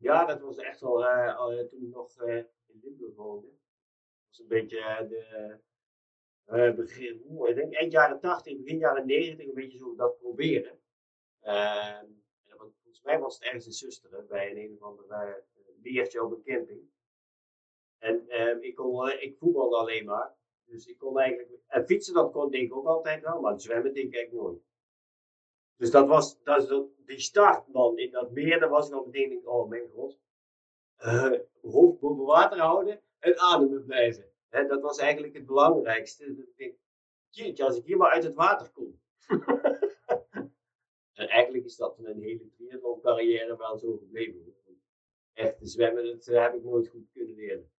Ja, 0.00 0.24
dat 0.24 0.40
was 0.40 0.56
echt 0.56 0.80
wel 0.80 1.04
eh, 1.06 1.36
al, 1.36 1.52
eh, 1.52 1.66
toen 1.66 1.82
ik 1.82 1.88
nog 1.94 2.16
eh, 2.20 2.36
in 2.66 2.80
Limburg 2.82 3.14
woonde. 3.14 3.46
Dat 3.46 4.28
was 4.28 4.38
een 4.38 4.46
beetje 4.48 5.06
de 5.08 5.58
begin, 6.74 7.22
ik 7.48 7.54
denk 7.54 7.74
eind 7.74 7.92
jaren 7.92 8.20
80, 8.20 8.56
begin 8.56 8.78
jaren 8.78 9.06
90, 9.06 9.46
een 9.46 9.54
beetje 9.54 9.78
zo 9.78 9.94
dat 9.94 10.18
proberen. 10.18 10.78
Ehm, 11.40 12.06
was- 12.56 12.74
volgens 12.82 13.02
mij 13.02 13.18
was 13.18 13.34
het 13.34 13.42
ergens 13.44 13.66
in 13.66 13.72
Susteren, 13.72 14.26
bij 14.26 14.50
een, 14.50 14.56
een 14.58 14.72
of 14.74 14.82
ander 14.82 15.08
eh, 15.10 15.34
leertje 15.82 16.24
op 16.24 16.32
een 16.32 16.42
camping. 16.42 16.90
En 17.98 18.28
ehm, 18.28 18.58
ik, 18.60 18.74
kon, 18.74 19.10
ik 19.10 19.36
voetbalde 19.38 19.76
alleen 19.76 20.04
maar. 20.04 20.34
Dus 20.64 20.86
ik 20.86 20.98
kon 20.98 21.18
eigenlijk, 21.18 21.50
en 21.66 21.86
fietsen 21.86 22.14
dat 22.14 22.32
kon 22.32 22.50
denk 22.50 22.64
ik 22.64 22.74
ook 22.76 22.86
altijd 22.86 23.22
wel, 23.22 23.40
maar 23.40 23.60
zwemmen 23.60 23.94
denk 23.94 24.14
ik 24.14 24.32
nooit. 24.32 24.62
Dus 25.80 25.90
dat 25.90 26.08
was, 26.08 26.42
dat 26.42 26.62
is 26.62 26.68
die 27.06 27.20
start 27.20 27.68
man 27.68 27.98
in 27.98 28.10
dat 28.10 28.30
meer, 28.30 28.60
dan 28.60 28.70
was 28.70 28.88
ik 28.88 28.94
al 28.94 29.04
meteen, 29.04 29.28
denk, 29.28 29.48
oh 29.48 29.68
mijn 29.68 29.88
god. 29.88 30.18
Eh, 30.96 31.32
hoofd 31.62 32.00
boven 32.00 32.24
water 32.24 32.58
houden 32.58 33.02
en 33.18 33.38
ademen 33.38 33.84
blijven. 33.84 34.24
Dat 34.48 34.80
was 34.80 34.98
eigenlijk 34.98 35.34
het 35.34 35.46
belangrijkste. 35.46 36.24
Ik 36.24 36.56
denk, 36.56 36.74
jeetje, 37.28 37.64
als 37.64 37.76
ik 37.76 37.84
hier 37.84 37.96
maar 37.96 38.10
uit 38.10 38.24
het 38.24 38.34
water 38.34 38.70
kom. 38.70 39.00
en 41.20 41.28
eigenlijk 41.28 41.64
is 41.64 41.76
dat 41.76 41.98
een 41.98 42.22
hele 42.22 42.50
triathlon 42.56 43.00
carrière 43.00 43.56
wel 43.56 43.78
zo 43.78 43.96
gebleven. 43.96 44.54
Echt, 45.32 45.56
zwemmen, 45.60 46.04
dat 46.04 46.26
eh, 46.26 46.42
heb 46.42 46.54
ik 46.54 46.62
nooit 46.62 46.88
goed 46.88 47.10
kunnen 47.12 47.34
leren. 47.34 47.70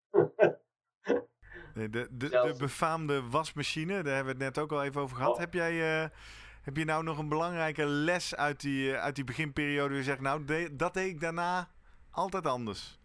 Nee, 1.74 1.88
de, 1.88 2.08
de, 2.16 2.54
befaamde 2.58 3.28
wasmachine, 3.30 4.02
daar 4.02 4.14
hebben 4.14 4.36
we 4.36 4.44
het 4.44 4.54
net 4.54 4.64
ook 4.64 4.72
al 4.72 4.84
even 4.84 5.00
over 5.00 5.16
gehad. 5.16 5.32
Oh. 5.32 5.38
Heb 5.38 5.54
jij 5.54 6.02
eh, 6.02 6.10
heb 6.62 6.76
je 6.76 6.84
nou 6.84 7.04
nog 7.04 7.18
een 7.18 7.28
belangrijke 7.28 7.84
les 7.86 8.34
uit 8.34 8.60
die, 8.60 8.92
eh, 8.92 9.02
uit 9.02 9.14
die 9.14 9.24
beginperiode? 9.24 9.94
je 9.94 10.02
zegt, 10.02 10.20
nou, 10.20 10.44
de- 10.44 10.76
dat 10.76 10.94
deed 10.94 11.06
ik 11.08 11.20
daarna 11.20 11.70
altijd 12.10 12.46
anders. 12.46 12.98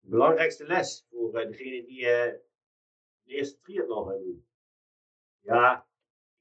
De 0.00 0.10
belangrijkste 0.10 0.66
les 0.66 1.06
voor 1.10 1.38
eh, 1.38 1.46
degene 1.50 1.84
die 1.84 2.06
eh, 2.06 2.32
de 3.22 3.34
eerste 3.34 3.60
triathlon 3.60 4.06
gaat 4.08 4.18
doen. 4.18 4.46
Ja, 5.40 5.86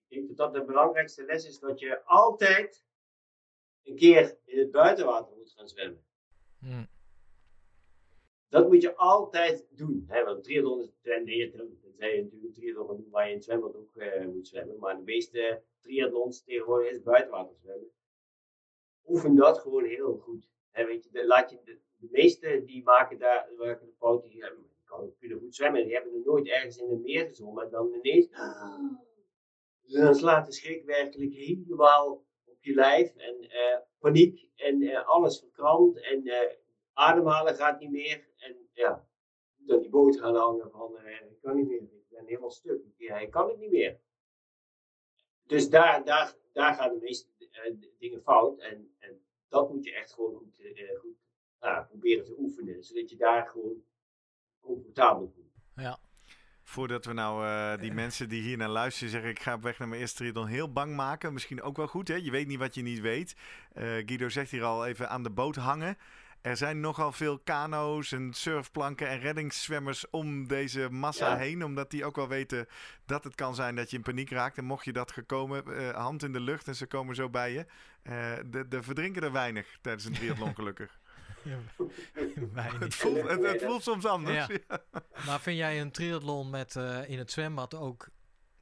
ik 0.07 0.15
denk 0.17 0.27
dat 0.27 0.37
dat 0.37 0.53
de 0.53 0.63
belangrijkste 0.65 1.23
les 1.25 1.45
is 1.45 1.59
dat 1.59 1.79
je 1.79 2.03
altijd 2.03 2.85
een 3.83 3.95
keer 3.95 4.37
in 4.45 4.59
het 4.59 4.71
buitenwater 4.71 5.35
moet 5.35 5.51
gaan 5.51 5.67
zwemmen. 5.67 6.05
Hm. 6.59 6.85
Dat 8.49 8.67
moet 8.67 8.81
je 8.81 8.95
altijd 8.95 9.65
doen. 9.69 10.05
Hè? 10.07 10.23
Want 10.23 10.43
triathlon 10.43 10.79
is 10.81 10.91
ten 11.01 11.25
eerste, 11.27 11.67
tenzij 11.81 12.15
je 12.15 12.23
natuurlijk 12.23 12.43
een 12.43 12.53
triathlon 12.53 12.87
gaat 12.87 12.97
doen 12.97 13.09
waar 13.09 13.23
je 13.23 13.29
in 13.29 13.35
het 13.35 13.45
zwembad 13.45 13.75
ook 13.75 13.95
moet 14.33 14.47
zwemmen. 14.47 14.79
Maar 14.79 14.95
de 14.95 15.03
meeste 15.03 15.63
triathlons 15.83 16.43
tegenwoordig 16.43 16.91
is 16.91 17.01
buitenwater 17.01 17.55
zwemmen. 17.55 17.91
Oefen 19.05 19.35
dat 19.35 19.59
gewoon 19.59 19.83
heel 19.85 20.17
goed. 20.17 20.49
Weet 20.71 21.03
je, 21.03 21.09
de, 21.11 21.25
laat 21.27 21.49
je, 21.49 21.59
de, 21.63 21.79
de 21.97 22.07
meeste 22.11 22.63
die 22.65 22.83
maken 22.83 23.19
daar 23.19 23.49
maken 23.57 23.85
de 23.85 23.93
fout, 23.93 24.23
die, 24.23 24.41
hebben- 24.43 24.71
kunnen 25.19 25.39
goed 25.39 25.55
zwemmen. 25.55 25.83
Die 25.83 25.93
hebben 25.93 26.13
nog 26.13 26.25
nooit 26.25 26.47
ergens 26.47 26.77
in 26.77 26.89
een 26.89 27.01
meer 27.01 27.25
gezwommen. 27.25 27.63
En 27.63 27.69
dan 27.69 27.93
ineens, 27.93 28.29
dan 30.05 30.15
slaat 30.15 30.45
de 30.45 30.51
schrik 30.51 30.85
werkelijk 30.85 31.33
helemaal 31.33 32.25
op 32.45 32.57
je 32.63 32.73
lijf. 32.73 33.15
En 33.15 33.49
eh, 33.49 33.77
paniek 33.99 34.49
en 34.55 34.81
eh, 34.81 35.07
alles 35.07 35.39
verkrampt. 35.39 36.01
En 36.01 36.25
eh, 36.25 36.55
ademhalen 36.93 37.55
gaat 37.55 37.79
niet 37.79 37.91
meer. 37.91 38.27
En 38.37 38.69
ja, 38.73 39.07
aan 39.67 39.79
die 39.79 39.89
boot 39.89 40.19
gaan 40.19 40.35
hangen 40.35 40.71
van 40.71 40.97
ik 41.05 41.41
kan 41.41 41.55
niet 41.55 41.67
meer. 41.67 41.81
Ik 41.81 42.05
ben 42.09 42.25
helemaal 42.25 42.51
stuk. 42.51 42.81
Ja, 42.97 43.19
ik 43.19 43.31
kan 43.31 43.49
het 43.49 43.59
niet 43.59 43.71
meer. 43.71 43.99
Dus 45.53 45.69
daar, 45.69 46.03
daar, 46.03 46.33
daar 46.53 46.73
gaan 46.73 46.93
de 46.93 46.99
meeste 47.01 47.27
eh, 47.51 47.73
dingen 47.99 48.21
fout. 48.21 48.59
En, 48.59 48.95
en 48.99 49.21
dat 49.47 49.73
moet 49.73 49.83
je 49.83 49.93
echt 49.93 50.13
gewoon 50.13 50.35
goed, 50.35 50.59
eh, 50.59 50.99
goed 50.99 51.17
proberen 51.87 52.25
te 52.25 52.35
oefenen. 52.37 52.83
Zodat 52.83 53.09
je 53.09 53.15
daar 53.15 53.47
gewoon 53.47 53.83
comfortabel 54.59 55.31
voelt. 55.35 55.53
Ja. 55.75 55.99
Voordat 56.63 57.05
we 57.05 57.13
nou 57.13 57.45
eh, 57.45 57.81
die 57.81 57.93
mensen 57.93 58.29
die 58.29 58.41
hier 58.41 58.57
naar 58.57 58.69
luisteren 58.69 59.09
zeggen... 59.09 59.29
ik 59.29 59.39
ga 59.39 59.53
op 59.53 59.61
weg 59.61 59.79
naar 59.79 59.87
mijn 59.87 60.01
eerste 60.01 60.17
triathlon 60.17 60.47
heel 60.47 60.71
bang 60.71 60.95
maken. 60.95 61.33
Misschien 61.33 61.61
ook 61.61 61.77
wel 61.77 61.87
goed, 61.87 62.07
hè? 62.07 62.15
Je 62.15 62.31
weet 62.31 62.47
niet 62.47 62.59
wat 62.59 62.75
je 62.75 62.81
niet 62.81 62.99
weet. 62.99 63.35
Eh, 63.73 63.83
Guido 63.83 64.29
zegt 64.29 64.51
hier 64.51 64.63
al 64.63 64.85
even 64.85 65.09
aan 65.09 65.23
de 65.23 65.29
boot 65.29 65.55
hangen. 65.55 65.97
Er 66.43 66.57
zijn 66.57 66.79
nogal 66.79 67.11
veel 67.11 67.39
kano's 67.39 68.11
en 68.11 68.33
surfplanken 68.33 69.07
en 69.09 69.19
reddingszwemmers 69.19 70.09
om 70.09 70.47
deze 70.47 70.87
massa 70.91 71.29
Ja. 71.29 71.37
heen. 71.37 71.63
Omdat 71.63 71.91
die 71.91 72.05
ook 72.05 72.15
wel 72.15 72.27
weten 72.27 72.67
dat 73.05 73.23
het 73.23 73.35
kan 73.35 73.55
zijn 73.55 73.75
dat 73.75 73.89
je 73.89 73.97
in 73.97 74.03
paniek 74.03 74.29
raakt. 74.29 74.57
En 74.57 74.65
mocht 74.65 74.85
je 74.85 74.93
dat 74.93 75.11
gekomen, 75.11 75.77
eh, 75.77 75.89
hand 75.89 76.23
in 76.23 76.31
de 76.33 76.39
lucht 76.39 76.67
en 76.67 76.75
ze 76.75 76.85
komen 76.85 77.15
zo 77.15 77.29
bij 77.29 77.51
je. 77.53 77.65
Eh, 78.03 78.31
de, 78.45 78.67
de 78.67 78.83
verdrinken 78.83 79.21
er 79.23 79.31
weinig 79.31 79.77
tijdens 79.81 80.05
een 80.05 80.13
triathlon 80.13 80.55
gelukkig. 80.59 80.99
Het, 82.79 82.95
voelt, 82.95 83.29
het, 83.29 83.43
het 83.45 83.63
voelt 83.63 83.83
soms 83.83 84.05
anders. 84.05 84.47
Ja. 84.47 84.79
Maar 85.25 85.39
vind 85.41 85.57
jij 85.57 85.81
een 85.81 85.91
triathlon 85.91 86.49
met 86.49 86.75
eh, 86.75 87.09
in 87.09 87.17
het 87.17 87.31
zwembad 87.31 87.75
ook 87.75 88.07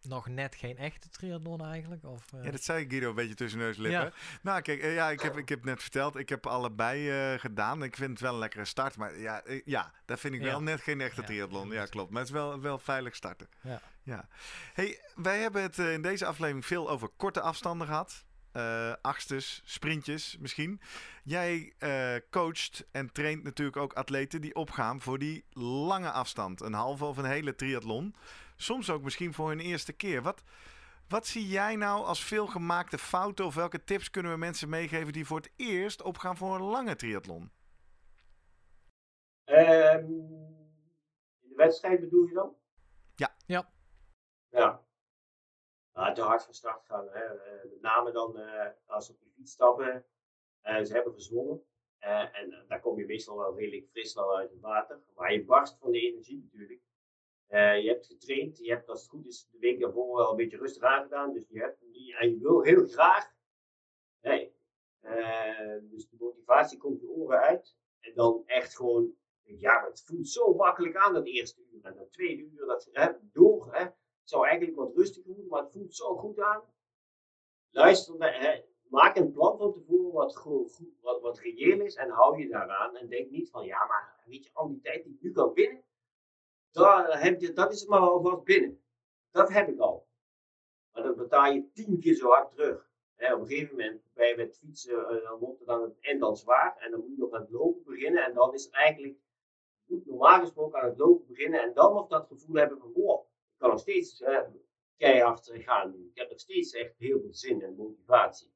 nog 0.08 0.28
net 0.28 0.56
geen 0.56 0.78
echte 0.78 1.10
triathlon 1.10 1.66
eigenlijk? 1.66 2.06
Of, 2.06 2.34
eh, 2.34 2.44
Ja, 2.44 2.52
dat 2.52 2.64
zei 2.64 2.86
Guido 2.90 3.10
een 3.10 3.16
beetje 3.16 3.34
tussen 3.34 3.60
neus 3.60 3.76
en 3.76 3.82
lippen. 3.82 4.02
Ja. 4.02 4.12
Nou, 4.42 4.62
kijk, 4.62 4.82
eh, 4.82 4.94
ja, 4.96 5.10
ik 5.10 5.22
heb, 5.22 5.38
ik 5.38 5.50
heb 5.50 5.64
net 5.64 5.82
verteld, 5.82 6.16
ik 6.16 6.30
heb 6.30 6.48
allebei 6.48 7.10
eh, 7.10 7.40
gedaan. 7.40 7.84
Ik 7.84 7.96
vind 7.96 8.10
het 8.10 8.20
wel 8.20 8.34
een 8.34 8.40
lekkere 8.40 8.66
start, 8.66 8.98
maar 8.98 9.20
ja, 9.20 9.44
ja 9.66 9.92
dat 10.06 10.20
vind 10.20 10.34
ik 10.34 10.42
Ja. 10.42 10.48
wel 10.48 10.62
net 10.62 10.82
geen 10.82 11.02
echte 11.02 11.24
triathlon. 11.24 11.70
Ja, 11.72 11.86
klopt. 11.86 12.12
Maar 12.12 12.20
het 12.20 12.30
is 12.30 12.36
wel, 12.36 12.60
wel 12.62 12.78
veilig 12.80 13.16
starten. 13.16 13.48
Ja. 13.62 13.82
ja. 14.04 14.28
Hey, 14.74 15.00
wij 15.16 15.40
hebben 15.40 15.62
het 15.62 15.78
in 15.78 16.02
deze 16.02 16.26
aflevering 16.26 16.66
veel 16.66 16.90
over 16.90 17.10
korte 17.18 17.42
afstanden 17.42 17.88
gehad. 17.88 18.26
Eh 18.52 18.94
achtstes, 19.02 19.62
sprintjes 19.66 20.38
misschien. 20.40 20.82
Jij 21.24 21.74
coacht 22.30 22.86
en 22.92 23.12
traint 23.12 23.44
natuurlijk 23.44 23.78
ook 23.78 23.94
atleten 23.94 24.42
die 24.42 24.56
opgaan 24.56 25.02
voor 25.02 25.20
die 25.20 25.44
lange 25.54 26.12
afstand. 26.12 26.62
Een 26.62 26.74
halve 26.74 27.06
of 27.06 27.18
een 27.18 27.26
hele 27.26 27.56
triathlon. 27.56 28.16
Soms 28.62 28.90
ook 28.90 29.02
misschien 29.02 29.34
voor 29.34 29.50
hun 29.50 29.60
eerste 29.60 29.94
keer. 29.94 30.22
Wat, 30.22 30.44
wat 31.08 31.28
zie 31.28 31.48
jij 31.48 31.76
nou 31.76 32.06
als 32.06 32.24
veelgemaakte 32.24 32.98
fouten 32.98 33.46
of 33.46 33.56
welke 33.56 33.84
tips 33.84 34.10
kunnen 34.10 34.32
we 34.32 34.38
mensen 34.38 34.70
meegeven 34.70 35.14
die 35.14 35.26
voor 35.26 35.38
het 35.38 35.52
eerst 35.56 36.02
opgaan 36.02 36.38
voor 36.38 36.56
een 36.56 36.62
lange 36.62 36.96
triathlon? 36.96 37.52
Ehm, 39.44 40.06
in 41.42 41.50
de 41.50 41.56
wedstrijd 41.56 42.00
bedoel 42.00 42.26
je 42.28 42.34
dan? 42.34 42.56
Ja. 43.16 43.36
Ja. 43.46 43.72
Ja. 44.50 44.84
Nou, 45.94 46.14
te 46.14 46.22
hard 46.22 46.44
van 46.44 46.54
start 46.54 46.86
gaan. 46.86 47.08
Hè. 47.10 47.24
Eh, 47.24 47.64
met 47.70 47.82
name 47.82 48.12
dan 48.12 48.38
eh, 48.38 48.68
als 48.86 49.06
ze 49.06 49.12
op 49.12 49.20
je 49.24 49.30
fiets 49.36 49.52
stappen. 49.52 50.06
eh, 50.62 50.84
ze 50.84 50.94
hebben 50.94 51.14
gezwommen. 51.14 51.64
Eh, 51.98 52.38
en 52.40 52.66
daar 52.68 52.80
kom 52.80 53.00
je 53.00 53.06
meestal 53.06 53.38
wel 53.38 53.58
redelijk 53.58 53.90
fris 53.92 54.14
wel 54.14 54.38
uit 54.38 54.52
het 54.52 54.60
water. 54.60 55.00
Maar 55.16 55.34
je 55.34 55.46
barst 55.46 55.78
van 55.80 55.92
de 55.92 56.00
energie 56.00 56.38
natuurlijk. 56.44 56.82
Eh, 57.52 57.82
je 57.82 57.88
hebt 57.88 58.06
getraind. 58.06 58.58
Je 58.58 58.72
hebt 58.72 58.90
als 58.90 59.02
het 59.02 59.10
goed 59.10 59.26
is 59.26 59.48
de 59.52 59.58
week 59.60 59.80
daarvoor 59.80 60.16
wel 60.16 60.30
een 60.30 60.36
beetje 60.36 60.58
rustig 60.58 60.84
aangedaan. 60.84 61.34
Dus 61.34 61.46
je, 61.50 61.60
hebt, 61.60 61.82
en 62.20 62.30
je 62.30 62.38
wil 62.40 62.62
heel 62.62 62.88
graag. 62.88 63.34
Nee. 64.22 64.56
Eh, 65.00 65.78
dus 65.82 66.10
de 66.10 66.16
motivatie 66.20 66.78
komt 66.78 67.02
je 67.02 67.10
oren 67.10 67.40
uit. 67.40 67.76
En 68.00 68.14
dan 68.16 68.44
echt 68.46 68.76
gewoon 68.76 69.16
ja, 69.44 69.86
het 69.86 70.04
voelt 70.06 70.28
zo 70.28 70.54
makkelijk 70.54 70.96
aan 70.96 71.14
dat 71.14 71.26
eerste 71.26 71.62
uur. 71.72 71.86
En 71.86 71.96
dat 71.96 72.12
tweede 72.12 72.42
uur, 72.42 72.66
dat 72.66 72.90
hè, 72.92 73.12
door. 73.34 73.74
Hè, 73.74 73.84
het 73.84 74.30
zou 74.30 74.48
eigenlijk 74.48 74.78
wat 74.78 74.96
rustiger 74.96 75.28
moeten, 75.28 75.48
maar 75.48 75.62
het 75.62 75.72
voelt 75.72 75.96
zo 75.96 76.16
goed 76.16 76.40
aan. 76.40 76.64
Luister 77.70 78.18
naar, 78.18 78.40
hè, 78.40 78.62
maak 78.90 79.16
een 79.16 79.32
plan 79.32 79.58
van 79.58 79.74
tevoren 79.74 80.12
wat, 80.12 80.38
goed, 80.38 80.80
wat, 81.02 81.22
wat 81.22 81.40
reëel 81.40 81.80
is 81.80 81.96
en 81.96 82.10
hou 82.10 82.40
je 82.40 82.48
daaraan. 82.48 82.96
En 82.96 83.10
denk 83.10 83.30
niet 83.30 83.50
van, 83.50 83.66
ja, 83.66 83.86
maar 83.86 84.24
weet 84.26 84.44
je, 84.44 84.50
al 84.54 84.68
die 84.68 84.82
tijd 84.82 85.04
die 85.04 85.14
ik 85.14 85.22
nu 85.22 85.32
kan 85.32 85.54
winnen, 85.54 85.84
daar 86.72 87.22
heb 87.22 87.42
je, 87.42 87.54
dat 87.54 87.74
is 87.74 87.86
maar 87.86 88.00
al 88.00 88.22
wat 88.22 88.44
binnen. 88.44 88.84
Dat 89.32 89.50
heb 89.50 89.70
ik 89.70 89.80
al. 89.80 90.08
Maar 90.92 91.04
dan 91.04 91.16
betaal 91.16 91.52
je 91.52 91.72
tien 91.74 92.00
keer 92.00 92.16
zo 92.16 92.28
hard 92.28 92.52
terug. 92.52 92.90
He, 93.16 93.34
op 93.34 93.42
een 93.42 93.48
gegeven 93.48 93.76
moment 93.76 94.02
bij 94.14 94.34
het 94.34 94.58
fietsen, 94.58 94.94
uh, 94.94 95.24
dan 95.24 95.40
wordt 95.40 95.58
het 95.60 95.68
dan 95.68 95.82
het 95.82 96.00
eind 96.00 96.40
zwaar. 96.40 96.78
En 96.78 96.92
dan 96.92 97.00
moet 97.00 97.10
je 97.10 97.18
nog 97.18 97.32
aan 97.32 97.42
het 97.42 97.52
lopen 97.52 97.84
beginnen. 97.84 98.26
En 98.26 98.34
dan 98.34 98.54
is 98.54 98.64
het 98.64 98.74
eigenlijk, 98.74 99.18
je 99.84 100.02
normaal 100.06 100.40
gesproken 100.40 100.82
aan 100.82 100.90
het 100.90 100.98
lopen 100.98 101.28
beginnen. 101.28 101.62
En 101.62 101.74
dan 101.74 101.94
nog 101.94 102.08
dat 102.08 102.28
gevoel 102.28 102.56
hebben 102.56 102.78
van, 102.78 102.92
wow, 102.94 103.20
ik 103.22 103.58
kan 103.58 103.70
nog 103.70 103.80
steeds 103.80 104.22
uh, 104.22 104.40
keihard 104.98 105.52
gaan 105.54 105.92
nu. 105.92 106.08
Ik 106.08 106.18
heb 106.18 106.30
nog 106.30 106.40
steeds 106.40 106.74
echt 106.74 106.98
heel 106.98 107.20
veel 107.20 107.34
zin 107.34 107.62
en 107.62 107.76
motivatie. 107.76 108.54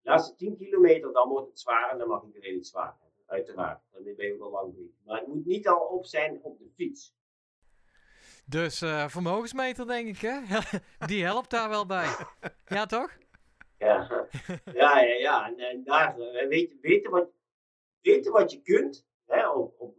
De 0.00 0.10
laatste 0.10 0.34
10 0.34 0.56
kilometer, 0.56 1.12
dan 1.12 1.28
wordt 1.28 1.48
het 1.48 1.58
zwaar 1.58 1.90
en 1.90 1.98
dan 1.98 2.08
mag 2.08 2.22
ik 2.22 2.34
redelijk 2.34 2.66
zwaar 2.66 2.96
hebben. 3.00 3.22
Uiteraard, 3.26 3.82
dan 3.90 4.02
ben 4.02 4.26
je 4.26 4.38
wel 4.38 4.50
lang 4.50 4.74
bezig. 4.74 5.04
Maar 5.04 5.18
het 5.18 5.26
moet 5.26 5.44
niet 5.44 5.68
al 5.68 5.86
op 5.86 6.04
zijn 6.04 6.42
op 6.42 6.58
de 6.58 6.70
fiets. 6.74 7.14
Dus 8.46 8.82
uh, 8.82 9.08
vermogensmeter, 9.08 9.86
denk 9.86 10.08
ik, 10.08 10.18
hè? 10.18 10.40
Die 11.06 11.24
helpt 11.24 11.50
daar 11.50 11.68
wel 11.68 11.86
bij. 11.86 12.08
Ja, 12.66 12.86
toch? 12.86 13.10
Ja, 13.78 14.24
ja, 14.64 15.00
ja. 15.00 15.14
ja. 15.14 15.46
En, 15.46 15.58
en 15.58 15.84
daar 15.84 16.16
weet, 16.48 16.80
weten, 16.80 17.10
wat, 17.10 17.30
weten 18.00 18.32
wat 18.32 18.52
je 18.52 18.62
kunt, 18.62 19.06
hè, 19.26 19.48
op, 19.48 19.80
op, 19.80 19.96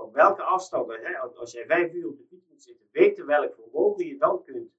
op 0.00 0.14
welke 0.14 0.42
afstand, 0.42 0.88
hè, 0.88 1.18
als 1.18 1.52
jij 1.52 1.66
vijf 1.66 1.92
uur 1.92 2.08
op 2.08 2.18
de 2.18 2.26
fiets 2.28 2.46
moet 2.48 2.62
zitten, 2.62 2.88
weten 2.90 3.26
welk 3.26 3.54
vermogen 3.54 4.06
je 4.06 4.18
dan 4.18 4.44
kunt 4.44 4.72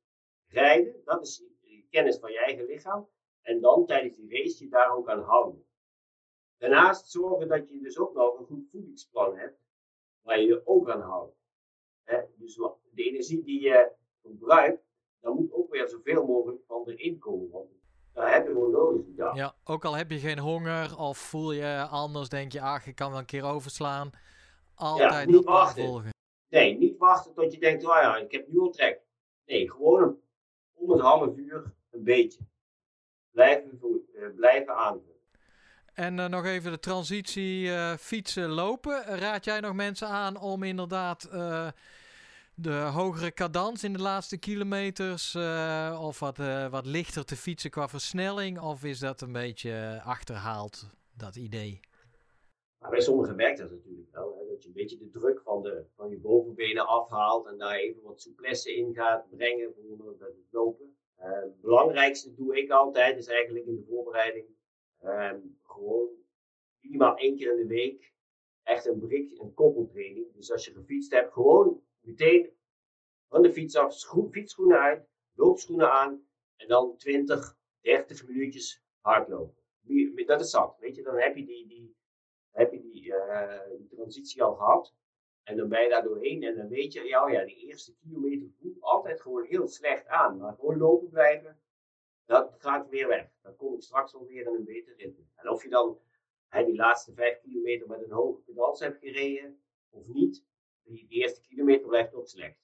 rijden. 0.48 1.02
Dat 1.06 1.22
is 1.22 1.44
kennis 1.90 2.20
van 2.20 2.32
je 2.32 2.40
eigen 2.40 2.66
lichaam. 2.66 3.10
En 3.42 3.62
dan 3.62 3.86
tijdens 3.86 4.16
die 4.16 4.30
race 4.30 4.64
je 4.64 4.70
daar 4.70 4.96
ook 4.96 5.10
aan 5.10 5.24
houden. 5.24 5.68
Daarnaast 6.58 7.12
zorgen 7.12 7.48
dat 7.48 7.70
je 7.70 7.80
dus 7.80 7.98
ook 7.98 8.14
nog 8.14 8.40
een 8.40 8.46
goed 8.46 8.70
voedingsplan 8.70 9.38
hebt, 9.38 9.60
waar 10.22 10.40
je 10.40 10.48
je 10.48 10.62
ook 10.66 10.90
aan 10.90 11.02
houdt. 11.02 11.38
dus 12.36 12.58
de 12.92 13.04
energie 13.04 13.44
die 13.44 13.62
je 13.62 13.92
verbruikt, 14.22 14.84
daar 15.22 15.34
moet 15.34 15.54
ook 15.54 15.72
weer 15.72 15.88
zoveel 15.88 16.26
mogelijk 16.26 16.62
van 16.68 16.90
erin 16.90 17.20
komen. 17.20 17.50
Want 17.50 17.68
heb 18.14 18.46
je 18.46 18.52
gewoon 18.52 18.72
nodig. 18.72 19.06
Ja. 19.16 19.32
ja, 19.34 19.56
ook 19.64 19.86
al 19.86 19.96
heb 19.96 20.12
je 20.12 20.20
geen 20.20 20.40
honger 20.40 20.98
of 20.98 21.18
voel 21.18 21.52
je 21.52 21.88
anders, 21.90 22.30
denk 22.30 22.52
je, 22.52 22.62
ach, 22.62 22.88
ik 22.88 22.96
kan 22.96 23.10
wel 23.10 23.20
een 23.20 23.26
keer 23.26 23.44
overslaan. 23.44 24.12
Altijd 24.76 25.30
ja, 25.30 25.36
niet 25.36 25.46
wachten. 25.46 25.84
volgen. 25.84 26.10
Nee, 26.50 26.78
niet 26.78 26.98
wachten 26.98 27.34
tot 27.34 27.54
je 27.54 27.60
denkt, 27.60 27.86
oh 27.86 27.96
ja, 28.02 28.18
ik 28.18 28.32
heb 28.32 28.48
nu 28.48 28.60
al 28.60 28.70
trek. 28.70 29.02
Nee, 29.46 29.72
gewoon 29.72 30.18
om 30.74 30.92
het 30.92 31.02
half 31.02 31.38
uur 31.38 31.74
een 31.92 32.04
beetje 32.04 32.40
blijven, 33.32 33.80
uh, 34.14 34.36
blijven 34.36 34.76
aanvullen. 34.76 35.18
En 35.94 36.18
uh, 36.18 36.26
nog 36.26 36.46
even 36.46 36.72
de 36.72 36.80
transitie 36.80 37.66
uh, 37.66 37.94
fietsen 37.94 38.50
lopen. 38.50 39.04
Raad 39.04 39.46
jij 39.46 39.60
nog 39.60 39.74
mensen 39.74 40.08
aan 40.08 40.40
om 40.40 40.64
inderdaad 40.64 41.30
de 42.62 42.90
hogere 42.94 43.34
cadans 43.34 43.84
in 43.84 43.94
de 43.94 44.02
laatste 44.02 44.38
kilometers 44.38 45.36
of 46.00 46.20
wat, 46.20 46.38
wat 46.70 46.86
lichter 46.86 47.26
te 47.26 47.36
fietsen 47.36 47.70
qua 47.70 47.88
versnelling? 47.88 48.60
Of 48.62 48.84
is 48.84 49.00
dat 49.00 49.22
een 49.22 49.32
beetje 49.32 50.02
achterhaald, 50.04 50.90
dat 51.18 51.36
idee? 51.36 51.80
Maar 52.80 52.90
bij 52.90 53.02
sommigen 53.02 53.36
werkt 53.36 53.58
dat 53.58 53.72
natuurlijk 53.72 54.12
wel. 54.12 54.38
Hè? 54.38 54.48
Dat 54.48 54.62
je 54.64 54.68
een 54.68 54.74
beetje 54.74 54.98
de 54.98 55.10
druk 55.10 55.42
van, 55.42 55.62
de, 55.62 55.86
van 55.96 56.10
je 56.10 56.18
bovenbenen 56.18 56.88
afhaalt 56.88 57.48
en 57.48 57.58
daar 57.58 57.76
even 57.76 58.02
wat 58.02 58.22
souplesse 58.22 58.76
in 58.76 58.94
gaat 58.94 59.30
brengen 59.30 59.74
voor 59.74 60.16
het 60.20 60.36
lopen. 60.50 60.98
Het 61.16 61.62
belangrijkste 61.62 62.34
doe 62.34 62.58
ik 62.58 62.72
altijd, 62.72 63.18
is 63.18 63.28
eigenlijk 63.28 63.66
in 63.66 63.76
de 63.76 63.86
voorbereiding, 63.90 64.46
uh, 65.04 65.34
gewoon 65.64 66.08
minimaal 66.80 67.18
één 67.18 67.36
keer 67.36 67.52
in 67.52 67.68
de 67.68 67.74
week 67.74 68.14
echt 68.64 68.86
een 68.86 69.00
brik, 69.00 69.40
een 69.40 69.54
koppeltraining. 69.54 70.34
Dus 70.34 70.52
als 70.52 70.66
je 70.66 70.74
gefietst 70.74 71.12
hebt, 71.12 71.34
gewoon 71.34 71.82
meteen 72.02 72.58
van 73.28 73.42
de 73.42 73.52
fiets 73.52 73.76
af, 73.76 73.96
fietsschoenen 74.32 74.80
uit, 74.80 75.08
loopschoenen 75.34 75.92
aan 75.92 76.28
en 76.56 76.68
dan 76.68 76.98
20, 76.98 77.58
30 77.82 78.28
minuutjes 78.28 78.84
hardlopen. 79.00 79.58
Dat 80.26 80.42
is 80.42 80.50
zat, 80.50 80.78
weet 80.80 80.96
je, 80.96 81.04
dan 81.04 81.18
heb 81.18 81.36
je 81.36 81.46
die, 81.46 81.68
die, 81.68 81.96
heb 82.52 82.72
je 82.72 82.82
die, 82.82 83.06
uh, 83.06 83.60
die 83.78 83.88
transitie 83.88 84.44
al 84.44 84.56
gehad. 84.56 84.94
En 85.44 85.58
dan 85.58 85.70
ben 85.70 85.84
je 85.84 85.90
daar 85.90 86.04
doorheen 86.04 86.44
en 86.44 86.56
dan 86.56 86.68
weet 86.68 86.94
je, 86.94 87.04
ja, 87.04 87.30
ja, 87.30 87.46
die 87.46 87.68
eerste 87.68 87.96
kilometer 87.96 88.48
voelt 88.60 88.82
altijd 88.82 89.22
gewoon 89.22 89.46
heel 89.46 89.68
slecht 89.68 90.08
aan. 90.08 90.38
Maar 90.38 90.54
gewoon 90.54 90.78
lopen 90.78 91.10
blijven, 91.10 91.60
dat 92.26 92.56
gaat 92.58 92.90
weer 92.90 93.08
weg. 93.08 93.30
Dan 93.42 93.56
kom 93.56 93.74
ik 93.74 93.82
straks 93.82 94.16
alweer 94.16 94.48
in 94.48 94.54
een 94.54 94.64
beter 94.64 94.96
ritme. 94.96 95.24
En 95.36 95.50
of 95.50 95.64
je 95.64 95.70
dan 95.70 96.00
hè, 96.48 96.66
die 96.66 96.76
laatste 96.76 97.14
vijf 97.14 97.40
kilometer 97.40 97.88
met 97.88 98.04
een 98.04 98.12
hoge 98.12 98.42
pedals 98.42 98.80
hebt 98.80 99.00
gereden 99.00 99.62
of 99.90 100.08
niet, 100.08 100.46
die 100.96 101.08
eerste 101.10 101.42
kilometer 101.42 101.88
blijft 101.88 102.14
ook 102.14 102.28
slecht. 102.28 102.58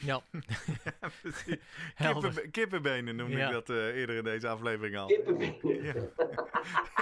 Ja, 0.00 0.22
Kippen, 2.12 2.50
kippenbenen 2.50 3.16
noemde 3.16 3.40
ik 3.40 3.50
dat 3.50 3.70
uh, 3.70 3.96
eerder 3.96 4.16
in 4.16 4.24
deze 4.24 4.48
aflevering 4.48 4.96
al. 4.96 5.06
Kippenbenen. 5.06 5.58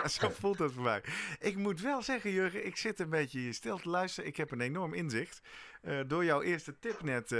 Ja. 0.03 0.09
zo 0.09 0.29
voelt 0.29 0.59
het 0.59 0.73
voor 0.73 0.83
mij. 0.83 1.03
Ik 1.41 1.57
moet 1.57 1.81
wel 1.81 2.03
zeggen, 2.03 2.31
Jurgen, 2.31 2.67
ik 2.67 2.77
zit 2.77 2.99
een 2.99 3.11
beetje 3.11 3.53
stil 3.53 3.79
te 3.79 3.89
luisteren. 3.89 4.29
Ik 4.29 4.37
heb 4.37 4.51
een 4.51 4.61
enorm 4.61 4.95
inzicht. 4.95 5.41
Uh, 5.83 6.01
door 6.07 6.25
jouw 6.25 6.43
eerste 6.43 6.79
tip 6.79 7.03
net, 7.03 7.33
uh, 7.33 7.39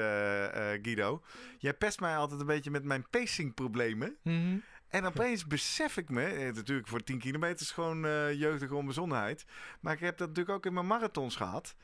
Guido. 0.83 1.23
Jij 1.59 1.75
pest 1.75 2.01
mij 2.01 2.17
altijd 2.17 2.41
een 2.41 2.47
beetje 2.47 2.71
met 2.71 2.85
mijn 2.85 3.07
pacingproblemen. 3.11 4.17
Mm 4.23 4.63
En 4.89 5.05
opeens 5.05 5.47
besef 5.47 5.97
ik 5.97 6.09
me, 6.09 6.51
natuurlijk 6.55 6.89
voor 6.89 7.03
10 7.03 7.19
kilometer 7.19 7.61
is 7.61 7.71
gewoon 7.71 8.01
jeugdige 8.37 8.75
onbezonnenheid. 8.75 9.45
Maar 9.81 9.93
ik 9.93 10.01
heb 10.01 10.19
dat 10.19 10.29
natuurlijk 10.29 10.57
ook 10.57 10.67
in 10.67 10.75
mijn 10.75 10.87
marathons 10.87 11.37
gehad. 11.37 11.77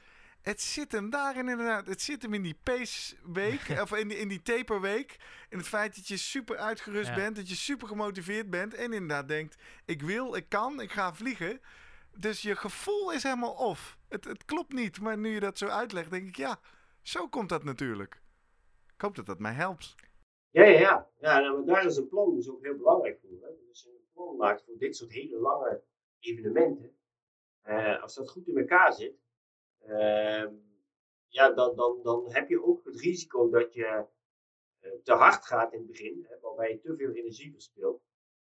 Het 0.45 0.61
zit 0.61 0.93
hem 0.93 1.11
daarin 1.11 1.49
inderdaad. 1.49 1.87
Het 1.87 2.03
zit 2.03 2.23
hem 2.23 2.35
in 2.35 2.43
die 2.43 2.59
pace 2.63 3.17
week, 3.33 3.61
of 3.83 3.93
in 3.93 4.09
die, 4.09 4.19
in 4.19 4.29
die 4.29 4.43
taperweek. 4.43 5.17
In 5.49 5.59
het 5.59 5.67
feit 5.69 5.97
dat 5.97 6.09
je 6.09 6.17
super 6.17 6.57
uitgerust 6.57 7.15
bent, 7.15 7.37
dat 7.37 7.49
je 7.49 7.55
super 7.55 7.89
gemotiveerd 7.89 8.51
bent. 8.51 8.75
En 8.75 8.93
inderdaad 8.93 9.29
denkt, 9.29 9.57
ik 9.85 10.03
wil, 10.03 10.35
ik 10.35 10.49
kan, 10.49 10.81
ik 10.81 10.93
ga 10.93 11.15
vliegen. 11.15 11.61
Dus 12.19 12.43
je 12.43 12.57
gevoel 12.57 13.13
is 13.13 13.23
helemaal 13.23 13.53
off. 13.53 13.99
Het, 14.09 14.25
het 14.25 14.45
klopt 14.45 14.73
niet, 14.73 15.01
maar 15.01 15.19
nu 15.19 15.31
je 15.31 15.41
dat 15.41 15.59
zo 15.59 15.67
uitlegt, 15.67 16.11
denk 16.11 16.29
ik, 16.29 16.37
ja, 16.37 16.61
zo 17.03 17.29
komt 17.29 17.49
dat 17.49 17.65
natuurlijk. 17.65 18.23
Ik 18.95 19.01
hoop 19.01 19.15
dat 19.15 19.27
dat 19.27 19.39
mij 19.39 19.53
helpt. 19.53 19.95
Ja, 20.51 20.65
ja, 20.65 20.79
ja. 20.79 21.09
ja 21.19 21.39
nou, 21.39 21.65
daar 21.65 21.85
is 21.85 21.97
een 21.97 22.09
plan 22.09 22.35
dus 22.35 22.49
ook 22.51 22.63
heel 22.63 22.77
belangrijk 22.77 23.21
voor. 23.21 23.31
Hè? 23.31 23.55
Dus 23.57 23.69
als 23.69 23.83
je 23.83 23.91
een 23.91 24.13
plan 24.13 24.37
maakt 24.37 24.65
voor 24.65 24.79
dit 24.79 24.97
soort 24.97 25.13
hele 25.13 25.39
lange 25.39 25.83
evenementen, 26.19 26.97
uh, 27.67 28.03
als 28.03 28.15
dat 28.15 28.31
goed 28.31 28.49
in 28.49 28.59
elkaar 28.59 28.93
zit, 28.93 29.24
Ehm, 29.87 30.55
ja, 31.29 31.51
dan, 31.51 31.77
dan, 31.77 32.01
dan 32.03 32.33
heb 32.33 32.49
je 32.49 32.65
ook 32.65 32.85
het 32.85 33.01
risico 33.01 33.51
dat 33.51 33.75
je 33.75 34.07
eh, 34.81 34.91
te 35.03 35.13
hard 35.13 35.47
gaat 35.47 35.73
in 35.73 35.79
het 35.79 35.89
begin, 35.89 36.27
hè, 36.29 36.41
waarbij 36.41 36.71
je 36.71 36.81
te 36.81 36.97
veel 36.97 37.11
energie 37.11 37.53
verspilt. 37.53 38.03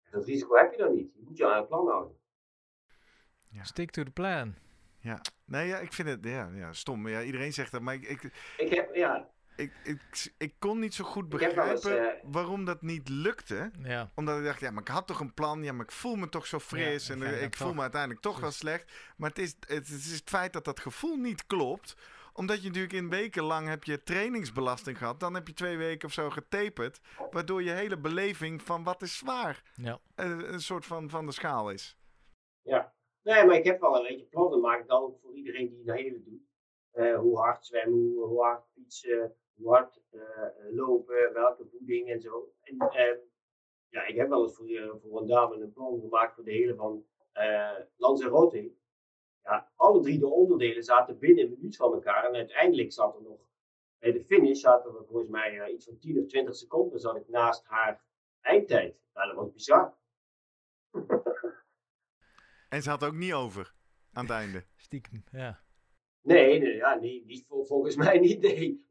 En 0.03 0.11
dat 0.11 0.25
risico 0.25 0.55
heb 0.55 0.71
je 0.71 0.77
dan 0.77 0.93
niet. 0.93 1.13
Je 1.13 1.21
moet 1.23 1.37
je 1.37 1.47
aan 1.47 1.57
het 1.57 1.67
plan 1.67 1.87
houden. 1.87 2.19
Ja. 3.49 3.63
Stick 3.63 3.91
to 3.91 4.03
the 4.03 4.11
plan. 4.11 4.55
Ja, 4.99 5.21
nee, 5.45 5.67
ja, 5.67 5.79
ik 5.79 5.93
vind 5.93 6.07
het 6.07 6.23
ja, 6.23 6.51
ja, 6.53 6.73
stom. 6.73 7.07
Ja, 7.07 7.21
iedereen 7.21 7.53
zegt 7.53 7.71
dat, 7.71 7.81
maar 7.81 7.93
ik, 7.93 8.03
ik, 8.03 8.53
ik 8.57 8.69
heb, 8.69 8.95
ja, 8.95 9.30
ik, 9.61 9.73
ik, 9.83 10.33
ik 10.37 10.53
kon 10.59 10.79
niet 10.79 10.93
zo 10.93 11.03
goed 11.03 11.29
begrijpen 11.29 12.09
eh, 12.09 12.23
waarom 12.23 12.65
dat 12.65 12.81
niet 12.81 13.09
lukte. 13.09 13.71
Ja. 13.83 14.11
Omdat 14.15 14.37
ik 14.37 14.43
dacht, 14.43 14.59
ja, 14.59 14.71
maar 14.71 14.81
ik 14.81 14.87
had 14.87 15.07
toch 15.07 15.19
een 15.19 15.33
plan. 15.33 15.63
Ja, 15.63 15.73
maar 15.73 15.85
ik 15.85 15.91
voel 15.91 16.15
me 16.15 16.29
toch 16.29 16.47
zo 16.47 16.59
fris. 16.59 17.09
en 17.09 17.23
eh, 17.23 17.43
ik 17.43 17.55
voel 17.55 17.73
me 17.73 17.81
uiteindelijk 17.81 18.21
toch 18.21 18.39
wel 18.39 18.51
slecht. 18.51 18.91
Maar 19.17 19.29
het 19.29 19.39
is, 19.39 19.55
het 19.67 19.89
is 19.89 20.11
het 20.11 20.29
feit 20.29 20.53
dat 20.53 20.65
dat 20.65 20.79
gevoel 20.79 21.15
niet 21.15 21.47
klopt 21.47 21.95
omdat 22.33 22.61
je 22.61 22.67
natuurlijk 22.67 22.93
in 22.93 23.09
weken 23.09 23.43
lang 23.43 23.67
heb 23.67 23.83
je 23.83 24.03
trainingsbelasting 24.03 24.97
gehad. 24.97 25.19
Dan 25.19 25.33
heb 25.33 25.47
je 25.47 25.53
twee 25.53 25.77
weken 25.77 26.07
of 26.07 26.13
zo 26.13 26.29
getaperd. 26.29 27.01
Waardoor 27.31 27.63
je 27.63 27.71
hele 27.71 27.97
beleving 27.97 28.61
van 28.61 28.83
wat 28.83 29.01
is 29.01 29.17
zwaar 29.17 29.63
ja. 29.75 29.99
een, 30.15 30.43
eh, 30.43 30.51
een 30.51 30.61
soort 30.61 30.85
van, 30.85 31.09
van 31.09 31.25
de 31.25 31.31
schaal 31.31 31.71
is. 31.71 31.97
Ja, 32.61 32.93
nee, 33.21 33.45
maar 33.45 33.55
ik 33.55 33.63
heb 33.63 33.81
wel 33.81 33.95
een 33.95 34.07
beetje 34.07 34.25
plannen. 34.25 34.61
Maar 34.61 34.79
ik 34.79 34.87
dan 34.87 35.15
voor 35.21 35.33
iedereen 35.33 35.69
die 35.69 35.83
de 35.83 35.91
hele 35.91 36.23
doet. 36.23 36.49
hoe 37.15 37.39
hard 37.39 37.65
zwemmen, 37.65 37.99
hoe, 37.99 38.27
hoe 38.27 38.43
hard 38.43 38.65
fietsen, 38.73 39.35
hard 39.63 40.01
uh, 40.11 40.21
lopen, 40.71 41.33
welke 41.33 41.65
voeding 41.65 42.09
en 42.09 42.21
zo. 42.21 42.53
En, 42.61 42.75
uh, 42.75 43.17
ja, 43.89 44.05
ik 44.05 44.15
heb 44.15 44.29
wel 44.29 44.43
eens 44.43 44.55
voor, 44.55 44.69
uh, 44.69 44.93
voor 45.01 45.21
een 45.21 45.27
dame 45.27 45.55
een 45.55 45.73
plan 45.73 45.99
gemaakt 45.99 46.35
voor 46.35 46.43
de 46.43 46.51
hele 46.51 46.75
van 46.75 47.05
uh, 47.33 47.79
Lanzarote. 47.95 48.71
Ja, 49.43 49.71
alle 49.75 50.01
drie 50.01 50.19
de 50.19 50.27
onderdelen 50.27 50.83
zaten 50.83 51.19
binnen 51.19 51.43
een 51.43 51.49
minuut 51.49 51.75
van 51.75 51.93
elkaar. 51.93 52.25
En 52.25 52.35
uiteindelijk 52.35 52.91
zat 52.91 53.15
er 53.15 53.21
nog, 53.21 53.39
bij 53.99 54.11
de 54.11 54.23
finish 54.23 54.59
zaten 54.59 54.95
er 54.95 55.05
volgens 55.05 55.29
mij 55.29 55.71
iets 55.71 55.85
van 55.85 55.99
10 55.99 56.19
of 56.19 56.25
20 56.25 56.55
seconden 56.55 56.99
zat 56.99 57.15
ik 57.15 57.27
naast 57.27 57.65
haar 57.65 58.05
eindtijd. 58.41 58.99
Nou, 59.13 59.27
dat 59.27 59.35
was 59.35 59.51
bizar. 59.51 59.97
en 62.69 62.81
ze 62.81 62.89
had 62.89 63.03
ook 63.03 63.13
niet 63.13 63.33
over 63.33 63.73
aan 64.13 64.23
het 64.23 64.33
einde. 64.33 64.63
Stiekem, 64.75 65.23
ja. 65.31 65.63
Nee, 66.21 66.59
nee, 66.59 66.75
ja, 66.75 66.95
nee, 66.95 67.25
niet, 67.25 67.45
volgens 67.47 67.95
mij 67.95 68.19
niet. 68.19 68.41
Nee. 68.41 68.85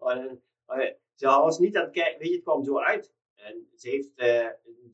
Ze 1.14 1.26
was 1.26 1.58
niet 1.58 1.76
aan 1.76 1.84
het 1.84 1.92
kijken, 1.92 2.18
weet 2.18 2.28
je, 2.28 2.34
het 2.34 2.44
kwam 2.44 2.64
zo 2.64 2.78
uit. 2.78 3.12
En 3.34 3.68
ze 3.74 3.88
heeft, 3.88 4.10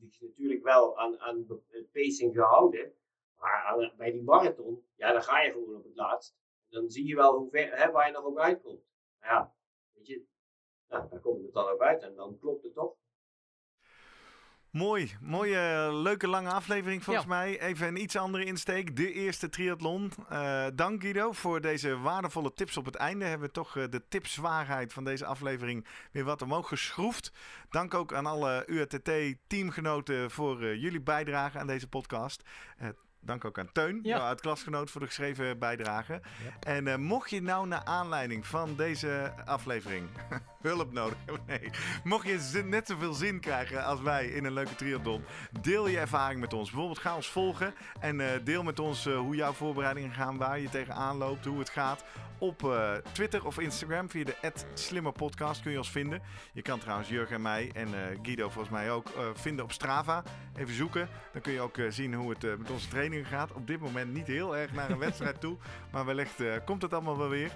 zich 0.09 0.21
natuurlijk 0.21 0.63
wel 0.63 0.97
aan, 0.97 1.19
aan 1.19 1.45
het 1.67 1.91
pacing 1.91 2.33
gehouden. 2.33 2.93
Maar 3.39 3.93
bij 3.97 4.11
die 4.11 4.23
marathon, 4.23 4.85
ja, 4.95 5.11
dan 5.11 5.23
ga 5.23 5.41
je 5.41 5.51
gewoon 5.51 5.75
op 5.75 5.83
het 5.83 5.95
laatst. 5.95 6.35
Dan 6.69 6.89
zie 6.89 7.05
je 7.05 7.15
wel 7.15 7.37
hoe 7.37 7.49
ver, 7.49 7.77
hè, 7.77 7.91
waar 7.91 8.07
je 8.07 8.13
nog 8.13 8.25
ook 8.25 8.39
uitkomt. 8.39 8.85
Ja, 9.21 9.55
weet 9.93 10.07
je, 10.07 10.25
nou, 10.87 11.09
daar 11.09 11.19
komt 11.19 11.43
het 11.43 11.53
dan 11.53 11.67
ook 11.67 11.81
uit 11.81 12.01
en 12.01 12.15
dan 12.15 12.39
klopt 12.39 12.63
het 12.63 12.73
toch. 12.73 12.95
Mooi, 14.71 15.15
mooie, 15.21 15.89
leuke 15.93 16.27
lange 16.27 16.51
aflevering 16.51 17.03
volgens 17.03 17.25
mij. 17.25 17.59
Even 17.61 17.87
een 17.87 18.01
iets 18.01 18.15
andere 18.15 18.45
insteek. 18.45 18.95
De 18.95 19.11
eerste 19.11 19.49
triathlon. 19.49 20.11
Uh, 20.31 20.65
dank 20.73 21.01
Guido 21.01 21.31
voor 21.31 21.61
deze 21.61 21.97
waardevolle 21.97 22.53
tips 22.53 22.77
op 22.77 22.85
het 22.85 22.95
einde. 22.95 23.25
Hebben 23.25 23.47
we 23.47 23.53
toch 23.53 23.75
uh, 23.75 23.83
de 23.89 24.07
tipswaarheid 24.07 24.93
van 24.93 25.03
deze 25.03 25.25
aflevering 25.25 25.87
weer 26.11 26.23
wat 26.23 26.41
omhoog 26.41 26.67
geschroefd. 26.67 27.31
Dank 27.69 27.93
ook 27.93 28.13
aan 28.13 28.25
alle 28.25 28.63
UATT-teamgenoten 28.67 30.31
voor 30.31 30.63
uh, 30.63 30.81
jullie 30.81 31.01
bijdrage 31.01 31.59
aan 31.59 31.67
deze 31.67 31.87
podcast. 31.87 32.43
Dank 33.19 33.45
ook 33.45 33.59
aan 33.59 33.71
Teun, 33.71 33.99
ja. 34.03 34.17
jouw 34.17 34.35
klasgenoot 34.35 34.91
voor 34.91 35.01
de 35.01 35.07
geschreven 35.07 35.59
bijdrage. 35.59 36.21
En 36.59 36.85
uh, 36.85 36.95
mocht 36.95 37.29
je 37.29 37.41
nou 37.41 37.67
naar 37.67 37.83
aanleiding 37.83 38.47
van 38.47 38.75
deze 38.75 39.33
aflevering 39.45 40.09
hulp 40.61 40.93
nodig 40.93 41.17
hebben, 41.25 41.43
nee. 41.47 41.69
Mocht 42.03 42.27
je 42.27 42.63
net 42.63 42.87
zoveel 42.87 43.13
zin 43.13 43.39
krijgen 43.39 43.83
als 43.83 44.01
wij 44.01 44.27
in 44.27 44.45
een 44.45 44.53
leuke 44.53 44.75
triathlon, 44.75 45.23
deel 45.61 45.87
je 45.87 45.99
ervaring 45.99 46.39
met 46.39 46.53
ons. 46.53 46.69
Bijvoorbeeld 46.69 46.99
ga 46.99 47.15
ons 47.15 47.29
volgen 47.29 47.73
en 47.99 48.19
uh, 48.19 48.27
deel 48.43 48.63
met 48.63 48.79
ons 48.79 49.05
uh, 49.05 49.17
hoe 49.17 49.35
jouw 49.35 49.53
voorbereidingen 49.53 50.11
gaan, 50.11 50.37
waar 50.37 50.59
je 50.59 50.69
tegenaan 50.69 51.17
loopt, 51.17 51.45
hoe 51.45 51.59
het 51.59 51.69
gaat 51.69 52.03
op 52.37 52.63
uh, 52.63 52.93
Twitter 53.11 53.45
of 53.45 53.59
Instagram 53.59 54.09
via 54.09 54.23
de 54.23 54.35
@slimmerpodcast 54.73 55.61
kun 55.61 55.71
je 55.71 55.77
ons 55.77 55.91
vinden. 55.91 56.21
Je 56.53 56.61
kan 56.61 56.79
trouwens 56.79 57.09
Jurgen 57.09 57.35
en 57.35 57.41
mij 57.41 57.71
en 57.73 57.87
uh, 57.87 57.95
Guido 58.21 58.49
volgens 58.49 58.73
mij 58.73 58.91
ook 58.91 59.09
uh, 59.17 59.23
vinden 59.33 59.65
op 59.65 59.71
Strava. 59.71 60.23
Even 60.55 60.73
zoeken, 60.73 61.09
dan 61.33 61.41
kun 61.41 61.53
je 61.53 61.61
ook 61.61 61.77
zien 61.89 62.13
hoe 62.13 62.29
het 62.29 62.57
met 62.57 62.71
onze 62.71 62.87
trainingen 62.87 63.25
gaat. 63.25 63.53
Op 63.53 63.67
dit 63.67 63.79
moment 63.79 64.13
niet 64.13 64.27
heel 64.27 64.57
erg 64.57 64.73
naar 64.73 64.89
een 64.89 64.97
wedstrijd 64.97 65.41
toe, 65.41 65.57
maar 65.91 66.05
wellicht 66.05 66.41
komt 66.65 66.81
het 66.81 66.93
allemaal 66.93 67.17
wel 67.17 67.29
weer. 67.29 67.51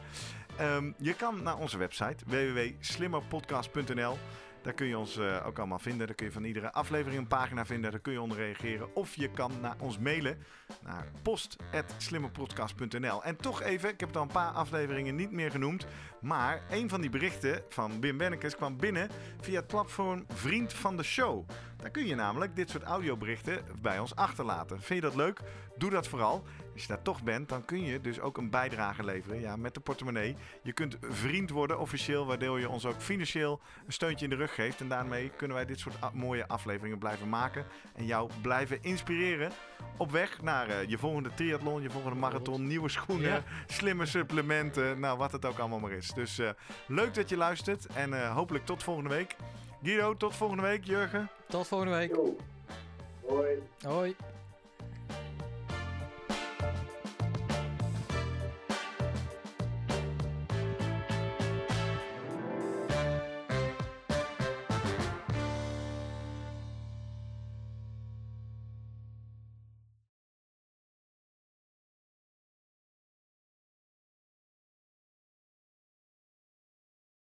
Um, 0.61 0.93
je 0.97 1.13
kan 1.13 1.43
naar 1.43 1.57
onze 1.57 1.77
website 1.77 2.25
www.slimmerpodcast.nl. 2.25 4.17
Daar 4.61 4.73
kun 4.73 4.87
je 4.87 4.97
ons 4.97 5.17
uh, 5.17 5.45
ook 5.45 5.57
allemaal 5.57 5.79
vinden. 5.79 6.07
Daar 6.07 6.15
kun 6.15 6.25
je 6.25 6.31
van 6.31 6.43
iedere 6.43 6.71
aflevering 6.71 7.21
een 7.21 7.27
pagina 7.27 7.65
vinden. 7.65 7.91
Daar 7.91 7.99
kun 7.99 8.13
je 8.13 8.21
onder 8.21 8.37
reageren. 8.37 8.95
Of 8.95 9.15
je 9.15 9.31
kan 9.31 9.51
naar 9.61 9.75
ons 9.79 9.97
mailen 9.97 10.37
naar 10.83 11.07
post.slimmerpodcast.nl. 11.21 13.23
En 13.23 13.35
toch 13.35 13.61
even, 13.61 13.89
ik 13.89 13.99
heb 13.99 14.09
het 14.09 14.17
al 14.17 14.23
een 14.23 14.31
paar 14.31 14.51
afleveringen 14.51 15.15
niet 15.15 15.31
meer 15.31 15.51
genoemd. 15.51 15.85
Maar 16.21 16.61
een 16.69 16.89
van 16.89 17.01
die 17.01 17.09
berichten 17.09 17.63
van 17.69 18.01
Wim 18.01 18.17
Bennekes 18.17 18.55
kwam 18.55 18.77
binnen 18.77 19.09
via 19.39 19.55
het 19.55 19.67
platform 19.67 20.25
Vriend 20.27 20.73
van 20.73 20.97
de 20.97 21.03
Show. 21.03 21.49
Daar 21.77 21.91
kun 21.91 22.05
je 22.05 22.15
namelijk 22.15 22.55
dit 22.55 22.69
soort 22.69 22.83
audioberichten 22.83 23.65
bij 23.81 23.99
ons 23.99 24.15
achterlaten. 24.15 24.81
Vind 24.81 25.01
je 25.01 25.07
dat 25.07 25.15
leuk? 25.15 25.39
Doe 25.77 25.89
dat 25.89 26.07
vooral. 26.07 26.43
Als 26.81 26.89
je 26.89 26.95
daar 26.95 27.05
toch 27.05 27.23
bent, 27.23 27.49
dan 27.49 27.65
kun 27.65 27.83
je 27.83 28.01
dus 28.01 28.19
ook 28.19 28.37
een 28.37 28.49
bijdrage 28.49 29.03
leveren 29.03 29.39
ja, 29.39 29.55
met 29.55 29.73
de 29.73 29.79
portemonnee. 29.79 30.35
Je 30.61 30.73
kunt 30.73 30.97
vriend 31.01 31.49
worden 31.49 31.79
officieel, 31.79 32.25
waardoor 32.25 32.59
je 32.59 32.69
ons 32.69 32.85
ook 32.85 33.01
financieel 33.01 33.59
een 33.85 33.93
steuntje 33.93 34.23
in 34.23 34.29
de 34.29 34.35
rug 34.37 34.55
geeft. 34.55 34.81
En 34.81 34.87
daarmee 34.87 35.31
kunnen 35.35 35.57
wij 35.57 35.65
dit 35.65 35.79
soort 35.79 36.13
mooie 36.13 36.47
afleveringen 36.47 36.97
blijven 36.97 37.29
maken. 37.29 37.65
En 37.95 38.05
jou 38.05 38.29
blijven 38.41 38.83
inspireren 38.83 39.51
op 39.97 40.11
weg 40.11 40.41
naar 40.41 40.69
uh, 40.69 40.89
je 40.89 40.97
volgende 40.97 41.33
triathlon, 41.33 41.81
je 41.81 41.89
volgende 41.89 42.19
marathon, 42.19 42.67
nieuwe 42.67 42.89
schoenen, 42.89 43.29
ja. 43.29 43.43
slimme 43.67 44.05
supplementen, 44.05 44.99
nou 44.99 45.17
wat 45.17 45.31
het 45.31 45.45
ook 45.45 45.57
allemaal 45.57 45.79
maar 45.79 45.91
is. 45.91 46.11
Dus 46.13 46.39
uh, 46.39 46.49
leuk 46.87 47.13
dat 47.13 47.29
je 47.29 47.37
luistert 47.37 47.85
en 47.85 48.09
uh, 48.09 48.35
hopelijk 48.35 48.65
tot 48.65 48.83
volgende 48.83 49.09
week. 49.09 49.35
Guido, 49.83 50.17
tot 50.17 50.35
volgende 50.35 50.63
week. 50.63 50.83
Jurgen. 50.83 51.29
Tot 51.47 51.67
volgende 51.67 51.95
week. 51.95 52.15
Yo. 52.15 52.35
Hoi. 53.21 53.61
Hoi. 53.81 54.15